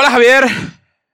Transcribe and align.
Hola 0.00 0.12
Javier. 0.12 0.44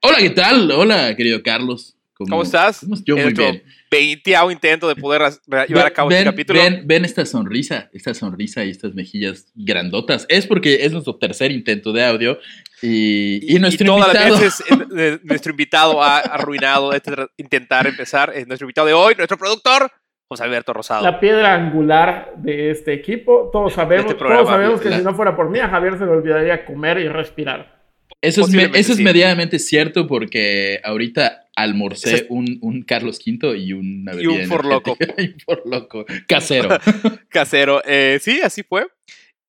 Hola, 0.03 0.19
¿qué 0.19 0.29
tal? 0.29 0.71
Hola, 0.71 1.17
querido 1.17 1.43
Carlos. 1.43 1.96
¿Cómo, 2.18 2.43
estás? 2.43 2.81
¿Cómo 2.81 2.96
Yo 3.07 3.17
muy 3.17 3.32
bien. 3.32 3.63
20 3.90 4.35
intento 4.53 4.86
de 4.89 4.95
poder 4.95 5.22
llevar 5.67 5.86
a 5.86 5.90
cabo 5.90 6.11
este 6.11 6.25
capítulo. 6.25 6.61
Ven, 6.61 6.82
ven, 6.85 7.07
esta 7.07 7.25
sonrisa, 7.25 7.89
esta 7.95 8.12
sonrisa 8.12 8.62
y 8.62 8.68
estas 8.68 8.93
mejillas 8.93 9.50
grandotas. 9.54 10.26
Es 10.29 10.46
porque 10.46 10.85
es 10.85 10.93
nuestro 10.93 11.17
tercer 11.17 11.50
intento 11.50 11.95
de 11.95 12.04
audio 12.04 12.39
y, 12.82 13.57
y 13.57 13.59
nuestro 13.59 13.85
y 13.85 13.86
todas 13.86 14.09
invitado. 14.09 14.35
las 14.35 14.40
veces 14.43 15.25
nuestro 15.25 15.53
invitado 15.53 16.03
ha 16.03 16.18
arruinado 16.18 16.93
este 16.93 17.14
intentar 17.39 17.87
empezar. 17.87 18.32
Es 18.35 18.46
nuestro 18.46 18.67
invitado 18.67 18.87
de 18.87 18.93
hoy, 18.93 19.14
nuestro 19.17 19.39
productor. 19.39 19.90
José 20.29 20.45
Alberto 20.45 20.75
Rosado. 20.75 21.04
La 21.04 21.18
piedra 21.18 21.54
angular 21.54 22.35
de 22.37 22.71
este 22.71 22.93
equipo. 22.93 23.48
Todos 23.51 23.73
sabemos, 23.73 24.11
este 24.11 24.23
todos 24.23 24.46
sabemos 24.46 24.82
que 24.82 24.93
si 24.93 25.03
no 25.03 25.14
fuera 25.14 25.35
por 25.35 25.48
mí, 25.48 25.59
a 25.59 25.71
Javier 25.71 25.96
se 25.96 26.04
le 26.04 26.11
olvidaría 26.11 26.67
comer 26.67 26.98
y 26.98 27.09
respirar. 27.09 27.84
Eso 28.25 28.46
es, 28.46 28.55
eso 28.75 28.93
es 28.93 29.01
medianamente 29.01 29.59
cierto 29.59 30.07
porque 30.07 30.81
ahorita 30.82 31.49
almorcé 31.55 32.27
un, 32.31 32.59
un, 32.62 32.83
Carlos 32.83 33.21
V 33.25 33.57
y 33.59 33.73
una 33.73 34.12
bebida 34.12 34.33
Y 34.35 34.41
un 34.43 34.48
forloco. 34.48 34.97
y 35.19 35.27
un 35.27 35.41
forloco. 35.41 36.05
Casero. 36.27 36.79
Casero. 37.29 37.83
Eh, 37.85 38.19
sí, 38.21 38.41
así 38.43 38.63
fue. 38.63 38.87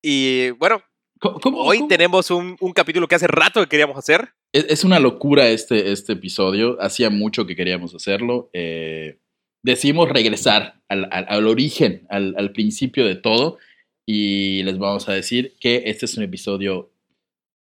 Y 0.04 0.52
bueno, 0.52 0.84
¿Cómo, 1.20 1.60
hoy 1.60 1.78
cómo? 1.78 1.88
tenemos 1.88 2.30
un, 2.30 2.58
un, 2.60 2.74
capítulo 2.74 3.08
que 3.08 3.16
hace 3.16 3.28
rato 3.28 3.62
que 3.62 3.70
queríamos 3.70 3.98
hacer. 3.98 4.34
Es, 4.54 4.66
es, 4.70 4.84
una 4.84 5.00
locura 5.00 5.48
este, 5.48 5.92
este 5.92 6.14
episodio. 6.14 6.78
Hacía 6.82 7.10
mucho 7.10 7.48
que 7.48 7.56
queríamos 7.56 7.96
hacerlo. 7.96 8.50
Eh, 8.54 9.18
decidimos 9.64 10.10
regresar 10.10 10.82
al, 10.90 11.08
al, 11.12 11.26
al 11.28 11.48
origen, 11.48 12.06
al, 12.10 12.36
al 12.38 12.52
principio 12.52 13.06
de 13.06 13.16
todo. 13.16 13.58
Y 14.08 14.62
les 14.64 14.78
vamos 14.78 15.10
a 15.10 15.14
decir 15.14 15.56
que 15.60 15.84
este 15.86 16.06
es 16.06 16.16
un 16.18 16.24
episodio 16.24 16.92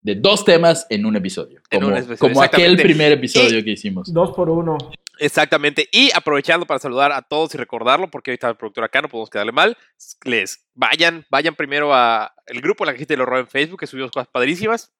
de 0.06 0.14
dos 0.14 0.44
temas 0.44 0.86
en 0.88 1.04
un 1.04 1.16
episodio. 1.16 1.60
Como, 1.68 1.88
un 1.88 2.16
como 2.16 2.40
aquel 2.40 2.76
primer 2.76 3.10
episodio 3.10 3.58
y, 3.58 3.64
que 3.64 3.70
hicimos. 3.72 4.12
Dos 4.12 4.30
por 4.30 4.48
uno. 4.48 4.78
Exactamente. 5.18 5.88
Y 5.90 6.12
aprovechando 6.14 6.64
para 6.64 6.78
saludar 6.78 7.10
a 7.10 7.22
todos 7.22 7.52
y 7.56 7.58
recordarlo, 7.58 8.08
porque 8.08 8.30
hoy 8.30 8.34
está 8.34 8.48
el 8.48 8.54
productor 8.54 8.84
acá, 8.84 9.02
no 9.02 9.08
podemos 9.08 9.30
quedarle 9.30 9.50
mal. 9.50 9.76
Les 10.22 10.64
vayan, 10.74 11.26
vayan 11.28 11.56
primero 11.56 11.92
a 11.92 12.32
el 12.46 12.60
grupo 12.60 12.84
La 12.84 12.92
Cajita 12.92 13.14
del 13.14 13.22
Horror 13.22 13.40
en 13.40 13.48
Facebook, 13.48 13.80
que 13.80 13.88
subimos 13.88 14.12
cosas 14.12 14.28
padrísimas. 14.28 14.94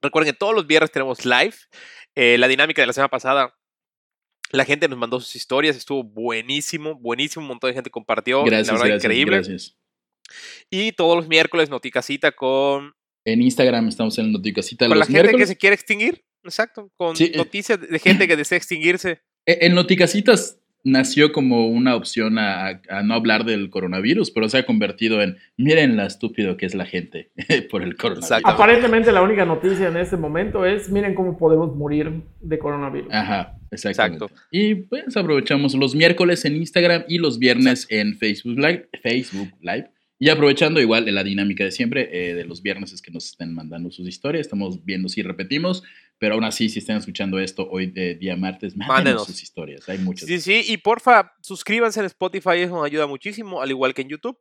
Recuerden 0.00 0.32
que 0.32 0.38
todos 0.38 0.54
los 0.54 0.64
viernes 0.64 0.92
tenemos 0.92 1.24
live. 1.24 1.54
Eh, 2.14 2.38
la 2.38 2.46
dinámica 2.46 2.82
de 2.82 2.86
la 2.86 2.92
semana 2.92 3.08
pasada 3.08 3.52
la 4.52 4.64
gente 4.64 4.88
nos 4.88 4.98
mandó 4.98 5.18
sus 5.18 5.34
historias, 5.34 5.76
estuvo 5.76 6.04
buenísimo, 6.04 6.94
buenísimo, 6.96 7.42
un 7.42 7.48
montón 7.48 7.70
de 7.70 7.74
gente 7.74 7.90
compartió, 7.90 8.42
gracias, 8.42 8.66
la 8.66 8.72
verdad 8.74 8.86
gracias, 8.86 9.04
increíble. 9.04 9.36
Gracias. 9.36 9.76
Y 10.70 10.92
todos 10.92 11.16
los 11.16 11.28
miércoles 11.28 11.70
Noticasita 11.70 12.32
con 12.32 12.94
en 13.24 13.42
Instagram 13.42 13.88
estamos 13.88 14.18
en 14.18 14.32
Noticasita 14.32 14.86
con 14.88 14.98
los 14.98 15.00
la 15.00 15.06
gente 15.06 15.22
miércoles. 15.22 15.48
que 15.48 15.54
se 15.54 15.58
quiere 15.58 15.74
extinguir, 15.74 16.24
exacto, 16.44 16.90
con 16.96 17.16
Sí, 17.16 17.30
eh. 17.34 17.36
noticias 17.36 17.80
de 17.80 17.98
gente 17.98 18.26
que 18.26 18.36
desea 18.36 18.56
extinguirse. 18.58 19.20
En 19.46 19.74
Noticasitas 19.74 20.58
nació 20.82 21.32
como 21.32 21.68
una 21.68 21.94
opción 21.94 22.38
a, 22.38 22.80
a, 22.88 23.02
no 23.02 23.12
hablar 23.14 23.44
del 23.44 23.68
coronavirus, 23.68 24.30
pero 24.30 24.48
se 24.48 24.58
ha 24.58 24.64
convertido 24.64 25.20
en 25.22 25.36
miren 25.58 25.96
la 25.96 26.06
estúpido 26.06 26.56
que 26.56 26.64
es 26.64 26.74
la 26.74 26.86
gente 26.86 27.30
por 27.70 27.82
el 27.82 27.96
coronavirus. 27.96 28.40
Aparentemente 28.44 29.12
la 29.12 29.20
única 29.22 29.44
noticia 29.44 29.88
en 29.88 29.98
este 29.98 30.16
momento 30.16 30.64
es 30.64 30.88
miren 30.88 31.14
cómo 31.14 31.36
podemos 31.36 31.76
morir 31.76 32.22
de 32.40 32.58
coronavirus. 32.58 33.12
Ajá, 33.12 33.58
exactamente. 33.70 34.24
Exacto. 34.24 34.42
Y 34.50 34.74
pues 34.74 35.14
aprovechamos 35.16 35.74
los 35.74 35.94
miércoles 35.94 36.44
en 36.46 36.56
Instagram 36.56 37.04
y 37.08 37.18
los 37.18 37.38
viernes 37.38 37.84
Exacto. 37.84 37.94
en 37.96 38.16
Facebook 38.16 38.58
Live, 38.58 38.88
Facebook 39.02 39.50
Live. 39.60 39.90
Y 40.22 40.28
aprovechando 40.28 40.80
igual 40.80 41.06
de 41.06 41.12
la 41.12 41.24
dinámica 41.24 41.64
de 41.64 41.72
siempre, 41.72 42.10
eh, 42.12 42.34
de 42.34 42.44
los 42.44 42.60
viernes 42.60 42.92
es 42.92 43.00
que 43.00 43.10
nos 43.10 43.24
estén 43.24 43.54
mandando 43.54 43.90
sus 43.90 44.06
historias, 44.06 44.42
estamos 44.42 44.84
viendo 44.84 45.08
si 45.08 45.22
repetimos, 45.22 45.82
pero 46.18 46.34
aún 46.34 46.44
así, 46.44 46.68
si 46.68 46.78
están 46.78 46.98
escuchando 46.98 47.38
esto 47.38 47.66
hoy 47.70 47.86
de 47.86 48.16
día 48.16 48.36
martes, 48.36 48.76
mándenos, 48.76 48.96
mándenos. 48.96 49.26
sus 49.26 49.42
historias, 49.42 49.88
hay 49.88 49.96
muchas. 49.96 50.28
Sí, 50.28 50.38
sí, 50.38 50.62
y 50.68 50.76
porfa, 50.76 51.32
suscríbanse 51.40 52.00
en 52.00 52.06
Spotify, 52.06 52.58
eso 52.58 52.74
nos 52.74 52.84
ayuda 52.84 53.06
muchísimo, 53.06 53.62
al 53.62 53.70
igual 53.70 53.94
que 53.94 54.02
en 54.02 54.08
YouTube, 54.10 54.38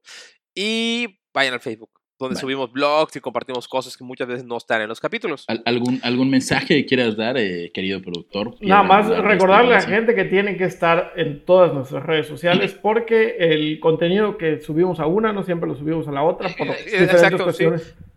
y 0.54 1.08
vayan 1.34 1.54
al 1.54 1.62
Facebook 1.62 1.99
donde 2.20 2.36
subimos 2.40 2.72
blogs 2.72 3.16
y 3.16 3.22
compartimos 3.22 3.68
cosas 3.68 3.96
que 3.96 4.04
muchas 4.04 4.28
veces 4.28 4.46
no 4.46 4.58
están 4.58 4.82
en 4.82 4.90
los 4.90 5.00
capítulos. 5.00 5.46
¿Algún, 5.66 6.00
algún 6.04 6.30
mensaje 6.30 6.68
que 6.76 6.86
quieras 6.86 7.16
dar, 7.16 7.38
eh, 7.38 7.72
querido 7.74 8.02
productor? 8.02 8.56
Nada 8.60 8.84
más 8.84 9.08
recordarle 9.08 9.76
a 9.76 9.80
la 9.80 9.82
gente 9.82 10.14
que 10.14 10.26
tienen 10.26 10.58
que 10.58 10.66
estar 10.66 11.14
en 11.16 11.46
todas 11.46 11.74
nuestras 11.74 12.06
redes 12.06 12.28
sociales 12.28 12.74
porque 12.74 13.38
el 13.40 13.80
contenido 13.80 14.38
que 14.38 14.60
subimos 14.60 15.00
a 15.00 15.06
una 15.06 15.32
no 15.32 15.44
siempre 15.44 15.70
lo 15.70 15.76
subimos 15.76 16.08
a 16.08 16.12
la 16.12 16.24
otra 16.24 16.50
por 16.50 16.68
diferentes 16.68 17.14
Exacto, 17.14 17.44
cuestiones. 17.46 17.84
Sí. 17.84 18.09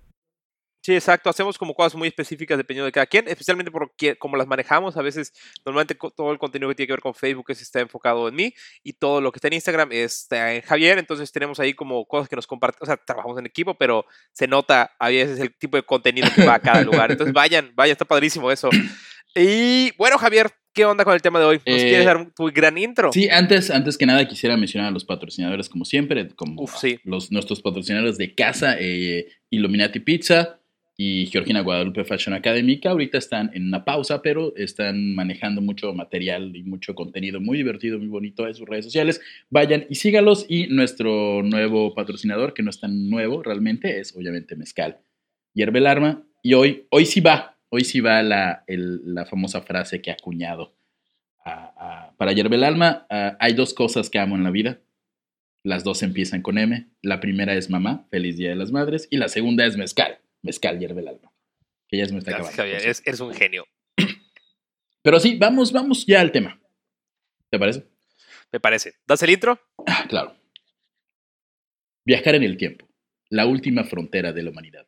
Sí, 0.82 0.94
exacto. 0.94 1.30
Hacemos 1.30 1.56
como 1.58 1.74
cosas 1.74 1.94
muy 1.94 2.08
específicas 2.08 2.58
dependiendo 2.58 2.86
de 2.86 2.92
cada 2.92 3.06
quien, 3.06 3.28
especialmente 3.28 3.70
porque 3.70 4.16
como 4.16 4.36
las 4.36 4.48
manejamos, 4.48 4.96
a 4.96 5.02
veces 5.02 5.32
normalmente 5.64 5.94
todo 5.94 6.32
el 6.32 6.38
contenido 6.38 6.68
que 6.68 6.74
tiene 6.74 6.88
que 6.88 6.92
ver 6.94 7.00
con 7.00 7.14
Facebook 7.14 7.46
es, 7.50 7.62
está 7.62 7.78
enfocado 7.78 8.28
en 8.28 8.34
mí 8.34 8.54
y 8.82 8.94
todo 8.94 9.20
lo 9.20 9.30
que 9.30 9.38
está 9.38 9.46
en 9.46 9.54
Instagram 9.54 9.92
está 9.92 10.54
en 10.54 10.62
Javier, 10.62 10.98
entonces 10.98 11.30
tenemos 11.30 11.60
ahí 11.60 11.72
como 11.72 12.04
cosas 12.06 12.28
que 12.28 12.34
nos 12.34 12.48
compartimos, 12.48 12.82
o 12.82 12.86
sea, 12.86 12.96
trabajamos 12.96 13.38
en 13.38 13.46
equipo, 13.46 13.74
pero 13.74 14.04
se 14.32 14.48
nota 14.48 14.90
a 14.98 15.08
veces 15.08 15.38
el 15.38 15.54
tipo 15.56 15.76
de 15.76 15.84
contenido 15.84 16.28
que 16.34 16.44
va 16.44 16.54
a 16.54 16.60
cada 16.60 16.82
lugar. 16.82 17.12
Entonces 17.12 17.32
vayan, 17.32 17.72
vayan, 17.76 17.92
está 17.92 18.04
padrísimo 18.04 18.50
eso. 18.50 18.68
Y 19.34 19.92
bueno, 19.96 20.18
Javier, 20.18 20.50
¿qué 20.74 20.84
onda 20.84 21.04
con 21.04 21.14
el 21.14 21.22
tema 21.22 21.38
de 21.38 21.44
hoy? 21.44 21.56
¿Nos 21.64 21.80
eh, 21.80 21.88
quieres 21.88 22.04
dar 22.04 22.32
tu 22.34 22.50
gran 22.52 22.76
intro? 22.76 23.12
Sí, 23.12 23.28
antes, 23.28 23.70
antes 23.70 23.96
que 23.96 24.04
nada 24.04 24.26
quisiera 24.26 24.56
mencionar 24.56 24.88
a 24.88 24.92
los 24.92 25.04
patrocinadores 25.04 25.68
como 25.68 25.84
siempre, 25.84 26.28
como 26.34 26.62
Uf, 26.62 26.76
sí. 26.78 26.98
los, 27.04 27.30
nuestros 27.30 27.62
patrocinadores 27.62 28.18
de 28.18 28.34
casa, 28.34 28.76
eh, 28.78 29.28
Illuminati 29.48 30.00
Pizza, 30.00 30.58
y 30.96 31.26
Georgina 31.26 31.60
Guadalupe 31.60 32.04
Fashion 32.04 32.34
Academy, 32.34 32.78
que 32.78 32.88
ahorita 32.88 33.16
están 33.16 33.50
en 33.54 33.66
una 33.66 33.84
pausa, 33.84 34.20
pero 34.20 34.54
están 34.56 35.14
manejando 35.14 35.62
mucho 35.62 35.94
material 35.94 36.54
y 36.54 36.62
mucho 36.64 36.94
contenido 36.94 37.40
muy 37.40 37.56
divertido, 37.56 37.98
muy 37.98 38.08
bonito 38.08 38.46
en 38.46 38.54
sus 38.54 38.68
redes 38.68 38.84
sociales. 38.84 39.20
Vayan 39.48 39.86
y 39.88 39.94
sígalos. 39.94 40.44
Y 40.48 40.66
nuestro 40.66 41.42
nuevo 41.42 41.94
patrocinador, 41.94 42.52
que 42.52 42.62
no 42.62 42.70
es 42.70 42.78
tan 42.78 43.08
nuevo 43.08 43.42
realmente, 43.42 44.00
es 44.00 44.14
obviamente 44.14 44.54
Mezcal. 44.54 44.98
Hierve 45.54 45.78
el 45.78 45.86
arma. 45.86 46.24
Y 46.42 46.54
hoy, 46.54 46.86
hoy 46.90 47.06
sí 47.06 47.20
va, 47.20 47.56
hoy 47.70 47.84
sí 47.84 48.00
va 48.00 48.22
la, 48.22 48.64
el, 48.66 49.14
la 49.14 49.24
famosa 49.24 49.62
frase 49.62 50.02
que 50.02 50.10
ha 50.10 50.14
acuñado. 50.14 50.74
Para 52.16 52.32
Hierve 52.32 52.56
el 52.56 52.64
alma, 52.64 53.06
hay 53.40 53.54
dos 53.54 53.74
cosas 53.74 54.10
que 54.10 54.18
amo 54.18 54.36
en 54.36 54.44
la 54.44 54.50
vida. 54.50 54.80
Las 55.64 55.84
dos 55.84 56.02
empiezan 56.02 56.42
con 56.42 56.58
M. 56.58 56.88
La 57.02 57.20
primera 57.20 57.54
es 57.54 57.70
mamá, 57.70 58.06
feliz 58.10 58.36
Día 58.36 58.50
de 58.50 58.56
las 58.56 58.72
Madres. 58.72 59.08
Y 59.10 59.16
la 59.16 59.28
segunda 59.28 59.64
es 59.64 59.76
mezcal 59.76 60.21
mezcal 60.42 60.78
hierve 60.78 61.00
el 61.00 61.08
alma. 61.08 61.32
Que 61.88 61.98
ya 61.98 62.06
se 62.06 62.12
me 62.12 62.18
está 62.18 62.32
Gracias, 62.32 62.54
acabando. 62.54 62.74
Javier, 62.74 62.86
eres, 62.86 63.02
eres, 63.06 63.20
un 63.20 63.34
genio. 63.34 63.66
Pero 65.02 65.20
sí, 65.20 65.36
vamos, 65.36 65.72
vamos 65.72 66.06
ya 66.06 66.20
al 66.20 66.32
tema. 66.32 66.60
¿Te 67.50 67.58
parece? 67.58 67.84
Me 68.52 68.60
parece. 68.60 68.94
¿Das 69.06 69.22
el 69.22 69.30
intro? 69.30 69.60
Ah, 69.86 70.06
claro. 70.08 70.36
Viajar 72.04 72.34
en 72.34 72.42
el 72.42 72.56
tiempo. 72.56 72.88
La 73.28 73.46
última 73.46 73.84
frontera 73.84 74.32
de 74.32 74.42
la 74.42 74.50
humanidad. 74.50 74.86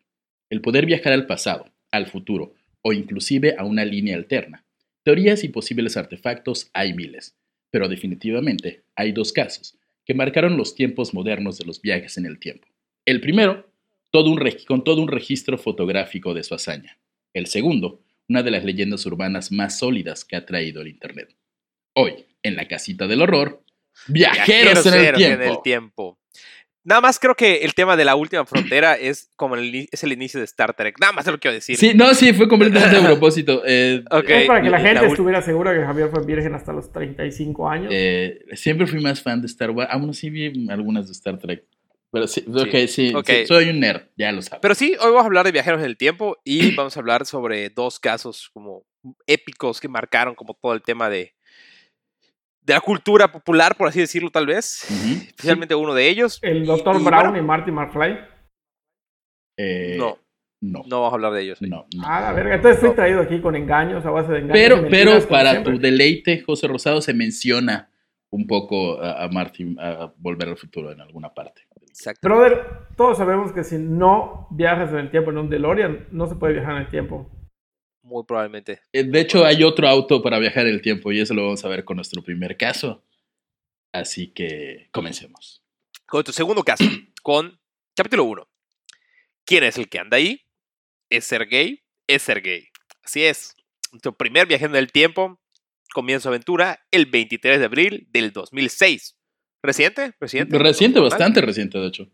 El 0.51 0.61
poder 0.61 0.87
viajar 0.87 1.13
al 1.13 1.27
pasado, 1.27 1.73
al 1.91 2.07
futuro 2.07 2.55
o 2.83 2.93
inclusive 2.93 3.55
a 3.59 3.65
una 3.65 3.85
línea 3.85 4.17
alterna. 4.17 4.67
Teorías 5.03 5.45
y 5.45 5.49
posibles 5.49 5.97
artefactos 5.97 6.71
hay 6.75 6.95
miles, 6.95 7.37
pero 7.71 7.89
definitivamente 7.89 8.85
hay 8.95 9.12
dos 9.12 9.33
casos 9.33 9.79
que 10.05 10.15
marcaron 10.15 10.57
los 10.57 10.75
tiempos 10.75 11.15
modernos 11.15 11.57
de 11.59 11.65
los 11.65 11.81
viajes 11.81 12.19
en 12.19 12.27
el 12.27 12.39
tiempo. 12.39 12.69
El 13.07 13.21
primero 13.21 13.74
todo 14.14 14.31
un 14.31 14.40
con 14.69 14.84
todo 14.84 15.02
un 15.02 15.08
registro 15.08 15.58
fotográfico 15.58 16.34
de 16.34 16.44
su 16.44 16.55
hazaña. 16.55 16.96
El 17.34 17.46
segundo, 17.46 18.00
una 18.28 18.44
de 18.44 18.52
las 18.52 18.64
leyendas 18.64 19.05
urbanas 19.06 19.50
más 19.50 19.76
sólidas 19.76 20.25
que 20.25 20.37
ha 20.37 20.46
traído 20.46 20.82
el 20.82 20.87
Internet. 20.87 21.34
Hoy, 21.96 22.25
en 22.44 22.55
la 22.55 22.69
casita 22.69 23.08
del 23.08 23.22
horror, 23.22 23.64
viajeros, 24.06 24.84
viajeros 24.84 24.87
en, 24.87 24.94
el 24.94 25.14
tiempo. 25.16 25.43
en 25.43 25.50
el 25.50 25.62
tiempo. 25.64 26.19
Nada 26.84 27.00
más 27.00 27.19
creo 27.19 27.34
que 27.34 27.64
el 27.64 27.75
tema 27.75 27.96
de 27.96 28.05
la 28.05 28.14
última 28.14 28.46
frontera 28.46 28.94
es 29.00 29.32
como 29.34 29.56
el, 29.56 29.88
es 29.90 30.05
el 30.05 30.12
inicio 30.12 30.38
de 30.38 30.44
Star 30.44 30.75
Trek. 30.75 30.94
Nada 31.00 31.12
más 31.12 31.26
es 31.26 31.32
lo 31.32 31.38
que 31.38 31.49
quiero 31.49 31.55
decir. 31.56 31.76
Sí, 31.76 31.93
no, 31.96 32.14
sí, 32.14 32.32
fue 32.34 32.46
completamente 32.46 32.96
a 32.96 33.02
propósito. 33.05 33.64
Eh, 33.66 34.05
okay. 34.12 34.46
Para 34.46 34.62
que 34.62 34.70
la 34.70 34.78
gente 34.78 35.02
la 35.02 35.08
estuviera 35.08 35.43
segura 35.43 35.75
que 35.75 35.84
Javier 35.84 36.08
fue 36.11 36.25
virgen 36.25 36.55
hasta 36.55 36.72
los 36.72 36.93
35 36.93 37.69
años. 37.69 37.88
Eh, 37.93 38.44
siempre 38.52 38.87
fui 38.87 39.00
más 39.00 39.20
fan 39.20 39.40
de 39.40 39.49
Star 39.49 39.70
Wars. 39.70 39.90
Aún 39.90 40.11
así 40.11 40.31
vi 40.31 40.70
algunas 40.70 41.06
de 41.06 41.12
Star 41.14 41.37
Trek. 41.37 41.64
Pero 42.14 42.28
sí, 42.28 42.44
ok, 42.49 42.75
sí, 42.87 43.12
soy 43.46 43.70
un 43.70 43.81
nerd, 43.81 44.02
ya 44.16 44.31
lo 44.31 44.40
sabes. 44.40 44.61
Pero 44.62 44.75
sí, 44.76 44.93
hoy 45.00 45.08
vamos 45.08 45.22
a 45.25 45.26
hablar 45.26 45.44
de 45.44 45.50
viajeros 45.52 45.81
en 45.81 45.87
el 45.87 45.96
tiempo 45.96 46.37
y 46.44 46.75
vamos 46.76 46.96
a 46.96 47.00
hablar 47.00 47.26
sobre 47.26 47.70
dos 47.70 47.99
casos 47.99 48.49
como 48.55 48.84
épicos 49.26 49.81
que 49.81 49.88
marcaron 49.88 50.34
como 50.37 50.55
todo 50.55 50.75
el 50.75 50.82
tema 50.82 51.11
de, 51.11 51.34
de 52.62 52.72
la 52.72 52.81
cultura 52.81 53.32
popular, 53.32 53.76
por 53.76 53.88
así 53.88 53.99
decirlo, 53.99 54.31
tal 54.31 54.46
vez. 54.46 54.88
Especialmente 55.26 55.75
uno 55.75 55.93
de 55.93 56.08
ellos. 56.08 56.38
El 56.40 56.64
Dr. 56.64 57.00
y 57.00 57.05
Brown 57.05 57.22
bueno, 57.31 57.38
y 57.38 57.43
Marty 57.43 57.70
McFly. 57.72 58.19
Eh, 59.56 59.96
No, 59.99 60.19
no, 60.61 60.82
no 60.87 61.00
vamos 61.00 61.12
a 61.12 61.14
hablar 61.16 61.32
de 61.32 61.43
ellos. 61.43 61.61
hoy. 61.62 61.69
no, 61.69 61.87
no. 61.96 62.02
Ah, 62.06 62.20
la 62.20 62.32
verga. 62.32 62.55
Entonces 62.55 62.82
No. 62.82 62.94
traído 62.94 63.20
aquí 63.20 63.40
con 63.40 63.56
engaños, 63.56 64.06
a 64.06 64.11
base 64.11 64.32
de 64.32 64.38
engaños. 64.38 64.52
Pero, 64.55 64.88
pero 64.88 65.28
para 65.28 65.50
siempre. 65.50 65.72
tu 65.75 65.78
deleite, 65.81 66.40
José 66.43 66.69
Rosado, 66.69 67.00
se 67.02 67.12
menciona 67.12 67.90
un 68.31 68.46
poco 68.46 69.00
a, 69.00 69.25
a 69.25 69.28
Martin 69.28 69.76
a 69.78 70.12
Volver 70.16 70.49
al 70.49 70.56
Futuro 70.56 70.90
en 70.93 71.00
alguna 71.00 71.32
parte. 71.34 71.62
Exacto. 71.96 72.29
Brother, 72.29 72.88
todos 72.96 73.19
sabemos 73.19 73.52
que 73.52 73.62
si 73.62 73.79
no 73.79 74.49
viajas 74.50 74.91
en 74.91 74.96
el 74.99 75.11
tiempo 75.12 75.31
en 75.31 75.38
un 75.38 75.49
DeLorean, 75.49 76.08
no 76.11 76.26
se 76.26 76.35
puede 76.35 76.55
viajar 76.55 76.73
en 76.75 76.82
el 76.82 76.88
tiempo. 76.91 77.31
Muy 78.02 78.25
probablemente. 78.25 78.81
Eh, 78.93 79.05
De 79.05 79.20
hecho, 79.20 79.44
hay 79.44 79.62
otro 79.62 79.87
auto 79.88 80.20
para 80.20 80.41
viajar 80.41 80.67
en 80.67 80.75
el 80.75 80.82
tiempo 80.82 81.12
y 81.12 81.20
eso 81.20 81.35
lo 81.35 81.44
vamos 81.44 81.64
a 81.64 81.69
ver 81.69 81.85
con 81.85 81.96
nuestro 81.96 82.20
primer 82.23 82.56
caso. 82.56 83.05
Así 83.93 84.32
que 84.32 84.88
comencemos. 84.91 85.62
Con 86.06 86.25
tu 86.25 86.32
segundo 86.32 86.64
caso, 86.64 86.85
con 87.23 87.61
capítulo 87.94 88.25
1. 88.25 88.49
¿Quién 89.47 89.62
es 89.62 89.79
el 89.79 89.88
que 89.88 90.00
anda 90.00 90.17
ahí? 90.17 90.43
¿Es 91.11 91.25
ser 91.26 91.47
gay? 91.47 91.85
Es 92.08 92.23
ser 92.23 92.43
gay. 92.43 92.67
Así 93.05 93.25
es. 93.25 93.55
Tu 94.02 94.12
primer 94.17 94.49
viaje 94.49 94.64
en 94.64 94.75
el 94.75 94.90
tiempo 94.90 95.40
comienza 95.94 96.25
su 96.25 96.29
aventura 96.31 96.85
el 96.90 97.06
23 97.06 97.61
de 97.61 97.64
abril 97.64 98.08
del 98.11 98.32
2006. 98.32 99.13
¿Reciente? 99.64 100.12
¿Reciente? 100.20 100.58
Reciente, 100.58 101.00
bastante 101.00 101.40
reciente, 101.40 101.78
de 101.78 101.87
hecho. 101.87 102.06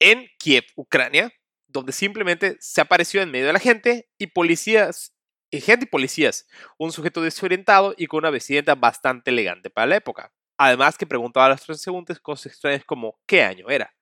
En 0.00 0.26
Kiev, 0.40 0.64
Ucrania, 0.74 1.32
donde 1.68 1.92
simplemente 1.92 2.56
se 2.58 2.80
apareció 2.80 3.22
en 3.22 3.30
medio 3.30 3.46
de 3.46 3.52
la 3.52 3.60
gente 3.60 4.08
y 4.18 4.26
policías, 4.26 5.14
y 5.52 5.60
gente 5.60 5.84
y 5.84 5.88
policías, 5.88 6.48
un 6.78 6.90
sujeto 6.90 7.22
desorientado 7.22 7.94
y 7.96 8.08
con 8.08 8.18
una 8.18 8.30
vestimenta 8.30 8.74
bastante 8.74 9.30
elegante 9.30 9.70
para 9.70 9.86
la 9.86 9.96
época. 9.96 10.32
Además 10.58 10.98
que 10.98 11.06
preguntaba 11.06 11.46
a 11.46 11.50
los 11.50 11.64
transeúntes 11.64 12.18
cosas 12.18 12.46
extrañas 12.46 12.84
como 12.84 13.20
qué 13.24 13.44
año 13.44 13.70
era, 13.70 13.94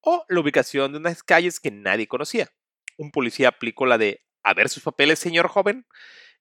o 0.00 0.24
la 0.30 0.40
ubicación 0.40 0.92
de 0.92 0.98
unas 0.98 1.22
calles 1.22 1.60
que 1.60 1.70
nadie 1.70 2.08
conocía. 2.08 2.48
Un 2.96 3.10
policía 3.10 3.48
aplicó 3.48 3.84
la 3.84 3.98
de 3.98 4.24
a 4.42 4.54
ver 4.54 4.70
sus 4.70 4.82
papeles, 4.82 5.18
señor 5.18 5.48
joven, 5.48 5.86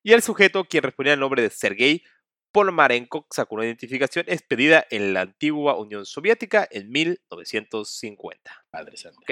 y 0.01 0.13
el 0.13 0.21
sujeto, 0.21 0.63
quien 0.63 0.83
respondía 0.83 1.13
el 1.13 1.19
nombre 1.19 1.41
de 1.41 1.49
Sergei 1.49 2.05
Polmarenko, 2.51 3.27
sacó 3.29 3.55
una 3.55 3.65
identificación 3.65 4.25
expedida 4.27 4.85
en 4.89 5.13
la 5.13 5.21
antigua 5.21 5.77
Unión 5.77 6.05
Soviética 6.05 6.67
en 6.71 6.89
1950. 6.91 8.51
Madre 8.73 8.97
santa. 8.97 9.19
¿ok? 9.21 9.31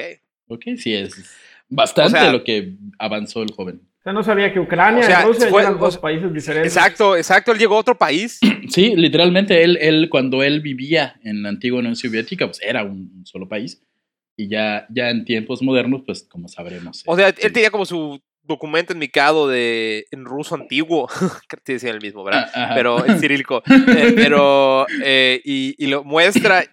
Ok, 0.49 0.63
sí, 0.77 0.93
es 0.93 1.13
bastante 1.67 2.17
O 2.17 2.21
sea- 2.21 2.31
lo 2.31 2.43
que 2.43 2.73
avanzó 2.99 3.43
el 3.43 3.51
joven. 3.51 3.81
O 3.99 4.03
sea, 4.03 4.13
no 4.13 4.23
sabía 4.23 4.53
que 4.53 4.59
Ucrania 4.61 5.01
O 5.01 5.05
sea, 5.05 5.21
y 5.21 5.25
Rusia 5.25 5.47
fue- 5.49 5.61
eran 5.63 5.77
dos 5.79 5.97
países 5.97 6.31
diferentes. 6.33 6.73
Exacto, 6.73 7.17
exacto. 7.17 7.51
Él 7.51 7.59
llegó 7.59 7.75
a 7.75 7.79
otro 7.79 7.97
país. 7.97 8.39
Sí, 8.69 8.95
literalmente 8.97 9.63
él, 9.63 9.77
él 9.79 10.09
cuando 10.09 10.43
él 10.43 10.59
vivía 10.59 11.17
en 11.23 11.41
la 11.41 11.49
antigua 11.49 11.79
Unión 11.79 11.95
Soviética, 11.95 12.45
pues 12.47 12.61
era 12.61 12.83
un, 12.83 13.11
un 13.17 13.25
solo 13.25 13.47
país. 13.47 13.81
Y 14.35 14.49
ya, 14.49 14.85
ya 14.89 15.09
en 15.09 15.23
tiempos 15.25 15.61
modernos, 15.63 16.03
pues 16.05 16.23
como 16.23 16.47
sabremos. 16.49 17.01
O 17.07 17.15
sea, 17.15 17.29
él 17.29 17.53
tenía 17.53 17.71
como 17.71 17.85
su 17.85 18.21
documento 18.47 18.93
enmicado 18.93 19.47
de 19.47 20.05
en 20.11 20.25
ruso 20.25 20.55
antiguo. 20.55 21.07
Que 21.65 21.73
decían 21.73 21.95
el 21.95 22.01
mismo, 22.01 22.23
¿verdad? 22.23 22.49
Ah, 22.53 22.63
ajá. 22.65 22.75
Pero 22.75 23.05
en 23.05 23.19
cirílico. 23.19 23.61
Eh, 23.69 24.13
pero, 24.15 24.85
eh, 25.03 25.41
y, 25.43 25.75
y 25.77 25.87
lo 25.87 26.03
muestra. 26.03 26.63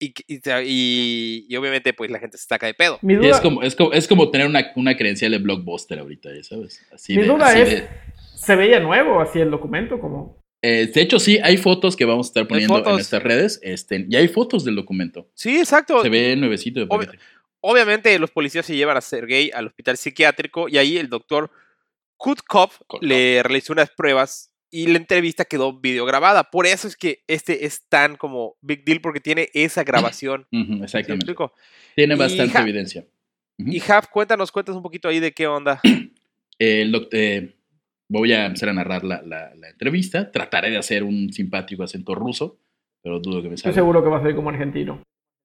Y, 0.00 0.12
y, 0.26 1.56
obviamente, 1.56 1.92
pues 1.92 2.10
la 2.10 2.18
gente 2.18 2.36
se 2.36 2.46
saca 2.46 2.66
de 2.66 2.74
pedo. 2.74 2.98
Duda, 3.02 3.28
es, 3.30 3.40
como, 3.40 3.62
es, 3.62 3.76
como, 3.76 3.92
es 3.92 4.08
como 4.08 4.30
tener 4.32 4.48
una, 4.48 4.72
una 4.74 4.96
credencial 4.96 5.30
de 5.30 5.38
blockbuster 5.38 6.00
ahorita, 6.00 6.34
ya 6.34 6.42
¿sabes? 6.42 6.84
Así 6.92 7.14
mi 7.14 7.22
de- 7.22 7.28
duda 7.28 7.46
así 7.46 7.60
es, 7.60 7.68
de- 7.70 7.88
¿se 8.34 8.56
veía 8.56 8.80
nuevo 8.80 9.20
así 9.20 9.38
el 9.38 9.50
documento? 9.52 10.00
Como... 10.00 10.40
Eh, 10.64 10.90
de 10.92 11.00
hecho, 11.00 11.18
sí, 11.20 11.38
hay 11.42 11.56
fotos 11.56 11.94
que 11.96 12.04
vamos 12.04 12.26
a 12.26 12.30
estar 12.30 12.48
poniendo 12.48 12.78
en 12.78 12.84
nuestras 12.84 13.22
redes. 13.22 13.60
Este, 13.62 14.06
y 14.08 14.16
hay 14.16 14.26
fotos 14.28 14.64
del 14.64 14.74
documento. 14.76 15.28
Sí, 15.34 15.58
exacto. 15.58 16.02
Se 16.02 16.08
ve 16.08 16.34
nuevecito 16.36 16.80
de 16.80 16.86
paquete. 16.86 17.18
Obviamente, 17.62 18.18
los 18.18 18.30
policías 18.30 18.66
se 18.66 18.76
llevan 18.76 18.96
a 18.96 19.00
Sergei 19.00 19.50
al 19.54 19.68
hospital 19.68 19.96
psiquiátrico 19.96 20.68
y 20.68 20.78
ahí 20.78 20.98
el 20.98 21.08
doctor 21.08 21.50
Kutkov 22.16 22.70
le 23.00 23.42
realizó 23.42 23.72
unas 23.72 23.90
pruebas 23.90 24.52
y 24.70 24.86
la 24.86 24.96
entrevista 24.98 25.44
quedó 25.44 25.78
videograbada. 25.78 26.50
Por 26.50 26.66
eso 26.66 26.88
es 26.88 26.96
que 26.96 27.22
este 27.26 27.64
es 27.66 27.86
tan 27.88 28.16
como 28.16 28.56
big 28.62 28.84
deal 28.84 29.00
porque 29.00 29.20
tiene 29.20 29.48
esa 29.54 29.84
grabación. 29.84 30.46
¿Sí 30.50 30.56
me 30.58 30.84
exactamente. 30.84 31.12
explico? 31.24 31.52
Tiene 31.94 32.16
bastante 32.16 32.58
evidencia. 32.58 33.06
Y 33.58 33.80
Haf, 33.90 34.08
cuéntanos, 34.08 34.50
cuéntanos 34.50 34.76
un 34.78 34.82
poquito 34.82 35.08
ahí 35.08 35.20
de 35.20 35.32
qué 35.32 35.46
onda. 35.46 35.80
El 36.58 37.08
eh, 37.12 37.54
voy 38.08 38.32
a 38.32 38.46
empezar 38.46 38.68
a 38.70 38.72
narrar 38.72 39.04
la, 39.04 39.22
la- 39.22 39.54
la 39.54 39.68
entrevista. 39.70 40.30
Trataré 40.30 40.70
de 40.70 40.78
hacer 40.78 41.02
un 41.04 41.32
simpático 41.32 41.82
acento 41.82 42.14
ruso, 42.14 42.58
pero 43.02 43.20
dudo 43.20 43.42
que 43.42 43.48
me 43.48 43.54
Estoy 43.54 43.72
salga. 43.72 43.82
seguro 43.82 44.02
que 44.02 44.08
va 44.10 44.18
a 44.18 44.20
salir 44.20 44.34
como 44.36 44.50
argentino. 44.50 45.02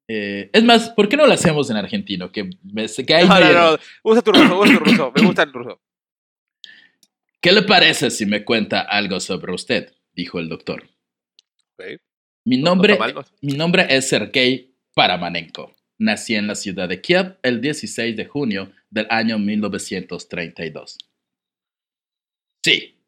Eh, 0.10 0.50
es 0.54 0.64
más, 0.64 0.90
¿por 0.92 1.10
qué 1.10 1.18
no 1.18 1.28
lo 1.28 1.34
hacemos 1.34 1.70
en 1.70 1.78
argentino? 1.78 2.32
Que, 2.32 2.50
me, 2.64 2.86
que 2.88 3.26
No, 3.26 3.40
no, 3.40 3.72
no, 3.72 3.78
usa 4.04 4.22
tu 4.22 4.32
ruso, 4.32 4.60
usa 4.60 4.78
tu 4.78 4.84
ruso. 4.86 5.12
Me 5.16 5.22
gusta 5.26 5.44
el 5.44 5.54
ruso. 5.54 5.82
¿Qué 7.42 7.52
le 7.52 7.64
parece 7.64 8.10
si 8.10 8.26
me 8.26 8.44
cuenta 8.44 8.82
algo 8.82 9.20
sobre 9.20 9.54
usted? 9.54 9.94
Dijo 10.14 10.40
el 10.40 10.50
doctor. 10.50 10.90
Mi 12.46 12.58
No- 12.58 12.70
no 12.70 12.76
nombre, 12.76 12.98
mi 13.42 13.54
nombre 13.54 13.86
es 13.90 14.10
Sergei 14.10 14.74
Paramanenko. 14.94 15.76
Nací 16.00 16.36
en 16.36 16.48
la 16.48 16.56
ciudad 16.56 16.88
de 16.88 17.02
Kiev 17.02 17.38
el 17.44 17.60
16 17.60 18.16
de 18.16 18.26
junio 18.26 18.72
del 18.90 19.08
año 19.10 19.38
1932. 19.40 20.98
Sí, 22.64 23.00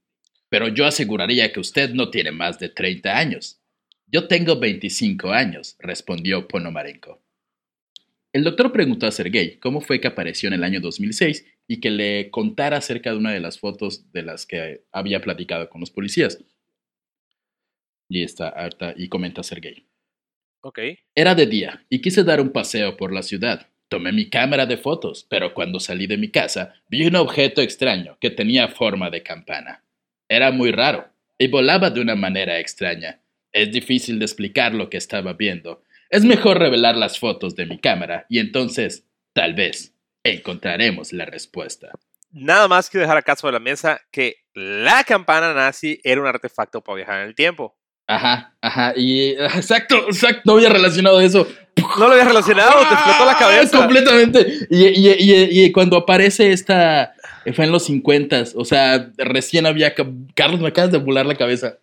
pero 0.49 0.67
yo 0.67 0.85
aseguraría 0.85 1.51
que 1.53 1.59
usted 1.59 1.91
no 1.91 2.09
tiene 2.09 2.31
más 2.31 2.59
de 2.59 2.69
30 2.69 3.17
años. 3.17 3.59
Yo 4.11 4.27
tengo 4.27 4.59
25 4.59 5.31
años, 5.31 5.75
respondió 5.79 6.47
Ponomarenko. 6.47 7.21
El 8.33 8.43
doctor 8.43 8.71
preguntó 8.71 9.05
a 9.05 9.11
Sergei 9.11 9.59
cómo 9.59 9.81
fue 9.81 10.01
que 10.01 10.07
apareció 10.07 10.47
en 10.47 10.53
el 10.53 10.63
año 10.63 10.79
2006 10.81 11.45
y 11.67 11.79
que 11.79 11.91
le 11.91 12.31
contara 12.31 12.77
acerca 12.77 13.11
de 13.11 13.17
una 13.17 13.31
de 13.31 13.39
las 13.39 13.59
fotos 13.59 14.11
de 14.11 14.23
las 14.23 14.47
que 14.47 14.83
había 14.91 15.21
platicado 15.21 15.69
con 15.69 15.81
los 15.81 15.91
policías. 15.91 16.43
Y 18.07 18.23
está 18.23 18.49
harta 18.49 18.95
y 18.97 19.09
comenta 19.09 19.43
Sergei. 19.43 19.85
Ok. 20.61 20.79
Era 21.13 21.35
de 21.35 21.45
día 21.45 21.85
y 21.89 22.01
quise 22.01 22.23
dar 22.23 22.41
un 22.41 22.49
paseo 22.49 22.97
por 22.97 23.13
la 23.13 23.21
ciudad. 23.21 23.67
Tomé 23.89 24.11
mi 24.11 24.29
cámara 24.29 24.65
de 24.65 24.77
fotos, 24.77 25.25
pero 25.29 25.53
cuando 25.53 25.79
salí 25.79 26.07
de 26.07 26.17
mi 26.17 26.29
casa 26.29 26.73
vi 26.89 27.05
un 27.05 27.15
objeto 27.15 27.61
extraño 27.61 28.17
que 28.19 28.31
tenía 28.31 28.69
forma 28.69 29.11
de 29.11 29.21
campana. 29.21 29.83
Era 30.27 30.51
muy 30.51 30.71
raro 30.71 31.09
y 31.37 31.47
volaba 31.47 31.91
de 31.91 32.01
una 32.01 32.15
manera 32.15 32.59
extraña. 32.59 33.21
Es 33.51 33.71
difícil 33.71 34.19
de 34.19 34.25
explicar 34.25 34.73
lo 34.73 34.89
que 34.89 34.97
estaba 34.97 35.33
viendo. 35.33 35.83
Es 36.09 36.23
mejor 36.25 36.59
revelar 36.59 36.95
las 36.97 37.19
fotos 37.19 37.55
de 37.55 37.65
mi 37.65 37.79
cámara 37.79 38.25
y 38.29 38.39
entonces, 38.39 39.05
tal 39.33 39.53
vez, 39.53 39.93
encontraremos 40.23 41.13
la 41.13 41.25
respuesta. 41.25 41.89
Nada 42.31 42.67
más 42.67 42.89
que 42.89 42.99
dejar 42.99 43.17
acá 43.17 43.35
sobre 43.35 43.53
la 43.53 43.59
mesa 43.59 44.01
que 44.11 44.37
la 44.53 45.03
campana 45.03 45.53
nazi 45.53 45.99
era 46.03 46.21
un 46.21 46.27
artefacto 46.27 46.81
para 46.81 46.97
viajar 46.97 47.21
en 47.21 47.27
el 47.27 47.35
tiempo. 47.35 47.75
Ajá, 48.07 48.55
ajá, 48.61 48.93
y 48.95 49.29
exacto, 49.31 49.95
exacto, 50.07 50.41
no 50.45 50.53
había 50.53 50.69
relacionado 50.69 51.21
eso. 51.21 51.47
No 51.97 52.07
lo 52.07 52.11
habías 52.13 52.27
relacionado, 52.27 52.71
te 52.87 52.93
explotó 52.93 53.25
la 53.25 53.31
Ah, 53.33 53.37
cabeza. 53.39 53.77
Completamente. 53.77 54.53
Y, 54.69 54.85
y- 54.87 55.15
y- 55.19 55.63
y 55.65 55.71
cuando 55.71 55.97
aparece 55.97 56.51
esta. 56.51 57.13
Fue 57.55 57.65
en 57.65 57.71
los 57.71 57.85
50 57.85 58.43
o 58.55 58.65
sea, 58.65 59.11
recién 59.17 59.65
había. 59.65 59.95
ca- 59.95 60.05
Carlos, 60.35 60.59
me 60.59 60.67
acabas 60.67 60.91
de 60.91 60.97
volar 60.97 61.25
la 61.25 61.35
cabeza 61.35 61.77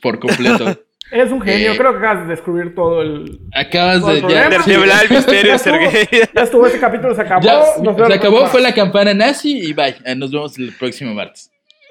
por 0.00 0.18
completo. 0.20 0.78
Es 1.12 1.30
un 1.30 1.40
genio, 1.42 1.72
Eh, 1.72 1.76
creo 1.76 1.92
que 1.92 1.98
acabas 1.98 2.26
de 2.26 2.34
descubrir 2.34 2.74
todo 2.74 3.02
el... 3.02 3.38
Acabas 3.54 4.00
Todo 4.00 4.12
de. 4.12 4.20
ya- 4.22 4.48
revelar 4.48 5.04
el 5.04 5.10
misterio. 5.10 5.58
Sergei. 5.58 6.08
Ya 6.34 6.42
estuvo, 6.42 6.66
este 6.66 6.78
capítulo 6.80 7.14
se 7.14 7.20
acabó. 7.20 7.42
ya, 7.44 8.06
se 8.06 8.14
acabó, 8.14 8.46
fue 8.46 8.60
la 8.62 8.72
campana 8.74 9.12
nazi 9.12 9.58
y 9.58 9.72
bye. 9.74 9.94
Eh, 10.04 10.14
Nos 10.14 10.30
vemos 10.32 10.58
el 10.58 10.72
próximo 10.76 11.12
martes. 11.14 11.50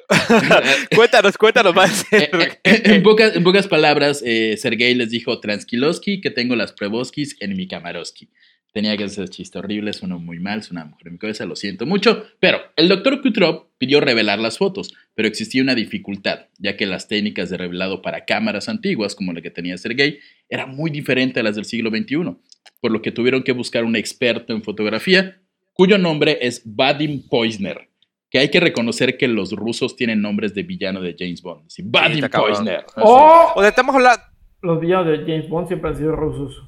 cuéntanos, 0.96 1.38
cuéntanos 1.38 1.74
más. 1.76 2.06
Eh, 2.12 2.30
eh, 2.64 2.82
en, 2.86 3.04
pocas, 3.04 3.36
en 3.36 3.44
pocas 3.44 3.68
palabras, 3.68 4.22
eh, 4.26 4.56
Sergei 4.58 4.94
les 4.94 5.10
dijo 5.12 5.40
Transkiloski 5.40 6.20
que 6.20 6.30
tengo 6.32 6.56
las 6.56 6.74
Preboskis 6.74 7.38
en 7.40 7.56
mi 7.56 7.68
Kamaroski. 7.68 8.28
Tenía 8.74 8.96
que 8.96 9.04
hacer 9.04 9.28
chiste 9.30 9.60
horrible, 9.60 9.92
sonó 9.92 10.18
muy 10.18 10.40
mal, 10.40 10.64
sonaba 10.64 10.92
mejor 10.92 11.08
en 11.08 11.14
mi 11.14 11.20
cabeza, 11.20 11.46
lo 11.46 11.58
siento 11.58 11.86
mucho. 11.86 12.26
Pero 12.40 12.60
el 12.78 12.88
doctor 12.88 13.22
Kutrov 13.22 13.68
pidió 13.78 14.00
revelar 14.00 14.40
las 14.40 14.58
fotos, 14.58 14.94
pero 15.14 15.28
existía 15.28 15.62
una 15.62 15.76
dificultad, 15.76 16.46
ya 16.58 16.78
que 16.78 16.86
las 16.86 17.10
técnicas 17.10 17.50
de 17.50 17.58
revelado 17.58 18.02
para 18.02 18.24
cámaras 18.24 18.70
antiguas, 18.70 19.14
como 19.14 19.34
la 19.34 19.42
que 19.42 19.52
tenía 19.52 19.78
Sergei, 19.78 20.20
eran 20.48 20.74
muy 20.74 20.90
diferentes 20.90 21.42
a 21.42 21.44
las 21.44 21.56
del 21.56 21.66
siglo 21.66 21.90
XXI, 21.90 22.38
por 22.80 22.92
lo 22.92 23.02
que 23.02 23.12
tuvieron 23.12 23.44
que 23.44 23.52
buscar 23.52 23.84
un 23.84 23.98
experto 23.98 24.54
en 24.54 24.64
fotografía, 24.64 25.42
cuyo 25.74 25.98
nombre 25.98 26.38
es 26.42 26.62
Vadim 26.64 27.28
Poisner, 27.28 27.90
que 28.30 28.40
hay 28.40 28.50
que 28.50 28.62
reconocer 28.62 29.18
que 29.18 29.28
los 29.28 29.52
rusos 29.52 29.98
tienen 29.98 30.22
nombres 30.22 30.54
de 30.54 30.64
villano 30.64 31.02
de 31.02 31.16
James 31.20 31.42
Bond. 31.42 31.64
Sí, 31.68 31.84
Vadim 31.86 32.22
cabrón. 32.30 32.54
Poisner. 32.54 32.86
O 32.96 33.52
O 33.56 33.60
sea, 33.60 33.70
estamos 33.70 33.94
hablando. 33.96 34.24
los 34.62 34.80
villanos 34.80 35.08
de 35.08 35.18
James 35.26 35.50
Bond 35.50 35.68
siempre 35.68 35.90
han 35.90 35.98
sido 35.98 36.16
rusos. 36.16 36.64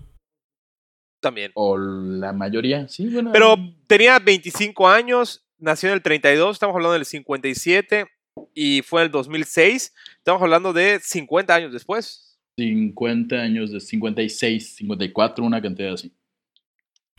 También. 1.24 1.52
O 1.56 1.78
la 1.78 2.34
mayoría, 2.34 2.88
sí, 2.90 3.08
bueno. 3.08 3.32
Pero 3.32 3.56
tenía 3.88 4.20
25 4.20 4.90
años, 4.90 5.48
nació 5.58 5.88
en 5.88 5.96
el 5.96 6.02
32, 6.02 6.58
estamos 6.58 6.76
hablando 6.76 6.94
del 6.94 7.06
57 7.06 8.06
y 8.54 8.82
fue 8.82 9.02
en 9.02 9.06
el 9.06 9.12
2006. 9.12 9.94
Estamos 10.18 10.42
hablando 10.42 10.74
de 10.74 11.00
50 11.02 11.56
años 11.56 11.72
después. 11.72 12.38
50 12.58 13.38
años, 13.38 13.72
de 13.72 13.80
56, 13.80 14.76
54, 14.76 15.46
una 15.46 15.62
cantidad 15.62 15.94
así. 15.94 16.12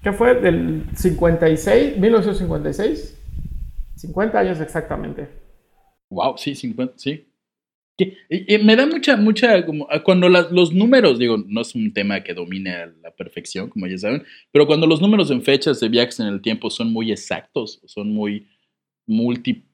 ¿Qué 0.02 0.12
fue? 0.12 0.34
¿Del 0.34 0.84
56? 0.94 1.96
¿1956? 1.96 3.16
50 3.96 4.38
años 4.38 4.60
exactamente. 4.60 5.28
Wow, 6.10 6.36
sí, 6.36 6.54
50, 6.54 6.94
sí. 6.98 7.26
Que, 7.96 8.16
y- 8.28 8.54
y 8.54 8.58
me 8.58 8.74
da 8.74 8.86
mucha, 8.86 9.16
mucha, 9.16 9.64
como, 9.64 9.86
cuando 10.04 10.28
las- 10.28 10.50
los 10.50 10.72
números, 10.72 11.18
digo, 11.18 11.42
no 11.46 11.60
es 11.60 11.74
un 11.76 11.92
tema 11.92 12.22
que 12.24 12.34
domine 12.34 12.70
a 12.72 12.86
la 13.02 13.10
perfección, 13.12 13.68
como 13.70 13.86
ya 13.86 13.96
saben, 13.98 14.24
pero 14.50 14.66
cuando 14.66 14.86
los 14.86 15.00
números 15.00 15.30
en 15.30 15.42
fechas 15.42 15.78
de 15.78 15.88
viajes 15.88 16.18
en 16.20 16.26
el 16.26 16.40
tiempo 16.42 16.70
son 16.70 16.92
muy 16.92 17.12
exactos, 17.12 17.80
son 17.86 18.10
muy 18.12 18.48
múltiplos. 19.06 19.64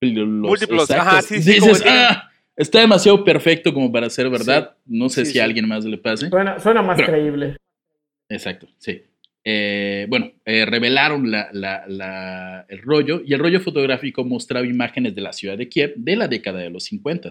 Múltiplos, 0.00 0.82
exactos, 0.90 0.96
ajá, 0.96 1.22
sí, 1.22 1.42
sí, 1.42 1.54
dices, 1.54 1.82
"Ah, 1.86 2.30
está 2.56 2.80
demasiado 2.80 3.24
perfecto 3.24 3.72
como 3.74 3.90
para 3.90 4.08
ser 4.10 4.28
verdad. 4.30 4.76
No 4.86 5.08
sé 5.08 5.24
Sí, 5.24 5.32
si 5.32 5.38
a 5.40 5.44
alguien 5.44 5.66
más 5.68 5.84
le 5.84 5.98
pase. 5.98 6.28
Suena, 6.28 6.58
suena 6.60 6.82
más 6.82 6.96
Pero- 6.96 7.12
creíble. 7.12 7.56
Exacto, 8.28 8.68
sí. 8.78 9.02
Eh, 9.44 10.06
bueno, 10.08 10.30
eh, 10.44 10.66
revelaron 10.66 11.30
la- 11.30 11.48
la- 11.52 11.84
la- 11.88 12.66
el 12.68 12.82
rollo 12.82 13.22
y 13.24 13.32
el 13.32 13.40
rollo 13.40 13.60
fotográfico 13.60 14.24
mostraba 14.24 14.66
imágenes 14.66 15.14
de 15.14 15.20
la 15.22 15.32
ciudad 15.32 15.56
de 15.56 15.68
Kiev 15.68 15.94
de 15.96 16.16
la 16.16 16.28
década 16.28 16.58
de 16.60 16.70
los 16.70 16.84
50. 16.84 17.30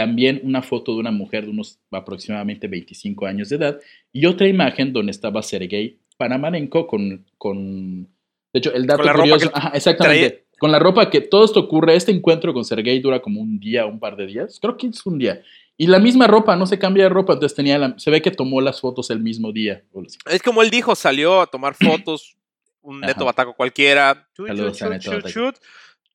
También 0.00 0.40
una 0.44 0.62
foto 0.62 0.94
de 0.94 0.98
una 1.00 1.10
mujer 1.10 1.44
de 1.44 1.50
unos 1.50 1.78
aproximadamente 1.90 2.68
25 2.68 3.26
años 3.26 3.50
de 3.50 3.56
edad 3.56 3.78
y 4.14 4.24
otra 4.24 4.48
imagen 4.48 4.94
donde 4.94 5.10
estaba 5.10 5.42
Sergei 5.42 5.98
Panamarenko 6.16 6.86
con, 6.86 7.26
con... 7.36 8.04
De 8.04 8.58
hecho, 8.58 8.72
el 8.72 8.86
dato 8.86 8.98
Con 9.02 9.06
la 9.06 9.12
ropa 9.12 9.22
curioso... 9.24 9.50
que 9.52 9.58
ajá, 9.58 9.70
exactamente. 9.74 10.46
Con 10.58 10.72
la 10.72 10.78
ropa 10.78 11.10
que 11.10 11.20
todo 11.20 11.44
esto 11.44 11.60
ocurre, 11.60 11.96
este 11.96 12.12
encuentro 12.12 12.54
con 12.54 12.64
Sergei 12.64 12.98
dura 13.00 13.20
como 13.20 13.42
un 13.42 13.60
día, 13.60 13.84
un 13.84 14.00
par 14.00 14.16
de 14.16 14.26
días. 14.26 14.58
Creo 14.58 14.78
que 14.78 14.86
es 14.86 15.04
un 15.04 15.18
día. 15.18 15.42
Y 15.76 15.86
la 15.86 15.98
misma 15.98 16.26
ropa, 16.26 16.56
no 16.56 16.66
se 16.66 16.78
cambia 16.78 17.04
de 17.04 17.10
ropa, 17.10 17.34
entonces 17.34 17.54
tenía 17.54 17.78
la- 17.78 17.98
se 17.98 18.10
ve 18.10 18.22
que 18.22 18.30
tomó 18.30 18.62
las 18.62 18.80
fotos 18.80 19.10
el 19.10 19.20
mismo 19.20 19.52
día. 19.52 19.84
Es 20.30 20.42
como 20.42 20.62
él 20.62 20.70
dijo, 20.70 20.94
salió 20.94 21.42
a 21.42 21.46
tomar 21.46 21.74
fotos, 21.74 22.36
un 22.80 23.00
neto 23.02 23.16
Ajá. 23.20 23.24
bataco 23.24 23.54
cualquiera, 23.54 24.26
chut, 24.34 24.48
Bataco. 24.48 25.28
chut, 25.28 25.56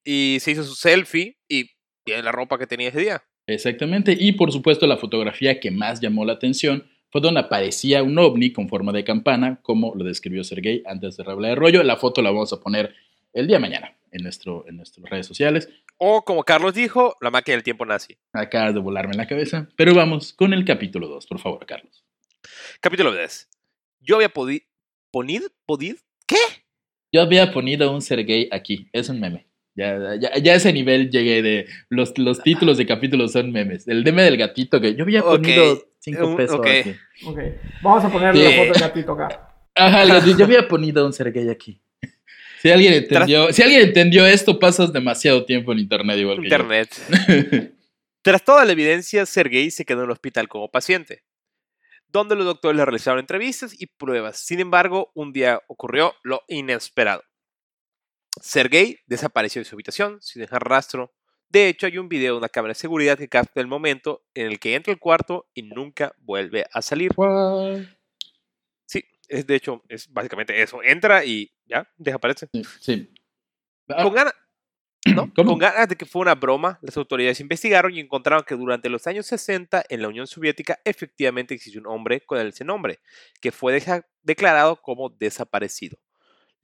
y 0.03 0.37
se 0.41 0.51
hizo 0.51 0.63
su 0.63 0.73
selfie 0.73 1.37
y 1.47 1.69
tiene 2.03 2.23
la 2.23 2.31
ropa 2.31 2.57
que 2.57 2.65
tenía 2.65 2.89
ese 2.89 2.99
día. 2.99 3.23
Exactamente. 3.47 4.15
Y 4.19 4.33
por 4.33 4.51
supuesto, 4.51 4.87
la 4.87 4.97
fotografía 4.97 5.59
que 5.59 5.71
más 5.71 6.01
llamó 6.01 6.25
la 6.25 6.33
atención 6.33 6.85
fue 7.11 7.21
donde 7.21 7.39
aparecía 7.39 8.03
un 8.03 8.17
ovni 8.17 8.51
con 8.51 8.67
forma 8.67 8.91
de 8.91 9.03
campana, 9.03 9.59
como 9.61 9.93
lo 9.95 10.03
describió 10.03 10.43
Sergey 10.43 10.83
antes 10.85 11.17
de 11.17 11.23
revelar 11.23 11.51
el 11.51 11.57
rollo. 11.57 11.83
La 11.83 11.97
foto 11.97 12.21
la 12.21 12.31
vamos 12.31 12.51
a 12.51 12.59
poner 12.59 12.93
el 13.33 13.47
día 13.47 13.57
de 13.57 13.61
mañana 13.61 13.95
en, 14.11 14.23
nuestro, 14.23 14.65
en 14.67 14.77
nuestras 14.77 15.09
redes 15.09 15.27
sociales. 15.27 15.69
O 15.97 16.23
como 16.23 16.43
Carlos 16.43 16.73
dijo, 16.73 17.15
la 17.21 17.31
máquina 17.31 17.55
del 17.55 17.63
tiempo 17.63 17.85
nazi. 17.85 18.17
Acabas 18.33 18.73
de 18.73 18.79
volarme 18.79 19.11
en 19.11 19.17
la 19.17 19.27
cabeza. 19.27 19.69
Pero 19.75 19.93
vamos 19.93 20.33
con 20.33 20.53
el 20.53 20.65
capítulo 20.65 21.07
2, 21.07 21.27
por 21.27 21.39
favor, 21.39 21.65
Carlos. 21.65 22.03
Capítulo 22.81 23.13
10. 23.13 23.49
Yo 24.01 24.15
había 24.15 24.29
podido... 24.29 24.65
¿Ponido? 25.11 25.47
¿Podido? 25.65 25.97
¿Qué? 26.27 26.35
Yo 27.13 27.21
había 27.21 27.53
ponido 27.53 27.93
un 27.93 28.01
Sergey 28.01 28.49
aquí. 28.51 28.89
Es 28.91 29.07
un 29.07 29.21
meme. 29.21 29.47
Ya, 29.75 30.15
ya, 30.19 30.33
ya 30.37 30.53
a 30.53 30.55
ese 30.55 30.71
nivel 30.71 31.09
llegué 31.09 31.41
de. 31.41 31.67
Los, 31.89 32.17
los 32.17 32.41
títulos 32.41 32.77
de 32.77 32.85
capítulos 32.85 33.33
son 33.33 33.51
memes. 33.51 33.87
El 33.87 34.03
meme 34.03 34.23
del 34.23 34.37
gatito 34.37 34.79
que 34.79 34.95
yo 34.95 35.03
había 35.03 35.21
ponido 35.21 35.83
5 35.99 36.27
un- 36.27 36.37
pesos 36.37 36.59
ok. 36.59 36.65
aquí. 36.67 36.95
Ok. 37.25 37.39
Vamos 37.81 38.03
a 38.05 38.09
ponerle 38.11 38.41
Sí. 38.41 38.51
la 38.51 38.57
foto 38.63 38.73
del 38.79 38.81
gatito 38.89 39.11
acá. 39.11 39.49
Ajá, 39.75 40.03
el 40.03 40.09
gatito, 40.09 40.37
yo 40.37 40.45
había 40.45 40.67
ponido 40.69 41.05
un 41.05 41.11
Sergey 41.11 41.49
aquí. 41.49 41.81
Si 42.61 42.71
alguien 42.71 42.93
entendió, 42.93 43.51
si 43.51 43.61
alguien 43.61 43.81
entendió 43.81 44.25
esto, 44.25 44.57
pasas 44.57 44.91
demasiado 44.93 45.43
tiempo 45.45 45.71
en 45.73 45.79
internet 45.79 46.17
igual 46.17 46.37
que 46.37 46.43
Internet. 46.45 46.89
yo. 47.51 47.59
Tras 48.23 48.43
toda 48.43 48.65
la 48.65 48.71
evidencia, 48.71 49.25
Sergei 49.27 49.69
se 49.69 49.85
quedó 49.85 49.99
en 49.99 50.05
el 50.05 50.11
hospital 50.11 50.47
como 50.47 50.71
paciente, 50.71 51.21
donde 52.07 52.35
los 52.35 52.45
doctores 52.45 52.75
le 52.77 52.83
realizaron 52.85 53.19
entrevistas 53.19 53.79
y 53.79 53.85
pruebas. 53.87 54.39
Sin 54.39 54.59
embargo, 54.61 55.11
un 55.13 55.31
día 55.33 55.61
ocurrió 55.67 56.13
lo 56.23 56.41
inesperado. 56.47 57.23
Sergei 58.41 58.99
desapareció 59.07 59.61
de 59.61 59.65
su 59.65 59.75
habitación 59.75 60.21
sin 60.21 60.41
dejar 60.41 60.67
rastro. 60.67 61.13
De 61.49 61.67
hecho, 61.69 61.85
hay 61.85 61.97
un 61.97 62.09
video 62.09 62.33
de 62.33 62.39
una 62.39 62.49
cámara 62.49 62.71
de 62.71 62.79
seguridad 62.79 63.17
que 63.17 63.29
capta 63.29 63.61
el 63.61 63.67
momento 63.67 64.25
en 64.33 64.47
el 64.47 64.59
que 64.59 64.75
entra 64.75 64.91
al 64.93 64.99
cuarto 64.99 65.47
y 65.53 65.63
nunca 65.63 66.13
vuelve 66.19 66.65
a 66.71 66.81
salir. 66.81 67.11
Sí, 68.85 69.03
es 69.27 69.47
de 69.47 69.55
hecho, 69.55 69.83
es 69.87 70.11
básicamente 70.11 70.61
eso. 70.61 70.81
Entra 70.83 71.23
y 71.23 71.51
ya, 71.65 71.87
desaparece. 71.97 72.49
Sí, 72.51 72.63
sí. 72.79 73.13
Ah, 73.87 74.03
Con 74.03 74.13
ganas, 74.13 74.33
¿no? 75.05 75.31
Con 75.35 75.57
ganas 75.57 75.87
de 75.87 75.95
que 75.95 76.05
fue 76.05 76.23
una 76.23 76.35
broma, 76.35 76.79
las 76.81 76.97
autoridades 76.97 77.39
investigaron 77.39 77.93
y 77.93 77.99
encontraron 77.99 78.43
que 78.43 78.55
durante 78.55 78.89
los 78.89 79.05
años 79.07 79.27
60 79.27 79.85
en 79.87 80.01
la 80.01 80.07
Unión 80.07 80.27
Soviética 80.27 80.79
efectivamente 80.83 81.53
existió 81.53 81.79
un 81.79 81.87
hombre 81.87 82.21
con 82.21 82.39
ese 82.39 82.65
nombre, 82.65 82.99
que 83.39 83.51
fue 83.51 83.81
declarado 84.23 84.81
como 84.81 85.09
desaparecido. 85.09 85.97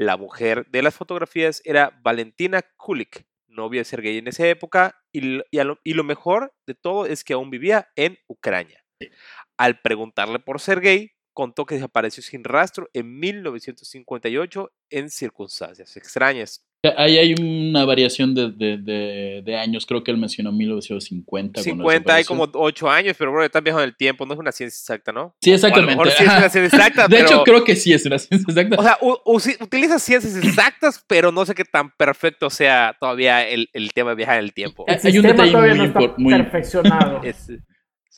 La 0.02 0.18
mujer 0.18 0.66
de 0.72 0.82
las 0.82 0.96
fotografías 0.96 1.62
era 1.64 1.96
Valentina 2.02 2.64
Kulik, 2.76 3.28
novia 3.46 3.82
de 3.82 3.86
Sergei 3.86 4.18
en 4.18 4.28
esa 4.28 4.48
época, 4.48 5.00
y, 5.12 5.44
y 5.52 5.64
lo, 5.64 5.80
y 5.84 5.94
lo 5.94 6.04
mejor 6.04 6.56
de 6.66 6.74
todo 6.74 7.06
es 7.06 7.24
que 7.24 7.34
aún 7.34 7.52
vivía 7.52 7.88
en 7.96 8.18
Ucrania. 8.26 8.84
Al 9.58 9.80
preguntarle 9.82 10.40
por 10.40 10.60
Sergei, 10.60 11.12
contó 11.34 11.68
que 11.68 11.76
desapareció 11.76 12.24
sin 12.24 12.44
rastro 12.44 12.90
en 12.94 13.20
1958 13.20 14.72
en 14.90 15.12
circunstancias 15.12 15.96
extrañas. 15.96 16.66
Ahí 16.98 17.18
hay 17.20 17.36
una 17.40 17.86
variación 17.86 18.34
de, 18.34 18.50
de, 18.52 18.78
de, 18.78 19.42
de 19.46 19.56
años. 19.56 19.86
Creo 19.86 20.04
que 20.04 20.10
él 20.10 20.18
mencionó 20.18 20.52
1950. 20.52 21.62
cuando 21.62 21.64
50 21.64 22.16
hay 22.16 22.24
como 22.24 22.50
8 22.52 22.90
años, 22.90 23.16
pero 23.20 23.32
bro, 23.32 23.44
estás 23.46 23.62
viajando 23.62 23.84
en 23.84 23.90
el 23.90 23.96
tiempo, 23.96 24.26
no 24.26 24.34
es 24.34 24.40
una 24.40 24.52
ciencia 24.52 24.80
exacta, 24.80 25.12
¿no? 25.12 25.36
Sí, 25.42 25.52
O 25.52 25.54
a 25.54 25.54
lo 25.54 25.56
exactamente. 25.58 25.92
mejor 25.96 26.12
sí 26.12 26.24
es 26.24 26.30
una 26.30 26.50
ciencia 26.50 26.66
exacta, 26.80 27.02
De 27.08 27.16
pero... 27.18 27.28
hecho, 27.28 27.44
creo 27.44 27.64
que 27.64 27.76
sí 27.76 27.94
es 27.94 28.04
una 28.08 28.18
ciencia 28.18 28.46
exacta. 28.50 28.76
O 28.78 29.40
sea, 29.40 29.56
utiliza 29.60 30.00
ciencias 30.00 30.36
exactas, 30.44 31.04
pero 31.08 31.32
no 31.32 31.46
sé 31.46 31.54
qué 31.54 31.66
tan 31.66 31.92
perfecto 31.96 32.50
sea 32.50 32.96
todavía 33.00 33.48
el, 33.48 33.70
el 33.74 33.94
tema 33.94 34.10
de 34.12 34.16
viajar 34.16 34.40
en 34.40 34.46
el 34.46 34.54
tiempo. 34.54 34.84
El 34.88 35.00
Hay 35.04 35.18
un 35.20 35.24
detalle 35.28 35.52
todavía 35.52 35.76
muy 35.76 35.88
no 35.88 36.00
está 36.00 36.14
muy- 36.18 36.34
perfeccionado. 36.34 37.22
Es- 37.24 37.52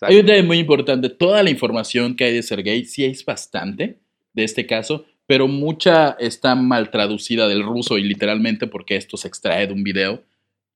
Hay 0.01 0.20
un 0.20 0.25
detalle 0.25 0.43
muy 0.43 0.60
importante. 0.60 1.10
Toda 1.10 1.43
la 1.43 1.50
información 1.50 2.15
que 2.15 2.24
hay 2.24 2.34
de 2.34 2.41
Sergei, 2.43 2.86
sí 2.86 3.03
es 3.03 3.25
bastante 3.25 4.00
de 4.34 4.43
este 4.46 4.65
caso, 4.65 5.05
pero 5.25 5.48
mucha 5.48 6.12
está 6.20 6.56
mal 6.56 6.92
traducida 6.92 7.48
del 7.48 7.63
ruso 7.63 7.98
y 7.98 8.03
literalmente 8.03 8.68
porque 8.68 8.96
esto 8.96 9.18
se 9.18 9.27
extrae 9.27 9.68
de 9.68 9.74
un 9.74 9.84
video 9.84 10.24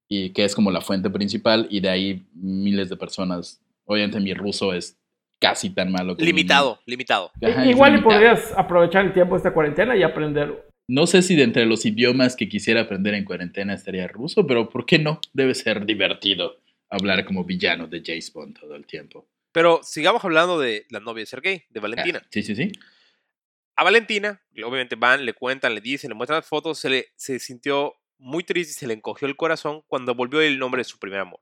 y 0.09 0.29
que 0.31 0.45
es 0.45 0.55
como 0.55 0.71
la 0.71 0.81
fuente 0.81 1.09
principal 1.09 1.67
y 1.69 1.79
de 1.81 1.89
ahí 1.89 2.25
miles 2.33 2.89
de 2.89 2.95
personas. 2.95 3.61
Obviamente 3.85 4.19
mi 4.19 4.33
ruso 4.33 4.73
es 4.73 4.97
casi 5.39 5.69
tan 5.69 5.91
malo 5.91 6.15
como 6.15 6.25
Limitado, 6.25 6.79
limitado. 6.85 7.31
Ajá, 7.41 7.65
Igual 7.65 7.91
y 7.91 7.95
limitado. 7.97 8.03
podrías 8.03 8.53
aprovechar 8.57 9.05
el 9.05 9.13
tiempo 9.13 9.35
de 9.35 9.37
esta 9.39 9.53
cuarentena 9.53 9.95
y 9.95 10.03
aprender. 10.03 10.65
No 10.87 11.05
sé 11.05 11.21
si 11.21 11.35
de 11.35 11.43
entre 11.43 11.65
los 11.65 11.85
idiomas 11.85 12.35
que 12.37 12.47
quisiera 12.47 12.81
aprender 12.81 13.13
en 13.13 13.25
cuarentena 13.25 13.73
estaría 13.73 14.07
ruso, 14.07 14.47
pero 14.47 14.69
¿por 14.69 14.85
qué 14.85 14.97
no? 14.99 15.19
Debe 15.33 15.53
ser 15.53 15.85
divertido 15.85 16.57
hablar 16.89 17.25
como 17.25 17.43
villano 17.43 17.87
de 17.87 18.01
James 18.05 18.31
Bond 18.31 18.57
todo 18.57 18.75
el 18.75 18.85
tiempo. 18.85 19.27
Pero 19.51 19.81
sigamos 19.83 20.23
hablando 20.23 20.57
de 20.59 20.85
la 20.89 21.01
novia 21.01 21.23
de 21.23 21.25
Sergei, 21.25 21.63
de 21.69 21.79
Valentina. 21.81 22.21
Ah, 22.23 22.27
sí, 22.29 22.41
sí, 22.43 22.55
sí. 22.55 22.71
A 23.77 23.83
Valentina, 23.83 24.41
obviamente 24.65 24.95
van, 24.95 25.25
le 25.25 25.33
cuentan, 25.33 25.73
le 25.75 25.81
dicen, 25.81 26.09
le 26.09 26.15
muestran 26.15 26.37
las 26.39 26.47
fotos, 26.47 26.79
se, 26.79 26.89
le, 26.89 27.07
se 27.15 27.39
sintió 27.39 27.93
muy 28.17 28.43
triste 28.43 28.71
y 28.71 28.73
se 28.73 28.87
le 28.87 28.93
encogió 28.95 29.27
el 29.27 29.35
corazón 29.35 29.83
cuando 29.87 30.15
volvió 30.15 30.41
el 30.41 30.57
nombre 30.59 30.79
de 30.79 30.83
su 30.85 30.97
primer 30.99 31.19
amor. 31.19 31.39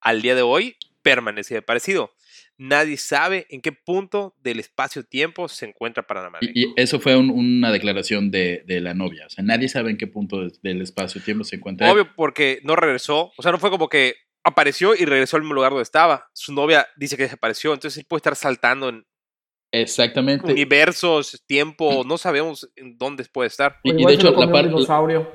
Al 0.00 0.20
día 0.22 0.34
de 0.34 0.42
hoy, 0.42 0.76
permanece 1.02 1.54
desaparecido. 1.54 2.10
Nadie 2.58 2.96
sabe 2.98 3.46
en 3.50 3.60
qué 3.62 3.72
punto 3.72 4.34
del 4.40 4.58
espacio-tiempo 4.60 5.48
se 5.48 5.66
encuentra 5.66 6.06
Panamarenko. 6.06 6.52
Y, 6.54 6.66
y 6.68 6.72
eso 6.76 7.00
fue 7.00 7.16
un- 7.16 7.30
una 7.30 7.70
declaración 7.72 8.30
de, 8.30 8.62
de 8.66 8.80
la 8.80 8.92
novia. 8.92 9.26
O 9.26 9.30
sea, 9.30 9.44
nadie 9.44 9.68
sabe 9.68 9.90
en 9.90 9.96
qué 9.96 10.06
punto 10.06 10.40
de- 10.42 10.52
del 10.62 10.82
espacio-tiempo 10.82 11.44
se 11.44 11.56
encuentra. 11.56 11.90
Obvio, 11.92 12.12
porque 12.16 12.60
no 12.64 12.76
regresó. 12.76 13.32
O 13.38 13.42
sea, 13.42 13.52
no 13.52 13.58
fue 13.58 13.70
como 13.70 13.88
que 13.88 14.16
apareció 14.42 14.94
y 14.94 15.04
regresó 15.04 15.36
al 15.36 15.42
mismo 15.42 15.54
lugar 15.54 15.70
donde 15.70 15.84
estaba. 15.84 16.28
Su 16.34 16.52
novia 16.52 16.86
dice 16.96 17.16
que 17.16 17.22
desapareció, 17.24 17.72
entonces 17.72 17.98
él 17.98 18.06
puede 18.08 18.18
estar 18.18 18.36
saltando 18.36 18.88
en 18.88 19.06
Exactamente. 19.72 20.52
universos, 20.52 21.42
tiempo, 21.46 22.02
no 22.04 22.18
sabemos 22.18 22.68
en 22.76 22.98
dónde 22.98 23.24
puede 23.32 23.48
estar. 23.48 23.76
Y, 23.84 23.92
de 23.92 24.14
hecho, 24.14 24.30
la 24.32 24.50
parte. 24.50 24.68
dinosaurio. 24.68 25.30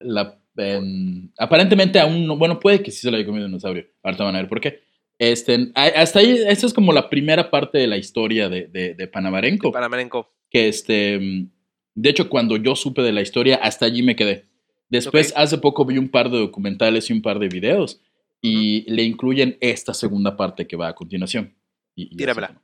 la- 0.00 0.38
en- 0.56 1.32
aparentemente 1.38 1.98
aún 1.98 2.26
no, 2.26 2.36
bueno, 2.36 2.60
puede 2.60 2.82
que 2.82 2.90
sí 2.90 2.98
se 3.00 3.10
lo 3.10 3.16
haya 3.16 3.24
comido 3.24 3.46
un 3.46 3.52
dinosaurio. 3.52 3.86
Ahorita 4.02 4.24
van 4.24 4.36
a 4.36 4.40
ver 4.40 4.48
por 4.48 4.60
qué. 4.60 4.80
Este, 5.18 5.70
hasta 5.74 6.18
ahí, 6.18 6.42
esta 6.46 6.66
es 6.66 6.74
como 6.74 6.92
la 6.92 7.08
primera 7.08 7.50
parte 7.50 7.78
de 7.78 7.86
la 7.86 7.96
historia 7.96 8.48
de, 8.48 8.66
de, 8.66 8.94
de 8.94 9.06
Panamarenko. 9.06 9.70
Panamarenko. 9.72 10.30
Que 10.50 10.68
este, 10.68 11.46
de 11.94 12.10
hecho, 12.10 12.28
cuando 12.28 12.56
yo 12.56 12.74
supe 12.76 13.00
de 13.02 13.12
la 13.12 13.22
historia, 13.22 13.56
hasta 13.62 13.86
allí 13.86 14.02
me 14.02 14.16
quedé. 14.16 14.46
Después, 14.90 15.32
hace 15.36 15.56
poco 15.56 15.86
vi 15.86 15.96
un 15.96 16.08
par 16.10 16.28
de 16.30 16.38
documentales 16.38 17.08
y 17.08 17.12
un 17.14 17.22
par 17.22 17.38
de 17.38 17.48
videos 17.48 18.00
y 18.42 18.84
le 18.92 19.04
incluyen 19.04 19.56
esta 19.60 19.94
segunda 19.94 20.36
parte 20.36 20.66
que 20.66 20.76
va 20.76 20.88
a 20.88 20.94
continuación. 20.94 21.54
Y- 21.94 22.12
y 22.12 22.16
Tíramela. 22.16 22.48
así. 22.48 22.56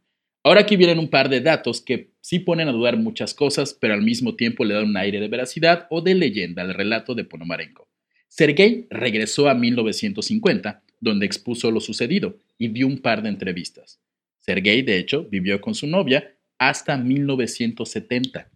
Ahora 0.45 0.61
aquí 0.61 0.77
vienen 0.77 0.99
un 0.99 1.11
par 1.11 1.29
de 1.29 1.41
datos 1.41 1.81
que 1.81 2.13
sí 2.21 2.39
ponen 2.39 2.69
a 2.69 2.73
dudar 2.73 2.97
muchas 2.97 3.35
cosas, 3.35 3.75
pero 3.75 3.95
al 3.95 4.03
mismo 4.03 4.37
tiempo 4.37 4.65
le 4.65 4.75
dan 4.75 4.85
un 4.85 4.97
aire 4.97 5.21
de 5.21 5.29
veracidad 5.29 5.87
o 5.91 6.01
de 6.01 6.15
leyenda 6.15 6.63
al 6.63 6.75
relato 6.75 7.15
de 7.15 7.25
Ponomarenko. 7.25 7.89
Sergei 8.29 8.87
regresó 8.91 9.49
a 9.49 9.55
1950, 9.55 10.83
donde 11.01 11.27
expuso 11.27 11.71
lo 11.71 11.81
sucedido 11.81 12.39
y 12.57 12.69
dio 12.69 12.87
un 12.87 12.99
par 12.99 13.23
de 13.23 13.31
entrevistas. 13.31 14.01
Sergei, 14.39 14.83
de 14.83 14.99
hecho, 14.99 15.25
vivió 15.25 15.61
con 15.61 15.75
su 15.75 15.87
novia 15.87 16.35
hasta 16.59 16.97
1970, 16.97 18.51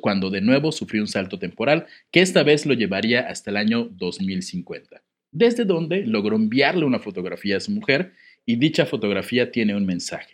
cuando 0.00 0.30
de 0.30 0.40
nuevo 0.40 0.72
sufrió 0.72 1.02
un 1.02 1.08
salto 1.08 1.38
temporal 1.38 1.86
que 2.10 2.20
esta 2.20 2.42
vez 2.42 2.66
lo 2.66 2.74
llevaría 2.74 3.20
hasta 3.20 3.50
el 3.50 3.56
año 3.56 3.88
2050, 3.92 5.02
desde 5.30 5.64
donde 5.64 6.06
logró 6.06 6.36
enviarle 6.36 6.84
una 6.84 6.98
fotografía 6.98 7.56
a 7.56 7.60
su 7.60 7.70
mujer 7.70 8.12
y 8.44 8.56
dicha 8.56 8.86
fotografía 8.86 9.50
tiene 9.50 9.74
un 9.74 9.86
mensaje. 9.86 10.32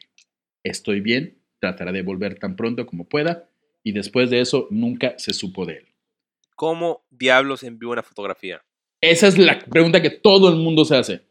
Estoy 0.64 1.00
bien, 1.00 1.38
tratará 1.60 1.92
de 1.92 2.02
volver 2.02 2.38
tan 2.38 2.56
pronto 2.56 2.86
como 2.86 3.04
pueda 3.08 3.48
y 3.82 3.92
después 3.92 4.30
de 4.30 4.40
eso 4.40 4.68
nunca 4.70 5.14
se 5.18 5.32
supo 5.32 5.64
de 5.66 5.74
él. 5.78 5.88
¿Cómo 6.54 7.04
diablos 7.10 7.62
envió 7.62 7.90
una 7.90 8.02
fotografía? 8.02 8.62
Esa 9.00 9.26
es 9.26 9.36
la 9.38 9.58
pregunta 9.58 10.00
que 10.00 10.10
todo 10.10 10.48
el 10.48 10.56
mundo 10.56 10.84
se 10.84 10.96
hace. 10.96 11.22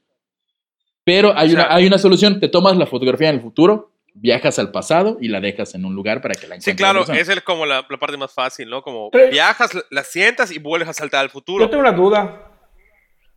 Pero 1.04 1.34
hay, 1.38 1.50
O 1.50 1.52
sea- 1.52 1.66
una, 1.66 1.76
hay 1.76 1.88
una 1.88 1.98
solución. 1.98 2.40
Te 2.40 2.50
tomas 2.50 2.76
la 2.78 2.86
fotografía 2.86 3.30
en 3.30 3.36
el 3.36 3.42
futuro, 3.42 3.92
viajas 4.14 4.60
al 4.60 4.72
pasado 4.72 5.18
y 5.22 5.30
la 5.30 5.40
dejas 5.40 5.74
en 5.74 5.86
un 5.86 5.96
lugar 5.96 6.22
para 6.22 6.34
que 6.36 6.42
la 6.42 6.56
encuentres. 6.56 6.66
Sí, 6.66 6.76
claro, 6.76 7.06
la 7.08 7.18
esa 7.18 7.34
es 7.34 7.42
como 7.42 7.66
la, 7.66 7.86
la 7.90 7.98
parte 7.98 8.18
más 8.18 8.34
fácil, 8.34 8.70
¿no? 8.70 8.82
Como 8.82 9.10
Sí. 9.14 9.20
viajas, 9.32 9.72
la 9.90 10.04
sientas 10.04 10.52
y 10.52 10.60
vuelves 10.60 10.90
a 10.90 10.94
saltar 10.94 11.22
al 11.22 11.28
Yo 11.28 11.32
futuro. 11.34 11.70
tengo 11.70 11.82
una 11.82 11.94
duda. 11.94 12.51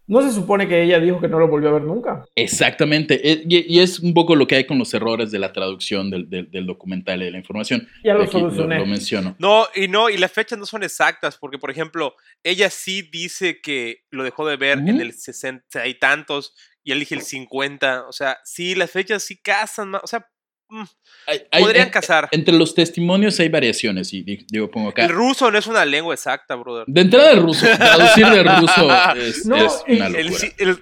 ¿No 0.07 0.21
se 0.23 0.33
supone 0.33 0.69
que 0.69 0.83
ella 0.83 1.01
dijo 1.01 1.21
que 1.21 1.29
no 1.29 1.39
lo 1.39 1.49
volvió 1.49 1.71
a 1.71 1.73
ver 1.73 1.83
nunca? 1.83 2.25
Exactamente. 2.35 3.21
E- 3.31 3.45
Y, 3.49 3.81
es 3.81 4.01
un 4.01 4.13
poco 4.15 4.37
lo 4.37 4.47
que 4.47 4.57
hay 4.57 4.67
con 4.67 4.79
los 4.79 4.93
errores 4.95 5.31
de 5.31 5.39
la 5.39 5.53
traducción 5.53 6.11
del, 6.11 6.29
del- 6.29 6.51
del 6.51 6.67
documental 6.67 7.23
y 7.23 7.27
de 7.27 7.31
la 7.31 7.39
información. 7.39 7.89
Ya 8.05 8.15
lo 8.15 8.23
Aquí 8.25 8.33
solucioné. 8.33 8.79
lo 8.79 8.87
menciono. 8.87 9.35
No, 9.39 9.67
y 9.75 9.89
no, 9.89 10.11
y 10.11 10.17
las 10.19 10.31
fechas 10.33 10.59
no 10.59 10.67
son 10.67 10.83
exactas, 10.83 11.37
porque 11.39 11.59
por 11.59 11.71
ejemplo, 11.71 12.15
ella 12.43 12.69
sí 12.71 13.03
dice 13.11 13.61
que 13.63 14.03
lo 14.11 14.25
dejó 14.25 14.47
de 14.47 14.57
ver 14.57 14.79
en 14.79 15.01
el 15.01 15.13
60 15.15 15.87
y 15.87 15.95
tantos, 15.99 16.55
y 16.83 16.93
él 16.93 17.01
dije 17.01 17.15
el 17.15 17.23
50. 17.23 18.07
O 18.09 18.13
sea, 18.13 18.37
sí, 18.45 18.75
las 18.75 18.91
fechas 18.91 19.23
sí 19.23 19.39
casan 19.41 19.89
más. 19.89 20.03
O 20.05 20.07
sea, 20.07 20.27
Hay- 21.27 21.43
hay- 21.51 21.63
podrían 21.63 21.87
en- 21.87 21.93
casar. 21.93 22.29
Entre 22.31 22.55
los 22.55 22.75
testimonios 22.75 23.39
hay 23.41 23.49
variaciones 23.49 24.13
y 24.13 24.23
di- 24.23 24.47
digo, 24.51 24.71
pongo 24.71 24.91
acá. 24.91 25.05
El 25.05 25.11
ruso 25.13 25.51
no 25.51 25.59
es 25.59 25.67
una 25.67 25.85
lengua 25.85 26.15
exacta, 26.15 26.55
brother. 26.57 26.85
De 26.87 27.01
entrada 27.01 27.33
el 27.33 27.41
ruso, 27.41 27.67
traducir 27.79 28.27
de 28.27 28.43
ruso 28.43 29.15
es, 29.17 29.47
No, 29.47 29.57
es 29.57 29.85
una 29.89 30.09
locura. 30.09 30.39
el- 30.59 30.79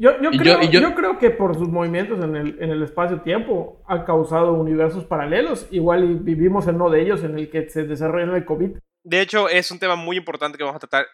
Yo, 0.00 0.12
yo, 0.22 0.30
creo, 0.30 0.62
yo- 0.62 0.80
yo 0.80 0.94
creo 0.94 1.18
que 1.18 1.30
por 1.30 1.56
sus 1.58 1.68
movimientos 1.68 2.22
en 2.24 2.36
el, 2.36 2.56
en 2.60 2.70
el 2.70 2.82
espacio-tiempo 2.84 3.82
ha 3.88 4.04
causado 4.04 4.52
universos 4.54 5.04
paralelos. 5.04 5.66
Igual 5.72 6.04
y 6.04 6.14
vivimos 6.14 6.68
en 6.68 6.76
uno 6.76 6.88
de 6.88 7.02
ellos 7.02 7.24
en 7.24 7.36
el 7.36 7.50
que 7.50 7.68
se 7.68 7.82
desarrolla 7.82 8.36
el 8.36 8.44
COVID. 8.44 8.76
de 9.04 9.20
hecho, 9.22 9.48
es 9.48 9.70
un 9.70 9.78
tema 9.78 9.96
muy 9.96 10.16
importante 10.18 10.56
que 10.58 10.62
vamos 10.64 10.76
a 10.76 10.80
tratar. 10.86 11.06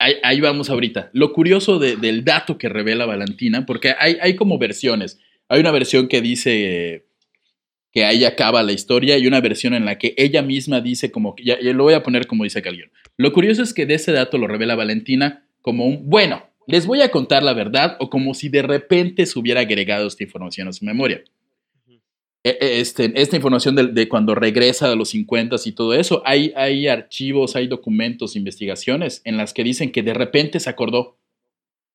Ahí, 0.00 0.14
ahí 0.22 0.40
vamos 0.40 0.68
ahorita. 0.70 1.10
Lo 1.12 1.32
curioso 1.32 1.78
de- 1.78 1.96
del 1.96 2.24
dato 2.24 2.58
que 2.58 2.68
revela 2.68 3.06
Valentina, 3.06 3.64
porque 3.66 3.94
hay, 3.98 4.18
hay 4.20 4.36
como 4.36 4.58
versiones. 4.58 5.18
Hay 5.48 5.60
una 5.60 5.70
versión 5.70 6.08
que 6.08 6.20
dice 6.20 7.07
que 7.98 8.04
ahí 8.04 8.24
acaba 8.24 8.62
la 8.62 8.70
historia 8.70 9.18
y 9.18 9.26
una 9.26 9.40
versión 9.40 9.74
en 9.74 9.84
la 9.84 9.98
que 9.98 10.14
ella 10.16 10.40
misma 10.40 10.80
dice 10.80 11.10
como 11.10 11.34
que, 11.34 11.42
ya, 11.42 11.58
lo 11.60 11.82
voy 11.82 11.94
a 11.94 12.04
poner 12.04 12.28
como 12.28 12.44
dice 12.44 12.62
Calión. 12.62 12.92
Lo 13.16 13.32
curioso 13.32 13.60
es 13.60 13.74
que 13.74 13.86
de 13.86 13.94
ese 13.94 14.12
dato 14.12 14.38
lo 14.38 14.46
revela 14.46 14.76
Valentina 14.76 15.44
como 15.62 15.84
un, 15.84 16.08
bueno, 16.08 16.44
les 16.68 16.86
voy 16.86 17.00
a 17.00 17.10
contar 17.10 17.42
la 17.42 17.54
verdad 17.54 17.96
o 17.98 18.08
como 18.08 18.34
si 18.34 18.48
de 18.50 18.62
repente 18.62 19.26
se 19.26 19.36
hubiera 19.36 19.62
agregado 19.62 20.06
esta 20.06 20.22
información 20.22 20.68
a 20.68 20.72
su 20.72 20.84
memoria. 20.84 21.24
E- 22.44 22.56
e- 22.60 22.78
Este, 22.80 23.10
esta 23.20 23.34
información 23.34 23.74
de, 23.74 23.88
de 23.88 24.08
cuando 24.08 24.36
regresa 24.36 24.92
a 24.92 24.94
los 24.94 25.08
50 25.08 25.56
y 25.64 25.72
todo 25.72 25.92
eso, 25.92 26.22
hay, 26.24 26.52
hay 26.54 26.86
archivos, 26.86 27.56
hay 27.56 27.66
documentos, 27.66 28.36
investigaciones 28.36 29.22
en 29.24 29.36
las 29.36 29.52
que 29.52 29.64
dicen 29.64 29.90
que 29.90 30.04
de 30.04 30.14
repente 30.14 30.60
se 30.60 30.70
acordó. 30.70 31.18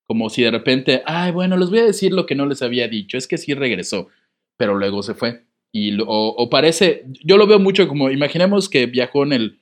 Como 0.06 0.30
si 0.30 0.44
de 0.44 0.52
repente, 0.52 1.02
ay, 1.06 1.32
bueno, 1.32 1.56
les 1.56 1.70
voy 1.70 1.80
a 1.80 1.86
decir 1.86 2.12
lo 2.12 2.26
que 2.26 2.36
no 2.36 2.46
les 2.46 2.62
había 2.62 2.90
dicho, 2.90 3.18
es 3.18 3.26
que 3.26 3.38
sí 3.38 3.54
regresó, 3.54 4.10
pero 4.58 4.76
luego 4.76 5.02
se 5.02 5.14
fue. 5.14 5.46
Y, 5.76 5.92
lo- 5.92 6.06
o, 6.06 6.36
o 6.36 6.50
parece, 6.50 7.04
yo 7.26 7.36
lo 7.36 7.48
veo 7.48 7.58
mucho 7.60 7.88
como, 7.88 8.12
imaginemos 8.12 8.70
que 8.70 8.86
viajó 8.86 9.24
en 9.24 9.34
el, 9.34 9.60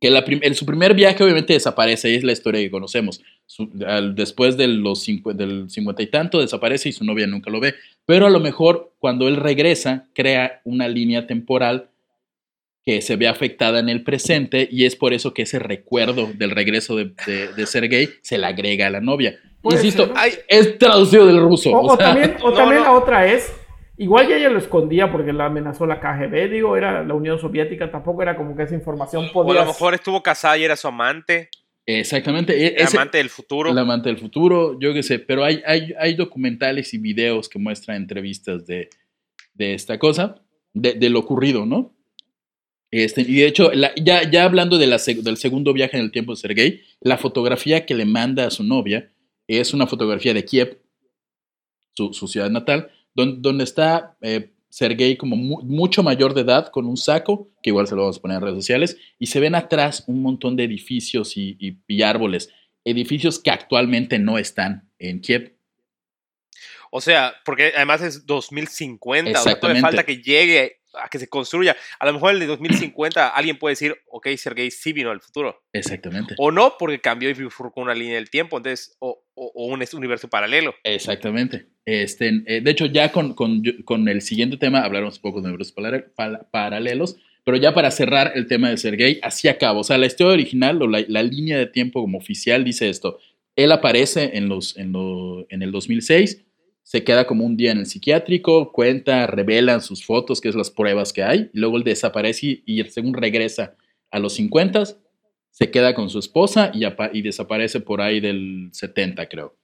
que 0.00 0.10
la 0.10 0.24
prim- 0.24 0.40
el- 0.42 0.54
su 0.56 0.66
primer 0.66 0.92
viaje 0.94 1.22
obviamente 1.22 1.52
desaparece, 1.52 2.10
y 2.10 2.16
es 2.16 2.24
la 2.24 2.32
historia 2.32 2.60
que 2.60 2.70
conocemos. 2.70 3.20
Su- 3.46 3.70
al- 3.86 4.14
después 4.16 4.56
de 4.56 4.66
los 4.68 5.06
cincu- 5.08 5.34
del 5.34 5.70
cincuenta 5.70 6.02
y 6.02 6.08
tanto 6.08 6.40
desaparece 6.40 6.88
y 6.88 6.92
su 6.92 7.04
novia 7.04 7.26
nunca 7.28 7.48
lo 7.50 7.60
ve. 7.60 7.74
Pero 8.06 8.26
a 8.26 8.30
lo 8.30 8.40
mejor 8.40 8.92
cuando 8.98 9.28
él 9.28 9.36
regresa, 9.36 10.08
crea 10.14 10.60
una 10.64 10.88
línea 10.88 11.26
temporal 11.28 11.90
que 12.84 13.00
se 13.02 13.16
ve 13.16 13.28
afectada 13.28 13.80
en 13.80 13.88
el 13.90 14.02
presente 14.02 14.66
y 14.70 14.84
es 14.84 14.96
por 14.96 15.12
eso 15.12 15.34
que 15.34 15.42
ese 15.42 15.58
recuerdo 15.58 16.28
del 16.34 16.50
regreso 16.52 16.96
de, 16.96 17.12
de, 17.26 17.52
de 17.52 17.66
Sergei 17.66 18.08
se 18.22 18.38
le 18.38 18.46
agrega 18.46 18.86
a 18.86 18.90
la 18.90 19.00
novia. 19.00 19.38
Insisto, 19.62 20.06
ser. 20.06 20.14
Ay, 20.16 20.32
es 20.48 20.78
traducido 20.78 21.26
del 21.26 21.38
ruso. 21.40 21.70
O, 21.70 21.80
o 21.80 21.86
o 21.92 21.96
sea, 21.96 22.06
también, 22.14 22.36
o 22.42 22.50
no, 22.50 22.56
también 22.56 22.82
no. 22.82 22.84
la 22.88 22.92
otra 22.96 23.30
es, 23.30 23.52
igual 23.98 24.28
ya 24.28 24.36
ella 24.36 24.48
lo 24.48 24.58
escondía 24.58 25.10
porque 25.12 25.32
la 25.32 25.46
amenazó 25.46 25.86
la 25.86 26.00
KGB, 26.00 26.50
digo, 26.50 26.76
era 26.76 27.02
la 27.04 27.14
Unión 27.14 27.38
Soviética, 27.38 27.90
tampoco 27.90 28.22
era 28.22 28.36
como 28.36 28.56
que 28.56 28.62
esa 28.62 28.74
información 28.74 29.24
o 29.24 29.28
a 29.28 29.32
podía... 29.32 29.60
lo 29.60 29.66
mejor 29.66 29.94
estuvo 29.94 30.22
casada 30.22 30.56
y 30.58 30.64
era 30.64 30.76
su 30.76 30.88
amante, 30.88 31.50
Exactamente. 31.86 32.54
el 32.76 32.82
ese- 32.82 32.96
amante 32.96 33.18
del 33.18 33.28
futuro. 33.30 33.70
El 33.70 33.78
amante 33.78 34.08
del 34.08 34.18
futuro, 34.18 34.78
yo 34.80 34.92
qué 34.94 35.02
sé, 35.02 35.18
pero 35.18 35.44
hay, 35.44 35.62
hay, 35.66 35.94
hay 35.98 36.14
documentales 36.14 36.92
y 36.94 36.98
videos 36.98 37.48
que 37.48 37.58
muestran 37.58 37.96
entrevistas 37.96 38.66
de, 38.66 38.88
de 39.54 39.74
esta 39.74 39.98
cosa, 39.98 40.42
de, 40.74 40.92
de 40.94 41.10
lo 41.10 41.18
ocurrido, 41.20 41.64
¿no? 41.66 41.94
Este, 42.90 43.20
y 43.22 43.36
de 43.36 43.46
hecho, 43.46 43.70
la- 43.72 43.92
ya, 43.96 44.30
ya 44.30 44.44
hablando 44.44 44.78
de 44.78 44.86
la 44.86 44.96
del 44.98 45.36
segundo 45.36 45.72
viaje 45.72 45.96
en 45.98 46.04
el 46.04 46.10
tiempo 46.12 46.32
de 46.32 46.36
Sergei, 46.36 46.82
la 47.00 47.18
fotografía 47.18 47.84
que 47.84 47.94
le 47.94 48.04
manda 48.06 48.46
a 48.46 48.50
su 48.50 48.64
novia 48.64 49.10
es 49.46 49.72
una 49.74 49.86
fotografía 49.86 50.32
de 50.34 50.44
Kiev, 50.44 50.78
su, 51.94 52.12
su 52.12 52.28
ciudad 52.28 52.50
natal, 52.50 52.90
don- 53.18 53.42
donde 53.42 53.64
está 53.64 54.16
eh, 54.22 54.52
Sergei 54.68 55.16
como 55.16 55.34
mu- 55.36 55.62
mucho 55.62 56.02
mayor 56.04 56.34
de 56.34 56.42
edad, 56.42 56.68
con 56.70 56.86
un 56.86 56.96
saco, 56.96 57.50
que 57.62 57.70
igual 57.70 57.86
se 57.88 57.94
lo 57.96 58.02
vamos 58.02 58.18
a 58.18 58.22
poner 58.22 58.36
en 58.36 58.42
redes 58.44 58.56
sociales, 58.58 58.96
y 59.18 59.26
se 59.26 59.40
ven 59.40 59.54
atrás 59.56 60.04
un 60.06 60.22
montón 60.22 60.54
de 60.56 60.64
edificios 60.64 61.36
y, 61.36 61.56
y- 61.58 61.78
y 61.88 62.02
árboles, 62.02 62.50
edificios 62.84 63.38
que 63.40 63.50
actualmente 63.50 64.18
no 64.18 64.38
están 64.38 64.88
en 65.00 65.20
Kiev. 65.20 65.56
O 66.90 67.00
sea, 67.00 67.34
porque 67.44 67.72
además 67.76 68.00
es 68.02 68.24
2050, 68.24 69.30
o 69.38 69.42
sea, 69.42 69.60
todavía 69.60 69.82
falta 69.82 70.04
que 70.06 70.22
llegue 70.22 70.77
a 70.94 71.08
que 71.08 71.18
se 71.18 71.28
construya. 71.28 71.76
A 72.00 72.06
lo 72.06 72.12
mejor 72.14 72.34
en 72.34 72.42
el 72.42 72.48
2050 72.48 73.28
alguien 73.36 73.58
puede 73.58 73.72
decir, 73.72 73.96
ok, 74.10 74.28
Sergei 74.36 74.70
sí 74.70 74.92
vino 74.92 75.10
al 75.10 75.20
futuro. 75.20 75.62
Exactamente. 75.72 76.34
O 76.38 76.50
no, 76.50 76.74
porque 76.78 77.00
cambió 77.00 77.30
y 77.30 77.34
bifurcó 77.34 77.80
una 77.80 77.94
línea 77.94 78.14
del 78.16 78.30
tiempo, 78.30 78.56
entonces, 78.56 78.96
o, 79.00 79.22
o- 79.34 79.52
o 79.54 79.66
un 79.66 79.82
universo 79.94 80.28
paralelo. 80.28 80.74
Exactamente. 80.84 81.66
Este, 81.84 82.42
eh, 82.46 82.60
de 82.60 82.70
hecho, 82.70 82.86
ya 82.86 83.12
con, 83.12 83.34
con- 83.34 83.62
con 83.84 84.08
el 84.08 84.20
siguiente 84.22 84.56
tema 84.56 84.80
hablaremos 84.82 85.16
un 85.16 85.22
poco 85.22 85.40
de 85.40 86.02
para- 86.14 86.42
paralelos, 86.50 87.16
pero 87.44 87.56
ya 87.56 87.72
para 87.72 87.90
cerrar 87.90 88.32
el 88.34 88.46
tema 88.46 88.68
de 88.68 88.76
Sergei, 88.76 89.20
así 89.22 89.48
acaba. 89.48 89.78
O 89.78 89.84
sea, 89.84 89.96
la 89.96 90.06
historia 90.06 90.34
original 90.34 90.82
o 90.82 90.86
la, 90.86 91.02
la 91.08 91.22
línea 91.22 91.56
de 91.56 91.66
tiempo 91.66 92.00
como 92.02 92.18
oficial 92.18 92.62
dice 92.64 92.88
esto. 92.90 93.18
Él 93.56 93.72
aparece 93.72 94.36
en, 94.36 94.48
los, 94.48 94.76
en, 94.76 94.92
lo- 94.92 95.46
en 95.48 95.62
el 95.62 95.72
2006, 95.72 96.44
se 96.88 97.04
queda 97.04 97.26
como 97.26 97.44
un 97.44 97.54
día 97.58 97.70
en 97.72 97.80
el 97.80 97.84
psiquiátrico, 97.86 98.72
cuenta, 98.72 99.26
revelan 99.26 99.82
sus 99.82 100.06
fotos, 100.06 100.40
que 100.40 100.48
es 100.48 100.54
las 100.54 100.70
pruebas 100.70 101.12
que 101.12 101.22
hay, 101.22 101.50
y 101.52 101.58
luego 101.58 101.76
él 101.76 101.84
desaparece 101.84 102.62
y, 102.64 102.82
según 102.84 103.12
regresa 103.12 103.76
a 104.10 104.18
los 104.18 104.32
50, 104.32 104.84
se 105.50 105.70
queda 105.70 105.92
con 105.94 106.08
su 106.08 106.18
esposa 106.18 106.70
y, 106.72 106.84
apa- 106.84 107.10
y 107.12 107.20
desaparece 107.20 107.80
por 107.80 108.00
ahí 108.00 108.20
del 108.20 108.70
70, 108.72 109.28
creo. 109.28 109.54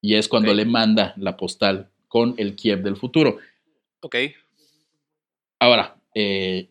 Y 0.00 0.14
es 0.14 0.28
cuando 0.28 0.54
le 0.54 0.64
manda 0.64 1.12
la 1.18 1.36
postal 1.36 1.90
con 2.08 2.36
el 2.38 2.56
Kiev 2.56 2.82
del 2.82 2.96
futuro. 2.96 3.36
Ok. 4.00 4.16
Ahora, 5.60 6.00
eh, 6.14 6.70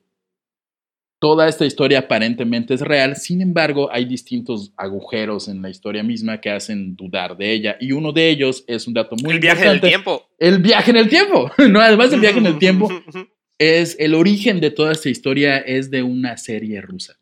toda 1.22 1.48
esta 1.48 1.68
historia 1.68 2.00
aparentemente 2.00 2.74
es 2.74 2.82
real, 2.82 3.16
sin 3.16 3.42
embargo, 3.42 3.90
hay 3.92 4.06
distintos 4.06 4.74
agujeros 4.76 5.48
en 5.48 5.62
la 5.62 5.70
historia 5.70 6.02
misma 6.02 6.42
que 6.42 6.50
hacen 6.50 6.96
dudar 6.96 7.38
de 7.38 7.54
ella. 7.54 7.78
Y 7.80 7.92
uno 7.92 8.12
de 8.12 8.28
ellos 8.30 8.64
es 8.68 8.88
un 8.88 8.96
dato 8.96 9.16
muy 9.22 9.36
el 9.36 9.40
viaje 9.40 9.60
del 9.66 9.76
importante. 9.76 9.88
tiempo. 9.90 10.30
El 10.40 10.58
viaje 10.64 10.90
en 10.90 10.98
el 10.98 11.10
tiempo. 11.10 11.52
no, 11.70 11.80
además 11.80 12.10
del 12.10 12.22
viaje 12.22 12.40
en 12.40 12.48
el 12.48 12.58
tiempo, 12.58 12.90
es 13.60 13.96
el 14.00 14.16
origen 14.16 14.60
de 14.60 14.72
toda 14.72 14.92
esta 14.94 15.10
historia 15.10 15.60
es 15.60 15.92
de 15.92 16.02
una 16.02 16.38
serie 16.38 16.82
rusa. 16.82 17.20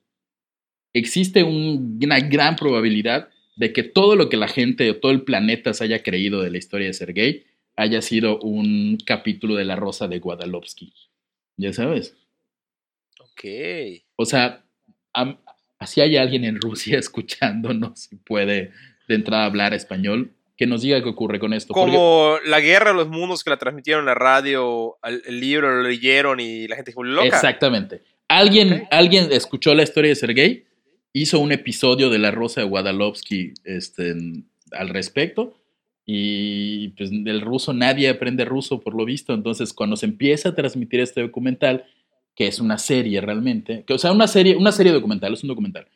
Existe 0.94 1.44
un- 1.44 2.00
una 2.02 2.20
gran 2.22 2.56
probabilidad 2.56 3.28
de 3.58 3.74
que 3.74 3.84
todo 3.84 4.16
lo 4.16 4.30
que 4.30 4.38
la 4.38 4.48
gente 4.48 4.90
o 4.90 4.96
todo 4.96 5.12
el 5.12 5.24
planeta 5.24 5.74
se 5.74 5.84
haya 5.84 6.02
creído 6.04 6.42
de 6.42 6.50
la 6.52 6.58
historia 6.58 6.88
de 6.88 6.94
Sergei 6.94 7.44
haya 7.76 8.02
sido 8.02 8.40
un 8.40 8.98
capítulo 9.06 9.56
de 9.56 9.66
La 9.66 9.76
Rosa 9.76 10.08
de 10.08 10.20
Guadalovsky. 10.20 10.94
Ya 11.58 11.74
sabes. 11.74 12.16
Ok. 13.44 14.04
O 14.16 14.26
sea, 14.26 14.64
si 15.86 16.02
hay 16.02 16.18
alguien 16.18 16.44
en 16.44 16.60
Rusia 16.60 16.98
escuchándonos 17.00 18.12
y 18.12 18.18
puede 18.18 18.72
de 19.08 19.16
entrada 19.16 19.46
hablar 19.46 19.74
español, 19.74 20.32
que 20.58 20.68
nos 20.68 20.82
diga 20.82 21.02
qué 21.02 21.10
ocurre 21.10 21.40
con 21.40 21.54
esto. 21.54 21.74
Porque- 21.74 21.96
Como 21.96 22.36
la 22.46 22.60
guerra 22.60 22.92
de 22.92 22.98
los 22.98 23.08
mundos 23.08 23.44
que 23.44 23.50
la 23.50 23.58
transmitieron 23.58 24.02
en 24.02 24.08
la 24.08 24.14
radio, 24.16 24.98
al- 25.02 25.24
el 25.26 25.40
libro 25.40 25.74
lo 25.74 25.88
leyeron 25.90 26.40
y 26.42 26.68
la 26.68 26.76
gente 26.76 26.92
dijo, 26.92 27.04
loca. 27.04 27.28
Exactamente. 27.28 28.02
Alguien, 28.28 28.74
Ok. 28.74 28.82
alguien 28.92 29.30
escuchó 29.32 29.74
la 29.74 29.84
historia 29.84 30.10
de 30.10 30.16
Sergei, 30.16 30.66
hizo 31.14 31.40
un 31.40 31.52
episodio 31.54 32.10
de 32.10 32.20
La 32.20 32.30
Rosa 32.32 32.62
de 32.62 32.68
Guadalovsky 32.68 33.54
este, 33.64 34.16
al 34.74 34.90
respecto. 34.90 35.56
Y 36.06 36.90
pues 36.90 37.10
del 37.12 37.42
ruso 37.42 37.72
nadie 37.72 38.10
aprende 38.10 38.44
ruso 38.44 38.80
por 38.80 38.96
lo 38.96 39.06
visto. 39.06 39.34
Entonces, 39.34 39.74
cuando 39.74 39.96
se 39.96 40.08
empieza 40.08 40.50
a 40.50 40.56
transmitir 40.56 41.00
este 41.00 41.22
documental, 41.22 41.86
que 42.36 42.48
es 42.48 42.60
una 42.60 42.78
serie 42.78 43.20
realmente, 43.22 43.84
que, 43.86 43.94
o 43.94 43.98
sea, 43.98 44.12
una 44.12 44.28
serie, 44.28 44.56
una 44.56 44.72
serie 44.72 44.92
documental, 44.94 45.34
es 45.34 45.44
un 45.44 45.50
documental 45.50 45.88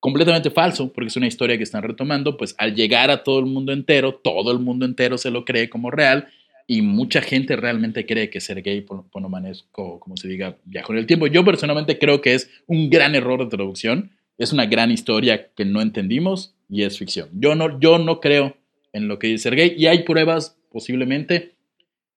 completamente 0.00 0.50
falso, 0.50 0.92
porque 0.92 1.08
es 1.08 1.16
una 1.16 1.26
historia 1.26 1.56
que 1.56 1.62
están 1.62 1.82
retomando, 1.82 2.36
pues 2.36 2.54
al 2.58 2.74
llegar 2.74 3.10
a 3.10 3.24
todo 3.24 3.38
el 3.38 3.46
mundo 3.46 3.72
entero, 3.72 4.14
todo 4.14 4.52
el 4.52 4.58
mundo 4.58 4.84
entero 4.84 5.16
se 5.16 5.30
lo 5.30 5.44
cree 5.46 5.70
como 5.70 5.90
real 5.90 6.28
y 6.66 6.82
mucha 6.82 7.22
gente 7.22 7.56
realmente 7.56 8.04
cree 8.06 8.28
que 8.28 8.40
Sergei 8.40 8.82
Pon- 8.82 9.08
Ponomarenko, 9.10 10.00
como 10.00 10.16
se 10.18 10.28
diga, 10.28 10.56
viajó 10.64 10.92
en 10.92 10.98
el 10.98 11.06
tiempo. 11.06 11.26
Yo 11.26 11.42
personalmente 11.44 11.98
creo 11.98 12.20
que 12.20 12.34
es 12.34 12.50
un 12.66 12.90
gran 12.90 13.14
error 13.14 13.42
de 13.42 13.50
traducción, 13.56 14.10
es 14.36 14.52
una 14.52 14.66
gran 14.66 14.90
historia 14.90 15.48
que 15.56 15.64
no 15.64 15.80
entendimos 15.80 16.54
y 16.68 16.82
es 16.82 16.98
ficción. 16.98 17.28
Yo 17.32 17.54
no, 17.54 17.80
yo 17.80 17.98
no 17.98 18.20
creo 18.20 18.56
en 18.92 19.08
lo 19.08 19.18
que 19.18 19.28
dice 19.28 19.44
Sergei 19.44 19.74
y 19.76 19.86
hay 19.86 20.02
pruebas 20.02 20.56
posiblemente 20.70 21.52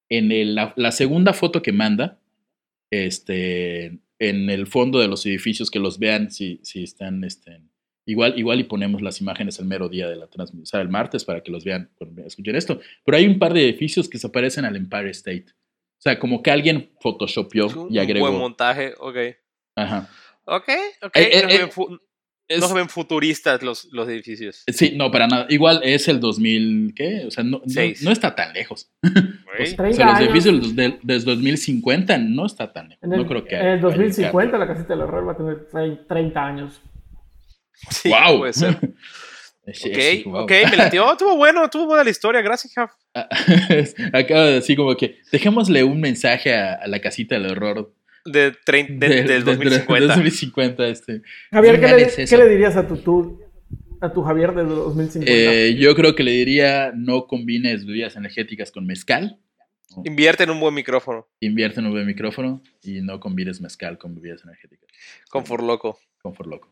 en 0.09 0.31
el- 0.33 0.55
la, 0.55 0.73
la 0.75 0.91
segunda 0.91 1.31
foto 1.33 1.61
que 1.61 1.71
manda, 1.71 2.17
este, 2.91 3.99
en 4.19 4.49
el 4.49 4.67
fondo 4.67 4.99
de 4.99 5.07
los 5.07 5.25
edificios 5.25 5.69
que 5.71 5.79
los 5.79 5.99
vean 5.99 6.31
si, 6.31 6.59
si 6.63 6.83
están 6.83 7.23
este, 7.23 7.61
igual 8.05 8.37
igual 8.37 8.59
y 8.59 8.63
ponemos 8.63 9.01
las 9.01 9.21
imágenes 9.21 9.59
el 9.59 9.65
mero 9.65 9.89
día 9.89 10.07
de 10.09 10.15
la 10.15 10.27
transmisión, 10.27 10.63
o 10.63 10.65
sea, 10.65 10.81
el 10.81 10.89
martes 10.89 11.25
para 11.25 11.41
que 11.41 11.51
los 11.51 11.63
vean 11.63 11.89
cuando 11.95 12.23
escuchen 12.23 12.55
esto. 12.55 12.79
Pero 13.05 13.17
hay 13.17 13.27
un 13.27 13.39
par 13.39 13.53
de 13.53 13.63
edificios 13.63 14.07
que 14.09 14.17
se 14.17 14.29
parecen 14.29 14.65
al 14.65 14.75
Empire 14.75 15.09
State. 15.11 15.45
O 15.49 16.01
sea, 16.01 16.19
como 16.19 16.43
que 16.43 16.51
alguien 16.51 16.91
photoshopió 17.01 17.67
Un, 17.67 17.93
y 17.93 17.97
un 17.97 17.99
agregó. 17.99 18.27
buen 18.27 18.39
montaje, 18.39 18.93
ok. 18.99 19.17
Ajá. 19.75 20.09
Ok, 20.45 20.69
ok. 21.01 21.15
Eh, 21.17 21.29
eh, 21.33 21.41
no, 21.43 21.49
eh, 21.49 21.99
Es- 22.47 22.59
no 22.61 22.67
se 22.69 22.73
ven 22.75 22.87
futuristas 22.89 23.61
los, 23.61 23.85
los 23.91 24.07
edificios. 24.07 24.63
sí, 24.67 24.93
no, 24.95 25.11
para 25.11 25.27
nada. 25.27 25.45
Igual 25.49 25.81
es 25.83 26.07
el 26.07 26.19
2000, 26.19 26.93
¿qué? 26.95 27.25
O 27.27 27.31
sea, 27.31 27.43
no, 27.43 27.61
no, 27.65 28.11
está 28.11 28.35
tan 28.35 28.53
lejos. 28.53 28.89
O 29.59 29.63
30 29.75 29.93
sea, 29.93 30.05
los 30.11 30.19
edificios 30.21 30.75
del, 30.75 30.99
del 31.01 31.23
2050 31.25 32.17
no 32.19 32.45
está 32.45 32.71
tan 32.71 32.89
lejos. 32.89 33.03
En 33.03 33.13
el, 33.13 33.19
no 33.19 33.27
creo 33.27 33.43
que 33.43 33.55
en 33.55 33.61
el 33.65 33.67
haya- 33.73 33.81
2050 33.81 34.57
la 34.57 34.67
casita 34.67 34.87
del 34.89 35.01
horror 35.01 35.27
va 35.27 35.31
a 35.31 35.37
tener 35.37 35.67
tre- 35.71 36.07
30 36.07 36.45
años. 36.45 36.81
Sí, 37.89 38.09
¡Wow! 38.09 38.39
puede 38.39 38.53
ser. 38.53 38.77
Sí, 39.73 39.89
Ok, 39.89 39.97
sí, 39.99 40.23
wow. 40.25 40.43
ok, 40.43 40.51
me 40.71 40.77
latió. 40.77 41.11
Estuvo 41.11 41.35
bueno, 41.35 41.65
estuvo 41.65 41.87
buena 41.87 42.01
la 42.01 42.09
historia. 42.09 42.41
Gracias, 42.41 42.71
Jaf. 42.73 42.91
Acaba 44.13 44.45
de 44.45 44.53
decir 44.53 44.77
como 44.77 44.95
que 44.95 45.17
dejémosle 45.29 45.83
un 45.83 45.99
mensaje 45.99 46.55
a, 46.55 46.75
a 46.75 46.87
la 46.87 46.99
casita 47.01 47.35
del 47.35 47.51
horror 47.51 47.93
De, 48.31 48.51
trein- 48.53 48.99
de- 48.99 49.07
de- 49.09 49.15
del 49.23 49.27
de- 49.27 49.33
de- 49.35 49.55
2050. 49.55 50.07
2050. 50.15 50.87
Este. 50.87 51.21
Javier, 51.51 51.79
¿qué 51.79 51.87
le, 51.87 52.01
es 52.23 52.29
qué 52.29 52.37
le 52.37 52.49
dirías 52.49 52.75
a 52.75 52.87
tu, 52.87 52.97
tu- 52.97 53.41
a 54.01 54.11
tu 54.11 54.21
Javier 54.23 54.53
de 54.53 54.63
2050? 54.63 55.31
Eh, 55.31 55.75
yo 55.75 55.95
creo 55.95 56.13
que 56.15 56.23
le 56.23 56.31
diría 56.31 56.91
no 56.95 57.27
combines 57.27 57.85
bebidas 57.85 58.15
energéticas 58.15 58.71
con 58.71 58.85
mezcal. 58.85 59.39
Invierte 60.05 60.43
en 60.43 60.49
un 60.51 60.59
buen 60.59 60.73
micrófono. 60.75 61.27
Invierte 61.39 61.79
en 61.79 61.87
un 61.87 61.93
buen 61.93 62.05
micrófono 62.05 62.61
y 62.83 63.01
no 63.01 63.19
combines 63.19 63.61
mezcal 63.61 63.97
con 63.97 64.13
bebidas 64.13 64.43
energéticas. 64.43 64.87
Con 65.29 65.43
Loco. 65.65 65.99
Con 66.21 66.35
for 66.35 66.45
loco. 66.47 66.71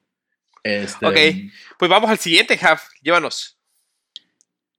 Este, 0.63 1.05
Ok. 1.05 1.17
Pues 1.79 1.89
vamos 1.89 2.09
al 2.09 2.17
siguiente, 2.19 2.57
Jaf. 2.57 2.83
Llévanos. 3.01 3.57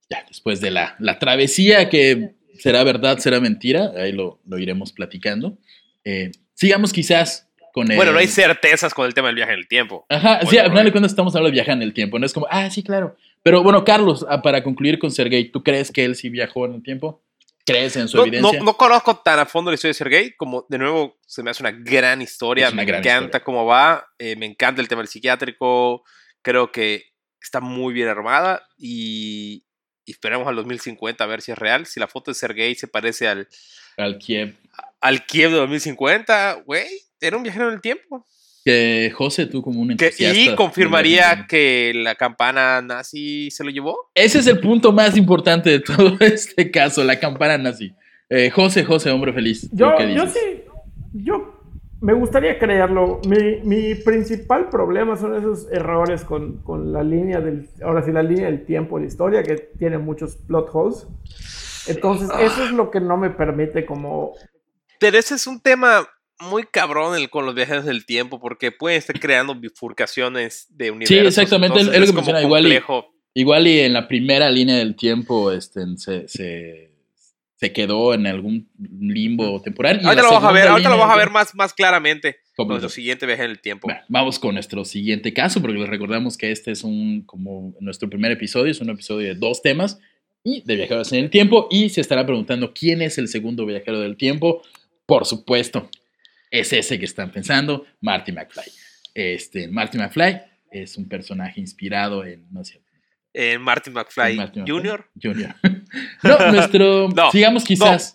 Ya, 0.09 0.23
después 0.27 0.61
de 0.61 0.71
la, 0.71 0.95
la 0.99 1.19
travesía 1.19 1.89
que 1.89 2.35
será 2.59 2.83
verdad, 2.83 3.17
será 3.17 3.39
mentira, 3.41 3.91
ahí 3.97 4.11
lo, 4.13 4.39
lo 4.45 4.57
iremos 4.57 4.93
platicando. 4.93 5.57
Eh, 6.05 6.31
sigamos 6.57 6.91
quizás 6.91 7.47
con 7.71 7.89
el... 7.91 7.95
Bueno, 7.97 8.11
no 8.11 8.17
hay 8.17 8.27
certezas 8.27 8.93
con 8.93 9.05
el 9.05 9.13
tema 9.13 9.27
del 9.27 9.35
viaje 9.35 9.53
en 9.53 9.59
el 9.59 9.67
tiempo. 9.67 10.05
Ajá, 10.09 10.41
sí, 10.47 10.57
al 10.57 10.69
final 10.69 10.85
de 10.85 10.91
cuentas 10.91 11.11
estamos 11.11 11.35
hablando 11.35 11.51
de 11.51 11.53
viajar 11.53 11.75
en 11.75 11.83
el 11.83 11.93
tiempo, 11.93 12.17
no 12.17 12.25
es 12.25 12.33
como, 12.33 12.47
ah, 12.49 12.69
sí, 12.69 12.83
claro. 12.83 13.15
Pero 13.43 13.61
bueno, 13.63 13.85
Carlos, 13.85 14.25
ah, 14.27 14.41
para 14.41 14.63
concluir 14.63 14.97
con 14.99 15.11
Sergei, 15.11 15.51
¿tú 15.51 15.63
crees 15.63 15.91
que 15.91 16.03
él 16.03 16.15
sí 16.15 16.29
viajó 16.29 16.65
en 16.65 16.73
el 16.73 16.83
tiempo? 16.83 17.21
¿Crees 17.65 17.95
en 17.97 18.07
su 18.07 18.17
No, 18.17 18.23
no, 18.23 18.27
evidencia? 18.27 18.63
no 18.63 18.73
conozco 18.75 19.17
tan 19.17 19.39
a 19.39 19.45
fondo 19.45 19.69
la 19.71 19.75
historia 19.75 19.89
de 19.91 19.93
Sergei, 19.93 20.35
como 20.35 20.65
de 20.69 20.77
nuevo 20.79 21.17
se 21.25 21.43
me 21.43 21.51
hace 21.51 21.61
una 21.61 21.71
gran 21.71 22.21
historia, 22.21 22.69
una 22.69 22.77
me 22.77 22.85
gran 22.85 23.01
encanta 23.01 23.25
historia. 23.25 23.43
cómo 23.43 23.65
va, 23.65 24.07
eh, 24.17 24.35
me 24.35 24.45
encanta 24.47 24.81
el 24.81 24.87
tema 24.87 25.01
del 25.01 25.09
psiquiátrico, 25.09 26.03
creo 26.41 26.71
que 26.71 27.11
está 27.41 27.59
muy 27.59 27.93
bien 27.93 28.07
armada 28.07 28.67
y, 28.77 29.63
y 30.05 30.11
esperamos 30.11 30.47
al 30.47 30.55
2050 30.55 31.23
a 31.23 31.27
ver 31.27 31.41
si 31.41 31.51
es 31.51 31.57
real, 31.57 31.85
si 31.85 31.99
la 31.99 32.07
foto 32.07 32.31
de 32.31 32.35
Sergei 32.35 32.73
se 32.75 32.87
parece 32.87 33.27
al, 33.27 33.47
Al 33.97 34.17
Kiev. 34.17 34.55
Al 35.01 35.25
Kiev 35.25 35.51
de 35.51 35.57
2050, 35.57 36.63
güey, 36.65 36.85
era 37.21 37.37
un 37.37 37.43
viajero 37.43 37.67
en 37.69 37.75
el 37.75 37.81
tiempo. 37.81 38.25
Que 38.65 39.11
José, 39.15 39.45
tú 39.45 39.61
como 39.61 39.79
un 39.81 39.95
Que- 39.95 40.07
entusiasta. 40.07 40.37
y 40.39 40.55
confirmaría 40.55 41.45
que 41.47 41.93
la 41.95 42.15
campana 42.15 42.81
nazi 42.81 43.49
se 43.49 43.63
lo 43.63 43.69
llevó. 43.69 43.95
Ese 44.13 44.39
es 44.39 44.47
el 44.47 44.59
punto 44.59 44.91
más 44.91 45.15
importante 45.15 45.69
de 45.69 45.79
todo 45.97 46.17
este 46.19 46.69
caso, 46.69 47.03
la 47.03 47.17
campana 47.19 47.57
nazi. 47.57 47.93
Eh, 48.29 48.49
José, 48.49 48.83
José, 48.83 49.09
hombre 49.11 49.31
feliz. 49.31 49.69
¿tú 49.69 49.77
Yo, 49.77 49.95
qué 49.97 50.13
yo 50.13 50.25
dices? 50.25 50.33
sí, 50.41 50.61
yo 51.13 51.53
me 52.01 52.11
gustaría 52.13 52.59
creerlo. 52.59 53.21
Mi, 53.25 53.61
mi 53.63 53.95
principal 53.95 54.67
problema 54.69 55.15
son 55.15 55.35
esos 55.37 55.71
errores 55.71 56.25
con, 56.25 56.57
con 56.63 56.91
la 56.91 57.03
línea 57.03 57.39
del, 57.39 57.69
ahora 57.81 58.03
sí, 58.03 58.11
la 58.11 58.21
línea 58.21 58.47
del 58.47 58.65
tiempo 58.65 58.99
la 58.99 59.05
historia, 59.05 59.43
que 59.43 59.55
tiene 59.79 59.97
muchos 59.97 60.35
plot 60.45 60.69
holes. 60.73 61.07
Entonces, 61.87 62.29
eso 62.41 62.65
es 62.65 62.71
lo 62.71 62.91
que 62.91 62.99
no 62.99 63.15
me 63.15 63.29
permite 63.29 63.85
como... 63.85 64.33
Pero 64.99 65.17
ese 65.17 65.35
es 65.35 65.47
un 65.47 65.59
tema 65.61 66.07
muy 66.39 66.63
cabrón 66.65 67.15
el- 67.15 67.29
con 67.29 67.45
los 67.45 67.55
viajes 67.55 67.83
del 67.85 68.05
tiempo, 68.05 68.39
porque 68.39 68.71
pueden 68.71 68.97
estar 68.99 69.19
creando 69.19 69.55
bifurcaciones 69.55 70.67
de 70.69 70.91
universos. 70.91 71.27
exactamente, 71.37 71.79
es- 71.79 71.87
entonces 71.87 72.01
es 72.03 72.07
lo 72.07 72.13
que 72.13 72.15
menciona, 72.17 72.41
igual 72.41 72.67
y-. 72.71 72.79
Igual 73.33 73.67
y 73.67 73.79
en 73.81 73.93
la 73.93 74.07
primera 74.07 74.49
línea 74.49 74.77
del 74.77 74.95
tiempo 74.95 75.51
este, 75.51 75.81
se, 75.97 76.27
se, 76.27 76.91
se 77.55 77.71
quedó 77.71 78.13
en 78.15 78.25
algún 78.25 78.67
limbo 78.99 79.61
temporal. 79.61 79.99
Ahorita 80.03 80.23
lo 80.23 80.29
vamos 80.31 80.49
a 80.49 80.51
ver, 80.51 80.67
ahorita 80.67 80.89
lo 80.89 80.97
vamos 80.97 81.13
a 81.13 81.17
ver 81.17 81.29
más, 81.29 81.53
más 81.53 81.73
claramente 81.73 82.37
con 82.55 82.67
nuestro 82.67 82.89
siguiente 82.89 83.27
viaje 83.27 83.43
en 83.43 83.51
el 83.51 83.59
tiempo. 83.61 83.87
Bueno, 83.87 84.01
vamos 84.07 84.39
con 84.39 84.55
nuestro 84.55 84.83
siguiente 84.85 85.33
caso, 85.33 85.61
porque 85.61 85.77
les 85.77 85.87
recordamos 85.89 86.35
que 86.35 86.51
este 86.51 86.71
es 86.71 86.83
un, 86.83 87.21
como 87.27 87.75
nuestro 87.79 88.09
primer 88.09 88.31
episodio, 88.31 88.71
es 88.71 88.81
un 88.81 88.89
episodio 88.89 89.27
de 89.27 89.35
dos 89.35 89.61
temas 89.61 89.99
y 90.43 90.63
de 90.65 90.75
viajeros 90.75 91.11
en 91.13 91.25
el 91.25 91.29
tiempo. 91.29 91.67
Y 91.69 91.89
se 91.89 92.01
estará 92.01 92.25
preguntando 92.25 92.73
quién 92.73 93.03
es 93.03 93.19
el 93.19 93.27
segundo 93.27 93.67
viajero 93.67 93.99
del 93.99 94.17
tiempo. 94.17 94.63
Por 95.07 95.25
supuesto, 95.25 95.89
es 96.51 96.71
ese 96.73 96.99
que 96.99 97.05
están 97.05 97.31
pensando, 97.31 97.87
Marty 98.01 98.31
McFly. 98.31 98.71
Este, 99.15 99.67
Marty 99.67 99.97
McFly 99.97 100.41
es 100.69 100.95
un 100.97 101.07
personaje 101.09 101.59
inspirado 101.59 102.23
en, 102.23 102.45
no 102.51 102.63
sé, 102.63 102.81
Eh, 103.33 103.57
Martin 103.57 103.93
McFly 103.93 104.31
en 104.31 104.37
Marty 104.37 104.59
McFly 104.59 104.75
Jr. 104.75 105.09
Jr. 105.21 105.55
no, 106.23 106.51
nuestro, 106.51 107.07
No, 107.15 107.31
sigamos 107.31 107.63
quizás 107.63 108.13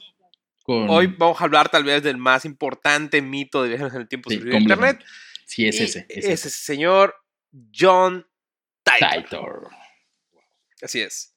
con, 0.63 0.89
Hoy 0.91 1.07
vamos 1.09 1.41
a 1.41 1.45
hablar 1.45 1.69
tal 1.71 1.83
vez 1.85 2.03
del 2.05 2.19
más 2.19 2.45
importante 2.45 3.21
mito 3.23 3.63
de 3.65 3.71
viajes 3.71 3.95
en 3.95 4.01
el 4.03 4.09
tiempo 4.09 4.31
Sí, 4.31 4.37
sobre 4.39 4.57
Internet. 4.59 5.03
Sí, 5.47 5.67
es 5.67 5.81
ese, 5.81 6.07
es 6.09 6.19
ese 6.25 6.33
ese. 6.35 6.51
señor 6.51 7.15
John 7.77 8.25
Titor. 8.85 9.23
Titor. 9.25 9.71
Así 10.83 11.01
es. 11.01 11.35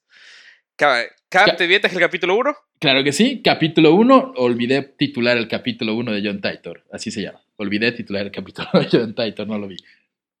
Cap, 0.76 1.06
Cap, 1.28 1.46
Ca- 1.46 1.56
¿te 1.56 1.66
vienes 1.66 1.92
el 1.92 1.98
capítulo 2.00 2.36
1? 2.36 2.56
Claro 2.78 3.02
que 3.02 3.12
sí. 3.12 3.40
Capítulo 3.42 3.94
1. 3.94 4.34
Olvidé 4.36 4.82
titular 4.82 5.36
el 5.36 5.48
capítulo 5.48 5.94
1 5.94 6.12
de 6.12 6.22
John 6.24 6.40
Titor. 6.40 6.84
Así 6.92 7.10
se 7.10 7.22
llama. 7.22 7.40
Olvidé 7.56 7.92
titular 7.92 8.26
el 8.26 8.32
capítulo 8.32 8.68
de 8.74 8.88
John 8.90 9.14
Titor. 9.14 9.46
No 9.46 9.58
lo 9.58 9.68
vi. 9.68 9.76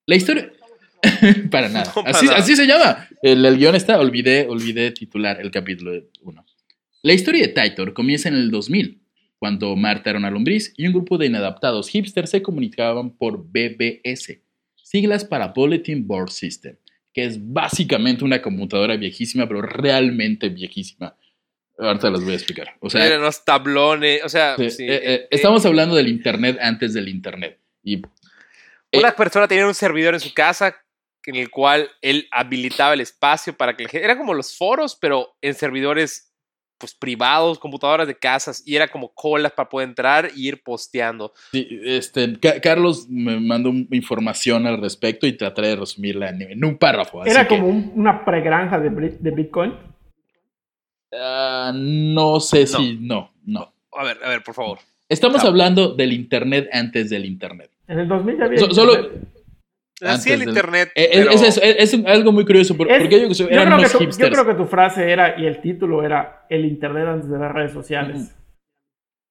La 0.06 0.16
historia... 0.16 0.52
para 1.50 1.68
nada. 1.68 1.92
No, 1.94 2.02
para 2.02 2.16
así, 2.16 2.26
nada. 2.26 2.38
así 2.38 2.56
se 2.56 2.66
llama. 2.66 3.08
El, 3.22 3.44
el 3.44 3.58
guion 3.58 3.74
está. 3.74 4.00
Olvidé, 4.00 4.46
olvidé 4.48 4.90
titular 4.92 5.40
el 5.40 5.50
capítulo 5.50 5.92
1. 6.22 6.46
La 7.02 7.12
historia 7.12 7.46
de 7.46 7.52
Titor 7.52 7.92
comienza 7.92 8.28
en 8.28 8.34
el 8.34 8.50
2000, 8.50 9.00
cuando 9.38 9.76
Marta 9.76 10.10
era 10.10 10.18
una 10.18 10.30
lombriz 10.30 10.74
y 10.76 10.86
un 10.86 10.92
grupo 10.92 11.18
de 11.18 11.26
inadaptados 11.26 11.88
hipsters 11.88 12.30
se 12.30 12.42
comunicaban 12.42 13.10
por 13.10 13.46
BBS, 13.46 14.40
siglas 14.82 15.24
para 15.24 15.48
Bulletin 15.48 16.04
Board 16.04 16.30
System, 16.30 16.76
que 17.12 17.24
es 17.24 17.38
básicamente 17.52 18.24
una 18.24 18.42
computadora 18.42 18.96
viejísima, 18.96 19.46
pero 19.46 19.62
realmente 19.62 20.48
viejísima. 20.48 21.14
Ahorita 21.78 22.10
las 22.10 22.22
voy 22.24 22.32
a 22.32 22.36
explicar. 22.36 22.74
O 22.80 22.88
sea, 22.88 23.02
Miren 23.04 23.20
los 23.20 23.44
tablones, 23.44 24.22
o 24.24 24.28
sea, 24.28 24.56
Sí, 24.56 24.70
sí, 24.70 24.84
eh, 24.84 24.94
eh, 24.94 25.14
eh, 25.14 25.28
estamos 25.30 25.64
hablando 25.66 25.94
del 25.94 26.08
Internet 26.08 26.58
antes 26.60 26.94
del 26.94 27.08
Internet. 27.08 27.58
Y 27.82 27.96
eh, 28.92 28.98
Una 28.98 29.12
persona 29.14 29.46
tenía 29.46 29.66
un 29.66 29.74
servidor 29.74 30.14
en 30.14 30.20
su 30.20 30.32
casa 30.32 30.74
en 31.24 31.34
el 31.36 31.50
cual 31.50 31.90
él 32.02 32.28
habilitaba 32.30 32.94
el 32.94 33.00
espacio 33.00 33.56
para 33.56 33.76
que 33.76 33.82
la 33.84 33.88
gente... 33.90 34.04
Era 34.04 34.16
como 34.16 34.32
los 34.32 34.56
foros, 34.56 34.96
pero 35.00 35.36
en 35.42 35.54
servidores 35.54 36.32
pues 36.78 36.94
privados, 36.94 37.58
computadoras 37.58 38.06
de 38.06 38.16
casas, 38.18 38.62
y 38.66 38.76
era 38.76 38.86
como 38.88 39.12
colas 39.14 39.50
para 39.52 39.66
poder 39.68 39.88
entrar 39.88 40.30
y 40.36 40.46
ir 40.48 40.62
posteando. 40.62 41.32
sí, 41.50 41.66
este, 41.84 42.38
Ca- 42.38 42.60
Carlos 42.60 43.06
me 43.08 43.40
mandó 43.40 43.70
información 43.90 44.66
al 44.66 44.78
respecto 44.80 45.26
y 45.26 45.32
trataré 45.32 45.68
de 45.68 45.76
resumirla 45.76 46.28
en, 46.28 46.42
en 46.42 46.64
un 46.64 46.76
párrafo. 46.76 47.22
así 47.22 47.30
Era 47.30 47.48
que- 47.48 47.56
como 47.56 47.68
un- 47.68 47.92
una 47.96 48.24
pregranja 48.26 48.78
de, 48.78 48.90
de 48.90 49.30
Bitcoin. 49.30 49.74
Ah, 51.18 51.72
no 51.74 52.40
sé 52.40 52.66
si. 52.66 52.98
No, 53.00 53.32
no. 53.44 53.72
A 53.92 54.04
ver, 54.04 54.18
a 54.24 54.28
ver, 54.30 54.42
por 54.42 54.54
favor. 54.54 54.78
Estamos 55.08 55.44
hablando 55.44 55.94
del 55.94 56.12
Internet 56.12 56.68
antes 56.72 57.08
del 57.10 57.24
Internet. 57.24 57.70
En 57.88 58.00
el 58.00 58.08
2000 58.08 58.38
ya 58.38 58.44
había. 58.46 58.58
So- 58.58 58.72
solo-. 58.74 59.10
Así 60.02 60.30
el 60.30 60.34
Antes 60.34 60.38
del- 60.40 60.48
internet. 60.48 60.88
Eh, 60.94 61.08
pero- 61.14 61.30
Es, 61.30 61.42
es- 61.42 61.56
es- 61.62 61.94
es 61.94 62.06
algo 62.06 62.30
muy 62.30 62.44
curioso, 62.44 62.74
Es- 62.74 62.76
porque 62.78 63.16
ellos 63.16 63.38
yo, 63.38 63.48
que 63.48 63.54
tu, 63.54 64.16
creo 64.30 64.46
que 64.46 64.54
tu 64.54 64.66
frase 64.66 65.10
era, 65.10 65.40
y 65.40 65.46
el 65.46 65.62
título 65.62 66.02
era, 66.04 66.44
el 66.50 66.66
internet 66.66 67.06
antes 67.08 67.30
de 67.30 67.38
las 67.38 67.50
redes 67.50 67.72
sociales. 67.72 68.34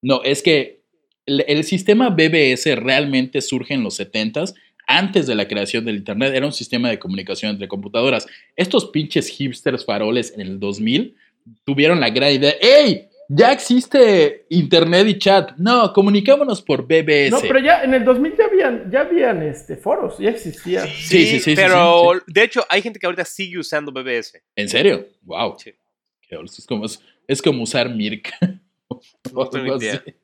No, 0.02 0.22
es 0.24 0.42
que 0.42 0.80
el, 1.24 1.44
el 1.46 1.62
sistema 1.62 2.10
BBS 2.10 2.74
realmente 2.74 3.42
surge 3.42 3.74
en 3.74 3.84
los 3.84 4.00
70s, 4.00 4.54
antes 4.88 5.26
de 5.28 5.34
la 5.36 5.46
creación 5.48 5.84
del 5.84 5.96
Internet. 5.96 6.32
Era 6.34 6.46
un 6.46 6.52
sistema 6.52 6.88
de 6.88 6.98
comunicación 6.98 7.52
entre 7.52 7.66
computadoras. 7.68 8.26
Estos 8.56 8.86
pinches 8.86 9.28
hipsters 9.28 9.84
faroles 9.84 10.32
en 10.34 10.40
el 10.40 10.58
2000 10.60 11.16
tuvieron 11.64 12.00
la 12.00 12.10
gran 12.10 12.32
idea: 12.32 12.54
¡Ey! 12.60 13.08
Ya 13.28 13.50
existe 13.52 14.46
Internet 14.50 15.08
y 15.08 15.18
chat. 15.18 15.56
No, 15.56 15.92
comunicámonos 15.92 16.62
por 16.62 16.86
BBS. 16.86 17.30
No, 17.30 17.40
pero 17.40 17.58
ya 17.58 17.82
en 17.82 17.92
el 17.94 18.04
2000 18.04 18.36
ya 18.36 18.44
habían, 18.44 18.90
ya 18.90 19.00
habían 19.00 19.42
este, 19.42 19.76
foros, 19.76 20.18
ya 20.18 20.30
existía. 20.30 20.86
Sí, 20.86 20.92
Sí, 20.92 21.26
sí, 21.26 21.26
sí, 21.26 21.40
sí, 21.40 21.56
pero 21.56 22.12
sí, 22.14 22.20
de 22.32 22.42
hecho 22.44 22.64
hay 22.68 22.82
gente 22.82 23.00
que 23.00 23.06
ahorita 23.06 23.24
sigue 23.24 23.58
usando 23.58 23.90
BBS. 23.90 24.42
¿En 24.54 24.68
serio? 24.68 25.06
¡Wow! 25.22 25.56
Sí. 25.58 25.72
Qué 26.28 26.36
old, 26.36 26.50
Es 26.56 26.66
como, 26.66 26.86
es 27.26 27.42
como 27.42 27.62
usar 27.62 27.92
Mirk. 27.94 28.32
No 29.34 29.48
tengo 29.50 29.74
Algo 29.74 29.82
idea. 29.82 29.94
así. 29.94 30.14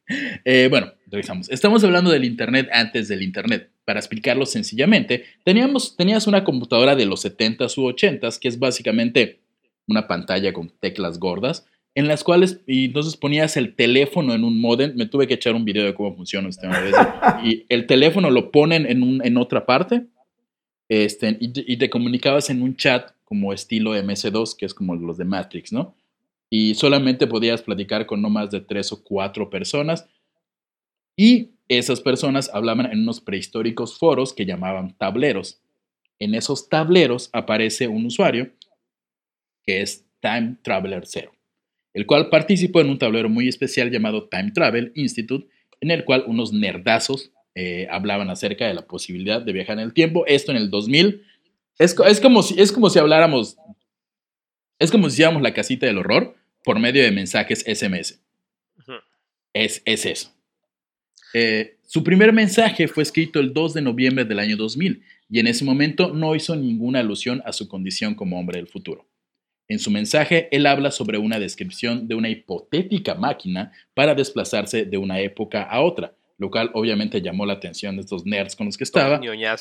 Eh, 0.44 0.68
bueno, 0.70 0.92
regresamos. 1.06 1.50
Estamos 1.50 1.82
hablando 1.82 2.10
del 2.10 2.24
Internet 2.24 2.68
antes 2.72 3.08
del 3.08 3.22
Internet. 3.22 3.70
Para 3.84 3.98
explicarlo 3.98 4.46
sencillamente, 4.46 5.24
teníamos, 5.44 5.96
tenías 5.96 6.28
una 6.28 6.44
computadora 6.44 6.94
de 6.94 7.04
los 7.04 7.24
70s 7.24 7.76
u 7.76 7.88
80s, 7.90 8.38
que 8.38 8.46
es 8.46 8.60
básicamente 8.60 9.41
una 9.88 10.06
pantalla 10.08 10.52
con 10.52 10.70
teclas 10.80 11.18
gordas, 11.18 11.66
en 11.94 12.08
las 12.08 12.24
cuales, 12.24 12.60
y 12.66 12.86
entonces 12.86 13.16
ponías 13.16 13.56
el 13.56 13.74
teléfono 13.74 14.32
en 14.32 14.44
un 14.44 14.60
modem. 14.60 14.94
Me 14.96 15.06
tuve 15.06 15.26
que 15.26 15.34
echar 15.34 15.54
un 15.54 15.64
video 15.64 15.84
de 15.84 15.94
cómo 15.94 16.14
funciona 16.16 16.48
este. 16.48 16.66
Y 17.44 17.66
el 17.68 17.86
teléfono 17.86 18.30
lo 18.30 18.50
ponen 18.50 18.86
en, 18.86 19.02
un, 19.02 19.24
en 19.24 19.36
otra 19.36 19.66
parte, 19.66 20.06
este, 20.88 21.36
y, 21.40 21.52
te- 21.52 21.64
y 21.66 21.76
te 21.76 21.90
comunicabas 21.90 22.48
en 22.50 22.62
un 22.62 22.76
chat 22.76 23.12
como 23.24 23.52
estilo 23.52 23.94
MS2, 23.94 24.56
que 24.56 24.66
es 24.66 24.74
como 24.74 24.94
los 24.94 25.16
de 25.18 25.24
Matrix, 25.24 25.72
¿no? 25.72 25.94
Y 26.50 26.74
solamente 26.74 27.26
podías 27.26 27.62
platicar 27.62 28.04
con 28.06 28.20
no 28.22 28.28
más 28.30 28.50
de 28.50 28.60
tres 28.60 28.92
o 28.92 29.02
cuatro 29.02 29.48
personas. 29.50 30.06
Y 31.16 31.50
esas 31.68 32.00
personas 32.00 32.50
hablaban 32.52 32.90
en 32.92 33.00
unos 33.00 33.20
prehistóricos 33.20 33.98
foros 33.98 34.32
que 34.34 34.44
llamaban 34.46 34.94
tableros. 34.96 35.60
En 36.18 36.34
esos 36.34 36.68
tableros 36.68 37.30
aparece 37.32 37.88
un 37.88 38.06
usuario 38.06 38.50
que 39.64 39.82
es 39.82 40.06
Time 40.20 40.56
Traveler 40.62 41.02
0, 41.04 41.32
el 41.94 42.06
cual 42.06 42.30
participó 42.30 42.80
en 42.80 42.90
un 42.90 42.98
tablero 42.98 43.28
muy 43.28 43.48
especial 43.48 43.90
llamado 43.90 44.28
Time 44.28 44.52
Travel 44.52 44.92
Institute, 44.94 45.46
en 45.80 45.90
el 45.90 46.04
cual 46.04 46.24
unos 46.26 46.52
nerdazos 46.52 47.32
eh, 47.54 47.86
hablaban 47.90 48.30
acerca 48.30 48.66
de 48.66 48.74
la 48.74 48.86
posibilidad 48.86 49.42
de 49.42 49.52
viajar 49.52 49.78
en 49.78 49.84
el 49.84 49.92
tiempo. 49.92 50.24
Esto 50.26 50.52
en 50.52 50.58
el 50.58 50.70
2000. 50.70 51.22
Es, 51.78 51.96
es, 52.06 52.20
como, 52.20 52.42
si, 52.42 52.60
es 52.60 52.72
como 52.72 52.88
si 52.88 52.98
habláramos, 52.98 53.56
es 54.78 54.90
como 54.90 55.08
si 55.08 55.14
hiciéramos 55.14 55.42
la 55.42 55.52
casita 55.52 55.86
del 55.86 55.98
horror 55.98 56.36
por 56.64 56.78
medio 56.78 57.02
de 57.02 57.10
mensajes 57.10 57.64
SMS. 57.66 58.20
Es, 59.52 59.82
es 59.84 60.06
eso. 60.06 60.32
Eh, 61.34 61.76
su 61.86 62.02
primer 62.02 62.32
mensaje 62.32 62.88
fue 62.88 63.02
escrito 63.02 63.40
el 63.40 63.52
2 63.52 63.74
de 63.74 63.82
noviembre 63.82 64.24
del 64.24 64.38
año 64.38 64.56
2000 64.56 65.02
y 65.28 65.40
en 65.40 65.46
ese 65.46 65.64
momento 65.64 66.12
no 66.12 66.34
hizo 66.34 66.56
ninguna 66.56 67.00
alusión 67.00 67.42
a 67.44 67.52
su 67.52 67.68
condición 67.68 68.14
como 68.14 68.38
hombre 68.38 68.58
del 68.58 68.68
futuro. 68.68 69.06
En 69.72 69.78
su 69.78 69.90
mensaje, 69.90 70.48
él 70.50 70.66
habla 70.66 70.90
sobre 70.90 71.16
una 71.16 71.38
descripción 71.38 72.06
de 72.06 72.14
una 72.14 72.28
hipotética 72.28 73.14
máquina 73.14 73.72
para 73.94 74.14
desplazarse 74.14 74.84
de 74.84 74.98
una 74.98 75.20
época 75.20 75.62
a 75.62 75.80
otra, 75.80 76.12
lo 76.36 76.50
cual 76.50 76.70
obviamente 76.74 77.22
llamó 77.22 77.46
la 77.46 77.54
atención 77.54 77.96
de 77.96 78.02
estos 78.02 78.26
nerds 78.26 78.54
con 78.54 78.66
los 78.66 78.76
que 78.76 78.84
estaba. 78.84 79.18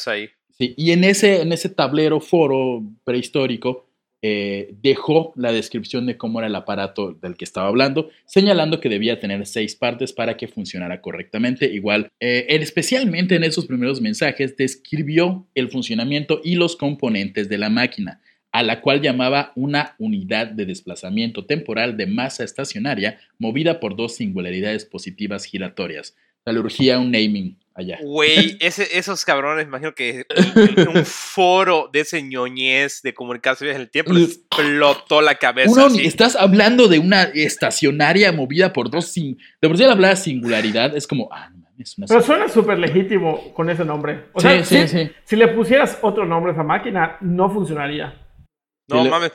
ahí. 0.09 0.29
Sí, 0.57 0.73
y 0.75 0.91
en 0.91 1.05
ese, 1.05 1.41
en 1.41 1.53
ese 1.53 1.69
tablero 1.69 2.19
foro 2.19 2.83
prehistórico 3.05 3.87
eh, 4.21 4.75
dejó 4.81 5.31
la 5.37 5.53
descripción 5.53 6.05
de 6.05 6.17
cómo 6.17 6.39
era 6.39 6.47
el 6.47 6.55
aparato 6.55 7.13
del 7.13 7.37
que 7.37 7.45
estaba 7.45 7.69
hablando, 7.69 8.09
señalando 8.25 8.81
que 8.81 8.89
debía 8.89 9.19
tener 9.21 9.45
seis 9.47 9.75
partes 9.75 10.11
para 10.11 10.35
que 10.35 10.49
funcionara 10.49 10.99
correctamente. 10.99 11.73
Igual, 11.73 12.09
eh, 12.19 12.47
él 12.49 12.61
especialmente 12.61 13.35
en 13.35 13.45
esos 13.45 13.65
primeros 13.65 14.01
mensajes 14.01 14.57
describió 14.57 15.47
el 15.55 15.69
funcionamiento 15.69 16.41
y 16.43 16.55
los 16.55 16.75
componentes 16.75 17.47
de 17.47 17.57
la 17.57 17.69
máquina, 17.69 18.19
a 18.51 18.63
la 18.63 18.81
cual 18.81 19.01
llamaba 19.01 19.51
una 19.55 19.95
unidad 19.97 20.47
de 20.47 20.65
desplazamiento 20.65 21.45
temporal 21.45 21.95
de 21.97 22.05
masa 22.07 22.43
estacionaria 22.43 23.19
movida 23.39 23.79
por 23.79 23.95
dos 23.95 24.15
singularidades 24.15 24.85
positivas 24.85 25.45
giratorias. 25.45 26.15
Le 26.45 26.59
urgía 26.59 26.97
un 26.99 27.11
naming 27.11 27.55
allá. 27.75 27.99
Güey, 28.01 28.57
esos 28.59 29.23
cabrones, 29.25 29.65
imagino 29.67 29.93
que 29.93 30.25
un 30.93 31.05
foro 31.05 31.89
de 31.93 31.99
ese 32.01 32.21
ñoñez 32.23 33.01
de 33.03 33.13
comunicarse 33.13 33.69
en 33.69 33.75
el 33.79 33.89
tiempo 33.89 34.11
les 34.11 34.37
explotó 34.37 35.21
la 35.21 35.35
cabeza. 35.35 35.71
Uno, 35.71 35.85
así. 35.85 36.05
estás 36.05 36.35
hablando 36.35 36.87
de 36.87 36.97
una 36.99 37.23
estacionaria 37.23 38.31
movida 38.31 38.73
por 38.73 38.89
dos. 38.89 39.05
sin- 39.05 39.37
De 39.61 39.67
por 39.67 39.77
sí 39.77 39.83
al 39.83 39.91
hablar 39.91 40.15
de 40.15 40.21
singularidad 40.21 40.95
es 40.97 41.05
como. 41.07 41.29
Ah, 41.31 41.51
mames, 41.53 41.97
una 41.97 42.07
Pero 42.07 42.21
suena 42.21 42.49
súper 42.49 42.79
legítimo 42.79 43.53
con 43.53 43.69
ese 43.69 43.85
nombre. 43.85 44.25
O 44.33 44.39
Sí, 44.41 44.47
sea, 44.47 44.65
sí, 44.65 44.87
si, 44.87 44.87
sí. 44.87 45.11
si 45.23 45.35
le 45.35 45.47
pusieras 45.49 45.99
otro 46.01 46.25
nombre 46.25 46.51
a 46.51 46.53
esa 46.55 46.63
máquina, 46.63 47.17
no 47.21 47.49
funcionaría. 47.51 48.15
No 48.95 49.09
mames. 49.09 49.31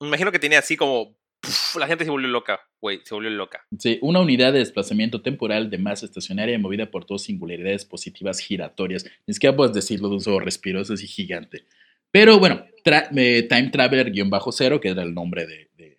Me 0.00 0.08
imagino 0.08 0.30
que 0.32 0.38
tenía 0.38 0.58
así 0.58 0.76
como. 0.76 1.16
puf, 1.40 1.76
la 1.76 1.86
gente 1.86 2.04
se 2.04 2.10
volvió 2.10 2.28
loca, 2.28 2.60
güey. 2.80 3.00
Se 3.04 3.14
volvió 3.14 3.30
loca. 3.30 3.64
Sí, 3.78 3.98
una 4.02 4.20
unidad 4.20 4.52
de 4.52 4.58
desplazamiento 4.60 5.22
temporal 5.22 5.70
de 5.70 5.78
masa 5.78 6.06
estacionaria 6.06 6.58
movida 6.58 6.90
por 6.90 7.06
dos 7.06 7.22
singularidades 7.24 7.84
positivas 7.84 8.38
giratorias. 8.40 9.04
Es 9.26 9.38
que 9.38 9.52
puedes 9.52 9.74
decirlo 9.74 10.08
de 10.08 10.14
un 10.14 10.20
solo 10.20 10.40
respiro, 10.40 10.80
eso 10.80 10.94
es 10.94 11.00
así 11.00 11.06
gigante. 11.06 11.64
Pero 12.10 12.38
bueno, 12.38 12.64
tra- 12.84 13.08
eh, 13.16 13.42
Time 13.48 13.70
Traveler-0, 13.70 14.80
que 14.80 14.88
era 14.88 15.02
el 15.02 15.12
nombre 15.14 15.46
de- 15.46 15.68
de- 15.76 15.98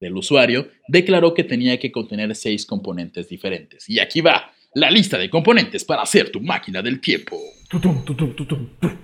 del 0.00 0.16
usuario, 0.16 0.70
declaró 0.88 1.34
que 1.34 1.44
tenía 1.44 1.78
que 1.78 1.90
contener 1.92 2.34
seis 2.34 2.64
componentes 2.64 3.28
diferentes. 3.28 3.88
Y 3.88 3.98
aquí 3.98 4.20
va 4.20 4.52
la 4.74 4.90
lista 4.90 5.18
de 5.18 5.28
componentes 5.28 5.84
para 5.84 6.02
hacer 6.02 6.30
tu 6.30 6.40
máquina 6.40 6.80
del 6.82 7.00
tiempo. 7.00 7.38
Tutum, 7.68 8.04
tutum, 8.04 8.34
tutum, 8.34 8.68
tum. 8.80 8.96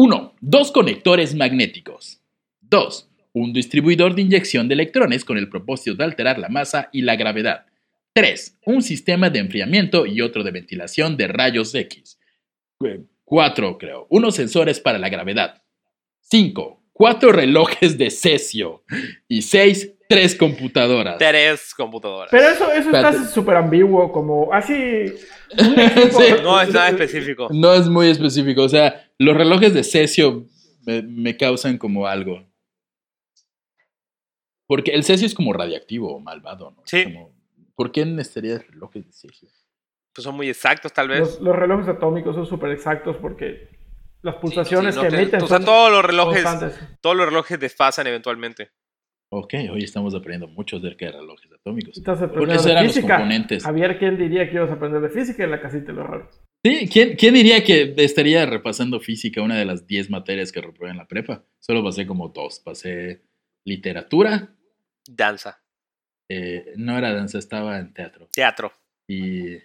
1. 0.00 0.36
Dos 0.40 0.70
conectores 0.70 1.34
magnéticos. 1.34 2.20
2. 2.60 3.10
Un 3.32 3.52
distribuidor 3.52 4.14
de 4.14 4.22
inyección 4.22 4.68
de 4.68 4.74
electrones 4.74 5.24
con 5.24 5.38
el 5.38 5.48
propósito 5.48 5.96
de 5.96 6.04
alterar 6.04 6.38
la 6.38 6.48
masa 6.48 6.88
y 6.92 7.02
la 7.02 7.16
gravedad. 7.16 7.66
3. 8.12 8.60
Un 8.64 8.82
sistema 8.82 9.28
de 9.28 9.40
enfriamiento 9.40 10.06
y 10.06 10.20
otro 10.20 10.44
de 10.44 10.52
ventilación 10.52 11.16
de 11.16 11.26
rayos 11.26 11.74
X. 11.74 12.16
4, 13.24 13.78
creo. 13.78 14.06
Unos 14.08 14.36
sensores 14.36 14.78
para 14.78 15.00
la 15.00 15.08
gravedad. 15.08 15.64
5. 16.20 16.80
Cuatro 16.92 17.32
relojes 17.32 17.98
de 17.98 18.10
cesio. 18.10 18.84
Y 19.26 19.42
6. 19.42 19.94
Tres 20.08 20.34
computadoras. 20.34 21.18
Tres 21.18 21.74
computadoras. 21.74 22.28
Pero 22.30 22.48
eso, 22.48 22.72
eso 22.72 22.88
está 22.90 23.26
súper 23.28 23.56
ambiguo, 23.56 24.10
como 24.12 24.52
así. 24.52 24.74
Sí. 25.50 26.34
No 26.42 26.60
es 26.60 26.72
nada 26.74 26.88
específico. 26.90 27.48
No 27.50 27.72
es 27.72 27.88
muy 27.88 28.08
específico. 28.10 28.62
O 28.64 28.68
sea, 28.68 29.10
los 29.18 29.34
relojes 29.36 29.72
de 29.72 29.82
cesio 29.84 30.44
me, 30.86 31.00
me 31.02 31.36
causan 31.38 31.78
como 31.78 32.06
algo. 32.06 32.42
Porque 34.66 34.90
el 34.90 35.04
cesio 35.04 35.26
es 35.26 35.34
como 35.34 35.52
radiactivo 35.52 36.14
o 36.14 36.20
malvado, 36.20 36.72
¿no? 36.72 36.82
Sí. 36.84 37.04
como, 37.04 37.34
¿Por 37.74 37.92
qué 37.92 38.04
necesitarías 38.04 38.66
relojes 38.68 39.06
de 39.06 39.12
cesio? 39.12 39.48
Pues 40.14 40.22
son 40.24 40.34
muy 40.34 40.48
exactos, 40.50 40.92
tal 40.92 41.08
vez. 41.08 41.20
Los, 41.20 41.40
los 41.40 41.56
relojes 41.56 41.88
atómicos 41.88 42.34
son 42.34 42.44
súper 42.46 42.72
exactos 42.72 43.16
porque 43.16 43.68
las 44.22 44.34
pulsaciones 44.36 44.94
Sí, 44.94 45.00
no 45.00 45.04
que 45.06 45.10
te- 45.16 45.22
emiten 45.22 45.42
o 45.42 45.46
sea, 45.46 45.60
todos 45.60 45.90
los 45.90 46.04
relojes, 46.04 46.42
constantes. 46.44 46.78
todos 47.00 47.16
los 47.16 47.26
relojes 47.26 47.58
desfasan 47.58 48.06
eventualmente. 48.06 48.70
Ok, 49.30 49.54
hoy 49.70 49.84
estamos 49.84 50.14
aprendiendo 50.14 50.48
mucho 50.48 50.78
acerca 50.78 51.06
de 51.06 51.12
relojes 51.12 51.52
atómicos. 51.52 51.98
Estás 51.98 52.18
Porque 52.18 52.32
aprendiendo 52.32 52.62
de 52.64 52.70
eran 52.72 52.84
los 52.86 52.94
física. 52.94 53.16
componentes. 53.16 53.62
Javier, 53.64 53.98
¿quién 53.98 54.16
diría 54.16 54.48
que 54.48 54.56
ibas 54.56 54.70
a 54.70 54.74
aprender 54.74 55.02
de 55.02 55.10
física 55.10 55.44
en 55.44 55.50
la 55.50 55.60
casita 55.60 55.86
del 55.92 55.98
horror? 55.98 56.30
Sí, 56.64 56.88
¿quién, 56.90 57.14
quién 57.16 57.34
diría 57.34 57.62
que 57.62 57.94
estaría 57.98 58.46
repasando 58.46 58.98
física, 59.00 59.42
una 59.42 59.56
de 59.56 59.64
las 59.66 59.86
10 59.86 60.10
materias 60.10 60.50
que 60.50 60.60
reprobé 60.62 60.90
en 60.92 60.96
la 60.96 61.06
prepa? 61.06 61.44
Solo 61.60 61.84
pasé 61.84 62.06
como 62.06 62.28
dos. 62.30 62.60
Pasé 62.60 63.22
literatura, 63.66 64.48
Danza, 65.10 65.60
eh, 66.30 66.72
no 66.76 66.96
era 66.98 67.12
danza, 67.14 67.38
estaba 67.38 67.78
en 67.78 67.92
teatro. 67.92 68.28
teatro. 68.32 68.72
y 69.10 69.56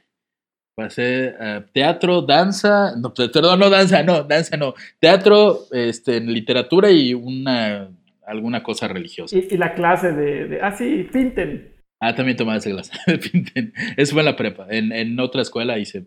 pasé 0.75 1.35
a 1.39 1.65
teatro, 1.71 2.21
danza, 2.21 2.95
no, 2.97 3.13
pe- 3.13 3.29
perdón, 3.29 3.59
no 3.59 3.69
danza, 3.69 4.03
no, 4.03 4.23
danza 4.23 4.55
no, 4.57 4.73
teatro, 4.99 5.65
este, 5.71 6.19
literatura 6.21 6.91
y 6.91 7.13
una 7.13 7.89
alguna 8.25 8.63
cosa 8.63 8.87
religiosa. 8.87 9.37
Y, 9.37 9.47
y 9.51 9.57
la 9.57 9.73
clase 9.73 10.11
de, 10.11 10.47
de. 10.47 10.61
Ah, 10.61 10.71
sí, 10.75 11.07
pinten. 11.11 11.73
Ah, 11.99 12.13
también 12.15 12.37
tomaba 12.37 12.57
esa 12.57 12.69
clase 12.69 12.91
de 13.07 13.17
pinten. 13.31 13.73
Eso 13.97 14.13
fue 14.13 14.21
en 14.21 14.25
la 14.25 14.35
prepa. 14.35 14.67
En, 14.69 14.91
en 14.91 15.19
otra 15.19 15.41
escuela 15.41 15.77
hice, 15.77 16.05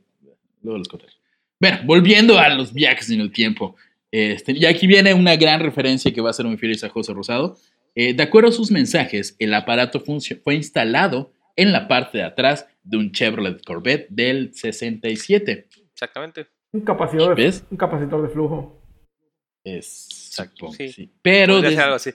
luego 0.62 0.78
los 0.78 0.88
contaré. 0.88 1.12
Bueno, 1.60 1.78
volviendo 1.84 2.38
a 2.38 2.48
los 2.50 2.72
viajes 2.72 3.10
en 3.10 3.20
el 3.20 3.32
tiempo. 3.32 3.76
Este, 4.10 4.52
y 4.52 4.64
aquí 4.66 4.86
viene 4.86 5.14
una 5.14 5.36
gran 5.36 5.60
referencia 5.60 6.12
que 6.12 6.20
va 6.20 6.30
a 6.30 6.34
ser 6.34 6.46
muy 6.46 6.56
feliz 6.58 6.84
a 6.84 6.88
José 6.88 7.12
Rosado. 7.12 7.56
Eh, 7.94 8.14
de 8.14 8.22
acuerdo 8.22 8.50
a 8.50 8.52
sus 8.52 8.70
mensajes, 8.70 9.36
el 9.38 9.54
aparato 9.54 10.00
fue 10.00 10.54
instalado 10.54 11.32
en 11.56 11.72
la 11.72 11.88
parte 11.88 12.18
de 12.18 12.24
atrás 12.24 12.66
de 12.84 12.98
un 12.98 13.10
Chevrolet 13.10 13.62
Corvette 13.64 14.06
del 14.10 14.54
67. 14.54 15.66
Exactamente. 15.92 16.46
Un 16.72 16.82
capacitor, 16.82 17.34
de, 17.34 17.44
¿Ves? 17.44 17.64
un 17.70 17.76
capacitor 17.78 18.22
de 18.22 18.28
flujo. 18.28 18.82
Exacto. 20.42 20.72
Sí. 20.72 20.88
sí. 20.92 21.10
Pero, 21.22 21.56
algo 21.84 21.96
así. 21.96 22.10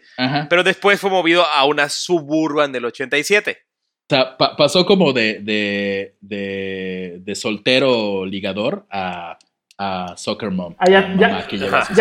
después 0.64 1.00
fue 1.00 1.10
movido 1.10 1.44
a 1.46 1.66
una 1.66 1.90
Suburban 1.90 2.72
del 2.72 2.86
87. 2.86 3.58
O 3.62 4.14
sea, 4.14 4.38
pa- 4.38 4.56
pasó 4.58 4.86
como 4.86 5.14
de, 5.14 5.40
de, 5.42 6.16
de, 6.20 7.20
de 7.22 7.36
soltero 7.36 8.26
ligador 8.26 8.86
a, 8.90 9.38
a 9.78 10.16
soccer 10.18 10.52
mom. 10.52 10.76
Ah, 10.78 10.90
ya- 10.90 11.16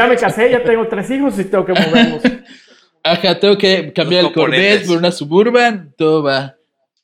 me 0.08 0.16
casé, 0.16 0.50
ya 0.50 0.62
tengo 0.62 0.88
tres 0.88 1.10
hijos 1.10 1.38
y 1.38 1.44
tengo 1.44 1.64
que 1.64 1.72
moverlos. 1.72 2.22
Ajá, 3.02 3.38
tengo 3.38 3.56
que 3.56 3.92
cambiar 3.94 4.24
Los 4.24 4.32
el 4.32 4.34
Corvette 4.34 4.86
por 4.86 4.98
una 4.98 5.10
Suburban, 5.12 5.94
todo 5.96 6.22
va. 6.22 6.56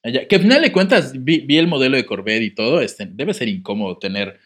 allá. 0.02 0.26
Que 0.28 0.36
al 0.36 0.42
final 0.42 0.60
de 0.60 0.70
cuentas, 0.72 1.12
vi, 1.24 1.38
vi 1.40 1.56
el 1.56 1.68
modelo 1.68 1.96
de 1.96 2.04
Corvette 2.04 2.42
y 2.42 2.50
todo, 2.54 2.80
este, 2.82 3.06
debe 3.08 3.32
ser 3.32 3.48
incómodo 3.48 3.96
tener 3.98 4.38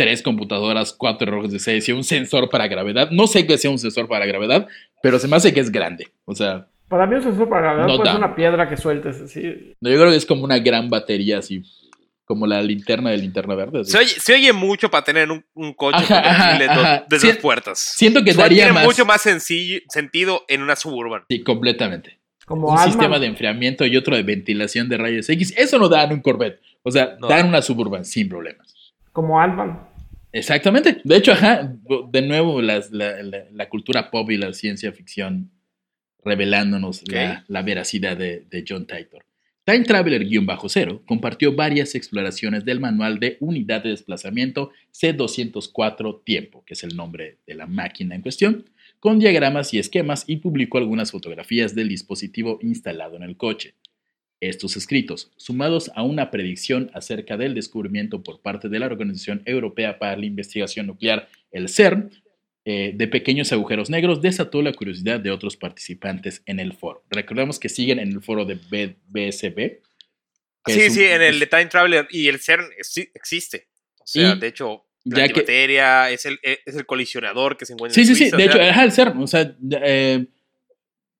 tres 0.00 0.22
computadoras, 0.22 0.92
cuatro 0.94 1.30
relojes 1.30 1.52
de 1.52 1.58
seis 1.58 1.86
y 1.88 1.92
un 1.92 2.04
sensor 2.04 2.48
para 2.48 2.66
gravedad. 2.68 3.10
No 3.10 3.26
sé 3.26 3.46
que 3.46 3.58
sea 3.58 3.70
un 3.70 3.78
sensor 3.78 4.08
para 4.08 4.24
gravedad, 4.24 4.66
pero 5.02 5.18
se 5.18 5.28
me 5.28 5.36
hace 5.36 5.52
que 5.52 5.60
es 5.60 5.70
grande. 5.70 6.08
O 6.24 6.34
sea, 6.34 6.68
Para 6.88 7.06
mí 7.06 7.16
un 7.16 7.22
sensor 7.22 7.48
para 7.48 7.60
gravedad 7.74 7.86
No 7.86 7.96
puede 7.96 8.10
ser 8.10 8.20
da. 8.20 8.26
una 8.26 8.34
piedra 8.34 8.68
que 8.68 8.76
sueltes 8.78 9.20
así. 9.20 9.42
no, 9.80 9.90
yo 9.90 9.96
creo 9.98 10.10
que 10.10 10.16
es 10.16 10.24
como 10.26 10.44
una 10.44 10.58
gran 10.58 10.88
batería 10.88 11.38
así, 11.38 11.62
como 12.24 12.46
la 12.46 12.62
linterna 12.62 13.10
de 13.10 13.18
linterna 13.18 13.54
verde. 13.54 13.84
Se 13.84 13.98
oye, 13.98 14.08
se 14.08 14.32
oye 14.34 14.52
mucho 14.52 14.90
para 14.90 15.04
tener 15.04 15.30
un, 15.30 15.44
un 15.54 15.74
coche 15.74 15.98
Ajá, 15.98 16.20
ajá, 16.20 16.58
de, 16.58 16.66
dos- 16.66 16.76
ajá. 16.78 17.04
de 17.08 17.18
Sí, 17.18 17.26
dos 17.28 17.36
puertas. 17.36 17.78
Siento 17.78 18.24
que 18.24 18.32
daría 18.32 18.64
tiene 18.64 18.72
más. 18.72 18.84
mucho 18.84 19.04
más 19.04 19.20
sencillo, 19.20 19.80
sentido 19.88 20.44
en 20.48 20.62
una 20.62 20.76
Suburban. 20.76 21.22
Sí, 21.28 21.42
completamente. 21.42 22.18
Como 22.46 22.68
un 22.68 22.78
sistema 22.78 23.18
de 23.20 23.26
enfriamiento 23.26 23.84
y 23.86 23.96
otro 23.96 24.16
de 24.16 24.22
ventilación 24.24 24.88
de 24.88 24.96
rayos 24.96 25.28
X. 25.28 25.54
Eso 25.56 25.78
no 25.78 25.88
dan 25.88 26.10
un 26.12 26.20
Corvette. 26.20 26.60
O 26.82 26.90
sea, 26.90 27.16
No. 27.20 27.28
dan 27.28 27.46
una 27.48 27.62
Suburban 27.62 28.04
sin 28.04 28.28
problemas. 28.28 28.74
Como 29.12 29.40
Altman. 29.40 29.88
Exactamente. 30.32 31.00
De 31.04 31.16
hecho, 31.16 31.32
ajá, 31.32 31.72
de 32.12 32.22
nuevo 32.22 32.62
las- 32.62 32.90
la, 32.92 33.22
la- 33.22 33.44
la 33.52 33.68
cultura 33.68 34.10
pop 34.10 34.30
y 34.30 34.36
la 34.36 34.52
ciencia 34.52 34.92
ficción 34.92 35.50
revelándonos 36.24 37.02
la 37.48 37.62
veracidad 37.62 38.16
de, 38.16 38.44
de 38.50 38.64
John 38.68 38.86
Titor. 38.86 39.24
Time 39.64 39.84
Traveler-0 39.84 41.04
compartió 41.06 41.54
varias 41.54 41.94
exploraciones 41.94 42.64
del 42.64 42.80
manual 42.80 43.18
de 43.20 43.36
unidad 43.40 43.82
de 43.82 43.90
desplazamiento 43.90 44.70
C204 44.92 46.22
Tiempo, 46.24 46.64
que 46.66 46.74
es 46.74 46.82
el 46.84 46.96
nombre 46.96 47.38
de 47.46 47.54
la 47.54 47.66
máquina 47.66 48.14
en 48.14 48.22
cuestión, 48.22 48.64
con 48.98 49.18
diagramas 49.18 49.72
y 49.72 49.78
esquemas 49.78 50.24
y 50.26 50.36
publicó 50.36 50.78
algunas 50.78 51.10
fotografías 51.10 51.74
del 51.74 51.88
dispositivo 51.88 52.58
instalado 52.62 53.16
en 53.16 53.22
el 53.22 53.36
coche. 53.36 53.74
Estos 54.40 54.76
escritos, 54.76 55.30
sumados 55.36 55.90
a 55.94 56.02
una 56.02 56.30
predicción 56.30 56.90
acerca 56.94 57.36
del 57.36 57.54
descubrimiento 57.54 58.22
por 58.22 58.40
parte 58.40 58.68
de 58.70 58.78
la 58.78 58.86
Organización 58.86 59.42
Europea 59.44 59.98
para 59.98 60.16
la 60.16 60.24
Investigación 60.24 60.86
Nuclear, 60.86 61.28
el 61.52 61.68
CERN, 61.68 62.10
eh, 62.64 62.92
de 62.94 63.06
pequeños 63.08 63.52
agujeros 63.52 63.90
negros, 63.90 64.22
desató 64.22 64.62
la 64.62 64.72
curiosidad 64.72 65.20
de 65.20 65.30
otros 65.30 65.56
participantes 65.56 66.42
en 66.46 66.58
el 66.60 66.72
foro. 66.72 67.04
Recordemos 67.10 67.58
que 67.58 67.68
siguen 67.68 67.98
en 67.98 68.12
el 68.12 68.22
foro 68.22 68.44
de 68.46 68.58
B- 68.70 68.96
BSB. 69.08 69.80
Sí, 70.66 70.80
es 70.80 70.88
un- 70.90 70.94
sí, 70.94 71.04
en 71.04 71.22
el 71.22 71.34
es- 71.34 71.40
de 71.40 71.46
Time 71.46 71.66
Traveler 71.66 72.06
y 72.10 72.28
el 72.28 72.38
CERN 72.38 72.66
exi- 72.78 73.10
existe. 73.14 73.68
O 74.00 74.06
sea, 74.06 74.34
de 74.36 74.46
hecho, 74.46 74.84
la 75.04 75.26
que- 75.28 75.40
es 76.12 76.26
el, 76.26 76.38
e, 76.42 76.58
es 76.66 76.76
el 76.76 76.84
colisionador 76.86 77.56
que 77.56 77.64
se 77.66 77.72
encuentra 77.74 77.94
Sí, 77.94 78.02
en 78.02 78.06
sí, 78.08 78.14
sí. 78.14 78.18
Suiza, 78.30 78.36
De 78.36 78.42
o 78.42 78.46
hecho, 78.46 78.58
sea, 78.58 78.70
ajá, 78.70 78.84
el 78.84 78.92
CERN. 78.92 79.22
O 79.22 79.26
sea, 79.26 79.56
eh, 79.82 80.26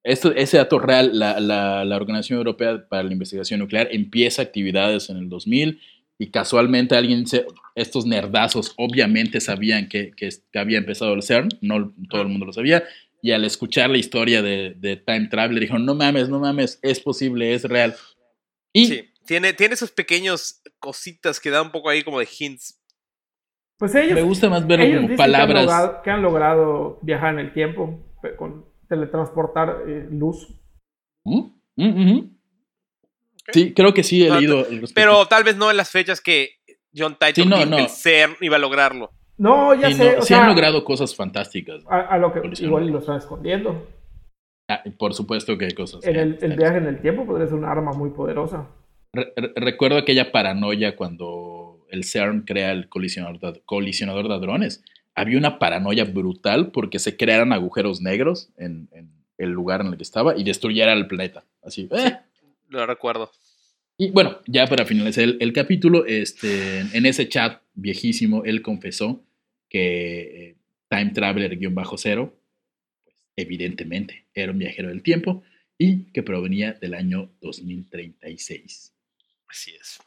esto, 0.02 0.32
ese 0.32 0.56
dato 0.56 0.78
real, 0.78 1.18
la, 1.18 1.40
la- 1.40 1.84
la 1.84 1.96
Organización 1.96 2.38
Europea 2.38 2.86
para 2.88 3.02
la 3.02 3.12
Investigación 3.12 3.60
Nuclear 3.60 3.88
empieza 3.90 4.42
actividades 4.42 5.10
en 5.10 5.16
el 5.18 5.28
2000 5.28 5.80
y 6.18 6.30
casualmente 6.30 6.96
alguien, 6.96 7.26
se- 7.26 7.46
estos 7.74 8.06
nerdazos 8.06 8.74
obviamente 8.76 9.40
sabían 9.40 9.88
que, 9.88 10.12
que 10.12 10.30
había 10.58 10.78
empezado 10.78 11.14
el 11.14 11.22
CERN, 11.22 11.48
no 11.60 11.94
todo 12.08 12.22
el 12.22 12.28
mundo 12.28 12.46
lo 12.46 12.52
sabía, 12.52 12.84
y 13.22 13.32
al 13.32 13.44
escuchar 13.44 13.90
la 13.90 13.98
historia 13.98 14.40
de, 14.42 14.74
de 14.76 14.96
Time 14.96 15.28
Traveler 15.28 15.60
dijeron, 15.60 15.84
no 15.84 15.94
mames, 15.94 16.28
no 16.30 16.38
mames, 16.40 16.78
es 16.82 17.00
posible, 17.00 17.52
es 17.54 17.64
real. 17.64 17.94
Y 18.72 18.86
sí, 18.86 19.04
tiene, 19.26 19.52
tiene 19.52 19.74
esos 19.74 19.90
pequeños 19.90 20.62
cositas 20.78 21.38
que 21.40 21.50
dan 21.50 21.66
un 21.66 21.72
poco 21.72 21.90
ahí 21.90 22.02
como 22.02 22.18
de 22.18 22.28
hints. 22.38 22.78
Pues 23.78 23.94
ellos, 23.94 24.14
me 24.14 24.22
gusta 24.22 24.48
más 24.50 24.66
verlo 24.66 24.84
como 24.86 25.00
dicen 25.00 25.06
que 25.08 25.12
han, 25.22 25.30
palabras. 25.30 25.64
logrado, 25.64 26.02
que 26.02 26.10
han 26.10 26.22
logrado 26.22 26.98
viajar 27.02 27.34
en 27.34 27.40
el 27.40 27.52
tiempo 27.52 27.98
con 28.38 28.66
teletransportar 28.90 29.84
eh, 29.88 30.06
luz. 30.10 30.48
¿Mm? 31.24 31.44
¿Mm? 31.76 32.36
Sí, 33.52 33.72
creo 33.72 33.94
que 33.94 34.02
sí 34.02 34.24
he 34.24 34.28
No, 34.28 34.38
leído. 34.38 34.62
respecto. 34.64 34.92
Pero 34.94 35.24
tal 35.26 35.44
vez 35.44 35.56
no 35.56 35.70
en 35.70 35.76
las 35.78 35.90
fechas 35.90 36.20
que 36.20 36.50
John 36.94 37.14
Titor 37.14 37.34
Sí, 37.44 37.46
no, 37.48 37.56
dijo 37.56 37.70
que 37.70 37.76
no. 37.76 37.78
el 37.78 37.88
CERN 37.88 38.36
iba 38.42 38.56
a 38.56 38.58
lograrlo. 38.58 39.10
No, 39.38 39.74
ya 39.74 39.88
Sí, 39.88 39.94
sé. 39.94 40.12
no, 40.12 40.18
o 40.18 40.22
sí 40.22 40.28
sea, 40.28 40.42
han 40.42 40.48
logrado 40.48 40.84
cosas 40.84 41.16
fantásticas. 41.16 41.82
a, 41.88 42.00
a 42.00 42.18
lo 42.18 42.32
que 42.32 42.42
igual 42.62 42.84
y 42.86 42.90
lo 42.90 42.98
están 42.98 43.16
escondiendo. 43.16 43.88
Ah, 44.68 44.82
por 44.98 45.14
supuesto 45.14 45.56
que 45.56 45.64
hay 45.64 45.72
cosas. 45.72 46.04
En 46.04 46.16
el, 46.16 46.38
el 46.42 46.56
viaje 46.56 46.76
en 46.78 46.86
el 46.86 47.00
tiempo 47.00 47.24
podría 47.26 47.46
ser 47.46 47.56
un 47.56 47.64
arma 47.64 47.92
muy 47.92 48.10
poderosa. 48.10 48.68
Re- 49.12 49.32
re- 49.36 49.52
recuerdo 49.56 49.96
aquella 49.98 50.30
paranoia 50.30 50.94
cuando 50.94 51.86
el 51.90 52.04
CERN 52.04 52.42
crea 52.42 52.70
el 52.70 52.88
colisionador 52.88 53.40
de, 53.40 53.62
colisionador 53.64 54.28
de 54.28 54.34
hadrones. 54.34 54.84
Había 55.14 55.38
una 55.38 55.58
paranoia 55.58 56.04
brutal 56.04 56.70
porque 56.70 56.98
se 56.98 57.16
crearan 57.16 57.52
agujeros 57.52 58.00
negros 58.00 58.50
en, 58.56 58.88
en 58.92 59.10
el 59.38 59.50
lugar 59.50 59.80
en 59.80 59.88
el 59.88 59.96
que 59.96 60.02
estaba 60.02 60.36
y 60.36 60.44
destruyera 60.44 60.92
el 60.92 61.06
planeta. 61.06 61.44
Así. 61.62 61.88
eh. 61.92 62.16
Lo 62.68 62.86
recuerdo. 62.86 63.30
Y 63.98 64.10
bueno, 64.12 64.38
ya 64.46 64.66
para 64.66 64.86
finalizar 64.86 65.24
el, 65.24 65.36
el 65.40 65.52
capítulo, 65.52 66.06
este, 66.06 66.80
en 66.80 67.04
ese 67.04 67.28
chat 67.28 67.60
viejísimo, 67.74 68.44
él 68.44 68.62
confesó 68.62 69.22
que 69.68 70.48
eh, 70.48 70.56
Time 70.88 71.12
Traveler-0, 71.12 72.32
pues, 73.04 73.16
evidentemente, 73.36 74.26
era 74.32 74.52
un 74.52 74.58
viajero 74.58 74.88
del 74.88 75.02
tiempo 75.02 75.42
y 75.76 76.04
que 76.12 76.22
provenía 76.22 76.72
del 76.74 76.94
año 76.94 77.30
2036. 77.40 78.94
Así 79.48 79.72
es. 79.72 79.98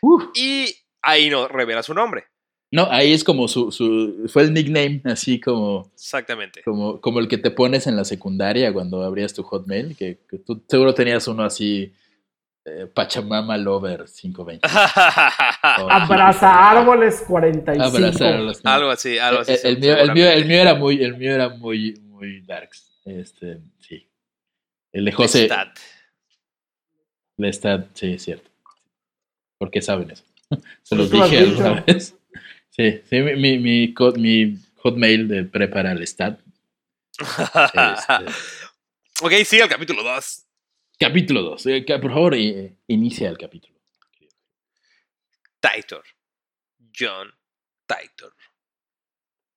Uf. 0.00 0.24
Y 0.34 0.74
ahí 1.02 1.30
no 1.30 1.46
revela 1.46 1.82
su 1.82 1.94
nombre. 1.94 2.24
No, 2.72 2.86
ahí 2.90 3.12
es 3.12 3.24
como 3.24 3.48
su, 3.48 3.72
su, 3.72 4.28
fue 4.28 4.42
el 4.44 4.54
nickname, 4.54 5.00
así 5.04 5.40
como, 5.40 5.90
Exactamente. 5.94 6.62
como, 6.62 7.00
como 7.00 7.18
el 7.18 7.26
que 7.26 7.36
te 7.38 7.50
pones 7.50 7.86
en 7.88 7.96
la 7.96 8.04
secundaria 8.04 8.72
cuando 8.72 9.02
abrías 9.02 9.34
tu 9.34 9.42
hotmail, 9.42 9.96
que, 9.96 10.20
que 10.28 10.38
tú 10.38 10.62
seguro 10.68 10.94
tenías 10.94 11.26
uno 11.26 11.42
así, 11.42 11.92
eh, 12.64 12.86
Pachamama 12.86 13.56
Lover 13.58 14.04
520. 14.04 14.68
Abraza 15.62 16.70
árboles 16.70 17.24
45. 17.26 17.82
Abrazar 17.84 18.34
a 18.34 18.38
los- 18.40 18.64
algo 18.64 18.90
así, 18.90 19.18
algo 19.18 19.40
así. 19.40 19.52
el, 19.64 19.76
el 19.76 19.78
mío, 19.80 19.96
el, 19.96 20.12
mío, 20.12 20.30
el 20.30 20.44
mío 20.46 20.60
era 20.60 20.74
muy, 20.74 21.02
el 21.02 21.16
mío 21.16 21.34
era 21.34 21.48
muy, 21.48 21.94
muy 22.04 22.40
darks. 22.42 22.92
Este, 23.04 23.58
sí. 23.80 24.06
El 24.92 25.06
de 25.06 25.12
José 25.12 25.40
Lestat. 25.40 25.76
Lestat, 27.36 27.86
sí, 27.94 28.12
es 28.12 28.22
cierto. 28.22 28.48
¿Por 29.58 29.70
qué 29.70 29.82
saben 29.82 30.10
eso? 30.10 30.24
Se 30.82 30.94
los 30.94 31.10
Tú 31.10 31.16
lo 31.16 31.24
has 31.24 31.30
dije 31.30 31.42
alguna 31.44 31.80
vez. 31.86 32.16
Sí, 32.80 33.02
sí, 33.10 33.20
mi, 33.20 33.36
mi, 33.36 33.58
mi, 33.58 33.92
co- 33.94 34.12
mi 34.12 34.56
hotmail 34.76 35.28
de 35.28 35.44
prepara 35.44 35.94
Lestat. 35.94 36.40
Este, 37.18 38.32
ok, 39.22 39.32
sigue 39.44 39.64
el 39.64 39.68
capítulo 39.68 40.02
2. 40.02 40.46
capítulo 40.98 41.42
2. 41.42 41.62
por 42.00 42.10
favor, 42.10 42.34
eh, 42.34 42.76
inicia 42.86 43.28
el 43.28 43.36
capítulo. 43.36 43.78
Titor. 45.60 46.04
John 46.98 47.28
Titor. 47.86 48.32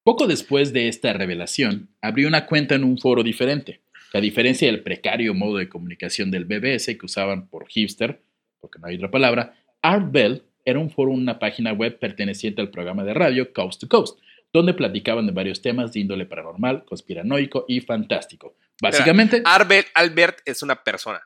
Poco 0.04 0.28
después 0.28 0.74
de 0.74 0.90
esta 0.90 1.14
revelación, 1.14 1.96
abrió 2.02 2.28
una 2.28 2.46
cuenta 2.46 2.76
en 2.76 2.84
un 2.84 2.98
foro 2.98 3.24
diferente, 3.24 3.84
a 4.14 4.20
diferencia 4.20 4.68
del 4.68 4.84
precario 4.84 5.34
modo 5.34 5.58
de 5.60 5.70
comunicación 5.70 6.30
del 6.30 6.44
BBS 6.44 6.98
que 6.98 7.06
usaban 7.06 7.48
por 7.48 7.70
hipster, 7.70 8.22
porque 8.60 8.80
no 8.80 8.88
hay 8.88 8.98
otra 8.98 9.10
palabra, 9.10 9.56
Art 9.82 10.12
Bell 10.12 10.44
era 10.66 10.80
un 10.80 10.90
foro 10.90 11.12
una 11.12 11.40
página 11.40 11.74
web 11.74 12.00
perteneciente 12.00 12.62
al 12.62 12.70
programa 12.70 13.04
de 13.04 13.14
radio 13.14 13.54
Coast 13.54 13.82
to 13.82 13.88
Coast, 13.88 14.20
donde 14.54 14.74
platicaban 14.74 15.26
de 15.26 15.34
varios 15.34 15.62
temas 15.62 15.94
de 15.94 16.02
índole 16.02 16.26
paranormal, 16.26 16.86
conspiranoico 16.86 17.66
y 17.68 17.82
fantástico. 17.82 18.56
Básicamente, 18.82 19.42
Arbel 19.46 19.86
Albert 19.94 20.40
es 20.46 20.62
una 20.64 20.84
persona. 20.84 21.22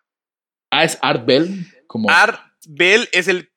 ah, 0.72 0.84
es 0.84 0.98
Art 1.02 1.26
Bell 1.26 1.66
como... 1.88 2.10
Art 2.10 2.40
Bell 2.68 3.08
es 3.12 3.28
el 3.28 3.50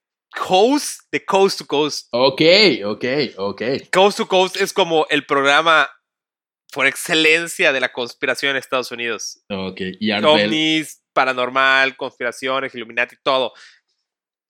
host 0.48 1.02
de 1.10 1.24
Coast 1.24 1.58
to 1.58 1.66
Coast. 1.66 2.08
Ok, 2.12 2.42
ok, 2.84 3.04
ok. 3.36 3.62
Coast 3.92 4.18
to 4.18 4.28
Coast 4.28 4.56
es 4.56 4.72
como 4.72 5.06
el 5.10 5.24
programa 5.24 5.88
por 6.72 6.86
excelencia 6.86 7.72
de 7.72 7.80
la 7.80 7.92
conspiración 7.92 8.52
en 8.52 8.56
Estados 8.58 8.90
Unidos. 8.92 9.42
Ok, 9.48 9.80
y 9.98 10.10
Art 10.10 10.24
Bell 10.24 10.46
ovnis, 10.46 11.02
paranormal, 11.12 11.96
conspiraciones, 11.96 12.74
Illuminati, 12.74 13.16
todo. 13.22 13.52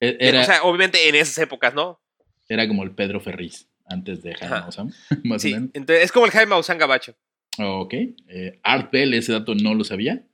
E- 0.01 0.17
era, 0.21 0.41
o 0.41 0.45
sea, 0.45 0.63
obviamente 0.65 1.09
en 1.09 1.15
esas 1.15 1.39
épocas, 1.39 1.75
¿no? 1.75 2.01
era 2.49 2.67
como 2.67 2.83
el 2.83 2.91
Pedro 2.91 3.21
Ferriz, 3.21 3.69
antes 3.87 4.23
de 4.25 4.35
Jaime. 4.35 4.57
Maussan, 4.61 4.93
más 5.25 5.41
Sí. 5.43 5.53
o 5.53 5.57
menos. 5.57 5.71
Entonces, 5.75 6.05
es 6.05 6.11
como 6.13 6.27
el 6.27 6.33
Jaime 6.33 6.51
Maussan 6.51 6.79
Gabacho. 6.79 7.15
Ok. 7.59 7.95
Eh, 8.29 8.59
Art 8.65 8.91
Bell, 8.91 9.15
ese 9.15 9.31
dato 9.33 9.55
no 9.55 9.73
lo 9.75 9.85
sabía. 9.85 10.25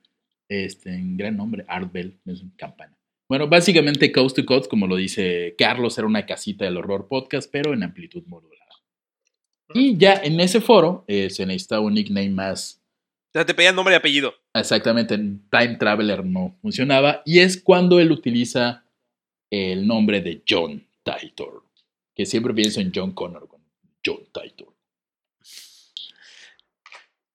Este, 0.49 0.89
en 0.95 1.15
gran 1.17 1.37
nombre, 1.37 1.63
Art 1.67 1.91
Bell, 1.91 2.17
es 2.25 2.41
un 2.41 2.49
campana. 2.57 2.97
Bueno, 3.29 3.47
básicamente 3.47 4.11
Coast 4.11 4.35
to 4.37 4.45
Coast, 4.45 4.67
como 4.69 4.87
lo 4.87 4.95
dice 4.95 5.53
Carlos, 5.57 5.97
era 5.97 6.07
una 6.07 6.25
casita 6.25 6.65
del 6.65 6.77
horror 6.77 7.07
podcast, 7.07 7.51
pero 7.51 7.73
en 7.73 7.83
amplitud 7.83 8.23
modulada. 8.25 8.57
Y 9.73 9.97
ya 9.97 10.13
en 10.23 10.39
ese 10.39 10.61
foro 10.61 11.03
eh, 11.07 11.29
se 11.29 11.45
necesitaba 11.45 11.81
un 11.81 11.93
nickname 11.93 12.29
más. 12.29 12.81
O 13.29 13.31
sea, 13.33 13.45
te 13.45 13.53
pedían 13.53 13.75
nombre 13.75 13.93
y 13.93 13.97
apellido. 13.97 14.33
Exactamente, 14.55 15.13
en 15.15 15.47
Time 15.51 15.75
Traveler 15.75 16.25
no 16.25 16.57
funcionaba. 16.61 17.21
Y 17.25 17.39
es 17.39 17.61
cuando 17.61 17.99
él 17.99 18.11
utiliza 18.11 18.85
el 19.49 19.87
nombre 19.87 20.21
de 20.21 20.43
John 20.47 20.87
Titor. 21.03 21.63
Que 22.15 22.25
siempre 22.25 22.53
pienso 22.53 22.79
en 22.79 22.91
John 22.93 23.13
Connor 23.13 23.47
con 23.47 23.61
John 24.05 24.27
Titor. 24.31 24.73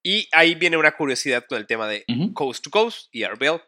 Y 0.03 0.29
ahí 0.33 0.55
viene 0.57 0.77
una 0.77 0.97
curiosidad 0.97 1.45
con 1.49 1.59
el 1.59 1.67
tema 1.67 1.87
de. 1.87 2.05
Coast 2.35 2.65
to 2.65 2.71
Coast 2.71 3.15
y 3.15 3.23
Arbel. 3.23 3.61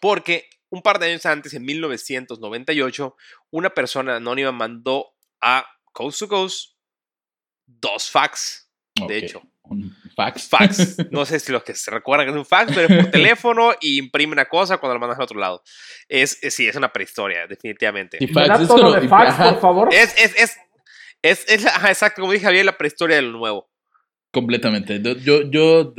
Porque 0.00 0.48
un 0.70 0.82
par 0.82 0.98
de 0.98 1.06
años 1.06 1.26
antes, 1.26 1.54
en 1.54 1.64
1998, 1.64 3.16
una 3.50 3.70
persona 3.70 4.16
anónima 4.16 4.52
mandó 4.52 5.14
a 5.40 5.66
Coast 5.92 6.20
to 6.20 6.28
Coast 6.28 6.74
dos 7.66 8.10
fax. 8.10 8.70
De 9.06 9.18
hecho. 9.18 9.42
Un 9.62 9.94
fax. 10.14 10.48
Fax. 10.48 10.96
No 11.10 11.24
sé 11.26 11.38
si 11.40 11.52
los 11.52 11.62
que 11.64 11.74
se 11.74 11.90
recuerdan 11.90 12.26
que 12.26 12.32
es 12.32 12.36
un 12.38 12.44
fax, 12.46 12.72
pero 12.74 12.88
es 12.94 13.02
por 13.04 13.10
teléfono 13.12 13.74
y 13.80 13.98
imprime 13.98 14.32
una 14.32 14.46
cosa 14.46 14.78
cuando 14.78 14.94
lo 14.94 15.00
mandas 15.00 15.18
al 15.18 15.24
otro 15.24 15.38
lado. 15.38 15.62
Es, 16.08 16.38
es- 16.42 16.54
sí, 16.54 16.66
es 16.66 16.76
una 16.76 16.92
prehistoria, 16.92 17.46
definitivamente. 17.46 18.18
¿Me 18.20 18.28
fax, 18.28 18.66
todo 18.68 18.92
de 18.92 19.08
fax, 19.08 19.34
por 19.52 19.60
favor? 19.60 19.88
Es, 19.94 20.14
es, 20.18 20.34
es, 20.38 20.56
es, 21.22 21.44
es- 21.48 21.66
ajá, 21.66 21.88
exacto, 21.88 22.20
como 22.22 22.32
dije, 22.32 22.46
había 22.46 22.64
la 22.64 22.76
prehistoria 22.78 23.16
de 23.16 23.22
lo 23.22 23.32
nuevo. 23.38 23.70
Completamente. 24.32 25.00
Yo, 25.22 25.42
yo, 25.50 25.94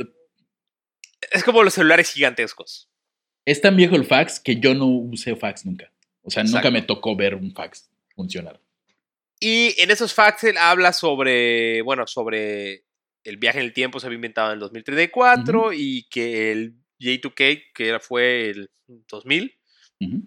Es 1.30 1.42
como 1.44 1.62
los 1.62 1.74
celulares 1.74 2.10
gigantescos. 2.12 2.88
es 3.44 3.60
tan 3.60 3.76
viejo 3.76 3.96
el 3.96 4.04
fax 4.04 4.40
que 4.40 4.56
yo 4.56 4.74
no 4.74 4.86
usé 4.86 5.34
fax 5.36 5.64
nunca. 5.64 5.90
O 6.22 6.30
sea, 6.30 6.42
nunca 6.44 6.70
me 6.70 6.82
tocó 6.82 7.14
ver 7.16 7.34
un 7.34 7.52
fax 7.54 7.88
funcionar. 8.14 8.60
Y 9.38 9.74
en 9.80 9.90
esos 9.90 10.12
fax 10.14 10.44
él 10.44 10.56
habla 10.56 10.92
sobre, 10.94 11.82
bueno, 11.82 12.06
sobre 12.06 12.84
el 13.28 13.36
viaje 13.38 13.58
en 13.58 13.64
el 13.66 13.72
tiempo 13.72 14.00
se 14.00 14.06
había 14.06 14.16
inventado 14.16 14.48
en 14.48 14.54
el 14.54 14.60
2034 14.60 15.72
y 15.72 16.06
que 16.10 16.52
el 16.52 16.74
J2K, 17.00 17.62
que 17.74 17.88
era, 17.88 18.00
fue 18.00 18.50
el 18.50 18.70
2000, 19.08 19.52
Ujú. 20.00 20.22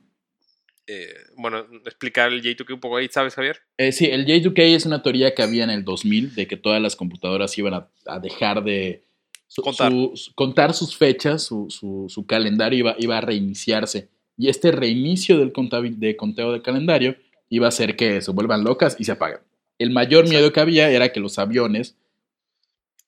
eh, 0.88 1.14
bueno, 1.38 1.66
explicar 1.86 2.32
el 2.32 2.42
J2K 2.42 2.74
un 2.74 2.80
poco 2.80 2.98
ahí, 2.98 3.08
¿sabes, 3.12 3.36
Javier? 3.36 3.60
Eh, 3.78 3.92
sí, 3.92 4.06
el 4.06 4.26
J2K 4.26 4.60
es 4.76 4.86
una 4.86 5.02
teoría 5.04 5.34
que 5.34 5.42
había 5.44 5.64
en 5.64 5.70
el 5.70 5.84
2000 5.84 6.34
de 6.36 6.48
que 6.48 6.58
todas 6.58 6.82
las 6.82 6.96
computadoras 6.96 7.58
iban 7.58 7.74
a, 7.74 7.90
a 8.06 8.20
dejar 8.20 8.64
de 8.64 9.04
su- 9.48 9.62
Contar. 9.62 9.92
su- 9.92 10.32
contar 10.36 10.74
sus 10.74 10.96
fechas, 10.98 11.44
su, 11.44 11.68
su- 11.70 12.08
calendario 12.26 12.80
iba, 12.80 12.96
iba 13.00 13.18
a 13.18 13.22
reiniciarse. 13.22 14.10
Y 14.38 14.48
este 14.50 14.72
reinicio 14.72 15.38
del 15.38 15.52
de 16.00 16.16
conteo 16.16 16.52
de 16.54 16.62
calendario 16.62 17.16
iba 17.50 17.66
a 17.66 17.70
hacer 17.70 17.96
que 17.96 18.22
se 18.22 18.32
vuelvan 18.32 18.64
locas 18.64 18.96
y 19.00 19.04
se 19.04 19.12
apaguen. 19.12 19.40
El 19.80 19.92
mayor 19.92 20.28
miedo 20.30 20.52
que 20.54 20.60
había 20.60 20.90
era 20.92 21.12
que 21.12 21.20
los 21.20 21.40
aviones, 21.40 21.98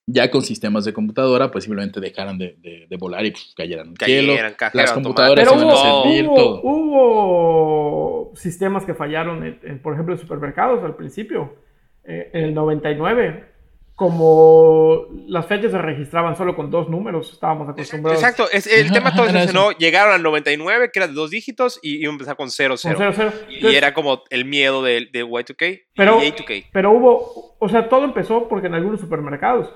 ya 0.07 0.29
con 0.31 0.41
sistemas 0.41 0.83
de 0.85 0.93
computadora, 0.93 1.51
pues 1.51 1.63
simplemente 1.65 1.99
dejaran 1.99 2.37
de, 2.37 2.55
de- 2.59 2.87
de 2.89 2.97
volar 2.97 3.25
y 3.25 3.31
pues, 3.31 3.53
cayeran 3.55 3.89
al 3.99 4.05
cielo. 4.05 4.33
Las 4.73 4.91
computadoras 4.93 5.47
Pero 5.47 5.61
iban 5.61 5.71
a 5.73 5.77
servir 5.77 6.27
hubo- 6.27 6.35
todo. 6.35 6.61
hubo 6.63 8.31
sistemas 8.35 8.85
que 8.85 8.93
fallaron, 8.93 9.43
en, 9.45 9.59
en, 9.63 9.79
por 9.81 9.93
ejemplo, 9.93 10.13
en 10.15 10.19
supermercados 10.19 10.83
al 10.83 10.95
principio, 10.95 11.55
eh, 12.03 12.29
en 12.33 12.43
el 12.45 12.53
99. 12.53 13.51
Como 13.95 15.05
las 15.27 15.45
fechas 15.45 15.71
se 15.71 15.77
registraban 15.77 16.35
solo 16.35 16.55
con 16.55 16.71
dos 16.71 16.89
números, 16.89 17.31
estábamos 17.33 17.69
acostumbrados. 17.69 18.19
Exacto, 18.19 18.49
es, 18.51 18.65
el 18.65 18.85
Ajá, 18.85 18.93
tema 18.95 19.15
todo 19.15 19.27
ese, 19.27 19.53
¿no? 19.53 19.71
Llegaron 19.73 20.13
al 20.15 20.23
99, 20.23 20.89
que 20.91 20.97
era 20.99 21.07
de 21.07 21.13
dos 21.13 21.29
dígitos, 21.29 21.79
y 21.83 22.01
iba 22.01 22.09
a 22.09 22.13
empezar 22.13 22.35
con 22.35 22.49
0, 22.49 22.69
Con 22.71 22.77
0. 22.79 22.95
cero, 22.97 23.13
cero. 23.15 23.31
Y 23.49 23.55
Entonces, 23.57 23.77
era 23.77 23.93
como 23.93 24.23
el 24.31 24.45
miedo 24.45 24.81
de, 24.81 25.07
de 25.13 25.23
Y2K 25.23 25.83
Pero- 25.95 26.23
y 26.23 26.31
J2K. 26.31 26.65
Pero 26.73 26.91
hubo, 26.91 27.55
o 27.59 27.69
sea, 27.69 27.89
todo 27.89 28.03
empezó 28.05 28.47
porque 28.47 28.67
en 28.67 28.73
algunos 28.73 28.99
supermercados, 28.99 29.71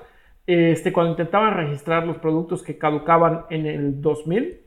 este, 0.46 0.92
cuando 0.92 1.12
intentaban 1.12 1.54
registrar 1.54 2.06
los 2.06 2.18
productos 2.18 2.62
que 2.62 2.78
caducaban 2.78 3.46
en 3.50 3.66
el 3.66 4.00
2000, 4.00 4.60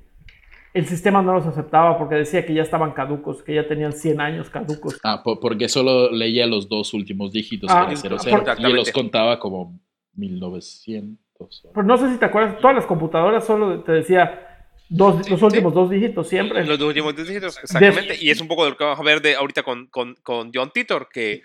el 0.74 0.86
sistema 0.86 1.22
no 1.22 1.34
los 1.34 1.46
aceptaba 1.48 1.98
porque 1.98 2.16
decía 2.16 2.46
que 2.46 2.54
ya 2.54 2.62
estaban 2.62 2.92
caducos, 2.92 3.42
que 3.42 3.56
ya 3.56 3.68
tenían 3.68 3.92
100 3.94 4.22
años 4.22 4.50
caducos. 4.50 5.00
Ah, 5.04 5.22
po- 5.24 5.40
porque 5.40 5.68
solo 5.68 6.12
leía 6.12 6.46
los 6.46 6.70
dos 6.70 6.94
últimos 6.94 7.32
dígitos, 7.32 7.72
Ah, 7.72 7.88
que 7.88 8.08
era 8.08 8.18
00, 8.20 8.44
por- 8.46 8.60
y 8.70 8.74
los 8.74 8.92
contaba 8.92 9.40
como 9.40 9.80
1900. 10.16 11.64
Pero 11.74 11.84
no 11.88 11.98
sé 11.98 12.12
si 12.12 12.18
te 12.20 12.26
acuerdas, 12.26 12.60
todas 12.60 12.76
las 12.76 12.86
computadoras 12.86 13.46
solo 13.46 13.82
te 13.84 13.92
decía 13.94 14.68
dos, 14.90 15.28
los 15.30 15.42
últimos 15.42 15.74
dos 15.74 15.90
dígitos 15.90 16.28
siempre. 16.28 16.66
Los 16.66 16.78
dos 16.78 16.90
últimos 16.90 17.16
dos 17.16 17.28
dígitos, 17.28 17.58
exactamente. 17.64 18.18
Y 18.20 18.30
es 18.30 18.42
un 18.42 18.48
poco 18.48 18.66
de 18.66 18.72
lo 18.72 18.78
que 18.78 18.84
vamos 18.84 19.00
a 19.00 19.04
ver 19.04 19.22
de 19.22 19.36
ahorita 19.36 19.64
con, 19.64 19.88
con, 19.88 20.16
con 20.22 20.52
John 20.54 20.72
Titor, 20.74 21.08
que, 21.12 21.42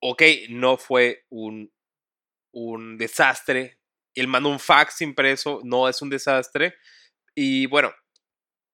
ok, 0.00 0.22
no 0.50 0.76
fue 0.76 1.24
un, 1.30 1.70
un 2.52 2.98
desastre. 2.98 3.78
Él 4.14 4.26
mandó 4.26 4.48
un 4.48 4.58
fax 4.58 5.00
impreso, 5.00 5.60
no 5.64 5.88
es 5.88 6.02
un 6.02 6.10
desastre. 6.10 6.74
Y 7.34 7.66
bueno, 7.66 7.92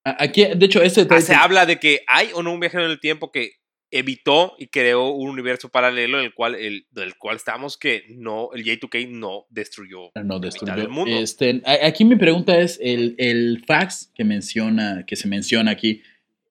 Aquí, 0.05 0.45
de 0.45 0.65
hecho, 0.67 0.83
este 0.83 1.07
ah, 1.09 1.19
se 1.19 1.33
habla 1.33 1.65
de 1.65 1.79
que 1.79 2.01
hay 2.05 2.29
o 2.35 2.43
no 2.43 2.53
un 2.53 2.59
viajero 2.59 2.85
en 2.85 2.91
el 2.91 2.99
tiempo 2.99 3.31
que 3.31 3.53
evitó 3.89 4.53
y 4.59 4.67
creó 4.67 5.09
un 5.09 5.29
universo 5.29 5.69
paralelo 5.69 6.19
en 6.19 6.25
el 6.25 6.33
cual, 6.35 6.53
el, 6.53 6.85
del 6.91 7.17
cual 7.17 7.37
estamos 7.37 7.75
que 7.75 8.03
no, 8.09 8.49
el 8.53 8.63
J2K 8.63 9.09
no 9.09 9.45
destruyó 9.49 10.11
no 10.23 10.39
destruyó. 10.39 10.75
del 10.75 10.89
mundo. 10.89 11.15
Este, 11.15 11.61
aquí 11.83 12.05
mi 12.05 12.17
pregunta 12.17 12.59
es, 12.59 12.79
el, 12.83 13.15
el 13.17 13.63
fax 13.65 14.11
que 14.13 14.23
menciona, 14.23 15.05
que 15.07 15.15
se 15.15 15.27
menciona 15.27 15.71
aquí, 15.71 16.03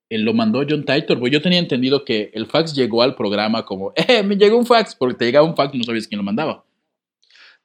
eh, 0.09 0.17
¿lo 0.17 0.33
mandó 0.33 0.65
John 0.67 0.83
Titor? 0.83 1.17
Pues 1.17 1.31
yo 1.31 1.41
tenía 1.41 1.59
entendido 1.59 2.03
que 2.03 2.31
el 2.33 2.47
fax 2.47 2.75
llegó 2.75 3.03
al 3.03 3.15
programa 3.15 3.63
como, 3.63 3.93
¡eh, 3.95 4.21
me 4.21 4.35
llegó 4.35 4.57
un 4.57 4.65
fax! 4.65 4.95
Porque 4.95 5.15
te 5.15 5.25
llegaba 5.25 5.47
un 5.47 5.55
fax 5.55 5.73
y 5.75 5.77
no 5.77 5.85
sabías 5.85 6.07
quién 6.07 6.17
lo 6.17 6.23
mandaba. 6.23 6.65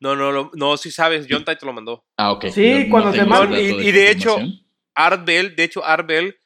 No, 0.00 0.16
no, 0.16 0.32
lo- 0.32 0.50
no, 0.54 0.76
sí 0.76 0.90
sabes, 0.90 1.26
John 1.28 1.44
Titor 1.44 1.64
lo 1.64 1.72
mandó. 1.74 2.04
Ah, 2.16 2.32
ok. 2.32 2.46
Sí, 2.48 2.88
cuando 2.90 3.10
te 3.12 3.24
mandan- 3.24 3.52
ese 3.54 3.68
dato 3.72 3.82
y- 3.82 3.88
y 3.88 3.92
de 3.92 4.10
hecho. 4.10 4.36
Art 4.94 5.24
Bell, 5.24 5.54
de 5.54 5.62
hecho, 5.64 5.84
Art 5.84 6.06
Bell 6.06 6.36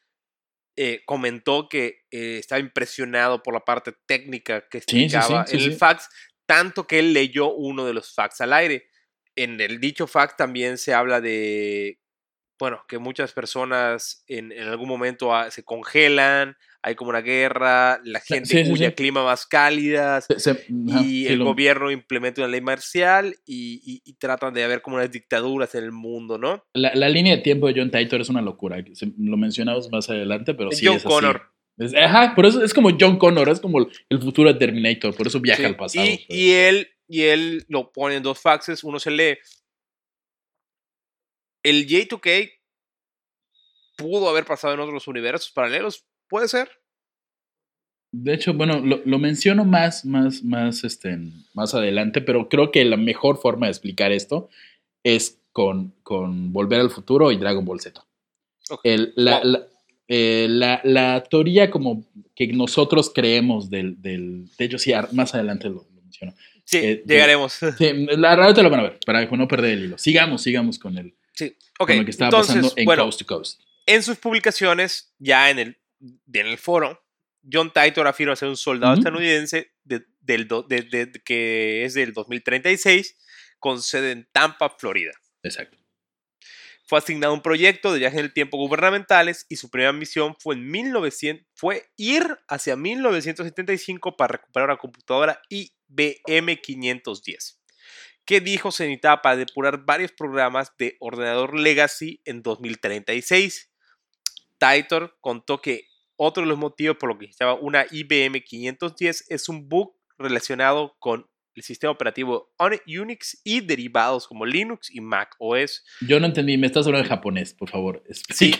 eh, 0.77 1.01
comentó 1.05 1.67
que 1.69 2.03
eh, 2.11 2.37
estaba 2.37 2.59
impresionado 2.59 3.41
por 3.41 3.53
la 3.53 3.61
parte 3.61 3.93
técnica 4.05 4.67
que 4.69 4.81
Sí, 4.81 4.85
sí, 4.87 4.97
sí, 4.97 5.03
explicaba 5.05 5.47
sí, 5.47 5.55
en 5.55 5.61
el 5.63 5.71
sí. 5.73 5.77
fax, 5.77 6.09
tanto 6.45 6.85
que 6.85 6.99
él 6.99 7.13
leyó 7.13 7.51
uno 7.53 7.85
de 7.85 7.93
los 7.93 8.13
fax 8.13 8.41
al 8.41 8.51
aire. 8.53 8.89
En 9.35 9.59
el 9.61 9.79
dicho 9.79 10.05
fax 10.05 10.35
también 10.37 10.77
se 10.77 10.93
habla 10.93 11.21
de, 11.21 11.99
bueno, 12.59 12.83
que 12.87 12.97
muchas 12.99 13.31
personas 13.33 14.23
en, 14.27 14.51
en 14.51 14.67
algún 14.67 14.87
momento 14.89 15.33
ah, 15.33 15.49
se 15.49 15.63
congelan, 15.63 16.55
hay 16.87 16.93
como 16.93 17.09
una 17.09 17.21
guerra, 17.21 17.99
la 18.03 18.19
gente 18.19 18.47
sí, 18.47 18.63
sí, 18.63 18.71
huye 18.71 18.85
sí. 18.85 18.91
a 18.91 18.93
clima 18.93 19.23
más 19.23 19.47
cálidas. 19.47 20.27
Se- 20.37 20.65
Y 20.69 21.25
el 21.25 21.39
lo- 21.39 21.45
gobierno 21.45 21.89
implementa 21.89 22.41
una 22.41 22.47
ley 22.51 22.61
marcial 22.61 23.35
y, 23.43 23.81
y- 23.83 24.01
y 24.05 24.13
tratan 24.17 24.53
de 24.53 24.63
haber 24.63 24.83
como 24.83 24.97
unas 24.97 25.09
dictaduras 25.11 25.73
en 25.73 25.83
el 25.83 25.91
mundo, 25.91 26.37
¿no? 26.37 26.63
La, 26.75 26.93
la 26.93 27.09
línea 27.09 27.35
de 27.37 27.41
tiempo 27.41 27.65
de 27.67 27.73
John 27.81 27.89
Titor 27.89 28.21
es 28.21 28.29
una 28.29 28.43
locura. 28.43 28.77
Lo 29.17 29.35
mencionamos 29.35 29.89
más 29.91 30.07
adelante, 30.11 30.53
pero 30.53 30.71
sí 30.71 30.85
John 30.85 30.97
es 30.97 31.05
así. 31.05 31.13
Connor. 31.15 31.51
Es- 31.79 31.95
ajá, 31.95 32.33
por 32.35 32.45
eso 32.45 32.63
es 32.63 32.71
como 32.71 32.91
John 32.99 33.17
Connor, 33.17 33.49
es 33.49 33.59
como 33.59 33.79
el 33.79 34.21
futuro 34.21 34.53
de 34.53 34.59
Terminator, 34.59 35.15
por 35.15 35.25
eso 35.25 35.39
viaja 35.39 35.65
al 35.65 35.75
pasado. 35.75 36.05
pues. 36.05 36.19
Y, 36.19 36.25
pero- 36.27 36.39
y 36.39 36.51
él, 36.51 36.87
y 37.07 37.21
él 37.23 37.65
lo 37.67 37.91
pone 37.91 38.15
en 38.17 38.23
dos 38.23 38.39
faxes, 38.39 38.83
uno 38.83 38.99
se 38.99 39.09
lee. 39.09 39.37
El 41.63 41.87
J2K 41.87 42.51
pudo 43.97 44.29
haber 44.29 44.45
pasado 44.45 44.73
en 44.75 44.79
otros 44.81 45.07
universos 45.07 45.51
paralelos, 45.51 46.05
puede 46.27 46.47
ser. 46.47 46.69
De 48.11 48.33
hecho, 48.33 48.53
bueno, 48.53 48.79
lo, 48.79 49.01
lo 49.05 49.19
menciono 49.19 49.65
más, 49.65 50.05
más, 50.05 50.41
más, 50.43 50.83
este, 50.85 51.17
más 51.53 51.73
adelante, 51.73 52.21
pero 52.21 52.47
creo 52.47 52.71
que 52.71 52.85
la 52.85 52.95
mejor 52.97 53.37
forma 53.41 53.65
de 53.67 53.71
explicar 53.71 54.11
esto 54.13 54.49
es 55.03 55.41
con, 55.51 55.93
con 56.03 56.53
Volver 56.53 56.79
al 56.79 56.89
Futuro 56.91 57.31
y 57.31 57.37
Dragon 57.37 57.65
Ball 57.65 57.81
Z. 57.81 58.05
El- 58.83 59.11
la, 59.15 59.39
Wow. 59.41 59.51
la, 59.51 59.67
eh, 60.07 60.47
la- 60.49 60.81
la 60.83 61.23
teoría 61.23 61.69
como 61.69 62.05
que 62.35 62.47
nosotros 62.47 63.11
creemos 63.13 63.69
del... 63.69 64.01
del 64.01 64.47
de 64.57 64.65
hecho, 64.65 64.77
sí, 64.77 64.93
más 65.11 65.33
adelante 65.35 65.67
lo, 65.67 65.85
lo 65.93 66.01
menciono. 66.01 66.33
Sí, 66.63 66.77
Eh, 66.77 67.03
llegaremos. 67.05 67.53
Sí, 67.53 68.07
la 68.17 68.35
verdad 68.35 68.55
te 68.55 68.63
lo 68.63 68.69
van 68.69 68.79
a 68.79 68.83
ver, 68.83 68.99
para 69.05 69.25
no 69.25 69.47
perder 69.47 69.71
el 69.73 69.83
hilo. 69.85 69.97
Sigamos, 69.97 70.41
sigamos 70.41 70.79
con, 70.79 70.97
el, 70.97 71.13
Sí, 71.33 71.55
ok. 71.79 71.87
con 71.89 71.97
lo 71.97 72.05
que 72.05 72.11
estaba 72.11 72.29
Entonces, 72.29 72.55
pasando 72.55 72.73
en 72.77 72.85
bueno, 72.85 73.03
Coast 73.03 73.19
to 73.19 73.25
Coast. 73.25 73.61
en 73.85 74.01
sus 74.03 74.17
publicaciones, 74.17 75.13
ya 75.19 75.49
en 75.51 75.59
el, 75.59 75.77
en 76.33 76.47
el 76.47 76.57
foro, 76.57 77.03
John 77.51 77.71
Titor 77.71 78.07
afirma 78.07 78.35
ser 78.35 78.49
un 78.49 78.57
soldado 78.57 78.95
estadounidense 78.95 79.71
de- 79.83 80.05
del 80.21 80.47
do- 80.47 80.63
de- 80.63 80.81
de- 80.81 81.05
de- 81.05 81.19
que 81.23 81.85
es 81.85 81.93
del 81.93 82.13
2036, 82.13 83.17
con 83.59 83.81
sede 83.81 84.11
en 84.11 84.27
Tampa, 84.31 84.69
Florida. 84.77 85.11
Exacto. 85.43 85.77
Fue 86.87 86.99
asignado 86.99 87.33
a 87.33 87.35
un 87.35 87.41
proyecto 87.41 87.91
de 87.91 87.99
viajes 87.99 88.19
en 88.19 88.25
el 88.25 88.33
tiempo 88.33 88.57
gubernamentales 88.57 89.45
y 89.49 89.55
su 89.55 89.69
primera 89.71 89.91
misión 89.91 90.35
fue, 90.39 90.55
en 90.55 90.69
1900, 90.69 91.45
fue 91.55 91.83
ir 91.97 92.37
hacia 92.47 92.75
1975 92.75 94.15
para 94.15 94.33
recuperar 94.33 94.69
una 94.69 94.77
computadora 94.77 95.41
IBM 95.49 96.61
510, 96.61 97.59
que 98.23 98.39
dijo 98.39 98.71
se 98.71 98.83
necesitaba 98.85 99.21
para 99.23 99.37
depurar 99.37 99.83
varios 99.85 100.11
programas 100.11 100.73
de 100.77 100.95
ordenador 100.99 101.59
legacy 101.59 102.21
en 102.25 102.43
2036. 102.43 103.71
Titor 104.59 105.17
contó 105.21 105.61
que 105.61 105.87
otro 106.17 106.43
de 106.43 106.49
los 106.49 106.57
motivos 106.57 106.97
por 106.97 107.09
lo 107.09 107.17
que 107.17 107.25
necesitaba 107.25 107.55
una 107.55 107.85
IBM 107.89 108.41
510 108.41 109.25
es 109.29 109.49
un 109.49 109.67
bug 109.67 109.95
relacionado 110.17 110.95
con 110.99 111.27
el 111.55 111.63
sistema 111.63 111.91
operativo 111.91 112.53
Unix 112.85 113.39
y 113.43 113.61
derivados 113.61 114.27
como 114.27 114.45
Linux 114.45 114.93
y 114.93 115.01
Mac 115.01 115.35
OS. 115.39 115.83
Yo 116.01 116.19
no 116.19 116.25
entendí, 116.25 116.57
me 116.57 116.67
estás 116.67 116.85
hablando 116.85 117.05
en 117.05 117.09
japonés, 117.09 117.53
por 117.53 117.69
favor. 117.69 118.03
Sí, 118.29 118.53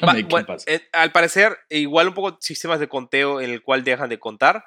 eh, 0.67 0.81
al 0.93 1.11
parecer, 1.11 1.57
igual 1.69 2.07
un 2.07 2.13
poco 2.13 2.37
sistemas 2.39 2.79
de 2.79 2.87
conteo 2.87 3.41
en 3.41 3.51
el 3.51 3.61
cual 3.61 3.83
dejan 3.83 4.09
de 4.09 4.19
contar. 4.19 4.63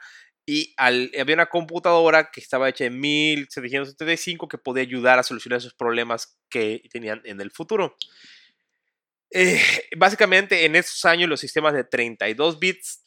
Y 0.47 0.74
había 0.78 1.34
una 1.34 1.47
computadora 1.47 2.30
que 2.30 2.41
estaba 2.41 2.70
hecha 2.70 2.86
en 2.86 2.99
1775 3.01 4.49
que 4.49 4.57
podía 4.57 4.82
ayudar 4.82 5.18
a 5.18 5.22
solucionar 5.22 5.59
esos 5.59 5.74
problemas 5.74 6.39
que 6.49 6.82
tenían 6.91 7.20
en 7.24 7.43
el 7.43 7.51
futuro. 7.51 7.97
Eh, 9.31 9.61
básicamente, 9.97 10.64
en 10.64 10.76
esos 10.76 11.05
años, 11.05 11.29
los 11.29 11.41
sistemas 11.41 11.74
de 11.74 11.85
32 11.85 12.59
bits, 12.59 13.05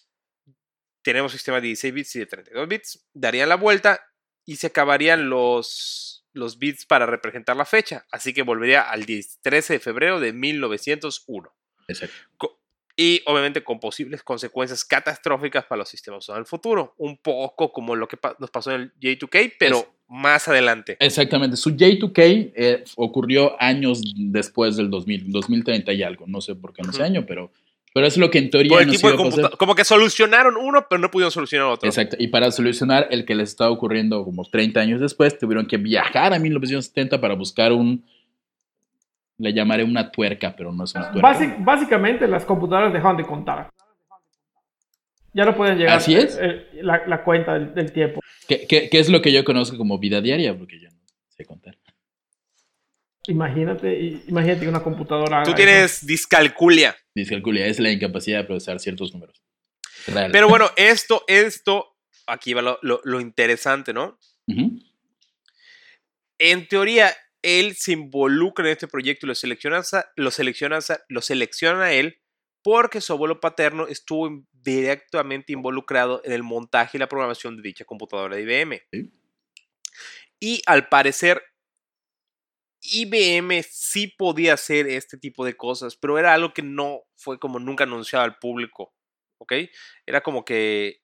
tenemos 1.01 1.31
sistemas 1.31 1.61
de 1.61 1.69
16 1.69 1.93
bits 1.93 2.15
y 2.15 2.19
de 2.19 2.25
32 2.27 2.67
bits, 2.67 3.07
darían 3.13 3.49
la 3.49 3.55
vuelta 3.55 4.05
y 4.45 4.57
se 4.57 4.67
acabarían 4.67 5.29
los, 5.29 6.25
los 6.33 6.59
bits 6.59 6.85
para 6.85 7.05
representar 7.05 7.55
la 7.55 7.65
fecha. 7.65 8.05
Así 8.11 8.33
que 8.33 8.43
volvería 8.43 8.81
al 8.81 9.05
13 9.05 9.73
de 9.73 9.79
febrero 9.79 10.19
de 10.19 10.33
1901. 10.33 11.53
Exacto. 11.87 12.59
Y 12.95 13.21
obviamente 13.25 13.63
con 13.63 13.79
posibles 13.79 14.21
consecuencias 14.21 14.85
catastróficas 14.85 15.65
para 15.65 15.79
los 15.79 15.89
sistemas 15.89 16.27
en 16.29 16.35
el 16.35 16.45
futuro. 16.45 16.93
Un 16.97 17.17
poco 17.17 17.71
como 17.71 17.95
lo 17.95 18.07
que 18.07 18.17
nos 18.37 18.51
pasó 18.51 18.71
en 18.71 18.81
el 18.81 18.93
J2K, 18.99 19.55
pero 19.57 19.95
más 20.11 20.49
adelante. 20.49 20.97
Exactamente. 20.99 21.55
Su 21.55 21.71
J2K 21.71 22.51
eh, 22.53 22.83
ocurrió 22.97 23.55
años 23.61 24.01
después 24.15 24.75
del 24.75 24.89
2000, 24.89 25.31
2030 25.31 25.93
y 25.93 26.03
algo. 26.03 26.25
No 26.27 26.41
sé 26.41 26.53
por 26.53 26.73
qué 26.73 26.81
en 26.81 26.89
ese 26.89 27.01
año, 27.01 27.25
pero 27.25 27.51
pero 27.93 28.07
es 28.07 28.17
lo 28.17 28.29
que 28.31 28.39
en 28.39 28.49
teoría 28.49 28.77
Como 29.57 29.75
que 29.75 29.83
solucionaron 29.83 30.55
uno, 30.55 30.85
pero 30.89 30.99
no 30.99 31.11
pudieron 31.11 31.31
solucionar 31.31 31.67
otro. 31.67 31.87
Exacto. 31.87 32.15
Y 32.19 32.27
para 32.27 32.51
solucionar 32.51 33.07
el 33.09 33.25
que 33.25 33.35
les 33.35 33.49
estaba 33.49 33.69
ocurriendo 33.69 34.23
como 34.23 34.43
30 34.45 34.79
años 34.79 35.01
después, 35.01 35.37
tuvieron 35.37 35.65
que 35.65 35.77
viajar 35.77 36.33
a 36.33 36.39
1970 36.39 37.19
para 37.19 37.33
buscar 37.33 37.71
un. 37.71 38.03
Le 39.37 39.53
llamaré 39.53 39.83
una 39.83 40.11
tuerca, 40.11 40.53
pero 40.55 40.71
no 40.71 40.83
es 40.83 40.93
una 40.93 41.11
tuerca. 41.11 41.55
básicamente, 41.59 42.27
las 42.27 42.45
computadoras 42.45 42.93
dejaron 42.93 43.17
de 43.17 43.25
contar. 43.25 43.69
Ya 45.33 45.45
no 45.45 45.55
pueden 45.55 45.77
llegar 45.77 45.97
Así 45.97 46.15
es. 46.15 46.37
la, 46.81 47.23
cuenta 47.23 47.57
del, 47.57 47.91
tiempo. 47.91 48.21
¿Qué, 48.47 48.67
¿Qué, 48.67 48.89
qué, 48.89 48.99
es 48.99 49.09
lo 49.09 49.21
que 49.21 49.31
yo 49.31 49.43
conozco 49.45 49.77
como 49.77 49.97
vida 49.97 50.19
diaria? 50.19 50.57
Porque 50.57 50.79
yo 50.79 50.89
no 50.89 50.97
sé 51.29 51.45
contar. 51.45 51.77
Imagínate, 53.27 54.23
imagínate 54.27 54.61
que 54.61 54.67
una 54.67 54.81
computadora. 54.81 55.43
Tú 55.43 55.53
tienes 55.53 56.05
discalculia. 56.05 56.95
Discalculia 57.13 57.67
es 57.67 57.79
la 57.79 57.91
incapacidad 57.91 58.39
de 58.39 58.45
procesar 58.45 58.79
ciertos 58.79 59.13
números. 59.13 59.41
Pero 60.31 60.49
bueno, 60.49 60.69
esto, 60.75 61.23
esto, 61.27 61.95
aquí 62.25 62.53
va 62.53 62.79
lo, 62.81 63.21
interesante, 63.21 63.93
¿no? 63.93 64.17
En 66.39 66.67
teoría, 66.67 67.15
él 67.43 67.75
se 67.75 67.91
involucra 67.91 68.65
en 68.65 68.71
este 68.71 68.87
proyecto 68.87 69.25
y 69.25 69.29
lo 69.29 69.35
selecciona, 69.35 69.83
lo 70.15 70.31
selecciona, 70.31 70.79
lo 71.07 71.21
selecciona 71.21 71.83
a 71.83 71.93
él 71.93 72.20
porque 72.63 73.01
su 73.01 73.13
abuelo 73.13 73.39
paterno 73.39 73.87
estuvo 73.87 74.29
directamente 74.51 75.53
involucrado 75.53 76.21
en 76.23 76.33
el 76.33 76.43
montaje 76.43 76.97
y 76.97 76.99
la 76.99 77.07
programación 77.07 77.57
de 77.57 77.63
dicha 77.63 77.85
computadora 77.85 78.35
de 78.35 78.41
IBM. 78.43 78.81
Y 80.39 80.61
al 80.65 80.87
parecer 80.89 81.41
IBM 82.81 83.63
sí 83.63 84.07
podía 84.07 84.55
hacer 84.55 84.87
este 84.87 85.17
tipo 85.17 85.45
de 85.45 85.55
cosas, 85.55 85.95
pero 85.95 86.17
era 86.17 86.33
algo 86.33 86.53
que 86.53 86.63
no 86.63 87.03
fue 87.15 87.39
como 87.39 87.59
nunca 87.59 87.83
anunciado 87.83 88.25
al 88.25 88.39
público, 88.39 88.93
¿ok? 89.37 89.53
Era 90.05 90.21
como 90.21 90.43
que 90.43 91.01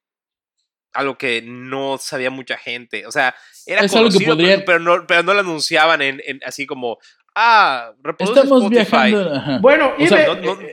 algo 0.93 1.18
que 1.18 1.43
no 1.43 1.99
sabía 1.99 2.32
mucha 2.32 2.58
gente, 2.58 3.05
o 3.05 3.12
sea, 3.12 3.36
era 3.68 3.88
conocido, 3.88 4.36
pero, 4.66 4.80
no, 4.80 5.05
pero 5.05 5.22
no 5.22 5.34
lo 5.36 5.41
anunciaban 5.41 6.01
en, 6.01 6.22
así 6.43 6.66
como, 6.66 6.97
ah, 7.38 7.93
reproduce 8.01 8.39
Estamos 8.39 8.63
Spotify. 8.63 9.11
Viajando. 9.11 9.61
Bueno, 9.61 9.93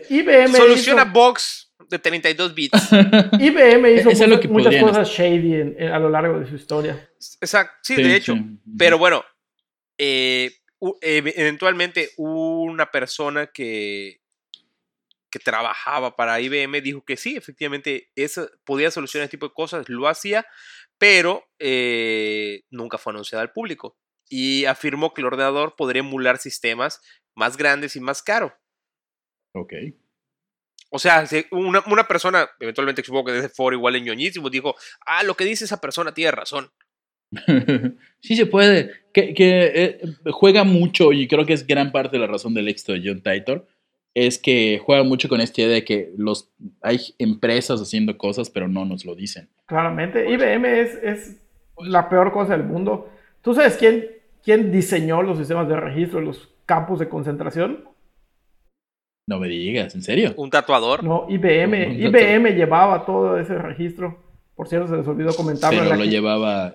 IBM 0.09 0.57
soluciona 0.57 1.05
box 1.05 1.73
de 1.89 1.99
32 1.99 2.55
bits. 2.55 2.93
IBM 3.39 3.91
hizo 3.95 4.11
muchas, 4.49 4.77
cosas 4.83 5.09
shady 5.09 5.77
a 5.87 5.99
lo 5.99 6.09
largo 6.09 6.41
de 6.41 6.47
su 6.49 6.57
historia. 6.57 7.09
Exacto, 7.41 7.75
sí, 7.83 7.97
de 7.97 8.17
hecho, 8.17 8.35
pero 8.79 8.99
bueno, 8.99 9.25
eh, 9.99 10.51
eventualmente 11.01 12.11
una 12.17 12.91
persona 12.91 13.47
que, 13.47 14.21
que 15.31 15.39
trabajaba 15.39 16.17
para 16.17 16.41
IBM 16.41 16.81
dijo 16.81 17.05
que 17.05 17.17
sí, 17.17 17.37
efectivamente, 17.37 18.11
eso 18.17 18.49
podía 18.65 18.91
solucionar 18.91 19.25
este 19.25 19.37
tipo 19.37 19.49
de 19.49 19.55
cosas, 19.55 19.89
lo 19.89 20.09
hacía, 20.09 20.47
pero 20.99 21.45
eh, 21.59 22.63
nunca 22.71 22.99
fue 22.99 23.13
anunciado 23.13 23.43
al 23.43 23.53
público. 23.53 23.97
Y 24.29 24.65
afirmó 24.65 25.13
que 25.13 25.21
el 25.21 25.27
ordenador 25.27 25.77
podría 25.77 26.01
emular 26.01 26.39
sistemas 26.39 27.01
más 27.35 27.57
grandes 27.57 27.97
y 27.97 28.01
más 28.01 28.23
caros. 28.23 28.53
Ok. 29.55 29.73
O 30.91 30.99
sea, 30.99 31.25
una, 31.51 31.83
una 31.91 32.07
persona, 32.07 32.49
eventualmente 32.61 33.03
supongo 33.03 33.27
que 33.27 33.33
desde 33.33 33.49
foro 33.49 33.75
igual 33.75 33.97
en 33.97 34.05
ñoñísimo, 34.05 34.49
dijo, 34.49 34.77
ah, 35.07 35.25
lo 35.25 35.35
que 35.35 35.45
dice 35.45 35.65
esa 35.65 35.81
persona 35.81 36.15
tiene 36.15 36.31
razón. 36.31 36.71
sí 38.21 38.37
se 38.37 38.47
puede. 38.47 38.93
Que, 39.13 39.35
eh, 39.37 40.01
juega 40.31 40.65
mucho, 40.65 41.13
y 41.13 41.27
creo 41.27 41.47
que 41.47 41.53
es 41.53 41.67
gran 41.67 41.93
parte 41.93 42.17
de 42.17 42.21
la 42.21 42.27
razón 42.27 42.55
del 42.55 42.69
éxito 42.69 42.93
de 42.93 43.03
John 43.05 43.23
Titor, 43.23 43.67
es 44.15 44.39
que 44.39 44.81
juega 44.85 45.03
mucho 45.03 45.29
con 45.29 45.41
esta 45.41 45.63
idea 45.63 45.75
de 45.75 45.85
que 45.85 46.13
los, 46.17 46.53
hay 46.81 47.01
empresas 47.19 47.81
haciendo 47.81 48.17
cosas, 48.17 48.49
pero 48.51 48.69
no 48.69 48.85
nos 48.85 49.05
lo 49.05 49.15
dicen. 49.17 49.49
Claramente, 49.67 50.31
IBM 50.31 50.65
es, 50.65 50.95
es 51.03 51.37
la 51.79 52.09
peor 52.09 52.33
cosa 52.33 52.57
del 52.57 52.67
mundo. 52.67 53.11
¿Tú 53.45 53.55
sabes 53.55 53.77
quién, 53.77 54.11
quién 54.43 54.73
diseñó 54.73 55.23
los 55.23 55.39
sistemas 55.39 55.69
de 55.69 55.77
registro, 55.77 56.21
los 56.21 56.49
campos 56.67 56.99
de 56.99 57.09
concentración? 57.09 57.85
No 59.29 59.39
me 59.39 59.49
digas, 59.49 59.95
¿en 59.95 60.03
serio? 60.03 60.35
¿Un 60.37 60.51
tatuador? 60.51 61.05
No, 61.05 61.27
IBM. 61.29 61.93
IBM 61.93 62.57
llevaba 62.57 63.07
todo 63.07 63.39
ese 63.39 63.57
registro. 63.57 64.23
Por 64.55 64.67
cierto, 64.67 64.89
se 64.89 64.97
les 64.97 65.07
olvidó 65.07 65.35
comentarlo. 65.37 65.83
Pero 65.83 65.95
lo 65.95 66.05
llevaba 66.05 66.75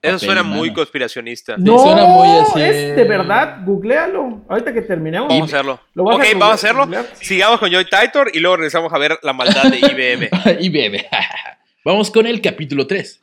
eso 0.00 0.18
suena 0.18 0.42
muy 0.42 0.72
conspiracionista. 0.72 1.56
No, 1.58 1.78
suena 1.78 2.06
muy 2.06 2.28
así. 2.38 2.62
es 2.62 2.96
de 2.96 3.04
verdad, 3.04 3.58
googlealo. 3.64 4.42
Ahorita 4.48 4.72
que 4.72 4.80
terminemos. 4.82 5.28
Vamos 5.28 5.52
a 5.52 5.56
hacerlo. 5.56 5.80
ok, 5.96 6.24
vamos 6.32 6.48
a 6.48 6.52
hacerlo. 6.54 6.88
Sigamos 7.20 7.60
con 7.60 7.70
Joy 7.70 7.84
Titor 7.84 8.30
y 8.32 8.40
luego 8.40 8.56
regresamos 8.56 8.90
a 8.92 8.98
ver 8.98 9.18
la 9.22 9.34
maldad 9.34 9.64
de 9.64 9.78
IBM. 9.78 10.30
IBM. 10.60 11.04
vamos 11.84 12.10
con 12.10 12.26
el 12.26 12.40
capítulo 12.40 12.86
3. 12.86 13.20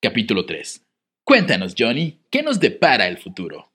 Capítulo 0.00 0.46
3. 0.46 0.83
Cuéntanos, 1.24 1.74
Johnny, 1.76 2.20
¿qué 2.30 2.42
nos 2.42 2.60
depara 2.60 3.08
el 3.08 3.16
futuro? 3.16 3.72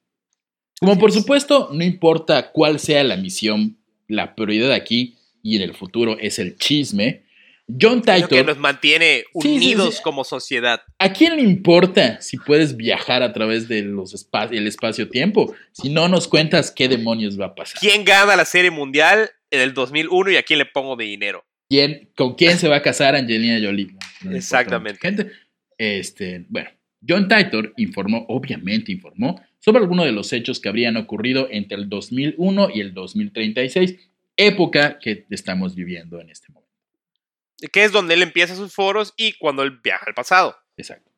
Como 0.80 0.98
por 1.00 1.12
supuesto, 1.12 1.70
no 1.74 1.84
importa 1.84 2.52
cuál 2.52 2.80
sea 2.80 3.04
la 3.04 3.18
misión, 3.18 3.78
la 4.08 4.36
prioridad 4.36 4.72
aquí 4.72 5.18
y 5.42 5.56
en 5.56 5.64
el 5.64 5.74
futuro 5.74 6.18
es 6.20 6.40
el 6.40 6.58
chisme, 6.58 7.24
John 7.80 8.02
Titor. 8.02 8.30
que 8.30 8.44
nos 8.44 8.58
mantiene 8.58 9.26
unidos 9.34 10.00
como 10.02 10.24
sociedad. 10.24 10.82
¿A 10.98 11.12
quién 11.12 11.36
le 11.36 11.42
importa 11.42 12.22
si 12.22 12.38
puedes 12.38 12.78
viajar 12.78 13.22
a 13.22 13.34
través 13.34 13.68
del 13.68 13.96
espacio-tiempo? 14.68 15.54
Si 15.72 15.90
no 15.90 16.08
nos 16.08 16.28
cuentas 16.28 16.72
qué 16.72 16.88
demonios 16.88 17.40
va 17.40 17.48
a 17.48 17.56
pasar. 17.56 17.80
¿Quién 17.80 18.06
gana 18.06 18.36
la 18.36 18.46
serie 18.46 18.72
mundial 18.72 19.30
en 19.52 19.62
el 19.62 19.74
2001 19.74 20.32
y 20.32 20.38
a 20.38 20.44
quién 20.44 20.60
le 20.60 20.66
pongo 20.66 20.96
de 20.96 21.06
dinero? 21.06 21.46
¿Quién, 21.70 22.10
¿Con 22.16 22.34
quién 22.36 22.58
se 22.58 22.68
va 22.68 22.78
a 22.78 22.82
casar 22.82 23.16
Angelina 23.16 23.60
Jolie? 23.64 23.90
Exactamente. 24.32 25.00
Gente, 25.00 25.32
este, 25.78 26.46
bueno, 26.50 26.70
John 27.08 27.28
Titor 27.28 27.74
informó, 27.78 28.26
obviamente 28.28 28.92
informó, 28.92 29.42
sobre 29.60 29.80
algunos 29.80 30.06
de 30.06 30.12
los 30.12 30.32
hechos 30.34 30.60
que 30.60 30.70
habrían 30.70 30.98
ocurrido 30.98 31.48
entre 31.52 31.78
el 31.78 31.90
2001 31.90 32.70
y 32.74 32.80
el 32.82 32.94
2036, 32.94 33.96
época 34.38 35.00
que 35.00 35.26
estamos 35.30 35.76
viviendo 35.76 36.20
en 36.22 36.30
este 36.30 36.52
momento 36.52 36.70
que 37.68 37.84
es 37.84 37.92
donde 37.92 38.14
él 38.14 38.24
empieza 38.24 38.56
sus 38.56 38.74
foros 38.74 39.14
y 39.18 39.34
cuando 39.34 39.64
él 39.64 39.80
viaja 39.84 40.06
al 40.08 40.14
pasado. 40.14 40.56
Exacto. 40.78 41.12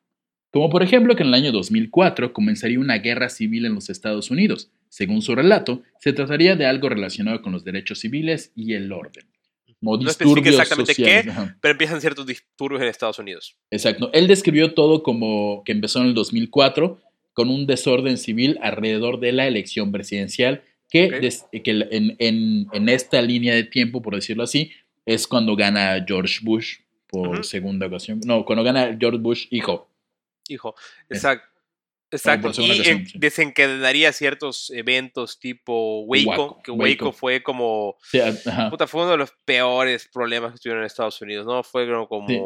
Como 0.50 0.68
por 0.68 0.82
ejemplo 0.82 1.16
que 1.16 1.22
en 1.22 1.28
el 1.28 1.34
año 1.34 1.52
2004 1.52 2.32
comenzaría 2.32 2.78
una 2.78 2.98
guerra 2.98 3.28
civil 3.28 3.64
en 3.64 3.74
los 3.74 3.88
Estados 3.88 4.30
Unidos. 4.30 4.70
Según 4.88 5.22
su 5.22 5.34
relato, 5.34 5.82
se 5.98 6.12
trataría 6.12 6.56
de 6.56 6.66
algo 6.66 6.88
relacionado 6.88 7.40
con 7.40 7.52
los 7.52 7.64
derechos 7.64 8.00
civiles 8.00 8.52
y 8.54 8.74
el 8.74 8.92
orden. 8.92 9.26
No 9.82 9.98
disturbios 9.98 10.54
exactamente 10.54 10.94
qué, 10.94 11.30
pero 11.60 11.72
empiezan 11.72 12.00
ciertos 12.00 12.24
disturbios 12.24 12.80
en 12.80 12.88
Estados 12.88 13.18
Unidos. 13.18 13.56
Exacto. 13.70 14.10
Él 14.12 14.28
describió 14.28 14.74
todo 14.74 15.02
como 15.02 15.62
que 15.64 15.72
empezó 15.72 16.00
en 16.00 16.06
el 16.06 16.14
2004 16.14 17.00
con 17.34 17.50
un 17.50 17.66
desorden 17.66 18.16
civil 18.16 18.58
alrededor 18.62 19.20
de 19.20 19.32
la 19.32 19.46
elección 19.46 19.90
presidencial 19.92 20.62
que, 20.88 21.30
que 21.64 21.70
en, 21.90 22.16
en, 22.18 22.66
en, 22.72 22.88
esta 22.88 23.20
línea 23.22 23.54
de 23.54 23.64
tiempo, 23.64 24.02
por 24.02 24.14
decirlo 24.14 24.42
así, 24.42 24.72
es 25.06 25.26
cuando 25.26 25.56
gana 25.56 26.04
George 26.06 26.40
Bush 26.42 26.76
por 27.08 27.44
segunda 27.44 27.86
ocasión. 27.86 28.20
No, 28.24 28.44
cuando 28.44 28.62
gana 28.62 28.96
George 28.98 29.18
Bush 29.18 29.46
hijo. 29.50 29.88
Hijo, 30.48 30.74
exacto. 31.08 31.51
Exacto, 32.12 32.52
y 32.58 32.88
en- 32.88 33.06
desencadenaría 33.14 34.12
ciertos 34.12 34.70
eventos 34.70 35.38
tipo 35.38 36.02
Waco, 36.02 36.28
Waco, 36.30 36.62
que 36.62 36.70
Waco, 36.70 37.06
Waco. 37.06 37.12
fue 37.12 37.42
como, 37.42 37.96
Sí, 38.02 38.20
puta, 38.70 38.86
fue 38.86 39.02
uno 39.02 39.12
de 39.12 39.16
los 39.16 39.32
peores 39.44 40.08
problemas 40.12 40.52
que 40.52 40.58
tuvieron 40.58 40.82
en 40.82 40.86
Estados 40.86 41.20
Unidos, 41.22 41.46
¿no? 41.46 41.62
Fue 41.62 41.86
como, 42.08 42.28
Sí, 42.28 42.38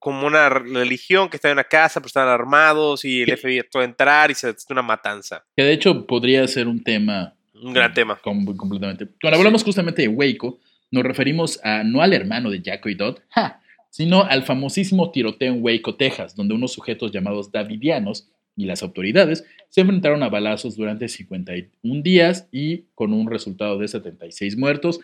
como, 0.00 0.26
una 0.26 0.48
religión 0.48 1.28
que 1.28 1.36
estaba 1.36 1.52
en 1.52 1.56
una 1.56 1.64
casa, 1.64 2.00
pero 2.00 2.08
estaban 2.08 2.28
armados 2.28 3.04
y 3.04 3.22
el 3.22 3.36
FBI 3.36 3.62
de 3.72 3.84
entrar 3.84 4.30
y 4.30 4.34
se 4.34 4.54
una 4.70 4.82
matanza. 4.82 5.44
Que 5.56 5.62
de 5.62 5.72
hecho 5.72 6.06
podría 6.06 6.46
ser 6.48 6.66
un 6.68 6.82
tema 6.82 7.34
Un 7.54 7.72
gran 7.72 7.92
tema. 7.94 8.16
Com- 8.22 8.56
completamente. 8.56 9.06
Cuando 9.20 9.38
hablamos 9.38 9.64
justamente 9.64 10.02
de 10.02 10.08
Waco, 10.08 10.58
nos 10.90 11.02
referimos 11.04 11.60
a 11.64 11.82
no 11.84 12.00
al 12.02 12.12
hermano 12.12 12.50
de 12.50 12.60
Jacko 12.62 12.88
y 12.88 12.94
Dot, 12.94 13.22
ja, 13.30 13.60
sino 13.90 14.22
al 14.22 14.42
famosísimo 14.44 15.10
tiroteo 15.10 15.52
en 15.54 15.62
Waco, 15.62 15.96
Texas, 15.96 16.34
donde 16.36 16.54
unos 16.54 16.72
sujetos 16.72 17.10
llamados 17.12 17.50
Davidianos 17.50 18.28
y 18.58 18.66
las 18.66 18.82
autoridades 18.82 19.44
se 19.68 19.82
enfrentaron 19.82 20.22
a 20.24 20.28
balazos 20.28 20.76
durante 20.76 21.08
51 21.08 22.02
días 22.02 22.48
y 22.50 22.86
con 22.94 23.12
un 23.12 23.30
resultado 23.30 23.78
de 23.78 23.86
76 23.86 24.58
muertos. 24.58 25.00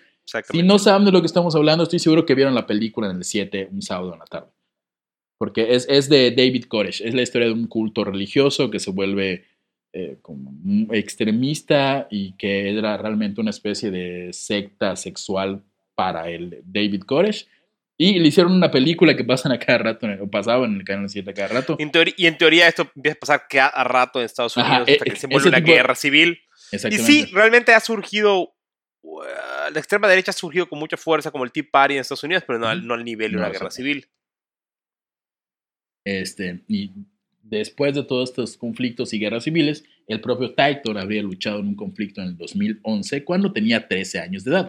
Si 0.50 0.62
no 0.64 0.80
saben 0.80 1.04
de 1.04 1.12
lo 1.12 1.20
que 1.20 1.26
estamos 1.26 1.54
hablando, 1.54 1.84
estoy 1.84 2.00
seguro 2.00 2.26
que 2.26 2.34
vieron 2.34 2.54
la 2.54 2.66
película 2.66 3.08
en 3.08 3.18
el 3.18 3.24
7 3.24 3.68
un 3.70 3.80
sábado 3.80 4.12
en 4.12 4.18
la 4.18 4.24
tarde. 4.24 4.48
Porque 5.38 5.74
es, 5.74 5.86
es 5.88 6.08
de 6.08 6.32
David 6.32 6.64
Koresh, 6.64 7.02
es 7.02 7.14
la 7.14 7.22
historia 7.22 7.46
de 7.46 7.54
un 7.54 7.68
culto 7.68 8.02
religioso 8.02 8.70
que 8.70 8.80
se 8.80 8.90
vuelve 8.90 9.44
eh, 9.92 10.18
como 10.20 10.52
extremista 10.92 12.08
y 12.10 12.32
que 12.32 12.76
era 12.76 12.96
realmente 12.96 13.40
una 13.40 13.50
especie 13.50 13.92
de 13.92 14.32
secta 14.32 14.96
sexual 14.96 15.62
para 15.94 16.28
el 16.28 16.60
David 16.64 17.02
Koresh. 17.02 17.46
Y 17.96 18.18
le 18.18 18.26
hicieron 18.28 18.52
una 18.52 18.70
película 18.70 19.16
que 19.16 19.22
pasan 19.24 19.52
a 19.52 19.58
cada 19.58 19.78
rato, 19.78 20.06
o 20.20 20.28
pasaba 20.28 20.66
en 20.66 20.74
el 20.74 20.84
canal 20.84 21.08
7 21.08 21.30
a 21.30 21.34
cada 21.34 21.48
rato. 21.48 21.76
En 21.78 21.92
y 22.16 22.26
en 22.26 22.36
teoría 22.36 22.66
esto 22.66 22.90
empieza 22.96 23.16
a 23.16 23.20
pasar 23.20 23.46
cada 23.48 23.84
rato 23.84 24.18
en 24.18 24.26
Estados 24.26 24.56
Ajá, 24.58 24.68
Unidos 24.68 24.88
e- 24.88 24.92
hasta 24.94 25.04
que 25.04 25.16
se 25.16 25.26
vuelve 25.28 25.48
una 25.48 25.58
tipo 25.58 25.72
guerra 25.72 25.94
civil. 25.94 26.38
Y 26.72 26.98
sí, 26.98 27.26
realmente 27.26 27.72
ha 27.72 27.80
surgido. 27.80 28.52
uh, 29.02 29.20
la 29.72 29.78
extrema 29.78 30.08
derecha 30.08 30.30
ha 30.30 30.34
surgido 30.34 30.68
con 30.68 30.78
mucha 30.80 30.96
fuerza 30.96 31.30
como 31.30 31.44
el 31.44 31.52
Tea 31.52 31.64
Party 31.70 31.94
en 31.94 32.00
Estados 32.00 32.24
Unidos, 32.24 32.42
pero 32.46 32.58
no, 32.58 32.66
al, 32.66 32.78
Ujú. 32.78 32.88
no 32.88 32.94
al 32.94 33.04
nivel 33.04 33.30
de 33.30 33.36
No, 33.36 33.42
una 33.44 33.52
guerra 33.52 33.70
civil. 33.70 34.08
Este, 36.04 36.64
y 36.68 36.90
después 37.42 37.94
de 37.94 38.02
todos 38.02 38.30
estos 38.30 38.56
conflictos 38.56 39.12
y 39.14 39.18
guerras 39.18 39.44
civiles, 39.44 39.84
el 40.06 40.20
propio 40.20 40.54
Titor 40.54 40.98
habría 40.98 41.22
luchado 41.22 41.60
en 41.60 41.68
un 41.68 41.76
conflicto 41.76 42.20
en 42.20 42.28
el 42.28 42.36
2011 42.36 43.24
cuando 43.24 43.52
tenía 43.52 43.86
13 43.88 44.18
años 44.20 44.44
de 44.44 44.50
edad. 44.50 44.68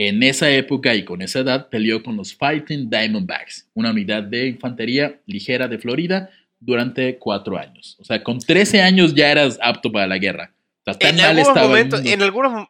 En 0.00 0.22
esa 0.22 0.48
época 0.50 0.94
y 0.94 1.04
con 1.04 1.22
esa 1.22 1.40
edad 1.40 1.68
peleó 1.68 2.02
con 2.04 2.16
los 2.16 2.34
Fighting 2.34 2.88
Diamondbacks, 2.88 3.68
una 3.74 3.90
unidad 3.90 4.22
de 4.22 4.46
infantería 4.46 5.20
ligera 5.26 5.66
de 5.66 5.78
Florida, 5.78 6.30
durante 6.60 7.18
cuatro 7.18 7.58
años. 7.58 7.96
O 8.00 8.04
sea, 8.04 8.22
con 8.22 8.38
13 8.38 8.80
años 8.80 9.14
ya 9.14 9.30
eras 9.30 9.58
apto 9.60 9.90
para 9.90 10.06
la 10.06 10.18
guerra. 10.18 10.54
O 10.82 10.84
sea, 10.84 10.94
tan 10.94 11.10
En 11.10 11.16
mal 11.16 11.26
algunos, 11.26 11.48
estaba 11.48 11.66
momentos, 11.66 12.04
en 12.04 12.22
algunos 12.22 12.68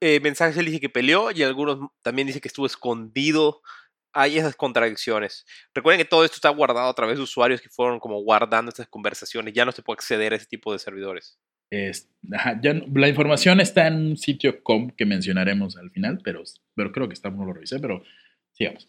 eh, 0.00 0.20
mensajes 0.20 0.56
él 0.56 0.66
dice 0.66 0.80
que 0.80 0.88
peleó 0.88 1.30
y 1.30 1.42
algunos 1.42 1.90
también 2.02 2.26
dice 2.26 2.40
que 2.40 2.48
estuvo 2.48 2.66
escondido. 2.66 3.60
Hay 4.12 4.38
esas 4.38 4.54
contradicciones. 4.56 5.44
Recuerden 5.74 5.98
que 6.04 6.08
todo 6.08 6.24
esto 6.24 6.36
está 6.36 6.50
guardado 6.50 6.88
a 6.88 6.94
través 6.94 7.16
de 7.16 7.22
usuarios 7.22 7.60
que 7.60 7.68
fueron 7.68 7.98
como 7.98 8.20
guardando 8.22 8.68
estas 8.68 8.88
conversaciones. 8.88 9.54
Ya 9.54 9.64
no 9.64 9.72
se 9.72 9.82
puede 9.82 9.96
acceder 9.96 10.32
a 10.32 10.36
ese 10.36 10.46
tipo 10.46 10.72
de 10.72 10.78
servidores. 10.78 11.38
Es- 11.70 12.08
ajá, 12.30 12.60
ya 12.62 12.74
la 12.74 13.08
información 13.08 13.60
está 13.60 13.86
en 13.86 13.94
un 13.94 14.16
sitio 14.18 14.62
com 14.62 14.90
que 14.90 15.06
mencionaremos 15.06 15.76
al 15.78 15.90
final, 15.90 16.18
pero, 16.22 16.42
pero 16.74 16.92
creo 16.92 17.08
que 17.08 17.14
está, 17.14 17.30
no 17.30 17.46
lo 17.46 17.54
revisé, 17.54 17.80
pero 17.80 18.02
sigamos. 18.52 18.86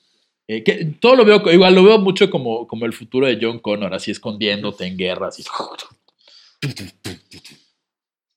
Eh, 0.50 0.62
que, 0.66 0.84
todo 1.00 1.16
lo 1.16 1.24
veo, 1.24 1.42
igual 1.54 1.74
lo 1.74 1.86
veo 1.86 1.98
mucho 2.00 2.30
como, 2.30 2.68
como 2.68 2.86
el 2.86 2.92
futuro 2.92 3.28
de 3.28 3.40
John 3.42 3.60
Connor, 3.60 3.94
así 3.94 4.12
escondiéndote 4.12 4.86
en 4.86 4.98
guerras. 4.98 5.40
y- 5.40 5.44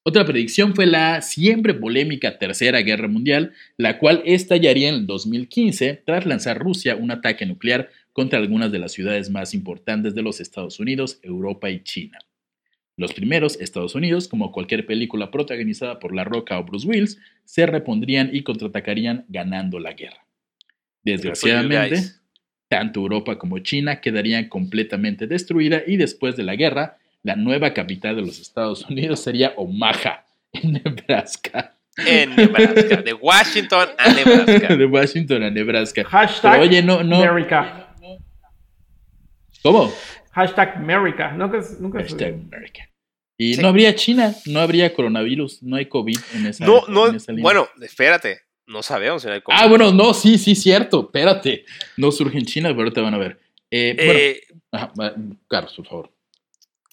Otra 0.09 0.25
predicción 0.25 0.77
fue 0.77 0.87
la 0.87 1.21
siempre 1.21 1.75
polémica 1.75 2.39
Tercera 2.39 2.79
Guerra 2.79 3.09
Mundial, 3.09 3.55
la 3.77 3.99
cual 3.99 4.23
estallaría 4.25 4.89
en 4.89 4.95
el 4.95 5.07
2015 5.09 6.01
tras 6.07 6.25
lanzar 6.27 6.61
Rusia 6.61 6.95
un 6.95 7.11
ataque 7.11 7.45
nuclear 7.45 7.91
contra 8.13 8.39
algunas 8.39 8.71
de 8.71 8.79
las 8.79 8.93
ciudades 8.93 9.31
más 9.31 9.53
importantes 9.53 10.15
de 10.15 10.23
los 10.23 10.41
Estados 10.41 10.79
Unidos, 10.79 11.19
Europa 11.25 11.71
y 11.71 11.83
China. 11.83 12.21
Los 12.97 13.15
primeros, 13.15 13.61
Estados 13.61 13.97
Unidos, 13.97 14.29
como 14.29 14.53
cualquier 14.53 14.87
película 14.87 15.33
protagonizada 15.33 15.99
por 15.99 16.15
La 16.15 16.23
Roca 16.23 16.57
o 16.57 16.63
Bruce 16.63 16.87
Willis, 16.87 17.19
se 17.45 17.67
repondrían 17.67 18.31
y 18.33 18.45
contraatacarían 18.45 19.25
ganando 19.29 19.81
la 19.81 19.95
guerra. 19.95 20.25
Desgraciadamente, 21.03 22.01
tanto 22.69 23.01
Europa 23.01 23.39
como 23.39 23.59
China 23.59 24.01
quedarían 24.01 24.49
completamente 24.49 25.27
destruida 25.27 25.83
y 25.85 25.97
después 25.97 26.37
de 26.37 26.45
la 26.45 26.55
guerra, 26.55 26.99
la 27.27 27.35
nueva 27.37 27.75
capital 27.75 28.15
de 28.17 28.23
los 28.23 28.39
Estados 28.39 28.85
Unidos 28.89 29.21
sería 29.21 29.53
Omaha, 29.57 30.25
en 30.53 30.73
Nebraska. 30.75 31.75
En 31.99 32.37
Nebraska. 32.37 32.97
De 33.03 33.13
Washington 33.15 33.89
a 33.99 34.13
Nebraska. 34.13 34.77
De 34.77 34.85
Washington 34.87 35.43
a 35.43 35.51
Nebraska. 35.51 36.05
Hashtag 36.05 36.53
Pero 36.53 36.63
oye, 36.65 36.83
no, 36.83 37.03
no. 37.03 37.17
America. 37.23 37.89
¿Cómo? 39.63 39.93
Hashtag 40.33 40.77
America. 40.77 41.33
Nunca, 41.33 41.61
nunca 41.81 41.99
Hashtag 42.01 42.35
America. 42.35 42.89
Y 43.39 43.55
Sí. 43.55 43.61
no 43.63 43.69
habría 43.69 43.95
China, 43.95 44.35
no 44.47 44.61
habría 44.61 44.95
coronavirus, 44.95 45.63
no 45.63 45.77
hay 45.77 45.87
COVID 45.87 46.17
en 46.35 46.47
esa, 46.47 46.65
No, 46.65 46.87
no, 46.89 47.09
en 47.09 47.17
esa 47.17 47.33
línea. 47.33 47.43
bueno, 47.43 47.69
espérate. 47.83 48.41
No 48.67 48.83
sabemos 48.83 49.25
en 49.25 49.33
el 49.33 49.43
Ah, 49.49 49.67
bueno, 49.69 49.93
no, 49.93 50.13
sí, 50.15 50.39
sí, 50.39 50.55
cierto. 50.55 51.03
Espérate. 51.07 51.65
No 51.97 52.11
surge 52.11 52.39
en 52.39 52.45
China, 52.47 52.69
pero 52.71 52.83
ahorita 52.83 53.01
van 53.01 53.15
a 53.15 53.19
ver. 53.19 53.39
Eh, 53.71 53.95
bueno, 53.97 54.13
Eh, 54.13 54.41
ajá, 54.73 54.93
Carlos, 55.49 55.75
por 55.77 55.87
favor. 55.87 56.11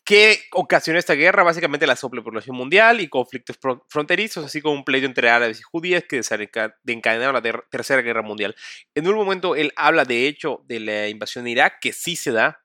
¿Qué 0.05 0.39
ocasionó 0.51 0.99
esta 0.99 1.13
guerra? 1.13 1.43
Básicamente 1.43 1.87
la 1.87 1.95
sobrepoblación 1.95 2.55
mundial 2.57 2.99
y 2.99 3.07
conflictos 3.07 3.57
fro- 3.59 3.83
fronterizos, 3.87 4.45
así 4.45 4.59
como 4.61 4.75
un 4.75 4.83
pleito 4.83 5.05
entre 5.05 5.29
árabes 5.29 5.59
y 5.59 5.63
judías 5.63 6.03
que 6.03 6.17
desenca- 6.17 6.75
encadenaron 6.85 7.33
la 7.35 7.41
ter- 7.41 7.63
Tercera 7.71 8.01
Guerra 8.01 8.21
Mundial. 8.21 8.53
En 8.95 9.07
un 9.07 9.15
momento 9.15 9.55
él 9.55 9.71
habla, 9.77 10.03
de 10.03 10.27
hecho, 10.27 10.61
de 10.67 10.79
la 10.81 11.07
invasión 11.07 11.45
de 11.45 11.51
Irak, 11.51 11.75
que 11.79 11.93
sí 11.93 12.15
se 12.17 12.31
da. 12.31 12.61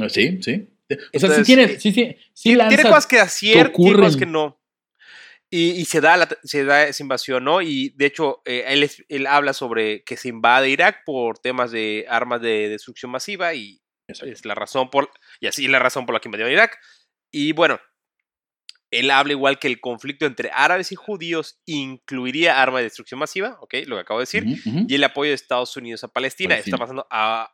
Ah, 0.00 0.08
Sí, 0.08 0.40
sí. 0.42 0.68
O 0.88 0.94
sea, 0.94 0.98
Entonces, 1.12 1.38
sí 1.38 1.44
tiene, 1.44 1.62
eh, 1.64 1.80
sí, 1.80 1.92
sí, 1.92 2.16
sí 2.32 2.42
Tiene 2.50 2.56
lanza- 2.64 2.82
cosas 2.88 3.06
que 3.06 3.18
aciertan, 3.20 3.72
tiene 3.72 3.96
cosas 3.98 4.16
que 4.16 4.26
no. 4.26 4.60
Y, 5.50 5.70
y 5.70 5.84
se, 5.84 6.00
da 6.00 6.16
la- 6.16 6.28
se 6.42 6.64
da 6.64 6.84
esa 6.88 7.02
invasión, 7.02 7.44
¿no? 7.44 7.62
Y 7.62 7.90
de 7.90 8.06
hecho, 8.06 8.42
eh, 8.44 8.64
él, 8.68 8.90
él 9.08 9.26
habla 9.28 9.52
sobre 9.52 10.02
que 10.02 10.16
se 10.16 10.28
invade 10.28 10.68
Irak 10.70 11.02
por 11.04 11.38
temas 11.38 11.70
de 11.70 12.04
armas 12.08 12.40
de 12.40 12.68
destrucción 12.68 13.12
masiva 13.12 13.54
y 13.54 13.80
Exacto. 14.08 14.32
es 14.32 14.44
la 14.44 14.54
razón 14.54 14.90
por 14.90 15.10
y 15.40 15.46
así 15.46 15.64
es 15.64 15.70
la 15.70 15.78
razón 15.78 16.06
por 16.06 16.14
la 16.14 16.20
que 16.20 16.28
invadieron 16.28 16.52
Irak 16.52 16.78
y 17.30 17.52
bueno 17.52 17.80
él 18.92 19.10
habla 19.10 19.32
igual 19.32 19.58
que 19.58 19.66
el 19.66 19.80
conflicto 19.80 20.26
entre 20.26 20.50
árabes 20.52 20.92
y 20.92 20.94
judíos 20.94 21.60
incluiría 21.66 22.62
armas 22.62 22.80
de 22.80 22.84
destrucción 22.84 23.18
masiva 23.18 23.58
ok 23.60 23.74
lo 23.86 23.96
que 23.96 24.02
acabo 24.02 24.20
de 24.20 24.22
decir 24.22 24.44
y 24.64 24.94
el 24.94 25.04
apoyo 25.04 25.30
de 25.30 25.34
Estados 25.34 25.76
Unidos 25.76 26.04
a 26.04 26.08
Palestina, 26.08 26.50
Palestina. 26.50 26.74
está 26.74 26.78
pasando 26.78 27.06
a 27.10 27.52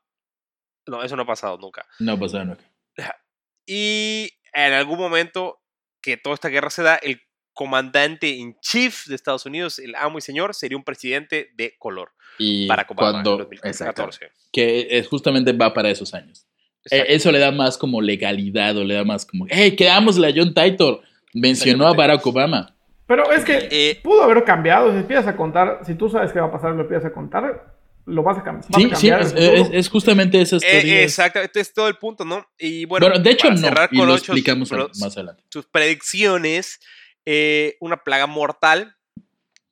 no 0.86 1.03
eso 1.03 1.16
no 1.16 1.22
ha 1.22 1.26
pasado 1.26 1.59
nunca 1.59 1.86
No 1.98 2.18
pasa 2.18 2.44
nada. 2.44 2.59
y 3.66 4.30
en 4.53 4.72
algún 4.72 4.98
momento 4.98 5.62
que 6.03 6.16
toda 6.16 6.34
esta 6.34 6.48
guerra 6.48 6.68
se 6.68 6.82
da 6.82 6.96
el 6.96 7.22
comandante 7.55 8.38
en 8.40 8.57
chief 8.61 9.07
de 9.07 9.14
Estados 9.14 9.44
Unidos 9.46 9.78
el 9.78 9.94
amo 9.94 10.18
y 10.18 10.20
señor 10.20 10.55
sería 10.55 10.76
un 10.76 10.84
presidente 10.84 11.50
de 11.55 11.74
color 11.78 12.11
Y 12.38 12.66
Barack 12.66 12.90
Obama 12.92 13.09
en 13.18 13.24
cuando, 13.24 13.48
exacto, 13.62 14.03
2014 14.03 14.30
que 14.53 14.86
es, 14.98 15.07
justamente 15.09 15.53
va 15.53 15.72
para 15.72 15.90
esos 15.90 16.12
años. 16.14 16.46
Eh, 16.84 16.96
Exacto. 16.96 17.12
eso 17.12 17.32
le 17.32 17.38
da 17.38 17.53
más 17.53 17.78
como 17.78 18.00
legalidad 18.03 18.76
o 18.76 18.84
le 18.84 18.94
da 18.94 19.05
más 19.05 19.24
como, 19.24 19.46
hey, 19.48 19.76
quedámosle 19.76 20.26
a 20.28 20.32
John 20.34 20.53
Titor. 20.53 21.00
Mencionó 21.32 21.84
a 21.86 21.90
Exactamente. 21.92 21.96
Barack 21.96 22.26
Obama. 22.26 22.76
Pero 23.07 23.32
es 23.32 23.44
que 23.44 23.68
Eh, 23.70 24.00
pudo 24.03 24.22
haber 24.22 24.42
cambiado. 24.44 24.90
Si 24.90 24.96
empiezas 24.98 25.26
a 25.28 25.36
contar, 25.36 25.80
si 25.86 25.94
tú 25.94 26.09
sabes 26.11 26.32
qué 26.32 26.40
va 26.40 26.46
a 26.48 26.53
pasar, 26.53 26.72
lo 26.72 26.82
empiezas 26.82 27.07
a 27.07 27.12
contar, 27.14 27.76
lo 28.05 28.22
vas 28.22 28.36
a, 28.38 28.44
cam- 28.44 28.57
vas 28.57 28.66
a 28.66 28.78
Sí, 28.78 28.90
cambiar. 28.90 28.98
sí, 28.98 29.09
es, 29.09 29.32
futuro. 29.46 29.53
es- 29.62 29.70
es 29.72 29.88
justamente 29.88 30.40
esas 30.42 30.62
Eh, 30.64 30.66
teorías. 30.70 31.03
exacto, 31.05 31.38
este 31.40 31.61
es 31.61 31.72
todo 31.72 31.88
el 31.88 31.94
punto, 31.96 32.24
¿no? 32.24 32.44
Y 32.59 32.84
bueno, 32.84 33.07
bueno, 33.07 33.22
de 33.22 33.30
hecho 33.30 33.48
para 33.48 33.55
no, 33.55 33.61
cerrar 33.68 33.88
y 33.92 33.96
lo 33.98 34.03
ocho, 34.05 34.14
explicamos 34.32 34.70
más 35.00 35.16
adelante. 35.16 35.44
sus 35.50 35.64
predicciones, 35.66 36.80
eh, 37.27 37.77
una 37.81 37.99
plaga 37.99 38.27
mortal. 38.27 38.97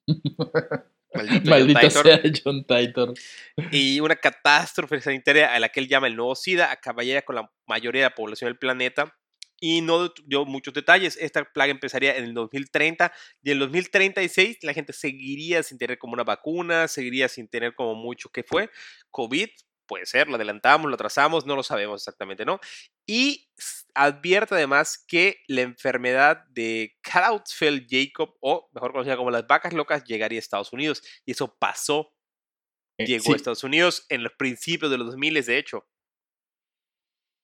Maldito 1.12 1.80
John 1.80 1.90
sea 1.90 2.20
John 2.44 2.64
Titor. 2.64 3.14
Y 3.70 4.00
una 4.00 4.16
catástrofe 4.16 5.00
sanitaria 5.00 5.52
a 5.52 5.58
la 5.58 5.68
que 5.68 5.80
él 5.80 5.88
llama 5.88 6.06
el 6.06 6.16
nuevo 6.16 6.34
SIDA, 6.34 6.70
acabaría 6.70 7.22
con 7.22 7.36
la 7.36 7.50
mayoría 7.66 8.02
de 8.02 8.08
la 8.08 8.14
población 8.14 8.48
del 8.48 8.58
planeta. 8.58 9.16
Y 9.62 9.82
no 9.82 10.10
dio 10.24 10.46
muchos 10.46 10.72
detalles. 10.72 11.18
Esta 11.20 11.44
plaga 11.44 11.70
empezaría 11.70 12.16
en 12.16 12.24
el 12.24 12.34
2030 12.34 13.12
y 13.42 13.50
en 13.50 13.52
el 13.54 13.58
2036 13.60 14.58
la 14.62 14.72
gente 14.72 14.94
seguiría 14.94 15.62
sin 15.62 15.76
tener 15.76 15.98
como 15.98 16.14
una 16.14 16.24
vacuna, 16.24 16.88
seguiría 16.88 17.28
sin 17.28 17.46
tener 17.46 17.74
como 17.74 17.94
mucho 17.94 18.30
que 18.30 18.42
fue. 18.42 18.70
COVID, 19.10 19.50
puede 19.90 20.06
ser, 20.06 20.28
lo 20.28 20.36
adelantamos, 20.36 20.88
lo 20.88 20.94
atrasamos, 20.94 21.46
no 21.46 21.56
lo 21.56 21.64
sabemos 21.64 22.00
exactamente, 22.00 22.44
¿no? 22.44 22.60
Y 23.08 23.50
advierte 23.94 24.54
además 24.54 25.04
que 25.04 25.42
la 25.48 25.62
enfermedad 25.62 26.44
de 26.50 26.96
Creutzfeldt-Jacob, 27.02 28.36
o 28.40 28.70
mejor 28.72 28.92
conocida 28.92 29.16
como 29.16 29.32
las 29.32 29.48
vacas 29.48 29.72
locas, 29.74 30.04
llegaría 30.04 30.38
a 30.38 30.46
Estados 30.46 30.72
Unidos. 30.72 31.02
Y 31.26 31.32
eso 31.32 31.56
pasó 31.58 32.14
Eh, 32.98 33.06
llegó 33.06 33.24
sí, 33.24 33.32
a 33.32 33.36
Estados 33.36 33.64
Unidos 33.64 34.06
en 34.10 34.22
los 34.22 34.32
principios 34.38 34.90
de 34.92 34.98
los 34.98 35.08
2000, 35.08 35.44
de 35.44 35.58
hecho. 35.58 35.86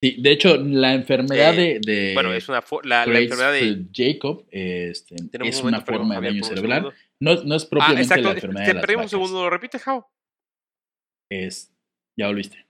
Sí, 0.03 0.17
de 0.21 0.31
hecho, 0.31 0.57
la 0.59 0.93
enfermedad 0.95 1.55
Eh, 1.59 1.81
de, 1.83 1.93
de 1.93 2.15
Bueno, 2.15 2.33
es 2.33 2.49
una 2.49 2.63
la, 2.85 3.07
la 3.07 3.19
enfermedad 3.19 3.53
de. 3.53 3.61
Creutzfeldt-Jakob 3.61 4.47
este, 4.51 5.17
es 5.49 5.61
un 5.63 5.69
una 5.69 5.81
forma 5.81 6.21
de 6.21 6.29
daño 6.29 6.45
cerebral. 6.45 6.95
No, 7.19 7.43
no 7.43 7.57
es 7.57 7.65
Ah, 7.65 7.69
propiamente 7.71 8.03
exacto. 8.03 8.29
la 8.29 8.35
enfermedad 8.35 8.65
Te 8.65 8.71
de 8.71 8.75
las 8.75 8.81
perdimos 8.83 9.05
un 9.07 9.11
segundo. 9.11 9.43
¿Lo 9.45 9.51
repites, 9.51 9.83
Jao? 9.83 10.07
Es, 11.29 11.76
ya 12.17 12.27
volviste. 12.27 12.65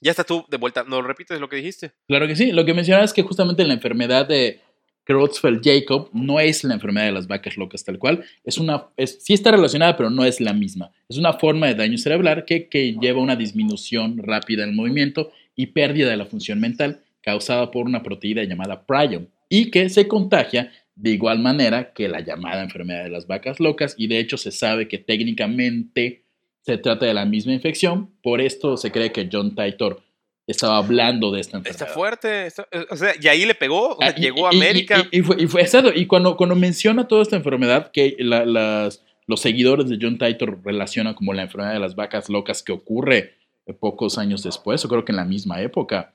Ya 0.00 0.10
estás 0.10 0.26
tú 0.26 0.44
de 0.50 0.58
vuelta. 0.58 0.84
¿No 0.84 1.00
lo 1.00 1.08
repites 1.08 1.40
lo 1.40 1.48
que 1.48 1.56
dijiste? 1.56 1.92
Claro 2.06 2.26
que 2.26 2.36
sí. 2.36 2.52
Lo 2.52 2.64
que 2.64 2.74
mencionaba 2.74 3.04
es 3.04 3.12
que 3.12 3.22
justamente 3.22 3.64
la 3.64 3.74
enfermedad 3.74 4.26
de 4.26 4.60
Creutzfeldt-Jakob 5.06 6.10
no 6.12 6.40
es 6.40 6.64
la 6.64 6.74
enfermedad 6.74 7.06
de 7.06 7.12
las 7.12 7.26
vacas 7.26 7.56
locas 7.56 7.84
tal 7.84 7.98
cual. 7.98 8.24
Es 8.42 8.58
una, 8.58 8.86
es, 8.96 9.22
sí 9.22 9.32
está 9.32 9.50
relacionada, 9.50 9.96
pero 9.96 10.10
no 10.10 10.24
es 10.24 10.40
la 10.40 10.52
misma. 10.52 10.90
Es 11.08 11.16
una 11.16 11.34
forma 11.34 11.68
de 11.68 11.74
daño 11.74 11.96
cerebral 11.96 12.44
que, 12.44 12.68
que 12.68 12.96
lleva 13.00 13.20
una 13.20 13.36
disminución 13.36 14.18
rápida 14.18 14.64
del 14.64 14.74
movimiento 14.74 15.32
y 15.56 15.66
pérdida 15.66 16.10
de 16.10 16.16
la 16.16 16.26
función 16.26 16.60
mental 16.60 17.00
causada 17.22 17.70
por 17.70 17.86
una 17.86 18.02
proteína 18.02 18.44
llamada 18.44 18.84
prion 18.84 19.30
y 19.48 19.70
que 19.70 19.88
se 19.88 20.08
contagia 20.08 20.72
de 20.96 21.10
igual 21.10 21.38
manera 21.38 21.92
que 21.92 22.08
la 22.08 22.20
llamada 22.20 22.62
enfermedad 22.62 23.04
de 23.04 23.10
las 23.10 23.26
vacas 23.26 23.60
locas 23.60 23.94
y 23.96 24.06
de 24.06 24.18
hecho 24.18 24.36
se 24.36 24.52
sabe 24.52 24.88
que 24.88 24.98
técnicamente 24.98 26.23
se 26.64 26.78
trata 26.78 27.06
de 27.06 27.14
la 27.14 27.24
misma 27.24 27.52
infección. 27.52 28.10
Por 28.22 28.40
esto 28.40 28.76
se 28.76 28.90
cree 28.90 29.12
que 29.12 29.28
John 29.30 29.54
Titor 29.54 30.00
estaba 30.46 30.76
hablando 30.78 31.30
de 31.30 31.40
esta 31.40 31.56
enfermedad. 31.58 31.82
Está 31.82 31.94
fuerte. 31.94 32.46
está- 32.46 32.66
eh, 32.70 32.84
o 32.90 32.96
sea, 32.96 33.12
y 33.20 33.28
ahí 33.28 33.44
le 33.46 33.54
pegó. 33.54 33.94
o 33.94 33.98
sea, 33.98 34.08
Ah, 34.08 34.14
y- 34.16 34.20
llegó 34.22 34.46
a 34.48 34.54
y- 34.54 34.56
América. 34.56 35.04
Y, 35.10 35.18
y 35.18 35.22
fue, 35.22 35.42
y 35.42 35.46
fue- 35.46 35.62
exacto, 35.62 35.90
y 35.94 36.06
cuando, 36.06 36.36
cuando 36.36 36.54
menciona 36.54 37.06
toda 37.08 37.22
esta 37.22 37.36
enfermedad, 37.36 37.90
que 37.92 38.16
la- 38.18 38.44
las, 38.44 39.02
los 39.26 39.40
seguidores 39.40 39.88
de 39.88 39.98
John 40.00 40.18
Titor 40.18 40.60
relacionan 40.64 41.14
como 41.14 41.32
la 41.32 41.42
enfermedad 41.42 41.72
de 41.72 41.78
las 41.80 41.94
vacas 41.94 42.28
locas 42.28 42.62
que 42.62 42.72
ocurre 42.72 43.34
pocos 43.80 44.18
años 44.18 44.42
después, 44.42 44.84
o 44.84 44.88
creo 44.88 45.04
que 45.04 45.12
en 45.12 45.16
la 45.16 45.24
misma 45.24 45.62
época, 45.62 46.12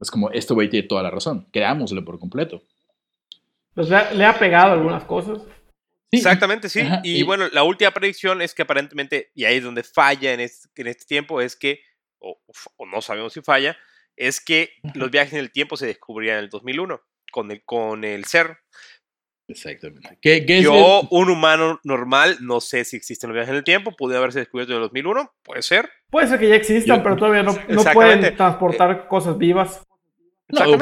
es 0.00 0.10
como, 0.10 0.30
este 0.30 0.54
güey 0.54 0.68
tiene 0.70 0.86
toda 0.86 1.02
la 1.02 1.10
razón, 1.10 1.46
creámosle 1.52 2.02
por 2.02 2.18
completo. 2.20 2.62
Pues 3.74 3.88
le, 3.88 3.96
ha- 3.96 4.12
le 4.12 4.24
ha 4.24 4.38
pegado 4.38 4.72
algunas 4.74 5.02
cosas. 5.04 5.38
Sí, 6.12 6.18
Exactamente, 6.18 6.68
sí. 6.68 6.80
Ajá, 6.80 7.00
y, 7.02 7.20
y- 7.20 7.22
bueno, 7.22 7.48
la 7.52 7.62
última 7.62 7.90
predicción 7.90 8.42
es 8.42 8.54
que 8.54 8.62
aparentemente, 8.62 9.30
y 9.34 9.44
ahí 9.44 9.56
es 9.56 9.64
donde 9.64 9.82
falla 9.82 10.32
en 10.34 10.40
este, 10.40 10.68
en 10.82 10.88
este 10.88 11.06
tiempo, 11.06 11.40
es 11.40 11.56
que, 11.56 11.80
o, 12.18 12.38
o 12.76 12.86
no 12.86 13.00
sabemos 13.00 13.32
si 13.32 13.40
falla, 13.40 13.76
es 14.16 14.40
que 14.40 14.74
los 14.94 15.10
viajes 15.10 15.32
en 15.32 15.38
el 15.38 15.50
tiempo 15.52 15.76
se 15.78 15.86
descubrirían 15.86 16.36
en 16.38 16.44
el 16.44 16.50
2001 16.50 17.00
con 17.32 17.50
el, 17.50 17.64
con 17.64 18.04
el 18.04 18.26
ser. 18.26 18.58
Exactamente. 19.48 20.18
¿Qué, 20.20 20.44
qué 20.46 20.58
es 20.58 20.64
Yo, 20.64 21.08
un 21.10 21.30
humano 21.30 21.80
normal, 21.84 22.36
no 22.40 22.60
sé 22.60 22.84
si 22.84 22.96
existen 22.96 23.28
los 23.30 23.34
viajes 23.34 23.50
en 23.50 23.56
el 23.56 23.64
tiempo, 23.64 23.92
puede 23.96 24.16
haberse 24.16 24.38
descubierto 24.40 24.72
en 24.72 24.76
el 24.76 24.82
2001, 24.82 25.32
puede 25.42 25.62
ser. 25.62 25.90
Puede 26.10 26.26
ser 26.28 26.38
que 26.38 26.48
ya 26.48 26.54
existan, 26.56 26.98
Yo- 26.98 27.02
pero 27.02 27.16
todavía 27.16 27.42
no, 27.42 27.54
pueden 27.92 28.36
transportar 28.36 29.08
cosas 29.08 29.38
vivas. 29.38 29.82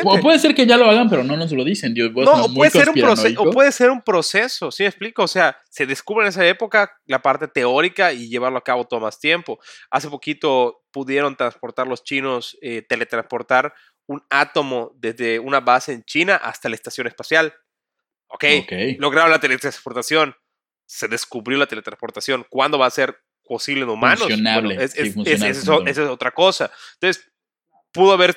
O, 0.04 0.20
puede 0.20 0.38
ser 0.38 0.54
que 0.54 0.66
ya 0.66 0.76
lo 0.76 0.90
hagan, 0.90 1.08
pero 1.08 1.22
no 1.22 1.36
nos 1.36 1.52
lo 1.52 1.64
dicen. 1.64 1.94
Dios, 1.94 2.12
vos 2.12 2.24
No, 2.24 2.36
no, 2.36 2.44
o 2.46 2.54
puede, 2.54 2.70
ser 2.70 2.88
un 2.88 2.94
proceso, 2.96 3.40
o 3.42 3.50
puede 3.50 3.72
ser 3.72 3.90
un 3.90 4.02
proceso, 4.02 4.70
¿sí 4.72 4.82
me 4.82 4.88
explico? 4.88 5.22
O 5.22 5.28
sea, 5.28 5.56
se 5.70 5.86
descubre 5.86 6.24
en 6.24 6.30
esa 6.30 6.46
época 6.46 6.92
la 7.06 7.22
parte 7.22 7.46
teórica 7.48 8.12
y 8.12 8.28
llevarlo 8.28 8.58
a 8.58 8.64
cabo 8.64 8.86
toma 8.86 9.06
más 9.06 9.20
tiempo. 9.20 9.60
Hace 9.90 10.08
poquito 10.08 10.82
pudieron 10.90 11.36
transportar 11.36 11.86
los 11.86 12.02
chinos, 12.02 12.58
eh, 12.62 12.82
teletransportar 12.82 13.72
un 14.06 14.22
átomo 14.28 14.92
desde 14.96 15.38
una 15.38 15.60
base 15.60 15.92
en 15.92 16.02
China 16.04 16.34
hasta 16.36 16.68
la 16.68 16.74
estación 16.74 17.06
espacial. 17.06 17.54
Ok, 18.26 18.44
Ok. 18.62 18.72
lograron 18.98 19.30
la 19.30 19.38
teletransportación, 19.40 20.34
se 20.86 21.06
descubrió 21.06 21.58
la 21.58 21.66
teletransportación. 21.66 22.44
¿Cuándo 22.50 22.78
va 22.78 22.86
a 22.86 22.90
ser 22.90 23.16
posible 23.44 23.82
en 23.84 23.90
humanos? 23.90 24.20
Funcionable, 24.20 24.74
Bueno, 24.74 24.80
es, 24.82 24.92
sí, 24.92 25.00
es- 25.00 25.06
es- 25.08 25.14
funcional, 25.14 25.50
eso- 25.50 25.60
funcional. 25.60 25.88
eso 25.88 26.02
es 26.04 26.08
otra 26.10 26.30
cosa. 26.32 26.70
Entonces, 26.94 27.30
pudo 27.92 28.12
haber 28.12 28.36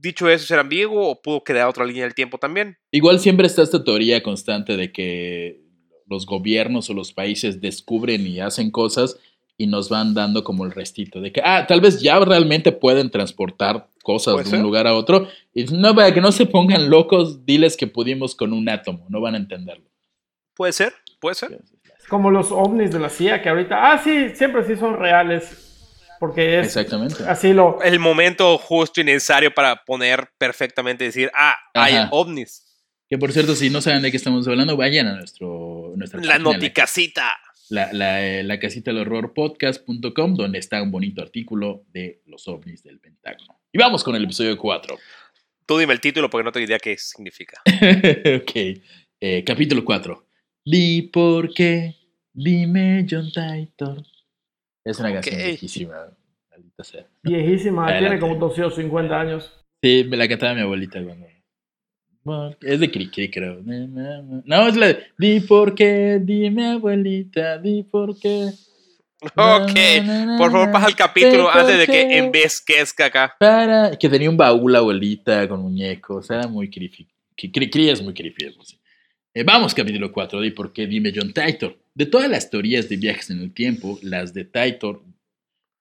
dicho 0.00 0.28
eso 0.28 0.46
ser 0.46 0.58
ambiguo 0.58 1.08
o 1.08 1.20
pudo 1.20 1.44
quedar 1.44 1.68
otra 1.68 1.84
línea 1.84 2.04
del 2.04 2.14
tiempo 2.14 2.38
también. 2.38 2.78
Igual 2.90 3.20
siempre 3.20 3.46
está 3.46 3.62
esta 3.62 3.84
teoría 3.84 4.22
constante 4.22 4.76
de 4.76 4.92
que 4.92 5.60
los 6.06 6.26
gobiernos 6.26 6.90
o 6.90 6.94
los 6.94 7.12
países 7.12 7.60
descubren 7.60 8.26
y 8.26 8.40
hacen 8.40 8.70
cosas 8.70 9.18
y 9.56 9.66
nos 9.66 9.90
van 9.90 10.14
dando 10.14 10.42
como 10.42 10.64
el 10.64 10.72
restito 10.72 11.20
de 11.20 11.32
que, 11.32 11.42
ah, 11.44 11.66
tal 11.66 11.82
vez 11.82 12.00
ya 12.00 12.18
realmente 12.18 12.72
pueden 12.72 13.10
transportar 13.10 13.88
cosas 14.02 14.38
de 14.38 14.44
ser. 14.44 14.58
un 14.58 14.62
lugar 14.62 14.86
a 14.86 14.94
otro. 14.94 15.28
Y 15.52 15.64
no, 15.64 15.94
para 15.94 16.14
que 16.14 16.22
no 16.22 16.32
se 16.32 16.46
pongan 16.46 16.88
locos, 16.88 17.44
diles 17.44 17.76
que 17.76 17.86
pudimos 17.86 18.34
con 18.34 18.54
un 18.54 18.68
átomo, 18.70 19.04
no 19.10 19.20
van 19.20 19.34
a 19.34 19.36
entenderlo. 19.36 19.84
Puede 20.54 20.72
ser, 20.72 20.94
puede 21.20 21.34
ser. 21.34 21.60
Como 22.08 22.30
los 22.30 22.50
ovnis 22.50 22.90
de 22.90 22.98
la 23.00 23.10
CIA, 23.10 23.42
que 23.42 23.50
ahorita, 23.50 23.92
ah, 23.92 23.98
sí, 24.02 24.30
siempre 24.34 24.64
sí 24.64 24.76
son 24.76 24.98
reales. 24.98 25.69
Porque 26.20 26.60
es 26.60 26.66
Exactamente. 26.66 27.24
así 27.26 27.54
lo. 27.54 27.82
el 27.82 27.98
momento 27.98 28.58
justo 28.58 29.00
y 29.00 29.04
necesario 29.04 29.52
para 29.54 29.84
poner 29.84 30.28
perfectamente 30.36 31.04
decir, 31.04 31.30
ah, 31.34 31.56
hay 31.72 31.94
ovnis. 32.10 32.66
Que 33.08 33.16
por 33.16 33.32
cierto, 33.32 33.56
si 33.56 33.70
no 33.70 33.80
saben 33.80 34.02
de 34.02 34.10
qué 34.10 34.18
estamos 34.18 34.46
hablando, 34.46 34.76
vayan 34.76 35.06
a 35.08 35.16
nuestro, 35.16 35.94
nuestra 35.96 36.20
La 36.20 36.38
la, 37.70 37.92
la, 37.92 38.26
eh, 38.26 38.42
la 38.42 38.58
casita 38.58 38.90
del 38.90 39.00
horror 39.00 39.32
podcast.com, 39.32 40.34
donde 40.34 40.58
está 40.58 40.82
un 40.82 40.90
bonito 40.90 41.22
artículo 41.22 41.84
de 41.88 42.20
los 42.26 42.46
ovnis 42.48 42.82
del 42.82 43.00
Pentágono. 43.00 43.58
Y 43.72 43.78
vamos 43.78 44.04
con 44.04 44.14
el 44.14 44.24
episodio 44.24 44.58
4. 44.58 44.98
Tú 45.64 45.78
dime 45.78 45.94
el 45.94 46.00
título 46.00 46.28
porque 46.28 46.44
no 46.44 46.52
tengo 46.52 46.66
idea 46.66 46.78
qué 46.78 46.98
significa. 46.98 47.62
ok. 47.64 48.52
Eh, 49.20 49.42
capítulo 49.44 49.84
4. 49.84 50.26
Di 50.66 51.02
por 51.02 51.54
qué, 51.54 51.96
dime 52.34 53.06
John 53.08 53.30
Titor. 53.32 54.02
Es 54.90 54.98
una 55.00 55.12
canción 55.12 55.36
viejísima. 55.36 55.94
maldita 56.50 56.84
sea. 56.84 57.06
Viejísima, 57.22 57.84
Adelante. 57.86 58.08
tiene 58.18 58.20
como 58.20 58.34
250 58.48 59.20
años. 59.20 59.52
Sí, 59.82 60.04
me 60.08 60.16
la 60.16 60.28
cantaba 60.28 60.54
mi 60.54 60.60
abuelita 60.62 61.02
cuando. 61.02 61.26
Bueno, 62.22 62.54
Es 62.60 62.80
de 62.80 62.90
Cricri, 62.90 63.30
creo. 63.30 63.60
No, 63.64 64.68
es 64.68 64.76
la 64.76 64.86
de. 64.88 65.04
Di 65.16 65.40
por 65.40 65.74
qué, 65.74 66.20
dime 66.22 66.72
abuelita, 66.72 67.56
di 67.58 67.82
por 67.82 68.18
qué. 68.18 68.50
Ok, 69.22 70.38
por 70.38 70.50
favor, 70.50 70.70
pasa 70.72 70.88
el 70.88 70.96
capítulo 70.96 71.50
antes 71.50 71.78
de 71.78 71.86
que 71.86 72.18
envejezca 72.18 73.06
acá. 73.06 73.36
Para. 73.38 73.90
Que 73.98 74.08
tenía 74.08 74.30
un 74.30 74.36
baúl 74.36 74.74
abuelita 74.76 75.46
con 75.48 75.60
muñecos. 75.60 76.30
Era 76.30 76.46
muy 76.48 76.70
creepy. 76.70 77.06
Cricri 77.36 77.88
es 77.90 78.02
muy 78.02 78.12
creepy. 78.14 78.46
eso 78.46 78.62
sí. 78.64 78.79
Eh, 79.34 79.44
vamos, 79.44 79.74
capítulo 79.74 80.12
4. 80.12 80.40
Di 80.40 80.50
por 80.50 80.72
qué, 80.72 80.86
dime 80.86 81.12
John 81.14 81.32
Titor. 81.32 81.76
De 81.94 82.06
todas 82.06 82.28
las 82.30 82.50
teorías 82.50 82.88
de 82.88 82.96
viajes 82.96 83.30
en 83.30 83.40
el 83.40 83.52
tiempo, 83.52 83.98
las 84.02 84.34
de 84.34 84.44
Titor 84.44 85.02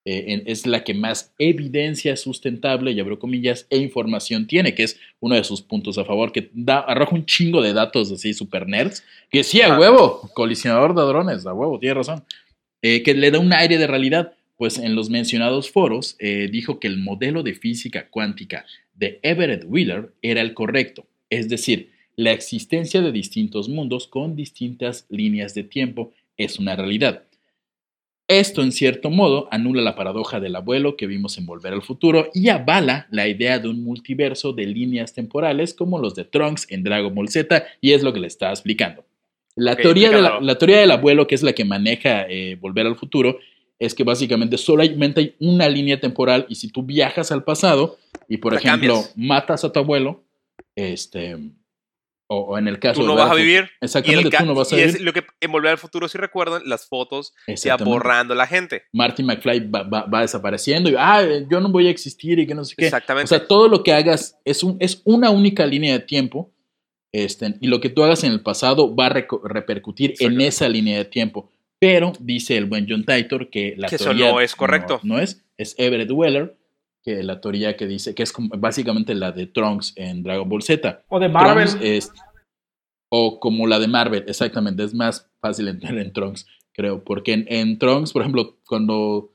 eh, 0.06 0.26
en- 0.34 0.44
es 0.46 0.66
la 0.66 0.84
que 0.84 0.94
más 0.94 1.34
evidencia 1.40 2.16
sustentable, 2.16 2.92
y 2.92 3.00
abro 3.00 3.20
comillas, 3.20 3.68
e 3.70 3.78
información 3.78 4.48
tiene, 4.48 4.74
que 4.74 4.84
es 4.84 4.98
uno 5.20 5.36
de 5.36 5.44
sus 5.44 5.62
puntos 5.62 5.98
a 5.98 6.06
favor, 6.06 6.32
que 6.32 6.50
da, 6.54 6.80
arroja 6.80 7.16
un 7.16 7.26
chingo 7.26 7.62
de 7.62 7.74
datos 7.74 8.12
así 8.12 8.34
super 8.34 8.66
nerds, 8.68 9.04
que 9.30 9.44
sí, 9.44 9.62
a 9.62 9.78
huevo, 9.78 10.30
colisionador 10.34 10.96
de 10.96 11.02
hadrones, 11.02 11.46
a 11.46 11.54
huevo, 11.54 11.80
tiene 11.80 11.96
razón, 11.96 12.24
eh, 12.82 13.04
que 13.04 13.14
le 13.14 13.30
da 13.30 13.40
un 13.40 13.52
aire 13.54 13.78
de 13.78 13.88
realidad. 13.88 14.34
Pues 14.58 14.78
en 14.78 14.94
los 14.96 15.10
mencionados 15.10 15.70
foros 15.72 16.16
eh, 16.20 16.50
dijo 16.52 16.80
que 16.80 16.88
el 16.88 16.98
modelo 16.98 17.44
de 17.44 17.54
física 17.54 18.10
cuántica 18.10 18.66
de 18.94 19.20
Everett 19.24 19.64
Wheeler 19.66 20.12
era 20.22 20.42
el 20.42 20.54
correcto, 20.54 21.06
es 21.30 21.48
decir, 21.50 21.92
la 22.20 22.34
existencia 22.34 23.02
de 23.02 23.14
distintos 23.14 23.70
mundos 23.70 24.06
con 24.06 24.36
distintas 24.36 25.06
líneas 25.08 25.54
de 25.54 25.64
tiempo 25.64 26.12
es 26.36 26.60
una 26.60 26.76
realidad. 26.76 27.24
Esto, 28.28 28.62
en 28.62 28.74
cierto 28.74 29.10
modo, 29.10 29.48
anula 29.52 29.82
la 29.82 29.96
paradoja 29.96 30.42
del 30.42 30.58
abuelo 30.58 30.98
que 30.98 31.08
vimos 31.08 31.38
en 31.38 31.46
Volver 31.46 31.72
al 31.72 31.82
Futuro 31.82 32.30
y 32.34 32.50
avala 32.50 33.08
la 33.10 33.30
idea 33.30 33.58
de 33.60 33.70
un 33.70 33.86
multiverso 33.86 34.52
de 34.52 34.66
líneas 34.66 35.14
temporales 35.14 35.74
como 35.74 35.98
los 35.98 36.14
de 36.14 36.26
Trunks 36.26 36.68
en 36.70 36.84
Dragon 36.84 37.16
Ball 37.16 37.30
Z, 37.30 37.66
y 37.80 37.94
es 37.94 38.04
lo 38.04 38.12
que 38.12 38.20
le 38.20 38.28
estaba 38.28 38.52
explicando. 38.52 39.06
La, 39.56 39.78
teoría, 39.78 40.12
de 40.12 40.22
la, 40.22 40.58
teoría 40.58 40.80
del 40.82 40.92
abuelo, 40.92 41.26
que 41.26 41.36
es 41.36 41.42
la 41.42 41.54
que 41.54 41.64
maneja 41.64 42.26
eh, 42.28 42.58
Volver 42.60 42.86
al 42.86 42.98
Futuro, 42.98 43.40
es 43.80 43.96
que 43.96 44.04
básicamente 44.04 44.58
solamente 44.58 45.22
hay 45.22 45.36
una 45.40 45.70
línea 45.70 46.02
temporal 46.02 46.46
y 46.50 46.56
si 46.56 46.68
tú 46.68 46.84
viajas 46.84 47.32
al 47.32 47.46
pasado 47.46 47.98
y, 48.28 48.38
por 48.38 48.52
La 48.52 48.60
ejemplo, 48.60 48.96
cambias. 48.96 49.18
matas 49.18 49.64
a 49.64 49.72
tu 49.72 49.80
abuelo, 49.80 50.22
este, 50.76 51.38
o, 52.32 52.58
en 52.60 52.68
el 52.68 52.78
caso 52.80 52.96
Tú 52.96 53.02
de 53.02 53.08
no 53.08 53.14
Volver 53.14 53.28
vas 53.28 53.36
a 53.36 53.40
vivir. 53.40 53.70
Exactamente, 53.82 54.38
tú 54.38 54.46
no 54.46 54.54
vas 54.56 54.72
a 54.72 54.78
y 54.78 54.82
es 54.82 54.94
vivir. 54.94 55.06
lo 55.06 55.14
que 55.14 55.24
en 55.42 55.52
Volver 55.52 55.72
al 55.72 55.78
Futuro, 55.80 56.08
si 56.08 56.18
recuerdan, 56.20 56.62
las 56.66 56.88
fotos 56.88 57.34
se 57.56 57.70
va 57.70 57.78
borrando 57.78 58.36
la 58.36 58.46
gente. 58.46 58.84
Marty 58.94 59.24
McFly 59.24 59.68
va, 59.70 59.84
va- 59.84 60.06
va 60.06 60.22
desapareciendo 60.22 60.90
y 60.92 60.96
ah, 60.98 61.24
yo 61.50 61.60
no 61.60 61.70
voy 61.70 61.88
a 61.88 61.90
existir 61.90 62.38
y 62.38 62.46
que 62.46 62.54
no 62.54 62.64
sé 62.64 62.76
qué. 62.78 62.86
Exactamente. 62.86 63.26
O 63.26 63.28
sea, 63.38 63.48
todo 63.48 63.68
lo 63.68 63.82
que 63.84 63.94
hagas 63.94 64.38
es, 64.46 64.64
un, 64.64 64.78
es 64.80 65.02
una 65.06 65.32
única 65.32 65.66
línea 65.66 65.94
de 65.94 66.00
tiempo 66.02 66.52
este, 67.12 67.56
y 67.60 67.68
lo 67.68 67.82
que 67.82 67.90
tú 67.90 68.04
hagas 68.04 68.24
en 68.24 68.32
el 68.32 68.42
pasado 68.42 68.96
va 68.96 69.08
a 69.08 69.10
repercutir 69.44 70.14
en 70.20 70.40
esa 70.42 70.70
línea 70.70 70.98
de 71.00 71.06
tiempo. 71.06 71.50
Pero 71.80 72.14
dice 72.20 72.58
el 72.58 72.66
buen 72.66 72.86
John 72.88 73.06
Titor 73.06 73.50
que 73.50 73.74
la 73.78 73.88
Que 73.88 73.96
eso 73.96 74.04
teoría 74.06 74.32
no 74.32 74.42
es 74.42 74.56
correcto. 74.56 75.00
No, 75.02 75.16
no 75.16 75.22
es, 75.22 75.44
es 75.58 75.74
Everett 75.80 76.12
Weller, 76.12 76.56
que 77.16 77.24
la 77.24 77.42
teoría 77.42 77.76
que 77.76 77.88
dice, 77.88 78.14
que 78.14 78.24
es 78.24 78.32
como- 78.32 78.50
básicamente 78.58 79.16
la 79.16 79.32
de 79.32 79.48
Trunks 79.48 79.94
en 79.96 80.22
Dragon 80.24 80.48
Ball 80.48 80.62
Z. 80.62 81.04
O 81.10 81.20
de 81.20 81.28
Marvel. 81.30 81.68
Es- 81.82 82.12
o 83.12 83.40
como 83.40 83.66
la 83.66 83.80
de 83.80 83.88
Marvel, 83.88 84.24
exactamente, 84.28 84.84
es 84.84 84.94
más 84.94 85.28
fácil 85.42 85.68
entrar 85.68 85.98
en 85.98 86.14
Trunks, 86.14 86.46
creo, 86.74 87.04
porque 87.04 87.34
en, 87.34 87.46
en 87.48 87.80
Trunks, 87.80 88.14
por 88.14 88.22
ejemplo, 88.22 88.58
cuando 88.68 89.32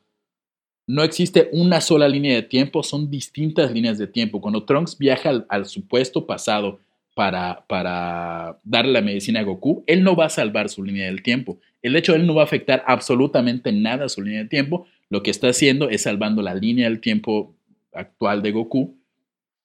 no 0.87 1.03
existe 1.03 1.49
una 1.53 1.81
sola 1.81 2.07
línea 2.09 2.35
de 2.37 2.43
tiempo, 2.43 2.83
son 2.85 3.11
distintas 3.11 3.73
líneas 3.73 3.99
de 3.99 4.07
tiempo. 4.07 4.41
Cuando 4.41 4.65
Trunks 4.65 4.97
viaja 4.99 5.45
al, 5.49 5.67
supuesto 5.67 6.27
pasado 6.27 6.79
para, 7.15 7.65
para 7.67 8.61
darle 8.65 8.93
la 8.93 9.01
medicina 9.01 9.41
a 9.41 9.45
Goku, 9.45 9.83
él 9.87 10.05
no 10.05 10.15
va 10.15 10.27
a 10.27 10.31
salvar 10.31 10.69
su 10.69 10.85
línea 10.85 11.07
del 11.07 11.23
tiempo. 11.23 11.59
El 11.83 11.97
hecho 11.97 12.13
de 12.13 12.19
él 12.19 12.27
no 12.27 12.35
va 12.35 12.43
a 12.43 12.45
afectar 12.45 12.85
absolutamente 12.87 13.73
nada 13.73 14.05
a 14.05 14.09
su 14.09 14.21
línea 14.23 14.43
de 14.43 14.49
tiempo. 14.49 14.87
Lo 15.11 15.23
que 15.23 15.31
está 15.31 15.49
haciendo 15.49 15.89
es 15.89 16.03
salvando 16.03 16.43
la 16.43 16.55
línea 16.55 16.89
del 16.89 17.01
tiempo 17.01 17.55
actual 17.95 18.43
de 18.43 18.53
Goku. 18.53 18.99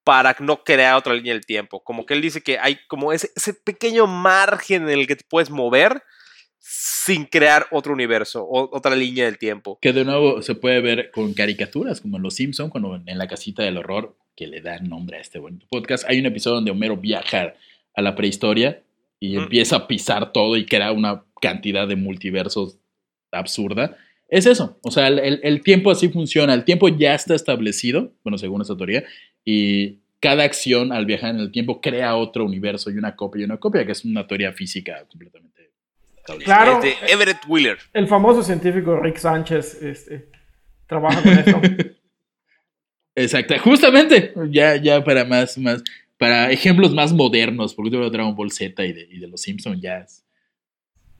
para 0.03 0.35
no 0.39 0.63
crear 0.63 0.95
otra 0.95 1.13
línea 1.13 1.33
del 1.33 1.45
tiempo. 1.45 1.83
Como 1.83 2.05
que 2.05 2.13
él 2.13 2.21
dice 2.21 2.41
que 2.41 2.57
hay 2.59 2.79
como 2.87 3.13
ese, 3.13 3.29
ese 3.35 3.53
pequeño 3.53 4.07
margen 4.07 4.83
en 4.83 4.99
el 4.99 5.07
que 5.07 5.15
te 5.15 5.25
puedes 5.27 5.49
mover 5.49 6.01
sin 6.61 7.25
crear 7.25 7.65
otro 7.71 7.93
universo 7.93 8.43
o 8.43 8.75
otra 8.75 8.95
línea 8.95 9.25
del 9.25 9.37
tiempo. 9.37 9.79
Que 9.81 9.93
de 9.93 10.05
nuevo 10.05 10.41
se 10.41 10.55
puede 10.55 10.79
ver 10.79 11.11
con 11.11 11.33
caricaturas 11.33 11.99
como 12.01 12.17
en 12.17 12.23
Los 12.23 12.35
Simpson 12.35 12.69
cuando 12.69 13.01
en 13.03 13.17
la 13.17 13.27
casita 13.27 13.63
del 13.63 13.77
horror, 13.77 14.15
que 14.35 14.47
le 14.47 14.61
da 14.61 14.79
nombre 14.79 15.17
a 15.17 15.21
este 15.21 15.39
bonito 15.39 15.65
podcast, 15.69 16.05
hay 16.07 16.19
un 16.19 16.27
episodio 16.27 16.55
donde 16.55 16.71
Homero 16.71 16.97
viaja 16.97 17.55
a 17.95 18.01
la 18.01 18.15
prehistoria 18.15 18.83
y 19.19 19.35
empieza 19.37 19.75
a 19.75 19.87
pisar 19.87 20.31
todo 20.31 20.55
y 20.55 20.65
crea 20.65 20.91
una 20.91 21.23
cantidad 21.41 21.87
de 21.87 21.95
multiversos 21.95 22.77
absurda. 23.31 23.97
Es 24.29 24.45
eso, 24.45 24.79
o 24.83 24.91
sea, 24.91 25.07
el, 25.07 25.41
el 25.43 25.61
tiempo 25.61 25.91
así 25.91 26.07
funciona, 26.09 26.53
el 26.53 26.63
tiempo 26.63 26.87
ya 26.87 27.13
está 27.13 27.35
establecido, 27.35 28.13
bueno, 28.23 28.37
según 28.37 28.61
esta 28.61 28.77
teoría, 28.77 29.03
y 29.45 29.99
cada 30.19 30.43
acción 30.43 30.91
al 30.91 31.05
viajar 31.05 31.31
en 31.31 31.39
el 31.41 31.51
tiempo 31.51 31.81
crea 31.81 32.15
otro 32.15 32.45
universo 32.45 32.91
y 32.91 32.97
una 32.97 33.15
copia 33.15 33.41
y 33.41 33.45
una 33.45 33.57
copia, 33.57 33.85
que 33.85 33.91
es 33.93 34.05
una 34.05 34.27
teoría 34.27 34.53
física 34.53 35.05
completamente 35.09 35.51
Claro. 36.43 36.79
de 36.81 36.93
Everett 37.07 37.39
Wheeler. 37.47 37.77
El 37.93 38.07
famoso 38.07 38.43
científico 38.43 38.99
Rick 38.99 39.17
Sánchez 39.17 39.81
este, 39.81 40.27
trabaja 40.87 41.21
con 41.21 41.31
esto. 41.31 41.61
Exacto, 43.15 43.55
justamente, 43.59 44.33
ya, 44.49 44.77
ya 44.77 45.03
para 45.03 45.25
más, 45.25 45.57
más, 45.57 45.83
para 46.17 46.49
ejemplos 46.51 46.93
más 46.93 47.11
modernos, 47.11 47.73
porque 47.73 47.97
de 47.97 48.09
Dragon 48.09 48.35
Ball 48.35 48.51
Z 48.51 48.85
y 48.85 48.93
de, 48.93 49.07
y 49.09 49.19
de 49.19 49.27
los 49.27 49.41
Simpsons 49.41 49.81
ya 49.81 49.97
es. 49.97 50.23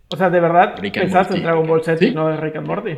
O 0.08 0.16
sea, 0.16 0.30
de 0.30 0.40
verdad 0.40 0.76
pensaste 0.76 1.36
en 1.36 1.44
Dragon 1.44 1.68
Ball 1.68 1.84
Z 1.84 2.06
y 2.06 2.12
no 2.12 2.30
de 2.30 2.38
Rick 2.38 2.56
and 2.58 2.68
Morty. 2.68 2.98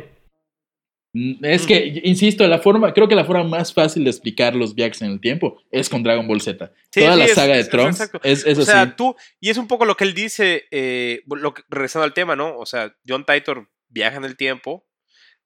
Mm, 1.14 1.44
es 1.44 1.64
que, 1.64 2.02
insisto, 2.02 2.44
la 2.48 2.58
forma, 2.58 2.92
creo 2.92 3.06
que 3.06 3.14
la 3.14 3.24
forma 3.24 3.44
más 3.44 3.72
fácil 3.72 4.02
de 4.02 4.10
explicar 4.10 4.56
los 4.56 4.74
viajes 4.74 5.00
en 5.00 5.12
el 5.12 5.20
tiempo 5.20 5.62
es 5.70 5.88
con 5.88 6.02
Dragon 6.02 6.26
Ball 6.26 6.40
Z. 6.40 6.72
Toda 6.90 7.14
la 7.14 7.28
saga 7.28 7.54
de 7.54 7.64
Trunks 7.64 8.10
es, 8.24 8.44
es, 8.44 8.58
o 8.58 8.64
sea, 8.64 8.96
tú, 8.96 9.14
y 9.40 9.50
es 9.50 9.56
un 9.56 9.68
poco 9.68 9.84
lo 9.84 9.96
que 9.96 10.02
él 10.02 10.12
dice, 10.12 10.66
eh, 10.72 11.22
lo 11.26 11.54
regresando 11.68 12.04
al 12.04 12.14
tema, 12.14 12.34
¿no? 12.34 12.58
O 12.58 12.66
sea, 12.66 12.96
John 13.06 13.24
Titor 13.24 13.70
viaja 13.88 14.16
en 14.16 14.24
el 14.24 14.36
tiempo, 14.36 14.88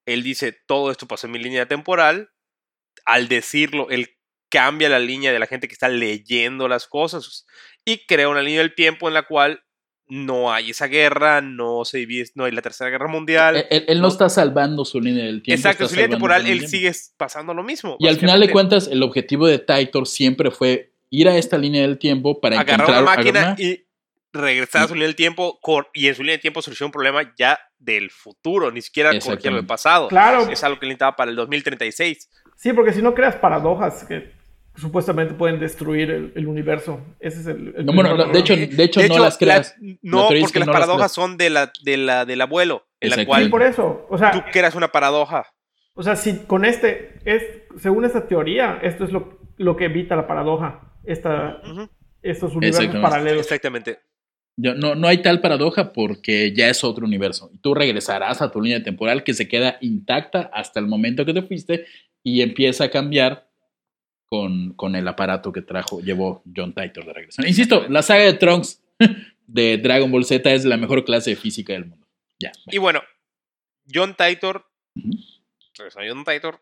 él 0.06 0.22
dice, 0.22 0.56
todo 0.66 0.90
esto 0.90 1.06
pasó 1.06 1.26
en 1.26 1.34
mi 1.34 1.38
línea 1.38 1.66
temporal, 1.66 2.30
al 3.04 3.28
decirlo, 3.28 3.90
él 3.90 4.16
cambia 4.48 4.88
la 4.88 4.98
línea 4.98 5.32
de 5.32 5.38
la 5.38 5.46
gente 5.46 5.68
que 5.68 5.74
está 5.74 5.90
leyendo 5.90 6.66
las 6.66 6.86
cosas 6.86 7.46
y 7.84 8.06
crea 8.06 8.30
una 8.30 8.40
línea 8.40 8.60
del 8.60 8.74
tiempo 8.74 9.06
en 9.06 9.12
la 9.12 9.24
cual 9.24 9.62
no 10.08 10.52
hay 10.52 10.70
esa 10.70 10.86
guerra, 10.86 11.40
no 11.40 11.84
se 11.84 11.98
divide, 11.98 12.30
no 12.34 12.44
hay 12.44 12.52
la 12.52 12.62
tercera 12.62 12.90
guerra 12.90 13.08
mundial. 13.08 13.66
Él, 13.70 14.00
no, 14.00 14.08
está 14.08 14.28
salvando 14.28 14.84
su 14.84 15.00
línea 15.00 15.24
del 15.24 15.42
tiempo. 15.42 15.58
Exacto, 15.58 15.88
su 15.88 15.94
línea 15.94 16.10
temporal, 16.10 16.46
él 16.46 16.66
sigue 16.66 16.92
pasando 17.16 17.54
lo 17.54 17.62
mismo. 17.62 17.96
Y 17.98 18.08
al 18.08 18.16
final 18.16 18.40
de 18.40 18.50
cuentas, 18.50 18.88
el 18.88 19.02
objetivo 19.02 19.46
de 19.46 19.58
Titor 19.58 20.06
siempre 20.06 20.50
fue 20.50 20.92
ir 21.10 21.28
a 21.28 21.36
esta 21.36 21.58
línea 21.58 21.82
del 21.82 21.98
tiempo 21.98 22.40
para 22.40 22.60
agarrar 22.60 22.88
una 22.88 23.02
máquina 23.02 23.56
y 23.58 23.84
regresar 24.32 24.84
a 24.84 24.88
su 24.88 24.94
línea 24.94 25.08
del 25.08 25.16
tiempo 25.16 25.58
y 25.94 26.08
en 26.08 26.14
su 26.14 26.22
línea 26.22 26.36
de 26.36 26.42
tiempo 26.42 26.62
solucionar 26.62 26.88
un 26.88 26.92
problema 26.92 27.34
ya 27.36 27.58
del 27.78 28.10
futuro, 28.10 28.70
ni 28.70 28.82
siquiera 28.82 29.18
corregir 29.18 29.52
lo 29.52 29.66
pasado. 29.66 30.08
Claro. 30.08 30.48
Es 30.50 30.62
algo 30.64 30.78
que 30.78 30.86
necesitaba 30.86 31.16
para 31.16 31.30
el 31.30 31.36
2036. 31.36 32.30
Sí, 32.56 32.72
porque 32.72 32.92
si 32.92 33.02
no 33.02 33.14
creas 33.14 33.36
paradojas 33.36 34.04
que 34.04 34.37
supuestamente 34.78 35.34
pueden 35.34 35.58
destruir 35.58 36.10
el, 36.10 36.46
universo. 36.46 37.00
Ese 37.20 37.40
es 37.40 37.46
el. 37.46 37.84
no, 37.84 37.92
bueno, 37.92 38.16
de, 38.16 38.38
hecho, 38.38 38.56
de, 38.56 38.84
hecho, 38.84 39.00
no 39.08 39.18
las 39.18 39.36
creas. 39.36 39.74
no, 40.02 40.28
porque 40.28 40.58
las 40.58 40.68
paradojas 40.68 41.12
son 41.12 41.36
de 41.36 41.50
la, 41.50 41.72
de 41.82 41.96
la, 41.96 42.24
del 42.24 42.40
abuelo, 42.40 42.86
en 43.00 43.10
la 43.10 43.26
cual. 43.26 43.44
Sí, 43.44 43.48
por 43.50 43.62
eso. 43.62 44.06
O 44.08 44.18
sea, 44.18 44.32
tú 44.32 44.40
creas 44.52 44.74
una 44.74 44.88
paradoja. 44.88 45.46
O 45.94 46.02
sea, 46.02 46.16
si 46.16 46.38
con 46.38 46.64
este, 46.64 47.18
es, 47.24 47.42
según 47.76 48.04
esta 48.04 48.26
teoría, 48.26 48.78
esto 48.82 49.04
es 49.04 49.12
lo, 49.12 49.40
lo 49.56 49.76
que 49.76 49.86
evita 49.86 50.14
la 50.14 50.26
paradoja. 50.26 50.94
Esta, 51.04 51.60
Estos 52.22 52.54
universos 52.54 52.94
paralelos. 52.96 53.40
Exactamente. 53.40 53.98
no, 54.56 54.94
no 54.94 55.08
hay 55.08 55.22
tal 55.22 55.40
paradoja 55.40 55.92
porque 55.92 56.52
ya 56.54 56.68
es 56.68 56.84
otro 56.84 57.04
universo. 57.04 57.50
Y 57.52 57.58
tú 57.58 57.74
regresarás 57.74 58.40
a 58.42 58.50
tu 58.52 58.60
línea 58.60 58.82
temporal 58.82 59.24
que 59.24 59.34
se 59.34 59.48
queda 59.48 59.78
intacta 59.80 60.50
hasta 60.52 60.78
el 60.78 60.86
momento 60.86 61.24
que 61.24 61.34
te 61.34 61.42
fuiste 61.42 61.86
y 62.22 62.42
empieza 62.42 62.84
a 62.84 62.90
cambiar 62.90 63.47
con, 64.28 64.74
con 64.74 64.94
el 64.94 65.08
aparato 65.08 65.52
que 65.52 65.62
trajo, 65.62 66.00
llevó 66.00 66.42
John 66.54 66.74
Titor 66.74 67.06
de 67.06 67.12
regreso. 67.12 67.42
Insisto, 67.46 67.88
la 67.88 68.02
saga 68.02 68.24
de 68.24 68.34
Trunks 68.34 68.82
de 69.46 69.78
Dragon 69.78 70.10
Ball 70.10 70.24
Z 70.24 70.52
es 70.52 70.64
la 70.64 70.76
mejor 70.76 71.04
clase 71.04 71.30
de 71.30 71.36
física 71.36 71.72
del 71.72 71.86
mundo. 71.86 72.06
Ya. 72.38 72.52
Y 72.66 72.78
bueno, 72.78 73.02
John 73.92 74.14
Titor, 74.14 74.66
John 75.74 76.24
Titor, 76.24 76.60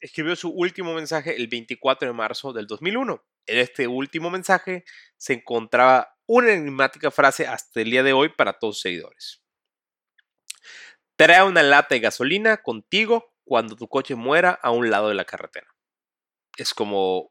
escribió 0.00 0.36
su 0.36 0.50
último 0.50 0.94
mensaje 0.94 1.36
el 1.36 1.46
24 1.46 2.08
de 2.08 2.14
marzo 2.14 2.52
del 2.52 2.66
2001. 2.66 3.24
En 3.46 3.58
este 3.58 3.86
último 3.86 4.30
mensaje 4.30 4.84
se 5.16 5.34
encontraba 5.34 6.16
una 6.26 6.52
enigmática 6.52 7.10
frase 7.10 7.46
hasta 7.46 7.80
el 7.80 7.90
día 7.90 8.02
de 8.02 8.12
hoy 8.12 8.30
para 8.30 8.54
todos 8.54 8.76
sus 8.76 8.82
seguidores. 8.82 9.42
Trae 11.16 11.44
una 11.44 11.62
lata 11.62 11.94
de 11.94 12.00
gasolina 12.00 12.56
contigo 12.58 13.32
cuando 13.44 13.76
tu 13.76 13.86
coche 13.86 14.16
muera 14.16 14.50
a 14.50 14.70
un 14.70 14.90
lado 14.90 15.08
de 15.08 15.14
la 15.14 15.24
carretera 15.24 15.73
es 16.56 16.74
como 16.74 17.30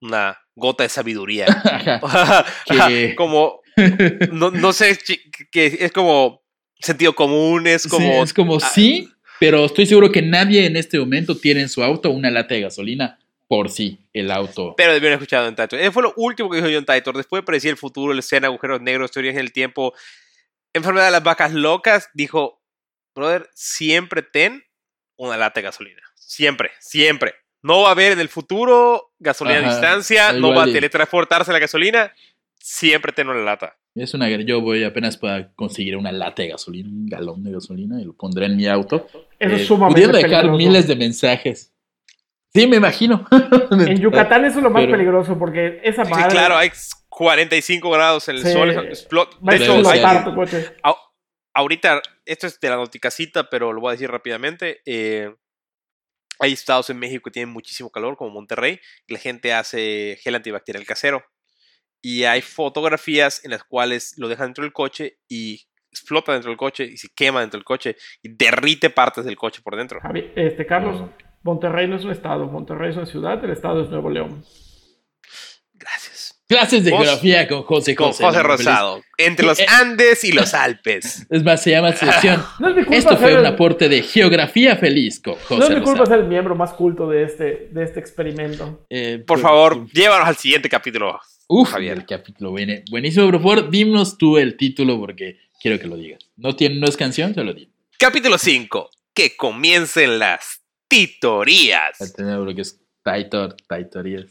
una 0.00 0.38
gota 0.54 0.82
de 0.82 0.88
sabiduría. 0.88 1.46
como, 3.16 3.60
no, 4.32 4.72
sé, 4.72 4.98
que 5.50 5.76
es 5.80 5.92
como 5.92 6.42
sentido 6.78 7.14
común, 7.14 7.66
es 7.66 7.86
como... 7.86 8.22
es 8.22 8.32
como, 8.34 8.60
sí, 8.60 9.08
pero 9.38 9.64
estoy 9.64 9.86
seguro 9.86 10.12
que 10.12 10.22
nadie 10.22 10.66
en 10.66 10.76
este 10.76 10.98
momento 10.98 11.36
tiene 11.36 11.62
en 11.62 11.68
su 11.68 11.82
auto 11.82 12.10
una 12.10 12.30
lata 12.30 12.54
de 12.54 12.62
gasolina 12.62 13.18
por 13.52 13.68
sí, 13.68 13.98
el 14.14 14.30
auto. 14.30 14.74
Pero 14.78 14.94
debieron 14.94 15.18
escuchado 15.18 15.46
en 15.46 15.54
Titor. 15.54 15.92
Fue 15.92 16.02
lo 16.02 16.14
último 16.16 16.48
que 16.48 16.56
dijo 16.56 16.68
John 16.72 16.86
Titor. 16.86 17.14
Después 17.14 17.44
de 17.44 17.68
el 17.68 17.76
futuro, 17.76 18.12
el 18.12 18.18
escena, 18.20 18.46
agujeros 18.46 18.80
negros, 18.80 19.10
teorías 19.10 19.34
en 19.34 19.40
el 19.40 19.52
tiempo, 19.52 19.92
enfermedad 20.72 21.04
de 21.04 21.10
las 21.10 21.22
vacas 21.22 21.52
locas, 21.52 22.08
dijo, 22.14 22.62
brother, 23.14 23.50
siempre 23.52 24.22
ten 24.22 24.64
una 25.16 25.36
lata 25.36 25.60
de 25.60 25.64
gasolina. 25.64 26.00
Siempre, 26.14 26.70
siempre. 26.80 27.34
No 27.62 27.82
va 27.82 27.88
a 27.88 27.92
haber 27.92 28.12
en 28.12 28.20
el 28.20 28.28
futuro 28.28 29.12
gasolina 29.18 29.58
a 29.58 29.70
distancia, 29.70 30.32
no 30.32 30.52
va 30.54 30.64
a 30.64 30.66
teletransportarse 30.66 31.52
la 31.52 31.60
gasolina, 31.60 32.12
siempre 32.58 33.12
tengo 33.12 33.32
la 33.32 33.42
lata. 33.42 33.76
Es 33.94 34.14
una 34.14 34.28
yo 34.30 34.60
voy 34.60 34.84
apenas 34.84 35.18
para 35.18 35.52
conseguir 35.52 35.96
una 35.96 36.12
lata 36.12 36.42
de 36.42 36.48
gasolina, 36.48 36.88
un 36.88 37.06
galón 37.06 37.44
de 37.44 37.52
gasolina 37.52 38.00
y 38.00 38.04
lo 38.04 38.14
pondré 38.14 38.46
en 38.46 38.56
mi 38.56 38.66
auto. 38.66 39.06
Eso 39.38 39.54
es 39.54 39.62
eh, 39.62 39.64
sumamente 39.66 40.08
dejar 40.08 40.50
miles 40.50 40.86
de 40.86 40.96
mensajes. 40.96 41.72
Sí, 42.54 42.66
me 42.66 42.76
imagino. 42.76 43.26
en 43.70 43.98
Yucatán 43.98 44.44
eso 44.44 44.58
es 44.58 44.64
lo 44.64 44.70
más 44.70 44.84
peligroso 44.86 45.38
porque 45.38 45.80
esa 45.84 46.04
madre... 46.04 46.24
Sí, 46.24 46.30
claro, 46.30 46.56
hay 46.56 46.70
45 47.08 47.90
grados 47.90 48.28
en 48.28 48.36
el 48.36 48.46
sol. 48.46 48.70
Explota. 48.70 49.36
ahorita, 51.54 52.02
esto 52.24 52.46
es 52.46 52.60
de 52.60 52.68
la 52.70 52.76
noticacita, 52.76 53.48
pero 53.48 53.72
lo 53.72 53.80
voy 53.80 53.90
a 53.90 53.92
decir 53.92 54.10
rápidamente. 54.10 54.80
Eh, 54.86 55.34
hay 56.38 56.52
estados 56.52 56.90
en 56.90 56.98
México 56.98 57.24
que 57.24 57.30
tienen 57.30 57.52
muchísimo 57.52 57.90
calor, 57.90 58.16
como 58.16 58.30
Monterrey, 58.30 58.80
y 59.06 59.12
la 59.12 59.18
gente 59.18 59.52
hace 59.52 60.18
gel 60.22 60.34
antibacterial 60.34 60.84
casero. 60.84 61.24
Y 62.00 62.24
hay 62.24 62.42
fotografías 62.42 63.44
en 63.44 63.52
las 63.52 63.62
cuales 63.64 64.14
lo 64.16 64.28
dejan 64.28 64.48
dentro 64.48 64.64
del 64.64 64.72
coche 64.72 65.18
y 65.28 65.62
explota 65.90 66.32
dentro 66.32 66.50
del 66.50 66.58
coche 66.58 66.84
y 66.84 66.96
se 66.96 67.08
quema 67.14 67.40
dentro 67.40 67.58
del 67.58 67.64
coche 67.64 67.96
y 68.22 68.34
derrite 68.34 68.90
partes 68.90 69.24
del 69.24 69.36
coche 69.36 69.60
por 69.62 69.76
dentro. 69.76 70.00
Este, 70.34 70.66
Carlos, 70.66 71.10
Monterrey 71.42 71.86
no 71.86 71.96
es 71.96 72.04
un 72.04 72.10
estado, 72.10 72.46
Monterrey 72.46 72.90
es 72.90 72.96
una 72.96 73.06
ciudad, 73.06 73.44
el 73.44 73.50
estado 73.50 73.82
es 73.82 73.90
Nuevo 73.90 74.10
León. 74.10 74.44
Gracias. 75.74 76.11
Clases 76.52 76.84
de 76.84 76.90
Vos- 76.90 77.00
geografía 77.00 77.48
con 77.48 77.62
José 77.62 77.94
Con 77.94 78.08
José. 78.08 78.24
José 78.24 78.36
¿no? 78.38 78.42
Rosado. 78.44 79.02
Entre 79.18 79.44
los 79.46 79.58
Eh, 79.60 79.66
Andes 79.68 80.24
y 80.24 80.32
los 80.32 80.54
Alpes. 80.54 81.26
Es 81.30 81.42
más, 81.42 81.62
se 81.62 81.70
llama 81.70 81.92
sección. 81.92 82.42
No 82.58 82.68
es 82.68 82.76
mi 82.76 82.82
culpa 82.84 82.96
Esto 82.96 83.16
fue 83.16 83.38
un 83.38 83.46
aporte 83.46 83.88
de 83.88 84.02
geografía 84.02 84.76
feliz 84.76 85.20
con 85.20 85.34
José 85.34 85.56
No 85.56 85.64
es 85.64 85.70
mi 85.70 85.76
culpa 85.76 86.00
Rosado. 86.00 86.06
ser 86.16 86.18
el 86.20 86.28
miembro 86.28 86.54
más 86.54 86.72
culto 86.72 87.08
de 87.08 87.24
este, 87.24 87.68
de 87.72 87.84
este 87.84 88.00
experimento. 88.00 88.84
Eh, 88.90 89.18
Por 89.26 89.38
pues, 89.38 89.42
favor, 89.42 89.86
llévanos 89.92 90.28
al 90.28 90.36
siguiente 90.36 90.68
capítulo. 90.68 91.18
Uf, 91.48 91.70
Javier. 91.70 91.98
el 91.98 92.06
capítulo 92.06 92.52
viene 92.54 92.82
buenísimo, 92.90 93.26
pero 93.26 93.40
por 93.42 93.56
favor, 93.56 93.70
dinos 93.70 94.16
tú 94.16 94.38
el 94.38 94.56
título 94.56 94.98
porque 94.98 95.38
quiero 95.60 95.78
que 95.78 95.86
lo 95.86 95.96
digas. 95.96 96.20
No, 96.36 96.56
tiene, 96.56 96.76
no 96.76 96.86
es 96.86 96.96
canción, 96.96 97.34
se 97.34 97.44
lo 97.44 97.52
digo. 97.52 97.70
Capítulo 97.98 98.38
5. 98.38 98.88
Que 99.14 99.36
comiencen 99.36 100.18
las 100.18 100.62
titorías. 100.88 102.00
Al 102.00 102.12
tener 102.14 102.38
lo 102.38 102.54
que 102.54 102.62
es 102.62 102.80
Taitor, 103.02 103.56
Taitorías. 103.68 104.26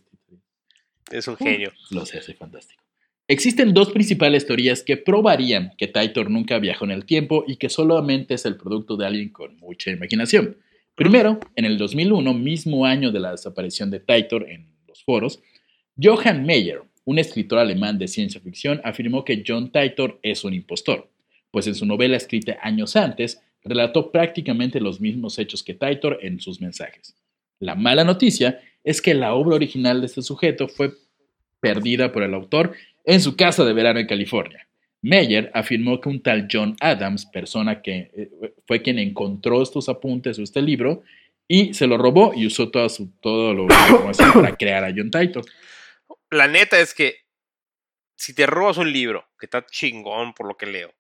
Es 1.11 1.27
un 1.27 1.37
genio. 1.37 1.71
Lo 1.89 2.05
sé, 2.05 2.21
soy 2.21 2.33
fantástico. 2.33 2.81
Existen 3.27 3.73
dos 3.73 3.91
principales 3.91 4.45
teorías 4.45 4.83
que 4.83 4.97
probarían 4.97 5.71
que 5.77 5.87
Taitor 5.87 6.29
nunca 6.29 6.59
viajó 6.59 6.85
en 6.85 6.91
el 6.91 7.05
tiempo 7.05 7.45
y 7.47 7.55
que 7.55 7.69
solamente 7.69 8.33
es 8.33 8.45
el 8.45 8.57
producto 8.57 8.97
de 8.97 9.05
alguien 9.05 9.29
con 9.29 9.55
mucha 9.57 9.91
imaginación. 9.91 10.57
Primero, 10.95 11.39
en 11.55 11.65
el 11.65 11.77
2001, 11.77 12.33
mismo 12.33 12.85
año 12.85 13.11
de 13.11 13.19
la 13.19 13.31
desaparición 13.31 13.89
de 13.89 14.01
Taitor 14.01 14.49
en 14.49 14.67
los 14.87 15.03
foros, 15.03 15.41
Johann 16.01 16.45
Meyer, 16.45 16.81
un 17.05 17.19
escritor 17.19 17.59
alemán 17.59 17.97
de 17.97 18.07
ciencia 18.07 18.41
ficción, 18.41 18.81
afirmó 18.83 19.23
que 19.23 19.43
John 19.47 19.71
Taitor 19.71 20.19
es 20.23 20.43
un 20.43 20.53
impostor, 20.53 21.09
pues 21.51 21.67
en 21.67 21.75
su 21.75 21.85
novela 21.85 22.17
escrita 22.17 22.57
años 22.61 22.95
antes, 22.95 23.41
relató 23.63 24.11
prácticamente 24.11 24.81
los 24.81 24.99
mismos 24.99 25.39
hechos 25.39 25.63
que 25.63 25.73
Taitor 25.73 26.19
en 26.21 26.39
sus 26.39 26.59
mensajes. 26.59 27.15
La 27.59 27.75
mala 27.75 28.03
noticia 28.03 28.59
es 28.83 29.01
que 29.01 29.13
la 29.13 29.33
obra 29.33 29.55
original 29.55 30.01
de 30.01 30.07
este 30.07 30.21
sujeto 30.21 30.67
fue 30.67 30.93
perdida 31.59 32.11
por 32.11 32.23
el 32.23 32.33
autor 32.33 32.73
en 33.05 33.21
su 33.21 33.35
casa 33.35 33.63
de 33.65 33.73
verano 33.73 33.99
en 33.99 34.07
California. 34.07 34.67
Meyer 35.01 35.51
afirmó 35.53 35.99
que 35.99 36.09
un 36.09 36.21
tal 36.21 36.47
John 36.51 36.75
Adams, 36.79 37.25
persona 37.25 37.81
que 37.81 38.11
eh, 38.15 38.29
fue 38.67 38.81
quien 38.81 38.99
encontró 38.99 39.61
estos 39.61 39.89
apuntes 39.89 40.37
o 40.37 40.43
este 40.43 40.61
libro, 40.61 41.03
y 41.47 41.73
se 41.73 41.87
lo 41.87 41.97
robó 41.97 42.33
y 42.35 42.45
usó 42.45 42.69
toda 42.69 42.87
su, 42.87 43.11
todo 43.19 43.53
lo 43.53 43.67
para 43.67 44.55
crear 44.57 44.83
a 44.83 44.93
John 44.95 45.11
Titor. 45.11 45.43
La 46.29 46.47
neta 46.47 46.79
es 46.79 46.93
que 46.93 47.25
si 48.15 48.33
te 48.33 48.45
robas 48.45 48.77
un 48.77 48.91
libro 48.91 49.27
que 49.39 49.47
está 49.47 49.65
chingón 49.65 50.33
por 50.33 50.47
lo 50.47 50.55
que 50.55 50.67
leo 50.67 50.93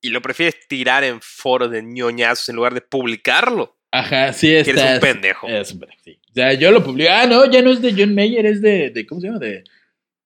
y 0.00 0.08
lo 0.08 0.22
prefieres 0.22 0.66
tirar 0.66 1.04
en 1.04 1.20
foros 1.20 1.70
de 1.70 1.82
ñoñazos 1.82 2.48
en 2.48 2.56
lugar 2.56 2.74
de 2.74 2.80
publicarlo, 2.80 3.78
Ajá, 3.92 4.32
sí, 4.32 4.52
está. 4.54 4.70
eres 4.70 4.94
un 4.94 5.00
pendejo. 5.00 5.48
Es 5.48 5.72
un 5.72 5.80
pendejo, 5.80 6.00
sí. 6.04 6.18
O 6.30 6.34
sea, 6.34 6.52
yo 6.54 6.70
lo 6.72 6.82
publiqué. 6.82 7.10
Ah, 7.10 7.26
no, 7.26 7.48
ya 7.50 7.60
no 7.62 7.70
es 7.70 7.80
de 7.82 7.92
John 7.96 8.14
Mayer, 8.14 8.46
es 8.46 8.60
de. 8.62 8.90
de 8.90 9.06
¿Cómo 9.06 9.20
se 9.20 9.26
llama? 9.28 9.38
De. 9.38 9.64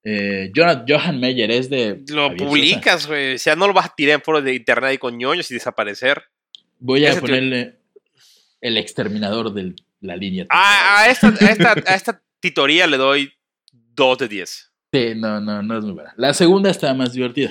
Eh, 0.05 0.53
Jonah- 0.55 0.85
Johan 0.89 1.19
Meyer, 1.19 1.51
es 1.51 1.69
de. 1.69 2.01
Lo 2.09 2.29
Javier 2.29 2.37
publicas, 2.49 3.07
güey. 3.09 3.35
O 3.35 3.39
sea, 3.39 3.57
no 3.57 3.67
lo 3.67 3.75
vas 3.75 3.87
a 3.87 3.95
tirar 3.97 4.15
en 4.15 4.23
foros 4.23 4.45
de 4.45 4.55
internet 4.55 4.95
y 4.95 4.99
con 4.99 5.19
ñoños 5.19 5.51
y 5.51 5.55
desaparecer. 5.55 6.23
Voy 6.79 7.05
a 7.05 7.11
Ese 7.11 7.21
ponerle. 7.21 7.75
El 8.61 8.77
exterminador 8.79 9.53
de 9.53 9.75
la 10.01 10.17
línea. 10.17 10.47
A, 10.49 11.03
a 11.03 11.11
esta, 11.11 11.29
a, 11.29 11.51
esta, 11.51 11.73
a 11.87 11.95
esta 11.95 12.23
titoría 12.41 12.87
le 12.87 12.97
doy 12.97 13.33
2 13.73 14.19
de 14.19 14.29
10. 14.29 14.73
Sí, 14.93 15.13
no, 15.17 15.41
no, 15.41 15.63
no 15.63 15.77
es 15.79 15.85
muy 15.85 15.93
buena. 15.93 16.15
La 16.17 16.33
segunda 16.35 16.71
está 16.71 16.95
más 16.95 17.13
divertida. 17.13 17.51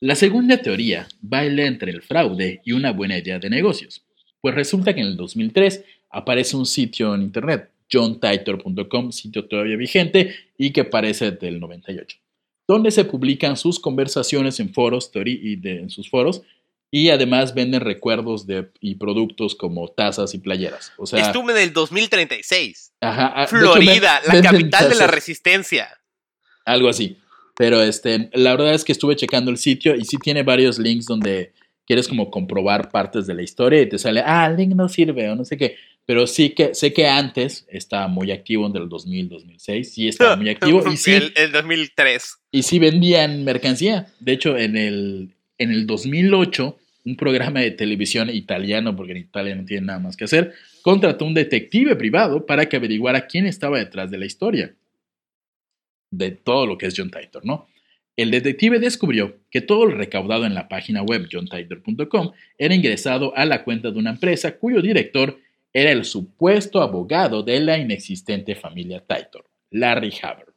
La 0.00 0.14
segunda 0.14 0.56
teoría 0.58 1.06
baila 1.20 1.64
entre 1.66 1.90
el 1.90 2.00
fraude 2.02 2.60
y 2.64 2.72
una 2.72 2.92
buena 2.92 3.18
idea 3.18 3.38
de 3.38 3.50
negocios. 3.50 4.04
Pues 4.42 4.54
resulta 4.54 4.94
que 4.94 5.00
en 5.00 5.06
el 5.06 5.16
2003 5.16 5.82
aparece 6.10 6.56
un 6.56 6.66
sitio 6.66 7.14
en 7.14 7.22
internet, 7.22 7.70
johntitor.com, 7.90 9.12
sitio 9.12 9.46
todavía 9.46 9.76
vigente 9.76 10.34
y 10.58 10.72
que 10.72 10.84
parece 10.84 11.30
del 11.30 11.60
98, 11.60 12.18
donde 12.68 12.90
se 12.90 13.04
publican 13.04 13.56
sus 13.56 13.78
conversaciones 13.80 14.60
en 14.60 14.72
foros 14.74 15.10
y 15.24 15.56
de- 15.56 15.78
en 15.80 15.90
sus 15.90 16.10
foros 16.10 16.42
y 16.90 17.08
además 17.08 17.54
venden 17.54 17.80
recuerdos 17.80 18.46
de, 18.46 18.68
y 18.80 18.96
productos 18.96 19.54
como 19.54 19.88
tazas 19.88 20.34
y 20.34 20.38
playeras. 20.38 20.92
O 20.98 21.06
sea, 21.06 21.20
Estuve 21.20 21.52
en 21.52 21.58
el 21.58 21.72
2036. 21.72 22.92
ajá, 23.00 23.32
ah, 23.34 23.44
hecho, 23.44 23.56
Florida, 23.56 24.20
ven- 24.30 24.42
la 24.42 24.50
capital 24.50 24.82
de 24.84 24.94
la 24.96 25.00
tazas. 25.02 25.10
resistencia. 25.14 25.88
Algo 26.66 26.88
así. 26.88 27.16
Pero 27.56 27.82
este, 27.82 28.30
la 28.34 28.50
verdad 28.52 28.74
es 28.74 28.84
que 28.84 28.92
estuve 28.92 29.14
checando 29.16 29.50
el 29.50 29.56
sitio 29.58 29.94
y 29.94 30.04
sí 30.04 30.16
tiene 30.18 30.42
varios 30.42 30.78
links 30.78 31.06
donde 31.06 31.52
quieres 31.86 32.08
como 32.08 32.30
comprobar 32.30 32.90
partes 32.90 33.26
de 33.26 33.34
la 33.34 33.42
historia 33.42 33.82
y 33.82 33.88
te 33.88 33.98
sale, 33.98 34.22
ah, 34.24 34.48
link 34.48 34.74
no 34.74 34.88
sirve 34.88 35.28
o 35.30 35.36
no 35.36 35.44
sé 35.44 35.56
qué. 35.56 35.76
Pero 36.04 36.26
sí 36.26 36.50
que 36.50 36.74
sé 36.74 36.92
que 36.92 37.06
antes 37.06 37.64
estaba 37.68 38.08
muy 38.08 38.32
activo 38.32 38.66
en 38.66 38.76
el 38.76 38.88
2000, 38.88 39.28
2006, 39.28 39.92
sí 39.94 40.08
estaba 40.08 40.36
muy 40.36 40.48
activo 40.50 40.82
y 40.90 40.96
sí, 40.96 41.12
El, 41.12 41.32
el 41.36 41.52
2003. 41.52 42.36
y 42.50 42.62
sí 42.62 42.78
vendían 42.78 43.44
mercancía. 43.44 44.06
De 44.18 44.32
hecho, 44.32 44.56
en 44.58 44.76
el, 44.76 45.30
en 45.58 45.70
el 45.70 45.86
2008, 45.86 46.76
un 47.04 47.16
programa 47.16 47.60
de 47.60 47.70
televisión 47.72 48.30
italiano, 48.30 48.96
porque 48.96 49.12
en 49.12 49.18
Italia 49.18 49.54
no 49.54 49.64
tiene 49.64 49.86
nada 49.86 49.98
más 50.00 50.16
que 50.16 50.24
hacer, 50.24 50.52
contrató 50.82 51.24
un 51.24 51.34
detective 51.34 51.94
privado 51.96 52.46
para 52.46 52.66
que 52.68 52.76
averiguara 52.76 53.26
quién 53.26 53.46
estaba 53.46 53.78
detrás 53.78 54.10
de 54.10 54.18
la 54.18 54.26
historia. 54.26 54.74
De 56.10 56.30
todo 56.32 56.66
lo 56.66 56.76
que 56.78 56.86
es 56.86 56.94
John 56.96 57.10
Titor, 57.10 57.44
¿no? 57.44 57.66
El 58.16 58.30
detective 58.30 58.78
descubrió 58.78 59.38
que 59.50 59.62
todo 59.62 59.86
lo 59.86 59.96
recaudado 59.96 60.44
en 60.44 60.54
la 60.54 60.68
página 60.68 61.02
web 61.02 61.28
johntitor.com 61.32 62.32
era 62.58 62.74
ingresado 62.74 63.34
a 63.36 63.44
la 63.46 63.64
cuenta 63.64 63.90
de 63.90 63.98
una 63.98 64.10
empresa 64.10 64.58
cuyo 64.58 64.82
director 64.82 65.38
era 65.72 65.90
el 65.90 66.04
supuesto 66.04 66.82
abogado 66.82 67.42
de 67.42 67.60
la 67.60 67.78
inexistente 67.78 68.54
familia 68.54 69.00
Titor, 69.00 69.48
Larry 69.70 70.12
Haber. 70.22 70.52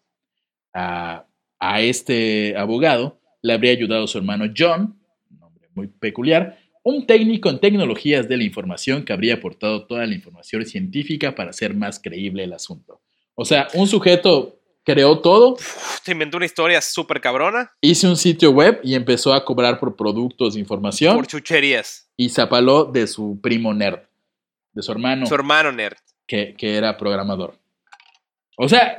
A, 0.73 1.25
a 1.57 1.81
este 1.81 2.57
abogado 2.57 3.21
le 3.41 3.53
habría 3.53 3.71
ayudado 3.71 4.07
su 4.07 4.17
hermano 4.17 4.51
John, 4.55 4.99
un 5.31 5.39
nombre 5.39 5.69
muy 5.73 5.87
peculiar, 5.87 6.57
un 6.83 7.07
técnico 7.07 7.49
en 7.49 7.59
tecnologías 7.59 8.27
de 8.27 8.37
la 8.37 8.43
información 8.43 9.05
que 9.05 9.13
habría 9.13 9.35
aportado 9.35 9.85
toda 9.87 10.05
la 10.05 10.13
información 10.13 10.65
científica 10.65 11.33
para 11.33 11.51
hacer 11.51 11.73
más 11.73 11.99
creíble 11.99 12.43
el 12.43 12.51
asunto. 12.51 13.01
O 13.33 13.45
sea, 13.45 13.69
un 13.73 13.87
sujeto 13.87 14.59
creó 14.86 15.19
todo, 15.19 15.53
Uf, 15.53 15.99
te 16.03 16.11
inventó 16.13 16.38
una 16.38 16.45
historia 16.45 16.79
súper 16.81 17.19
cabrona 17.19 17.71
hizo 17.81 18.07
un 18.07 18.15
sitio 18.17 18.51
web 18.51 18.79
y 18.83 18.95
empezó 18.95 19.33
a 19.33 19.43
cobrar 19.43 19.79
por 19.79 19.95
productos 19.95 20.53
de 20.53 20.59
información 20.61 21.15
por 21.15 21.27
chucherías. 21.27 22.07
y 22.15 22.29
se 22.29 22.41
apaló 22.41 22.86
de 22.86 23.07
su 23.07 23.39
primo 23.41 23.73
nerd, 23.73 23.99
de 24.73 24.81
su 24.83 24.91
hermano 24.91 25.25
Su 25.25 25.33
hermano 25.36 25.71
nerd. 25.71 25.97
que, 26.27 26.53
que 26.57 26.75
era 26.77 26.95
programador. 26.97 27.57
O 28.57 28.69
sea, 28.69 28.97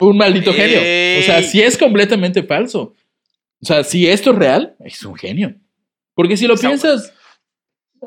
un 0.00 0.16
maldito 0.16 0.52
genio. 0.52 0.78
O 1.20 1.22
sea, 1.22 1.42
si 1.42 1.62
es 1.62 1.78
completamente 1.78 2.42
falso. 2.42 2.94
O 3.62 3.66
sea, 3.66 3.84
si 3.84 4.08
esto 4.08 4.32
es 4.32 4.36
real, 4.36 4.74
es 4.80 5.02
un 5.04 5.14
genio. 5.14 5.54
Porque 6.14 6.36
si 6.36 6.46
lo 6.46 6.56
piensas, 6.56 7.12
eh, 8.02 8.06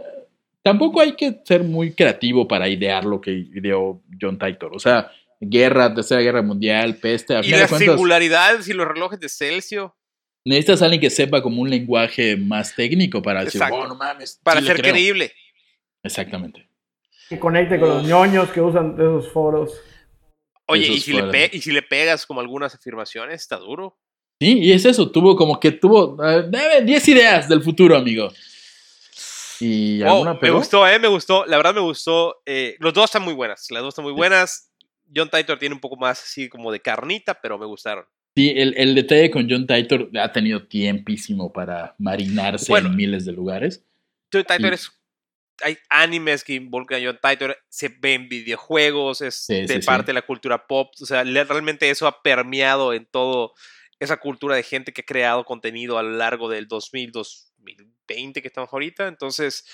tampoco 0.62 1.00
hay 1.02 1.14
que 1.14 1.40
ser 1.46 1.64
muy 1.64 1.94
creativo 1.94 2.48
para 2.48 2.68
idear 2.68 3.06
lo 3.06 3.22
que 3.22 3.32
ideó 3.32 4.02
John 4.22 4.38
Titor. 4.38 4.76
O 4.76 4.80
sea, 4.80 5.10
guerra, 5.40 5.94
tercera 5.94 6.22
guerra 6.22 6.42
mundial, 6.42 6.96
peste, 6.98 7.36
a 7.36 7.42
Y 7.42 7.50
las 7.50 7.70
cuentas, 7.70 7.90
singularidades 7.90 8.68
y 8.68 8.74
los 8.74 8.88
relojes 8.88 9.20
de 9.20 9.30
Celsius. 9.30 9.92
necesitas 10.46 10.82
a 10.82 10.86
alguien 10.86 11.02
que 11.02 11.10
sepa 11.10 11.42
como 11.42 11.62
un 11.62 11.70
lenguaje 11.70 12.38
más 12.38 12.74
técnico 12.76 13.22
para 13.22 13.44
decir, 13.44 13.62
Exacto. 13.62 13.82
oh, 13.82 13.88
no 13.88 13.96
mames. 13.96 14.40
Para 14.44 14.62
sí 14.62 14.68
ser 14.68 14.78
creo". 14.82 14.94
creíble. 14.94 15.34
Exactamente. 16.04 16.70
Que 17.30 17.38
conecte 17.40 17.80
con 17.80 17.90
los 17.90 18.04
ñoños 18.04 18.50
que 18.52 18.62
usan 18.62 18.96
de 18.96 19.04
esos 19.04 19.32
foros. 19.32 19.74
Oye, 20.68 20.88
y 20.88 21.00
si, 21.00 21.12
le 21.14 21.20
fuera. 21.24 21.32
pe- 21.32 21.50
y 21.54 21.62
si 21.62 21.72
le 21.72 21.82
pegas 21.82 22.26
como 22.26 22.40
algunas 22.40 22.74
afirmaciones, 22.76 23.42
está 23.42 23.58
duro. 23.58 23.98
Sí, 24.40 24.60
y 24.60 24.72
es 24.72 24.86
eso, 24.86 25.10
tuvo 25.12 25.36
como 25.36 25.60
que 25.60 25.72
tuvo 25.72 26.16
eh, 26.24 26.44
debe, 26.48 26.82
10 26.84 27.08
ideas 27.10 27.50
del 27.50 27.62
futuro, 27.64 27.98
amigo. 27.98 28.30
¿Y 29.60 30.00
Wow, 30.04 30.12
alguna 30.12 30.34
me 30.36 30.40
pegó? 30.40 30.58
gustó, 30.60 30.88
eh, 30.88 31.00
me 31.00 31.08
gustó. 31.08 31.46
La 31.46 31.58
verdad 31.58 31.74
me 31.74 31.82
gustó. 31.82 32.42
eh, 32.46 32.76
los 32.80 32.94
dos 32.94 33.06
están 33.06 33.24
muy 33.24 33.34
buenas. 33.34 33.66
Las 33.72 33.82
dos 33.82 33.90
están 33.94 34.04
muy 34.06 34.14
buenas. 34.14 34.70
John 35.16 35.30
Titor 35.30 35.58
tiene 35.60 35.76
un 35.76 35.82
poco 35.82 35.96
más 35.96 36.22
así 36.22 36.50
como 36.50 36.72
de 36.72 36.80
carnita, 36.82 37.40
pero 37.42 37.58
me 37.58 37.66
gustaron. 37.66 38.06
Sí, 38.36 38.54
el, 38.56 38.74
el 38.78 38.94
detalle 38.94 39.32
con 39.32 39.50
John 39.50 39.66
Titor 39.66 40.10
ha 40.20 40.32
tenido 40.32 40.68
tiempísimo 40.68 41.52
para 41.52 41.96
marinarse 41.98 42.72
Bueno. 42.72 42.90
en 42.90 42.96
miles 42.96 43.26
de 43.26 43.32
lugares. 43.32 43.84
John 44.32 44.44
Titor 44.44 44.72
Y- 44.72 44.76
es. 44.76 44.92
Hay 45.64 45.76
animes 45.90 46.44
que 46.44 46.54
involucran 46.54 47.02
a 47.02 47.06
John 47.08 47.20
Titor, 47.20 47.58
se 47.68 47.88
ven 47.90 48.30
videojuegos, 48.30 49.22
es 49.22 49.34
Sí, 49.46 49.56
de 49.62 49.68
sí, 49.68 49.82
sí. 49.82 49.86
parte 49.88 50.08
de 50.08 50.14
la 50.14 50.22
cultura 50.22 50.68
pop. 50.68 50.94
O 51.02 51.06
sea, 51.08 51.24
realmente 51.24 51.90
eso 51.90 52.06
ha 52.06 52.22
permeado 52.22 52.94
en 52.94 53.08
todo 53.08 53.54
esa 54.00 54.18
cultura 54.18 54.56
de 54.56 54.62
gente 54.62 54.94
que 54.94 55.02
ha 55.02 55.06
creado 55.06 55.44
contenido 55.46 55.98
a 55.98 56.04
lo 56.04 56.12
largo 56.12 56.48
del 56.48 56.68
2000, 56.68 57.12
2020 57.12 58.42
que 58.44 58.48
estamos 58.48 58.72
ahorita. 58.72 59.08
Entonces, 59.08 59.66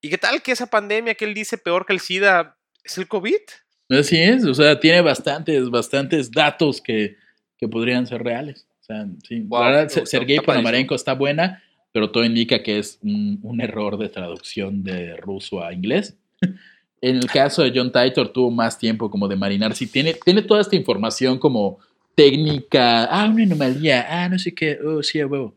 ¿y 0.00 0.08
qué 0.10 0.18
tal 0.18 0.40
que 0.40 0.52
esa 0.52 0.66
pandemia 0.70 1.16
que 1.16 1.24
él 1.24 1.34
dice 1.34 1.58
peor 1.58 1.84
que 1.84 1.94
el 1.94 2.00
SIDA 2.00 2.56
es 2.84 2.96
el 2.98 3.08
COVID? 3.08 3.40
Así 3.88 4.16
es, 4.18 4.44
o 4.44 4.54
sea, 4.54 4.78
tiene 4.78 5.00
bastantes, 5.00 5.70
bastantes 5.70 6.30
datos 6.30 6.80
que, 6.80 7.16
que 7.56 7.68
podrían 7.68 8.06
ser 8.06 8.22
reales. 8.22 8.66
O 8.80 8.84
sea, 8.84 9.06
sí, 9.26 9.40
Wow, 9.40 9.60
la 9.60 9.70
verdad, 9.70 10.04
Sergei. 10.04 10.40
Ponomarenko 10.40 10.94
está 10.94 11.14
buena, 11.14 11.62
pero 11.92 12.10
todo 12.10 12.24
indica 12.24 12.62
que 12.62 12.78
es 12.78 12.98
un, 13.02 13.40
un 13.42 13.60
error 13.60 13.96
de 13.98 14.08
traducción 14.08 14.82
de 14.82 15.16
ruso 15.16 15.62
a 15.62 15.72
inglés. 15.72 16.16
En 17.00 17.14
el 17.14 17.26
caso 17.26 17.62
de 17.62 17.72
John 17.72 17.92
Titor 17.92 18.32
tuvo 18.32 18.50
más 18.50 18.76
tiempo 18.76 19.08
como 19.08 19.28
de 19.28 19.36
marinar. 19.36 19.72
Sí, 19.72 19.86
tiene, 19.86 20.14
tiene 20.14 20.42
toda 20.42 20.60
esta 20.60 20.74
información 20.74 21.38
como 21.38 21.78
técnica, 22.16 23.04
ah, 23.04 23.28
una 23.32 23.44
anomalía, 23.44 24.04
ah, 24.10 24.28
no 24.28 24.36
sé 24.36 24.52
qué, 24.52 24.76
oh, 24.84 25.00
sí, 25.02 25.20
a 25.20 25.26
huevo. 25.28 25.56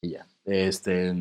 Y 0.00 0.12
ya. 0.12 0.26
Este, 0.46 1.12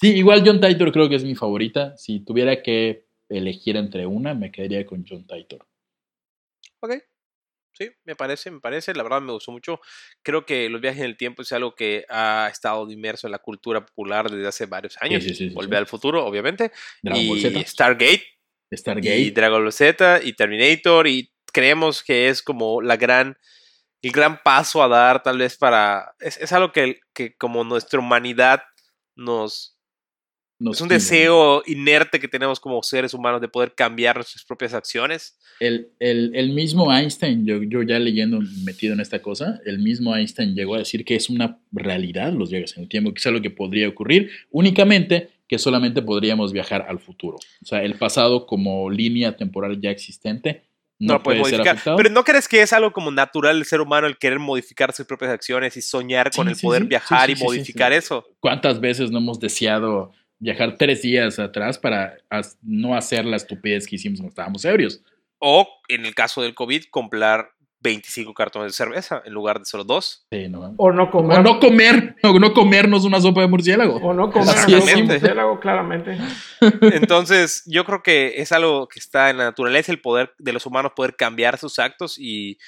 sí, 0.00 0.14
igual 0.14 0.44
John 0.46 0.60
Titor 0.60 0.92
creo 0.92 1.08
que 1.08 1.16
es 1.16 1.24
mi 1.24 1.34
favorita. 1.34 1.96
Si 1.96 2.20
tuviera 2.20 2.62
que 2.62 3.07
elegir 3.28 3.76
entre 3.76 4.06
una, 4.06 4.34
me 4.34 4.50
quedaría 4.50 4.86
con 4.86 5.04
John 5.06 5.26
Titor. 5.26 5.66
Ok. 6.80 6.94
Sí, 7.72 7.90
me 8.04 8.16
parece, 8.16 8.50
me 8.50 8.60
parece. 8.60 8.92
La 8.94 9.04
verdad 9.04 9.20
me 9.20 9.32
gustó 9.32 9.52
mucho. 9.52 9.80
Creo 10.22 10.44
que 10.44 10.68
los 10.68 10.80
viajes 10.80 11.00
en 11.00 11.06
el 11.06 11.16
tiempo 11.16 11.42
es 11.42 11.52
algo 11.52 11.76
que 11.76 12.04
ha 12.08 12.48
estado 12.50 12.90
inmerso 12.90 13.28
en 13.28 13.32
la 13.32 13.38
cultura 13.38 13.86
popular 13.86 14.28
desde 14.28 14.48
hace 14.48 14.66
varios 14.66 14.96
años. 15.00 15.22
sí, 15.22 15.30
sí, 15.30 15.48
sí, 15.48 15.54
Volver 15.54 15.78
al 15.78 15.86
futuro, 15.86 16.26
obviamente. 16.26 16.72
Dragon 17.02 17.28
Ball 17.28 17.38
y 17.38 17.40
Z. 17.40 17.66
Stargate. 17.66 18.24
Stargate. 18.74 19.18
Y 19.18 19.30
Dragon 19.30 19.62
Ball 19.62 19.72
Z 19.72 20.20
y 20.24 20.32
Terminator. 20.32 21.06
Y 21.06 21.32
creemos 21.52 22.02
que 22.02 22.28
es 22.28 22.42
como 22.42 22.82
la 22.82 22.96
gran, 22.96 23.38
el 24.02 24.10
gran 24.10 24.42
paso 24.42 24.82
a 24.82 24.88
dar, 24.88 25.22
tal 25.22 25.38
vez 25.38 25.56
para. 25.56 26.16
Es, 26.18 26.36
es 26.38 26.52
algo 26.52 26.72
que, 26.72 26.98
que 27.14 27.36
como 27.36 27.62
nuestra 27.62 28.00
humanidad 28.00 28.62
nos, 29.14 29.77
nos 30.60 30.76
es 30.76 30.80
un 30.82 30.88
deseo 30.88 31.62
inerte 31.66 32.18
que 32.18 32.26
tenemos 32.28 32.58
como 32.60 32.82
seres 32.82 33.14
humanos 33.14 33.40
de 33.40 33.48
poder 33.48 33.74
cambiar 33.74 34.16
nuestras 34.16 34.44
propias 34.44 34.74
acciones. 34.74 35.38
El, 35.60 35.90
el- 36.00 36.32
el 36.34 36.50
mismo 36.52 36.92
Einstein, 36.92 37.46
yo, 37.46 37.62
yo 37.62 37.82
ya 37.82 37.98
leyendo, 37.98 38.40
metido 38.64 38.92
en 38.94 39.00
esta 39.00 39.20
cosa, 39.22 39.60
el 39.66 39.78
mismo 39.78 40.16
Einstein 40.16 40.54
llegó 40.54 40.74
a 40.74 40.78
decir 40.78 41.04
que 41.04 41.14
es 41.16 41.30
una 41.30 41.58
realidad 41.72 42.32
los 42.32 42.50
viajes 42.50 42.76
en 42.76 42.84
el 42.84 42.88
tiempo, 42.88 43.12
que 43.12 43.18
es 43.18 43.26
algo 43.26 43.40
que 43.40 43.50
podría 43.50 43.88
ocurrir, 43.88 44.30
únicamente 44.50 45.30
que 45.48 45.58
solamente 45.58 46.02
podríamos 46.02 46.52
viajar 46.52 46.84
al 46.88 46.98
futuro. 46.98 47.36
O 47.62 47.66
sea, 47.66 47.82
el 47.82 47.94
pasado 47.94 48.46
como 48.46 48.90
línea 48.90 49.36
temporal 49.36 49.80
ya 49.80 49.90
existente 49.90 50.64
No, 50.98 51.14
no, 51.14 51.22
puede 51.22 51.38
ser 51.38 51.52
modificar. 51.52 51.74
afectado. 51.76 51.96
Pero 51.96 52.10
¿no 52.10 52.24
crees 52.24 52.48
que 52.48 52.60
es 52.60 52.72
algo 52.72 52.92
como 52.92 53.10
natural 53.10 53.56
del 53.56 53.64
ser 53.64 53.80
humano 53.80 54.06
el 54.08 54.18
querer 54.18 54.40
modificar 54.40 54.92
sus 54.92 55.06
propias 55.06 55.30
acciones 55.30 55.76
y 55.76 55.80
soñar 55.82 56.30
con 56.32 56.48
el 56.48 56.56
sí, 56.56 56.66
poder 56.66 56.82
sí, 56.82 56.88
viajar 56.88 57.30
y 57.30 57.36
modificar 57.36 57.92
eso? 57.92 58.26
¿Cuántas 58.40 58.80
veces 58.80 59.10
no 59.10 59.18
hemos 59.18 59.40
deseado 59.40 60.12
viajar 60.38 60.76
tres 60.76 61.02
días 61.02 61.38
atrás 61.38 61.78
para 61.78 62.16
no 62.62 62.94
hacer 62.94 63.24
la 63.24 63.36
estupidez 63.36 63.86
que 63.86 63.96
hicimos 63.96 64.20
cuando 64.20 64.30
estábamos 64.30 64.64
ebrios? 64.64 65.02
O, 65.40 65.68
en 65.88 66.04
el 66.04 66.14
caso 66.14 66.42
del 66.42 66.54
COVID, 66.54 66.84
comprar 66.90 67.50
25 67.80 68.34
cartones 68.34 68.72
de 68.72 68.76
cerveza 68.76 69.22
en 69.24 69.32
lugar 69.32 69.60
de 69.60 69.64
solo 69.64 69.84
dos. 69.84 70.26
Sí, 70.32 70.48
no. 70.48 70.74
O 70.78 70.90
no 70.92 71.10
comer. 71.10 71.38
O 71.38 71.42
no 71.42 71.60
comer, 71.60 72.16
o 72.24 72.38
no 72.40 72.52
comernos 72.52 73.04
una 73.04 73.20
sopa 73.20 73.42
de 73.42 73.46
murciélago. 73.46 73.96
O 73.96 74.12
no 74.12 74.32
comer 74.32 74.48
Así 74.48 74.74
algo 74.74 74.78
es 74.78 74.84
con 74.84 74.98
simple. 74.98 75.18
murciélago, 75.18 75.60
claramente. 75.60 76.18
Entonces, 76.92 77.62
yo 77.66 77.84
creo 77.84 78.02
que 78.02 78.40
es 78.40 78.50
algo 78.50 78.88
que 78.88 78.98
está 78.98 79.30
en 79.30 79.38
la 79.38 79.44
naturaleza, 79.44 79.92
el 79.92 80.00
poder 80.00 80.32
de 80.38 80.52
los 80.52 80.66
humanos 80.66 80.92
poder 80.96 81.14
cambiar 81.14 81.56
sus 81.58 81.78
actos 81.78 82.18
y, 82.18 82.58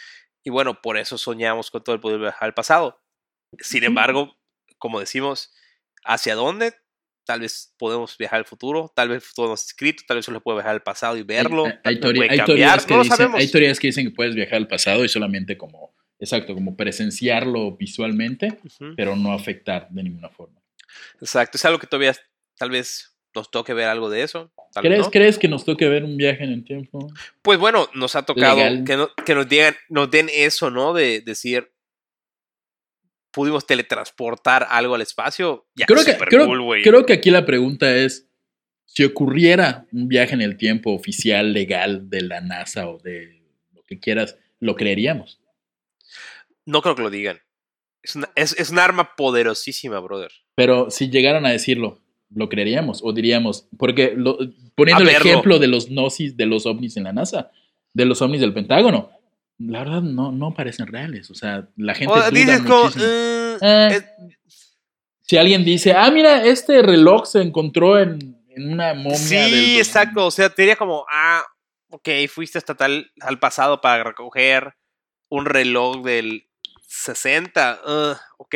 y 0.44 0.50
bueno, 0.50 0.80
por 0.80 0.96
eso 0.96 1.18
soñamos 1.18 1.72
con 1.72 1.82
todo 1.82 1.94
el 1.94 2.00
poder 2.00 2.20
viajar 2.20 2.44
al 2.46 2.54
pasado. 2.54 3.00
Sin 3.58 3.82
embargo, 3.82 4.36
como 4.78 5.00
decimos, 5.00 5.52
¿hacia 6.04 6.36
dónde? 6.36 6.74
Tal 7.24 7.40
vez 7.40 7.74
podemos 7.78 8.16
viajar 8.18 8.38
al 8.38 8.44
futuro, 8.44 8.90
tal 8.94 9.08
vez 9.08 9.16
el 9.16 9.20
futuro 9.20 9.48
no 9.48 9.54
está 9.54 9.66
escrito, 9.68 10.02
tal 10.06 10.16
vez 10.16 10.24
solo 10.26 10.40
puede 10.40 10.56
viajar 10.58 10.72
al 10.72 10.82
pasado 10.82 11.16
y 11.16 11.22
verlo. 11.22 11.66
Hay, 11.84 12.00
teorías 12.00 12.84
que 12.86 12.94
no 12.94 13.02
dicen, 13.02 13.16
sabemos. 13.16 13.40
hay 13.40 13.48
teorías 13.48 13.78
que 13.78 13.88
dicen 13.88 14.06
que 14.06 14.10
puedes 14.14 14.34
viajar 14.34 14.54
al 14.56 14.66
pasado 14.68 15.04
y 15.04 15.08
solamente 15.08 15.56
como, 15.56 15.94
exacto, 16.18 16.54
como 16.54 16.76
presenciarlo 16.76 17.76
visualmente, 17.76 18.58
pero 18.96 19.16
no 19.16 19.32
afectar 19.32 19.88
de 19.90 20.02
ninguna 20.02 20.28
forma. 20.30 20.60
Exacto, 21.20 21.56
es 21.56 21.64
algo 21.64 21.78
que 21.78 21.86
todavía 21.86 22.16
tal 22.56 22.70
vez 22.70 23.16
nos 23.34 23.50
toque 23.50 23.74
ver 23.74 23.86
algo 23.86 24.10
de 24.10 24.22
eso. 24.22 24.52
tal 24.72 24.82
¿Crees, 24.82 25.00
no. 25.00 25.10
¿Crees 25.10 25.38
que 25.38 25.46
nos 25.48 25.64
toque 25.64 25.88
ver 25.88 26.04
un 26.04 26.16
viaje 26.16 26.42
en 26.42 26.50
el 26.50 26.64
tiempo? 26.64 27.12
Pues 27.42 27.58
bueno, 27.58 27.88
nos 27.94 28.16
ha 28.16 28.22
tocado 28.22 28.56
Legal. 28.56 28.84
que, 28.84 28.96
no- 28.96 29.10
que 29.24 29.34
nos, 29.34 29.48
digan, 29.48 29.76
nos 29.88 30.10
den 30.10 30.28
eso, 30.32 30.70
¿no? 30.70 30.92
De 30.92 31.20
decir, 31.20 31.70
pudimos 33.32 33.66
teletransportar 33.66 34.66
algo 34.70 34.94
al 34.94 35.02
espacio. 35.02 35.66
Ya, 35.74 35.86
Creo 35.86 36.04
que, 36.04 36.16
creo, 36.16 36.46
cool, 36.46 36.62
güey. 36.62 36.82
creo 36.82 37.06
que 37.06 37.12
aquí 37.14 37.30
la 37.30 37.44
pregunta 37.46 37.94
es, 37.96 38.26
si 38.86 39.04
ocurriera 39.04 39.86
un 39.92 40.08
viaje 40.08 40.34
en 40.34 40.40
el 40.40 40.56
tiempo 40.56 40.92
oficial, 40.92 41.52
legal, 41.52 42.10
de 42.10 42.22
la 42.22 42.40
NASA 42.40 42.88
o 42.88 42.98
de 42.98 43.42
lo 43.72 43.82
que 43.84 44.00
quieras, 44.00 44.36
¿lo 44.58 44.74
creeríamos? 44.74 45.40
No 46.66 46.82
creo 46.82 46.94
que 46.94 47.02
lo 47.02 47.10
digan. 47.10 47.40
Es, 48.02 48.16
una- 48.16 48.30
es, 48.34 48.58
es 48.58 48.70
un 48.70 48.78
arma 48.78 49.14
poderosísima, 49.16 50.00
brother. 50.00 50.32
Pero 50.54 50.90
si 50.90 51.08
llegaran 51.10 51.46
a 51.46 51.50
decirlo, 51.50 52.00
¿lo 52.34 52.48
creeríamos? 52.48 53.00
O 53.04 53.12
diríamos, 53.12 53.68
porque 53.78 54.12
lo- 54.16 54.38
poniendo 54.74 55.02
A 55.04 55.06
el 55.06 55.12
verlo. 55.14 55.30
ejemplo 55.30 55.58
de 55.58 55.66
los 55.68 55.88
gnosis, 55.88 56.36
de 56.36 56.46
los 56.46 56.66
ovnis 56.66 56.96
en 56.96 57.04
la 57.04 57.12
NASA, 57.12 57.50
de 57.92 58.04
los 58.04 58.22
ovnis 58.22 58.40
del 58.40 58.54
Pentágono, 58.54 59.10
la 59.60 59.80
verdad 59.80 60.02
no, 60.02 60.32
no 60.32 60.54
parecen 60.54 60.86
reales. 60.86 61.30
O 61.30 61.34
sea, 61.34 61.68
la 61.76 61.94
gente 61.94 62.12
O 62.12 62.16
duda 62.16 62.30
dices 62.30 62.60
como, 62.62 62.84
muchísimo. 62.84 63.04
"Mm, 63.06 63.64
Eh, 63.64 63.88
es- 63.92 64.04
Si 65.22 65.36
alguien 65.36 65.64
dice, 65.64 65.92
ah, 65.92 66.10
mira, 66.10 66.44
este 66.44 66.82
reloj 66.82 67.24
se 67.26 67.40
encontró 67.40 67.98
en, 68.00 68.36
en 68.48 68.72
una 68.72 68.94
momia 68.94 69.12
del 69.12 69.18
sí, 69.18 69.78
dos- 69.78 69.86
exacto. 69.86 70.26
O 70.26 70.30
sea, 70.32 70.48
te 70.50 70.62
diría 70.62 70.74
como, 70.76 71.04
ah, 71.12 71.44
ok, 71.90 72.08
fuiste 72.28 72.58
hasta 72.58 72.74
tal 72.74 73.10
al 73.20 73.38
pasado 73.38 73.80
para 73.80 74.02
recoger 74.02 74.72
un 75.28 75.44
reloj 75.46 76.02
del 76.04 76.48
60. 76.88 77.78
ah, 77.84 78.20
ok, 78.38 78.54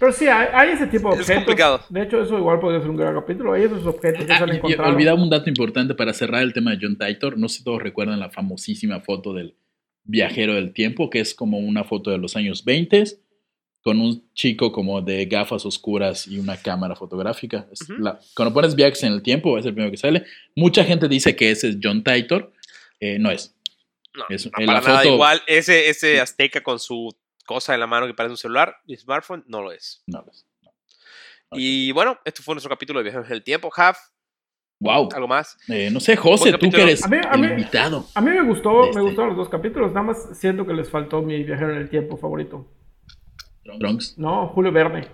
Pero 0.00 0.12
sí, 0.12 0.26
hay, 0.28 0.48
hay 0.52 0.70
ese 0.70 0.86
tipo 0.88 1.08
de 1.10 1.14
Es 1.16 1.20
objetos. 1.22 1.44
complicado. 1.44 1.80
De 1.88 2.02
hecho, 2.02 2.22
eso 2.22 2.36
igual 2.38 2.58
podría 2.60 2.80
ser 2.80 2.90
un 2.90 2.96
gran 2.96 3.14
capítulo. 3.14 3.52
Hay 3.52 3.62
esos 3.64 3.84
objetos 3.86 4.20
que 4.22 4.26
se 4.26 4.32
Ah, 4.32 4.38
han 4.42 4.48
y- 4.48 4.52
y 4.52 4.56
encontrado. 4.56 4.92
olvidaba 4.92 5.20
un 5.22 5.30
dato 5.30 5.48
importante 5.48 5.94
para 5.94 6.12
cerrar 6.12 6.42
el 6.42 6.52
tema 6.52 6.70
de 6.72 6.78
John 6.80 6.96
Titor. 6.96 7.36
No 7.38 7.48
sé 7.48 7.58
si 7.58 7.64
todos 7.64 7.82
recuerdan 7.82 8.18
la 8.20 8.30
famosísima 8.30 9.00
foto 9.00 9.32
del 9.34 9.56
viajero 10.08 10.54
del 10.54 10.72
tiempo, 10.72 11.08
que 11.10 11.20
es 11.20 11.34
como 11.34 11.58
una 11.58 11.84
foto 11.84 12.10
de 12.10 12.18
los 12.18 12.34
años 12.34 12.64
20 12.64 13.04
con 13.82 14.00
un 14.00 14.28
chico 14.34 14.72
como 14.72 15.00
de 15.00 15.24
gafas 15.26 15.64
oscuras 15.64 16.26
y 16.26 16.38
una 16.38 16.56
cámara 16.56 16.96
fotográfica. 16.96 17.68
La- 18.00 18.18
cuando 18.34 18.52
pones 18.52 18.74
viajes 18.74 19.02
en 19.04 19.12
el 19.12 19.22
tiempo, 19.22 19.56
es 19.56 19.64
el 19.66 19.72
primero 19.72 19.90
que 19.92 19.96
sale. 19.96 20.26
Mucha 20.56 20.82
gente 20.84 21.08
dice 21.08 21.36
que 21.36 21.50
ese 21.52 21.68
es 21.68 21.76
John 21.80 22.02
Titor. 22.02 22.52
Eh, 23.00 23.18
no 23.20 23.30
es. 23.30 23.54
no, 24.14 24.24
Es- 24.28 24.46
no, 24.46 24.50
para 24.52 24.66
la 24.66 24.80
nada 24.80 24.98
foto- 25.02 25.14
igual. 25.14 25.40
Ese, 25.46 25.88
ese 25.88 26.20
azteca 26.20 26.62
con 26.62 26.80
su 26.80 27.14
cosa 27.46 27.72
en 27.74 27.80
la 27.80 27.86
mano 27.86 28.06
que 28.06 28.14
parece 28.14 28.32
un 28.32 28.36
celular 28.36 28.74
y 28.86 28.96
smartphone, 28.96 29.44
no 29.46 29.62
lo 29.62 29.70
es. 29.72 30.02
No 30.06 30.22
lo 30.22 30.32
es. 30.32 30.44
no. 30.62 30.70
Y 31.58 31.92
bueno, 31.92 32.18
esto 32.24 32.42
fue 32.42 32.54
nuestro 32.54 32.68
capítulo 32.70 32.98
de 32.98 33.04
Viajes 33.10 33.26
en 33.30 33.32
el 33.36 33.42
Tiempo. 33.44 33.70
Jav, 33.70 33.96
Wow. 34.80 35.08
¿algo 35.14 35.26
más? 35.26 35.58
Eh, 35.68 35.90
no 35.92 35.98
sé, 35.98 36.14
José, 36.16 36.52
tú 36.52 36.70
que 36.70 36.82
eres 36.82 37.04
A 37.04 37.08
mí- 37.08 37.16
a 37.16 37.34
el 37.34 37.40
mí- 37.40 37.46
invitado. 37.48 38.04
A 38.14 38.20
mí 38.20 38.30
me 38.30 38.42
gustó, 38.42 38.84
Este. 38.84 38.96
me 38.96 39.02
gustaron 39.02 39.28
los 39.30 39.36
dos 39.38 39.48
capítulos. 39.48 39.92
Nada 39.92 40.06
más 40.06 40.28
siento 40.38 40.64
que 40.66 40.72
les 40.74 40.88
faltó 40.88 41.20
mi 41.20 41.42
viajero 41.42 41.72
en 41.72 41.78
el 41.78 41.90
tiempo 41.90 42.16
favorito. 42.16 42.64
Trunks. 43.80 44.16
No, 44.18 44.46
Julio 44.48 44.72
Verne. 44.72 45.08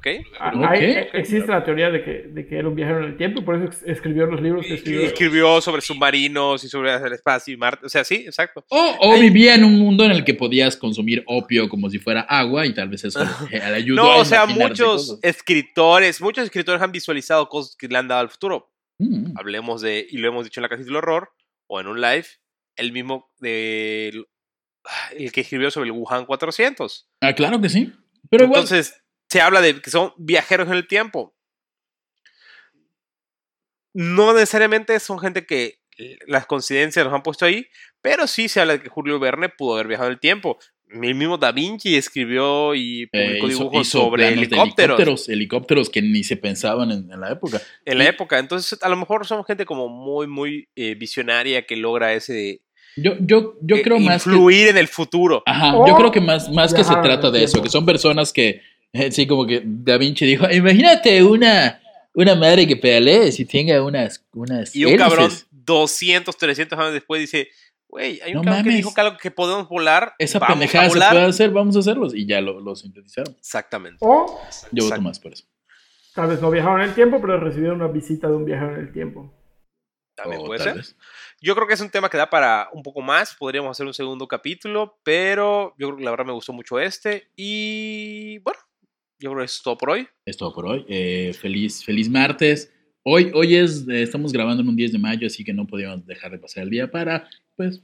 ¿Ok? 0.00 0.06
Ah, 0.38 0.52
Ok. 0.56 0.64
hay- 0.64 1.08
existe 1.12 1.48
la 1.50 1.62
teoría 1.62 1.90
de 1.90 2.02
que, 2.02 2.10
de 2.28 2.46
que 2.46 2.56
era 2.56 2.66
un 2.68 2.74
viajero 2.74 3.00
en 3.00 3.04
el 3.10 3.16
tiempo 3.18 3.40
y 3.40 3.44
por 3.44 3.56
eso 3.62 3.84
escribió 3.86 4.24
los 4.24 4.40
libros 4.40 4.64
que 4.64 4.72
escribió. 4.74 5.02
escribió 5.02 5.60
sobre 5.60 5.82
submarinos 5.82 6.64
y 6.64 6.68
sobre 6.70 6.94
el 6.94 7.12
espacio 7.12 7.52
y 7.52 7.58
Marte. 7.58 7.84
O 7.84 7.88
sea, 7.90 8.02
sí, 8.02 8.14
exacto. 8.26 8.64
O, 8.70 8.96
o 8.98 9.20
vivía 9.20 9.54
en 9.54 9.64
un 9.64 9.78
mundo 9.78 10.04
en 10.06 10.12
el 10.12 10.24
que 10.24 10.32
podías 10.32 10.74
consumir 10.76 11.22
opio 11.26 11.68
como 11.68 11.90
si 11.90 11.98
fuera 11.98 12.22
agua 12.22 12.64
y 12.66 12.72
tal 12.72 12.88
vez 12.88 13.04
eso 13.04 13.20
le, 13.50 13.60
ayudó 13.62 14.02
No, 14.02 14.12
a 14.12 14.16
o 14.16 14.24
sea, 14.24 14.46
muchos 14.46 15.08
cosas. 15.10 15.18
escritores, 15.22 16.22
muchos 16.22 16.44
escritores 16.44 16.80
han 16.80 16.92
visualizado 16.92 17.48
cosas 17.50 17.76
que 17.76 17.86
le 17.86 17.98
han 17.98 18.08
dado 18.08 18.22
al 18.22 18.30
futuro. 18.30 18.72
Mm, 18.98 19.36
Hablemos 19.36 19.82
de, 19.82 20.06
y 20.10 20.16
lo 20.16 20.28
hemos 20.28 20.44
dicho 20.44 20.60
en 20.60 20.62
la 20.62 20.68
Casa 20.70 20.82
del 20.82 20.96
Horror 20.96 21.30
o 21.66 21.78
en 21.78 21.86
un 21.88 22.00
live, 22.00 22.24
el 22.76 22.92
mismo 22.92 23.30
de 23.38 24.24
el 25.14 25.30
que 25.32 25.42
escribió 25.42 25.70
sobre 25.70 25.90
el 25.90 25.92
Wuhan 25.92 26.24
400. 26.24 27.06
Ah, 27.20 27.34
claro 27.34 27.60
que 27.60 27.68
sí. 27.68 27.92
Pero 28.30 28.44
igual, 28.44 28.60
Entonces, 28.62 28.94
se 29.30 29.40
habla 29.40 29.60
de 29.60 29.80
que 29.80 29.90
son 29.90 30.12
viajeros 30.18 30.66
en 30.68 30.74
el 30.74 30.86
tiempo. 30.86 31.34
No 33.94 34.32
necesariamente 34.34 34.98
son 35.00 35.18
gente 35.18 35.46
que 35.46 35.80
eh, 35.98 36.18
las 36.26 36.46
coincidencias 36.46 37.04
los 37.04 37.14
han 37.14 37.22
puesto 37.22 37.44
ahí, 37.44 37.66
pero 38.02 38.26
sí 38.26 38.48
se 38.48 38.60
habla 38.60 38.74
de 38.74 38.82
que 38.82 38.88
Julio 38.88 39.18
Verne 39.18 39.48
pudo 39.48 39.74
haber 39.74 39.88
viajado 39.88 40.08
en 40.08 40.14
el 40.14 40.20
tiempo. 40.20 40.58
El 40.88 41.14
mismo 41.14 41.38
Da 41.38 41.52
Vinci 41.52 41.94
escribió 41.94 42.74
y 42.74 43.04
eh, 43.04 43.08
publicó 43.12 43.46
hizo, 43.46 43.58
dibujos 43.58 43.86
hizo 43.86 44.00
sobre 44.00 44.28
helicópteros, 44.28 44.68
helicópteros. 44.78 45.28
Helicópteros 45.28 45.90
que 45.90 46.02
ni 46.02 46.24
se 46.24 46.36
pensaban 46.36 46.90
en, 46.90 47.12
en 47.12 47.20
la 47.20 47.30
época. 47.30 47.60
en 47.84 47.98
la 47.98 48.08
época. 48.08 48.38
Entonces, 48.40 48.82
a 48.82 48.88
lo 48.88 48.96
mejor 48.96 49.24
somos 49.24 49.46
gente 49.46 49.64
como 49.64 49.88
muy, 49.88 50.26
muy 50.26 50.68
eh, 50.74 50.96
visionaria 50.96 51.64
que 51.64 51.76
logra 51.76 52.14
ese 52.14 52.62
Yo, 52.96 53.12
yo, 53.20 53.54
yo 53.62 53.76
eh, 53.76 53.82
creo 53.82 54.00
más 54.00 54.24
que... 54.24 54.30
influir 54.30 54.68
en 54.68 54.78
el 54.78 54.88
futuro. 54.88 55.44
Ajá, 55.46 55.72
yo 55.86 55.94
creo 55.94 56.10
que 56.10 56.20
más, 56.20 56.50
más 56.50 56.74
que 56.74 56.82
se 56.82 56.94
trata 56.96 57.30
de 57.30 57.44
eso, 57.44 57.62
que 57.62 57.68
son 57.68 57.86
personas 57.86 58.32
que, 58.32 58.48
eh, 58.48 58.62
sí, 59.10 59.26
como 59.26 59.46
que 59.46 59.62
Da 59.64 59.96
Vinci 59.98 60.26
dijo, 60.26 60.50
imagínate 60.50 61.22
una, 61.22 61.80
una 62.14 62.34
madre 62.34 62.66
que 62.66 62.76
pedalee 62.76 63.30
si 63.32 63.44
tenga 63.44 63.82
unas, 63.82 64.24
unas 64.32 64.74
Y 64.74 64.84
un 64.84 64.96
cabrón 64.96 65.26
hélices". 65.26 65.46
200, 65.50 66.36
300 66.36 66.78
años 66.78 66.92
después 66.94 67.20
dice, 67.20 67.48
güey, 67.88 68.20
hay 68.22 68.30
un 68.32 68.38
No 68.38 68.42
cabrón 68.44 68.62
que 68.64 68.70
mames. 68.70 68.76
dijo 68.76 68.94
que, 68.94 69.00
algo 69.00 69.16
que 69.18 69.30
podemos 69.30 69.68
volar. 69.68 70.14
Esa 70.18 70.38
vamos 70.38 70.54
pendejada 70.54 70.86
a 70.86 70.90
se 70.90 70.98
puede 70.98 71.24
hacer, 71.26 71.50
vamos 71.50 71.76
a 71.76 71.78
hacerlos. 71.80 72.14
Y 72.14 72.26
ya 72.26 72.40
lo, 72.40 72.60
lo 72.60 72.74
sintetizaron. 72.74 73.34
Exactamente. 73.38 73.98
O 74.00 74.40
Yo 74.72 74.84
voto 74.84 75.00
más 75.00 75.20
por 75.20 75.32
eso. 75.32 75.44
tal 76.14 76.28
vez 76.28 76.40
no 76.40 76.50
viajaron 76.50 76.80
en 76.82 76.88
el 76.88 76.94
tiempo, 76.94 77.20
pero 77.20 77.38
recibieron 77.38 77.80
una 77.80 77.90
visita 77.92 78.28
de 78.28 78.34
un 78.36 78.44
viajero 78.44 78.74
en 78.74 78.80
el 78.80 78.92
tiempo. 78.92 79.32
También 80.16 80.42
O 80.42 80.46
puede 80.46 80.58
tal 80.58 80.68
ser. 80.68 80.76
vez. 80.78 80.96
Yo 81.40 81.54
creo 81.54 81.66
que 81.66 81.74
es 81.74 81.80
un 81.80 81.88
tema 81.90 82.10
que 82.10 82.18
da 82.18 82.28
para 82.28 82.68
un 82.72 82.82
poco 82.82 83.00
más. 83.00 83.34
Podríamos 83.34 83.70
hacer 83.70 83.86
un 83.86 83.94
segundo 83.94 84.26
capítulo, 84.28 84.98
pero 85.04 85.74
yo 85.78 85.86
creo 85.88 85.96
que 85.98 86.04
la 86.04 86.10
verdad 86.10 86.26
me 86.26 86.32
gustó 86.32 86.52
mucho 86.52 86.78
este. 86.80 87.28
Y 87.36 88.38
bueno, 88.40 88.58
yo 89.20 89.30
creo 89.30 89.40
que 89.40 89.44
es 89.44 89.62
todo 89.62 89.76
por 89.76 89.90
hoy. 89.90 90.08
Es 90.24 90.36
todo 90.36 90.52
por 90.52 90.66
hoy. 90.66 90.84
Eh, 90.88 91.32
feliz, 91.38 91.84
feliz 91.84 92.08
martes. 92.08 92.72
Hoy, 93.02 93.30
hoy 93.34 93.54
es, 93.54 93.86
eh, 93.88 94.02
estamos 94.02 94.32
grabando 94.32 94.62
en 94.62 94.68
un 94.68 94.76
10 94.76 94.92
de 94.92 94.98
mayo, 94.98 95.26
así 95.26 95.44
que 95.44 95.52
no 95.52 95.66
podíamos 95.66 96.06
dejar 96.06 96.32
de 96.32 96.38
pasar 96.38 96.64
el 96.64 96.70
día 96.70 96.90
para, 96.90 97.28
pues, 97.56 97.82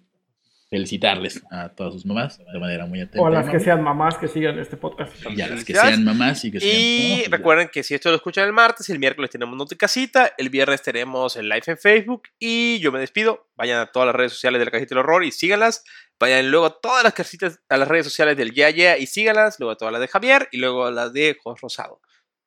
felicitarles 0.69 1.43
a 1.51 1.69
todas 1.69 1.93
sus 1.93 2.05
mamás 2.05 2.39
de 2.39 2.59
manera 2.59 2.87
muy 2.87 3.01
atenta. 3.01 3.21
O 3.21 3.27
a 3.27 3.31
las 3.31 3.49
que 3.49 3.61
sean 3.61 3.83
mamás 3.83 4.17
que 4.19 4.27
sigan 4.27 4.59
este 4.59 4.77
podcast. 4.77 5.15
Y 5.31 5.41
a 5.41 5.49
las 5.49 5.65
que 5.65 5.75
sean 5.75 6.05
mamás 6.05 6.45
y 6.45 6.51
que 6.51 6.61
sean... 6.61 6.75
Y 6.75 7.23
no, 7.25 7.37
recuerden 7.37 7.69
que 7.73 7.85
si 7.85 7.95
esto 7.95 8.11
lo 8.11 8.17
escuchan 8.17 8.47
el 8.47 8.53
martes, 8.53 8.91
el 8.91 8.99
miércoles 8.99 9.31
tenemos 9.31 9.57
Noti 9.57 9.77
Casita, 9.77 10.33
el 10.37 10.51
viernes 10.51 10.83
tenemos 10.83 11.37
el 11.37 11.49
live 11.49 11.63
en 11.67 11.79
Facebook 11.79 12.25
y 12.39 12.81
yo 12.81 12.91
me 12.91 12.99
despido. 12.99 13.49
Vayan 13.55 13.81
a 13.81 13.87
todas 13.87 14.07
las 14.07 14.17
redes 14.17 14.33
sociales 14.33 14.59
de 14.59 14.65
la 14.65 14.71
Cajita 14.73 14.97
del 14.97 15.05
Horror 15.05 15.25
y 15.25 15.31
síganlas. 15.31 15.85
Vayan 16.19 16.51
luego 16.51 16.67
a 16.67 16.81
todas 16.81 17.05
las 17.05 17.15
casitas, 17.15 17.61
a 17.69 17.77
las 17.77 17.87
redes 17.87 18.07
sociales 18.07 18.37
del 18.37 18.53
Yeah 18.53 18.71
Yeah 18.71 18.99
y 18.99 19.07
síganlas. 19.07 19.61
Luego 19.61 19.73
a 19.73 19.77
todas 19.77 19.93
las 19.93 20.01
de 20.01 20.09
Javier 20.09 20.49
y 20.51 20.59
luego 20.59 20.87
a 20.87 20.91
las 20.91 21.13
de 21.13 21.37
Jos 21.43 21.61
Rosado. 21.61 22.01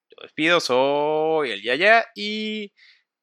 Yo 0.10 0.16
me 0.20 0.24
despido, 0.24 0.60
soy 0.60 1.52
el 1.52 1.62
Yeah 1.62 1.76
Yeah 1.76 2.06
y 2.16 2.74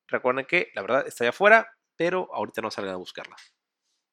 recuerden 0.09 0.47
que 0.47 0.71
la 0.75 0.81
verdad 0.81 1.07
está 1.07 1.25
allá 1.25 1.31
afuera, 1.31 1.69
pero 1.97 2.31
ahorita 2.33 2.63
no 2.63 2.71
salgan 2.71 2.95
a 2.95 2.99
buscarla. 2.99 3.37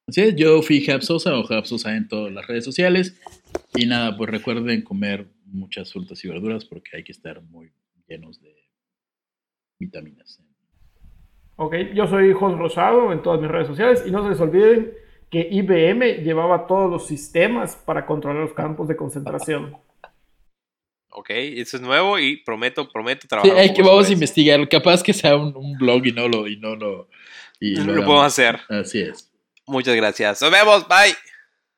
Así 0.08 0.22
es, 0.22 0.36
yo 0.36 0.62
fui 0.62 0.82
Sosa 1.02 1.34
o 1.38 1.66
Sosa 1.66 1.96
en 1.96 2.08
todas 2.08 2.32
las 2.34 2.46
redes 2.48 2.66
sociales. 2.66 3.20
Y 3.76 3.86
nada, 3.86 4.18
pues 4.18 4.30
recuerden 4.30 4.82
comer 4.82 5.28
muchas 5.46 5.92
frutas 5.94 6.24
y 6.24 6.28
verduras 6.28 6.66
porque 6.66 6.98
hay 6.98 7.04
que 7.04 7.12
estar 7.12 7.42
muy 7.42 7.72
llenos 8.08 8.42
de 8.42 8.54
vitaminas. 9.80 10.40
Ok, 11.56 11.76
yo 11.94 12.08
soy 12.08 12.34
Jos 12.34 12.58
Rosado 12.58 13.14
en 13.14 13.22
todas 13.22 13.40
mis 13.40 13.50
redes 13.50 13.68
sociales 13.68 14.04
y 14.06 14.12
no 14.12 14.24
se 14.24 14.30
les 14.30 14.40
olviden 14.40 14.94
que 15.30 15.48
IBM 15.52 16.24
llevaba 16.24 16.68
todos 16.68 16.90
los 16.90 17.08
sistemas 17.08 17.76
para 17.76 18.06
controlar 18.06 18.42
los 18.44 18.54
campos 18.54 18.88
de 18.88 18.96
concentración. 18.96 19.76
Ok, 21.16 21.30
eso 21.30 21.78
es 21.78 21.84
nuevo 21.84 22.18
y 22.18 22.38
prometo, 22.38 22.92
prometo 22.92 23.22
Sí, 23.22 23.28
trabajar. 23.28 23.56
hay 23.58 23.70
un 23.70 23.76
que 23.76 23.82
vamos 23.84 24.10
a 24.10 24.14
investigar. 24.14 24.68
Capaz 24.68 25.04
que 25.04 25.14
sea 25.14 25.36
un, 25.36 25.56
un 25.56 25.78
blog 25.78 26.06
y 26.08 26.12
no 26.12 26.28
lo... 26.28 26.48
Y 26.48 26.58
no 26.58 26.76
lo, 26.76 27.08
y 27.60 27.76
Lo 27.76 27.84
hagamos. 27.84 28.06
podemos 28.06 28.26
hacer. 28.26 28.60
Así 28.70 29.00
es. 29.02 29.32
Muchas 29.68 29.95
gracias. 29.95 30.41
Nos 30.41 30.52
vemos. 30.52 30.88
Bye. 30.88 31.15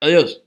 Adiós. 0.01 0.44